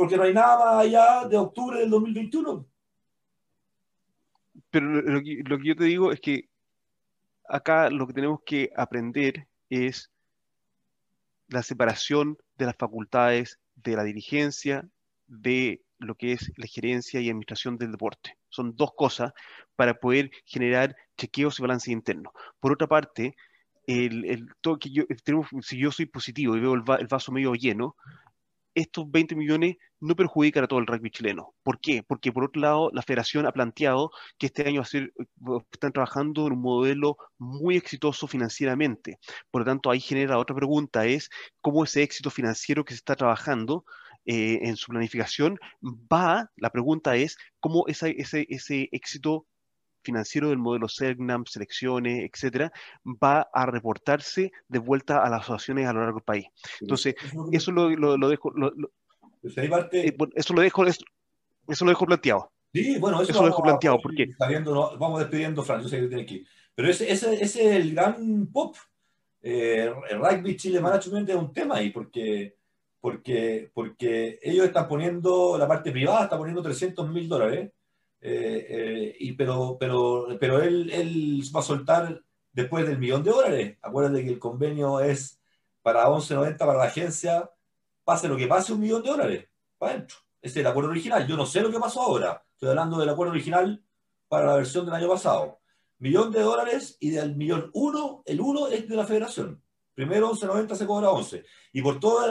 porque 0.00 0.16
no 0.16 0.22
hay 0.22 0.32
nada 0.32 0.78
allá 0.78 1.28
de 1.28 1.36
octubre 1.36 1.78
del 1.78 1.90
2021. 1.90 2.66
Pero 4.70 4.86
lo 4.86 5.20
que, 5.20 5.42
lo 5.44 5.58
que 5.58 5.68
yo 5.68 5.76
te 5.76 5.84
digo 5.84 6.10
es 6.10 6.22
que 6.22 6.48
acá 7.46 7.90
lo 7.90 8.06
que 8.06 8.14
tenemos 8.14 8.40
que 8.46 8.70
aprender 8.74 9.46
es 9.68 10.10
la 11.48 11.62
separación 11.62 12.38
de 12.56 12.64
las 12.64 12.76
facultades 12.78 13.60
de 13.74 13.94
la 13.94 14.02
dirigencia, 14.04 14.88
de 15.26 15.82
lo 15.98 16.14
que 16.14 16.32
es 16.32 16.50
la 16.56 16.66
gerencia 16.66 17.20
y 17.20 17.28
administración 17.28 17.76
del 17.76 17.92
deporte. 17.92 18.38
Son 18.48 18.74
dos 18.76 18.92
cosas 18.96 19.34
para 19.76 19.92
poder 19.92 20.30
generar 20.46 20.96
chequeos 21.18 21.58
y 21.58 21.62
balance 21.62 21.92
interno. 21.92 22.32
Por 22.58 22.72
otra 22.72 22.86
parte, 22.86 23.36
si 23.86 25.76
yo 25.76 25.92
soy 25.92 26.06
positivo 26.06 26.56
y 26.56 26.60
veo 26.60 26.72
el, 26.72 26.80
vaso 26.80 27.32
medio 27.32 27.52
lleno, 27.52 27.96
estos 28.74 29.10
20 29.10 29.34
millones 29.36 29.76
no 30.00 30.16
perjudican 30.16 30.64
a 30.64 30.66
todo 30.66 30.78
el 30.78 30.86
rugby 30.86 31.10
chileno. 31.10 31.54
¿Por 31.62 31.80
qué? 31.80 32.02
Porque 32.02 32.32
por 32.32 32.44
otro 32.44 32.62
lado, 32.62 32.90
la 32.92 33.02
federación 33.02 33.46
ha 33.46 33.52
planteado 33.52 34.10
que 34.38 34.46
este 34.46 34.66
año 34.66 34.82
están 34.82 35.92
trabajando 35.92 36.46
en 36.46 36.54
un 36.54 36.62
modelo 36.62 37.16
muy 37.38 37.76
exitoso 37.76 38.26
financieramente. 38.26 39.18
Por 39.50 39.62
lo 39.62 39.66
tanto, 39.66 39.90
ahí 39.90 40.00
genera 40.00 40.38
otra 40.38 40.56
pregunta, 40.56 41.06
es 41.06 41.30
cómo 41.60 41.84
ese 41.84 42.02
éxito 42.02 42.30
financiero 42.30 42.84
que 42.84 42.94
se 42.94 42.98
está 42.98 43.16
trabajando 43.16 43.84
eh, 44.26 44.60
en 44.62 44.76
su 44.76 44.88
planificación 44.88 45.58
va, 45.82 46.50
la 46.56 46.70
pregunta 46.70 47.16
es, 47.16 47.36
cómo 47.58 47.84
ese, 47.88 48.14
ese 48.18 48.88
éxito 48.92 49.46
financiero 50.02 50.48
del 50.48 50.58
modelo 50.58 50.88
CERNAM, 50.88 51.44
selecciones, 51.46 52.28
etcétera, 52.32 52.72
va 53.04 53.48
a 53.52 53.66
reportarse 53.66 54.52
de 54.68 54.78
vuelta 54.78 55.24
a 55.24 55.30
las 55.30 55.42
asociaciones 55.42 55.86
a 55.86 55.92
lo 55.92 56.00
largo 56.00 56.18
del 56.18 56.24
país. 56.24 56.46
Entonces, 56.80 57.14
eso 57.52 57.72
lo, 57.72 57.90
lo, 57.90 58.16
lo 58.16 58.28
dejo, 58.28 58.50
lo, 58.50 58.72
pues 59.40 59.54
parte... 59.68 60.08
eh, 60.08 60.16
eso 60.34 60.54
lo 60.54 60.62
dejo, 60.62 60.84
eso, 60.86 61.02
eso, 61.68 61.84
lo 61.84 61.90
dejo 61.90 62.06
planteado. 62.06 62.52
Sí, 62.72 62.98
bueno, 62.98 63.22
eso, 63.22 63.32
eso 63.32 63.40
lo 63.40 63.48
dejo 63.48 63.62
planteado, 63.62 64.00
porque 64.00 64.28
viendo, 64.48 64.96
vamos 64.98 65.20
despidiendo, 65.20 65.62
Fran, 65.62 65.82
yo 65.82 65.88
sé 65.88 66.00
que 66.00 66.06
tiene 66.06 66.26
que 66.26 66.34
ir. 66.34 66.46
Pero 66.74 66.88
ese, 66.88 67.10
ese, 67.10 67.34
ese 67.34 67.68
es 67.68 67.76
el 67.76 67.94
gran 67.94 68.46
pop. 68.52 68.76
Eh, 69.42 69.92
el 70.10 70.18
rugby 70.18 70.56
Chile 70.56 70.80
Management 70.80 71.28
es 71.28 71.36
un 71.36 71.52
tema 71.52 71.76
ahí, 71.76 71.90
porque, 71.90 72.56
porque, 73.00 73.70
porque 73.72 74.38
ellos 74.42 74.66
están 74.66 74.86
poniendo, 74.86 75.56
la 75.58 75.66
parte 75.66 75.90
privada 75.90 76.24
está 76.24 76.38
poniendo 76.38 76.62
300 76.62 77.08
mil 77.08 77.28
dólares 77.28 77.72
eh, 78.20 78.66
eh, 78.68 79.16
y, 79.18 79.32
pero, 79.32 79.76
pero, 79.78 80.26
pero 80.38 80.62
él, 80.62 80.90
él 80.90 81.42
va 81.54 81.60
a 81.60 81.64
soltar 81.64 82.22
después 82.52 82.86
del 82.86 82.98
millón 82.98 83.22
de 83.22 83.30
dólares. 83.30 83.78
Acuérdate 83.82 84.24
que 84.24 84.30
el 84.30 84.38
convenio 84.38 85.00
es 85.00 85.40
para 85.82 86.06
11.90 86.08 86.58
para 86.58 86.74
la 86.74 86.84
agencia, 86.84 87.50
pase 88.04 88.28
lo 88.28 88.36
que 88.36 88.46
pase, 88.46 88.72
un 88.72 88.80
millón 88.80 89.02
de 89.02 89.10
dólares 89.10 89.48
para 89.78 89.94
adentro. 89.94 90.16
Es 90.42 90.56
el 90.56 90.66
acuerdo 90.66 90.90
original. 90.90 91.26
Yo 91.26 91.36
no 91.36 91.46
sé 91.46 91.60
lo 91.60 91.70
que 91.70 91.78
pasó 91.78 92.02
ahora. 92.02 92.44
Estoy 92.52 92.70
hablando 92.70 92.98
del 92.98 93.08
acuerdo 93.08 93.32
original 93.32 93.82
para 94.28 94.46
la 94.46 94.56
versión 94.56 94.84
del 94.84 94.94
año 94.94 95.08
pasado. 95.08 95.60
Millón 95.98 96.30
de 96.32 96.40
dólares 96.40 96.96
y 97.00 97.10
del 97.10 97.36
millón 97.36 97.70
uno, 97.74 98.22
el 98.24 98.40
uno 98.40 98.68
es 98.68 98.88
de 98.88 98.96
la 98.96 99.04
federación. 99.04 99.62
Primero 99.94 100.30
11.90 100.32 100.74
se 100.76 100.86
cobra 100.86 101.10
11. 101.10 101.44
Y 101.72 101.82
por 101.82 102.00
todo 102.00 102.24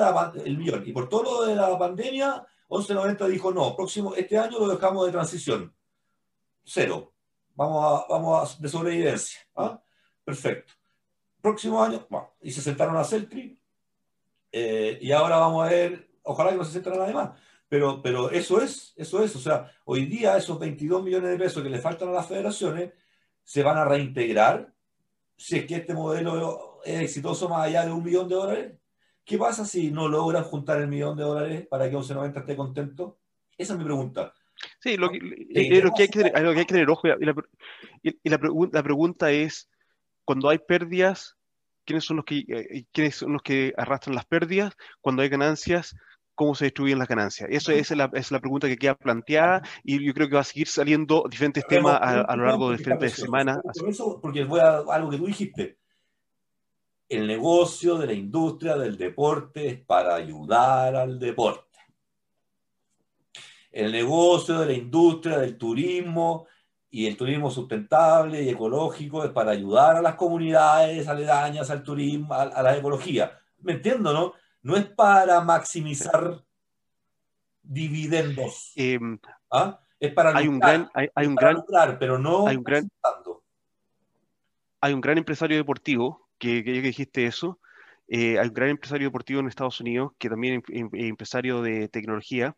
el 0.43 0.57
millón. 0.57 0.83
Y 0.87 0.91
por 0.91 1.07
todo 1.07 1.41
lo 1.41 1.45
de 1.45 1.55
la 1.55 1.77
pandemia, 1.77 2.47
1190 2.69 3.27
dijo, 3.27 3.51
no, 3.51 3.75
próximo, 3.75 4.15
este 4.15 4.37
año 4.37 4.59
lo 4.59 4.67
dejamos 4.67 5.05
de 5.05 5.11
transición. 5.11 5.73
Cero. 6.69 7.13
Vamos 7.55 7.83
a, 7.83 8.05
vamos 8.07 8.57
a, 8.57 8.61
de 8.61 8.69
sobrevivencia. 8.69 9.39
¿ah? 9.55 9.81
Perfecto. 10.23 10.73
Próximo 11.41 11.83
año, 11.83 12.07
y 12.41 12.51
se 12.51 12.61
sentaron 12.61 12.97
a 12.97 13.03
Celtri, 13.03 13.59
eh, 14.51 14.99
y 15.01 15.11
ahora 15.11 15.37
vamos 15.37 15.65
a 15.65 15.69
ver, 15.69 16.11
ojalá 16.23 16.51
que 16.51 16.57
no 16.57 16.65
se 16.65 16.71
sientan 16.71 16.97
nadie 16.97 17.13
más. 17.13 17.31
Pero, 17.67 18.01
pero 18.01 18.31
eso 18.31 18.61
es, 18.61 18.93
eso 18.97 19.23
es. 19.23 19.35
O 19.35 19.39
sea, 19.39 19.71
hoy 19.85 20.05
día 20.05 20.37
esos 20.37 20.59
22 20.59 21.03
millones 21.03 21.31
de 21.31 21.37
pesos 21.37 21.63
que 21.63 21.69
le 21.69 21.79
faltan 21.79 22.09
a 22.09 22.13
las 22.13 22.27
federaciones 22.27 22.93
se 23.43 23.63
van 23.63 23.77
a 23.77 23.85
reintegrar 23.85 24.73
si 25.37 25.57
es 25.57 25.65
que 25.65 25.75
este 25.75 25.93
modelo 25.93 26.81
es 26.83 26.99
exitoso 27.01 27.47
más 27.47 27.67
allá 27.67 27.85
de 27.85 27.91
un 27.91 28.03
millón 28.03 28.27
de 28.27 28.35
dólares. 28.35 28.79
¿Qué 29.23 29.37
pasa 29.37 29.65
si 29.65 29.91
no 29.91 30.07
logran 30.07 30.43
juntar 30.43 30.81
el 30.81 30.87
millón 30.87 31.15
de 31.15 31.23
dólares 31.23 31.67
para 31.67 31.85
que 31.85 31.91
1190 31.95 32.39
esté 32.39 32.55
contento? 32.55 33.19
Esa 33.57 33.73
es 33.73 33.79
mi 33.79 33.85
pregunta. 33.85 34.33
Sí, 34.79 34.97
lo 34.97 35.09
que, 35.09 35.17
eh, 35.17 35.81
lo 35.81 35.91
que, 35.91 36.03
hay, 36.03 36.09
que 36.09 36.19
tener, 36.19 36.41
lo 36.41 36.53
que 36.53 36.59
hay 36.59 36.65
que 36.65 36.73
tener 36.73 36.89
ojo, 36.89 37.07
y 37.07 37.25
la, 37.25 37.35
y 38.01 38.29
la, 38.29 38.39
la 38.71 38.83
pregunta 38.83 39.31
es, 39.31 39.69
cuando 40.25 40.49
hay 40.49 40.59
pérdidas, 40.59 41.37
¿quiénes 41.85 42.05
son, 42.05 42.17
los 42.17 42.25
que, 42.25 42.45
eh, 42.47 42.85
¿quiénes 42.91 43.15
son 43.15 43.33
los 43.33 43.41
que 43.41 43.73
arrastran 43.77 44.15
las 44.15 44.25
pérdidas? 44.25 44.75
Cuando 45.01 45.21
hay 45.21 45.29
ganancias, 45.29 45.95
¿cómo 46.35 46.55
se 46.55 46.65
distribuyen 46.65 46.99
las 46.99 47.07
ganancias? 47.07 47.49
Eso 47.51 47.71
es 47.71 47.91
la, 47.91 48.09
es 48.13 48.31
la 48.31 48.39
pregunta 48.39 48.67
que 48.67 48.77
queda 48.77 48.95
planteada 48.95 49.61
y 49.83 50.05
yo 50.05 50.13
creo 50.13 50.29
que 50.29 50.35
va 50.35 50.41
a 50.41 50.45
seguir 50.45 50.67
saliendo 50.67 51.25
diferentes 51.29 51.65
temas 51.67 51.99
a, 52.01 52.21
a, 52.21 52.35
lo 52.35 52.45
largo 52.45 52.69
de 52.69 52.77
diferentes 52.77 53.13
semanas. 53.13 53.59
Por 53.77 53.89
eso, 53.89 54.19
porque 54.21 54.43
voy 54.43 54.59
a 54.59 54.79
algo 54.89 55.09
que 55.09 55.17
tú 55.17 55.25
dijiste 55.25 55.79
el 57.09 57.25
negocio 57.25 57.97
de 57.97 58.05
la 58.05 58.13
industria 58.13 58.77
del 58.77 58.95
deporte 58.95 59.67
es 59.67 59.81
para 59.81 60.15
ayudar 60.15 60.95
al 60.95 61.19
deporte. 61.19 61.68
El 63.71 63.91
negocio 63.91 64.59
de 64.59 64.65
la 64.65 64.73
industria 64.73 65.37
del 65.37 65.57
turismo 65.57 66.47
y 66.91 67.05
el 67.05 67.17
turismo 67.17 67.51
sustentable 67.51 68.41
y 68.41 68.49
ecológico 68.49 69.23
es 69.23 69.31
para 69.31 69.51
ayudar 69.51 69.97
a 69.97 70.01
las 70.01 70.15
comunidades 70.15 71.07
aledañas 71.07 71.69
al 71.69 71.83
turismo, 71.83 72.33
a, 72.33 72.61
la 72.63 72.77
ecología. 72.77 73.39
¿Me 73.59 73.73
entiendo, 73.73 74.11
no? 74.13 74.33
No 74.63 74.75
es 74.75 74.85
para 74.85 75.41
maximizar 75.41 76.43
dividendos. 77.61 78.73
Em, 78.75 79.19
¿Ah? 79.51 79.79
Es 79.99 80.13
para 80.13 80.35
hay 80.35 80.47
un 80.47 80.59
gran, 80.59 80.89
hay, 80.93 81.27
un 81.27 81.35
gran, 81.35 81.55
lucrar, 81.55 81.99
pero 81.99 82.17
no 82.17 82.47
hay 82.47 82.55
un 82.55 82.63
gran, 82.63 82.89
hay 84.79 84.93
un 84.93 85.01
gran 85.01 85.17
empresario 85.17 85.57
deportivo 85.57 86.29
que, 86.37 86.63
que, 86.63 86.71
dijiste 86.81 87.25
eso. 87.25 87.59
Eh, 88.07 88.39
hay 88.39 88.47
un 88.47 88.53
gran 88.53 88.69
empresario 88.69 89.07
deportivo 89.07 89.41
en 89.41 89.47
Estados 89.47 89.81
Unidos, 89.81 90.13
que 90.17 90.29
también 90.29 90.63
es 90.69 90.89
empresario 90.93 91.61
de 91.61 91.89
tecnología, 91.89 92.55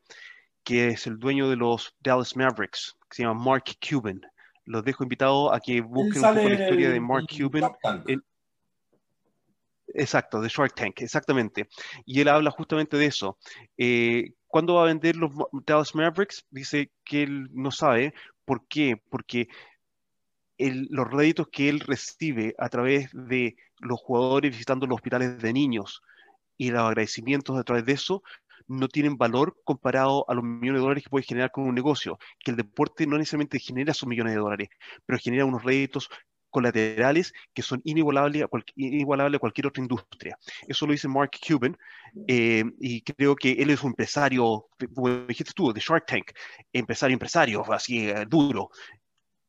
que 0.63 0.89
es 0.89 1.07
el 1.07 1.17
dueño 1.17 1.49
de 1.49 1.55
los 1.55 1.95
Dallas 1.99 2.35
Mavericks, 2.35 2.95
que 3.09 3.15
se 3.15 3.23
llama 3.23 3.43
Mark 3.43 3.65
Cuban. 3.87 4.21
Los 4.65 4.83
dejo 4.83 5.03
invitados 5.03 5.51
a 5.53 5.59
que 5.59 5.81
busquen 5.81 6.23
un 6.23 6.35
poco 6.35 6.49
la 6.49 6.53
historia 6.53 6.89
de 6.89 6.99
Mark 6.99 7.25
Cuban. 7.27 7.71
exacto, 9.87 10.41
de 10.41 10.49
Shark 10.49 10.75
Tank, 10.75 11.01
exactamente. 11.01 11.67
Y 12.05 12.21
él 12.21 12.27
habla 12.27 12.51
justamente 12.51 12.97
de 12.97 13.05
eso. 13.05 13.37
Eh, 13.77 14.33
¿Cuándo 14.47 14.75
va 14.75 14.83
a 14.83 14.87
vender 14.87 15.15
los 15.15 15.31
Dallas 15.65 15.95
Mavericks? 15.95 16.45
Dice 16.49 16.91
que 17.03 17.23
él 17.23 17.49
no 17.51 17.71
sabe. 17.71 18.13
¿Por 18.45 18.67
qué? 18.67 19.01
Porque 19.09 19.47
los 20.57 21.09
réditos 21.09 21.47
que 21.47 21.69
él 21.69 21.79
recibe 21.79 22.53
a 22.59 22.69
través 22.69 23.09
de 23.13 23.55
los 23.79 23.99
jugadores 23.99 24.51
visitando 24.51 24.85
los 24.85 24.95
hospitales 24.95 25.41
de 25.41 25.53
niños 25.53 26.03
y 26.57 26.69
los 26.69 26.81
agradecimientos 26.81 27.57
a 27.57 27.63
través 27.63 27.85
de 27.85 27.93
eso 27.93 28.21
no 28.71 28.87
tienen 28.87 29.17
valor 29.17 29.55
comparado 29.63 30.25
a 30.29 30.33
los 30.33 30.43
millones 30.43 30.79
de 30.79 30.83
dólares 30.83 31.03
que 31.03 31.09
puede 31.09 31.25
generar 31.25 31.51
con 31.51 31.65
un 31.65 31.75
negocio, 31.75 32.17
que 32.39 32.51
el 32.51 32.57
deporte 32.57 33.05
no 33.05 33.17
necesariamente 33.17 33.59
genera 33.59 33.91
esos 33.91 34.07
millones 34.07 34.33
de 34.33 34.39
dólares, 34.39 34.69
pero 35.05 35.19
genera 35.19 35.45
unos 35.45 35.63
réditos 35.63 36.09
colaterales 36.49 37.33
que 37.53 37.61
son 37.61 37.81
inigualables 37.83 38.43
a, 38.43 38.45
a 38.45 39.39
cualquier 39.39 39.67
otra 39.67 39.81
industria. 39.81 40.37
Eso 40.67 40.85
lo 40.85 40.91
dice 40.91 41.07
Mark 41.07 41.31
Cuban 41.47 41.77
eh, 42.27 42.63
y 42.79 43.01
creo 43.01 43.35
que 43.35 43.53
él 43.53 43.69
es 43.69 43.81
un 43.83 43.91
empresario, 43.91 44.67
como 44.93 45.25
dijiste 45.25 45.53
tú, 45.55 45.73
de 45.73 45.79
Shark 45.79 46.05
Tank, 46.05 46.31
empresario, 46.73 47.13
empresario, 47.13 47.73
así 47.73 48.09
eh, 48.09 48.25
duro, 48.27 48.69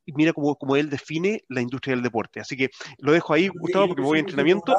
y 0.04 0.12
mira 0.12 0.32
cómo, 0.32 0.56
cómo, 0.56 0.76
él 0.76 0.90
define 0.90 1.44
la 1.48 1.60
industria 1.60 1.94
del 1.94 2.02
deporte. 2.02 2.40
Así 2.40 2.56
que 2.56 2.70
lo 2.98 3.12
dejo 3.12 3.34
ahí, 3.34 3.48
Gustavo, 3.48 3.88
porque 3.88 4.02
me 4.02 4.08
voy 4.08 4.18
a 4.18 4.20
entrenamiento. 4.20 4.74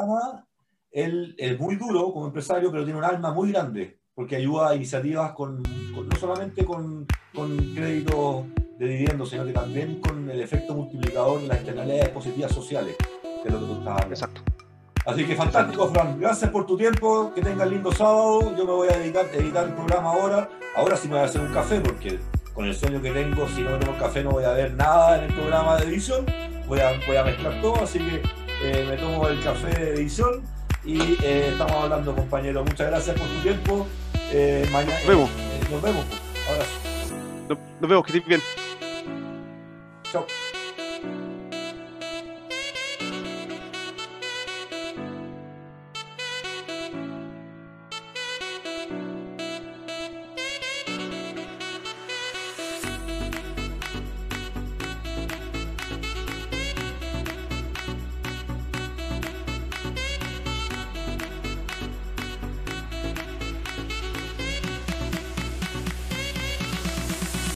Él 0.91 1.33
es 1.37 1.59
muy 1.59 1.75
duro 1.75 2.13
como 2.13 2.27
empresario, 2.27 2.71
pero 2.71 2.83
tiene 2.83 2.99
un 2.99 3.05
alma 3.05 3.33
muy 3.33 3.51
grande, 3.51 3.99
porque 4.15 4.35
ayuda 4.35 4.69
a 4.69 4.75
iniciativas 4.75 5.31
con, 5.31 5.63
no 5.63 6.15
solamente 6.19 6.65
con, 6.65 7.07
con 7.33 7.57
créditos 7.73 8.45
de 8.77 8.87
dividendos, 8.87 9.29
sino 9.29 9.45
que 9.45 9.53
también 9.53 9.99
con 10.01 10.29
el 10.29 10.41
efecto 10.41 10.73
multiplicador 10.73 11.41
de 11.41 11.47
las 11.47 11.57
externalidades 11.57 12.09
positivas 12.09 12.51
sociales, 12.51 12.95
que 13.21 13.47
es 13.47 13.53
lo 13.53 13.59
que 13.59 13.65
tú 13.65 13.73
estás 13.73 13.87
hablando. 13.87 14.13
Exacto. 14.13 14.41
Así 15.05 15.25
que 15.25 15.35
fantástico, 15.35 15.89
Fran. 15.89 16.19
Gracias 16.19 16.49
por 16.49 16.65
tu 16.65 16.77
tiempo. 16.77 17.33
Que 17.35 17.41
tengas 17.41 17.67
lindo 17.69 17.91
sábado. 17.91 18.55
Yo 18.55 18.65
me 18.65 18.71
voy 18.71 18.87
a 18.87 18.97
dedicar 18.97 19.25
a 19.25 19.35
editar 19.35 19.67
el 19.67 19.73
programa 19.73 20.11
ahora. 20.11 20.49
Ahora 20.77 20.95
sí 20.95 21.07
me 21.07 21.15
voy 21.15 21.23
a 21.23 21.25
hacer 21.25 21.41
un 21.41 21.53
café 21.53 21.81
porque 21.81 22.19
con 22.53 22.65
el 22.65 22.75
sueño 22.75 23.01
que 23.01 23.11
tengo, 23.11 23.47
si 23.49 23.61
no 23.61 23.77
tomo 23.79 23.97
café 23.97 24.23
no 24.23 24.31
voy 24.31 24.45
a 24.45 24.51
ver 24.51 24.73
nada 24.75 25.17
en 25.17 25.23
el 25.25 25.33
programa 25.33 25.75
de 25.77 25.87
edición, 25.87 26.25
voy 26.67 26.79
a, 26.79 26.91
voy 27.07 27.17
a 27.17 27.23
mezclar 27.23 27.59
todo, 27.61 27.81
así 27.81 27.97
que 27.97 28.21
eh, 28.63 28.85
me 28.87 28.95
tomo 28.95 29.27
el 29.27 29.43
café 29.43 29.67
de 29.67 29.93
edición 29.95 30.43
y 30.85 30.99
eh, 31.23 31.49
estamos 31.51 31.73
hablando 31.73 32.15
compañero. 32.15 32.63
Muchas 32.63 32.87
gracias 32.87 33.17
por 33.17 33.27
tu 33.27 33.41
tiempo. 33.41 33.87
Eh, 34.35 34.67
mañana, 34.71 34.93
nos 34.97 35.07
vemos. 35.07 35.29
nos 35.69 35.81
vemos. 35.81 36.05
Ahora 36.49 36.65
Nos, 37.47 37.57
nos 37.79 37.89
vemos, 37.89 38.05
que 38.05 38.11
estés 38.17 38.27
bien. 38.27 38.41
Chao. 40.11 40.25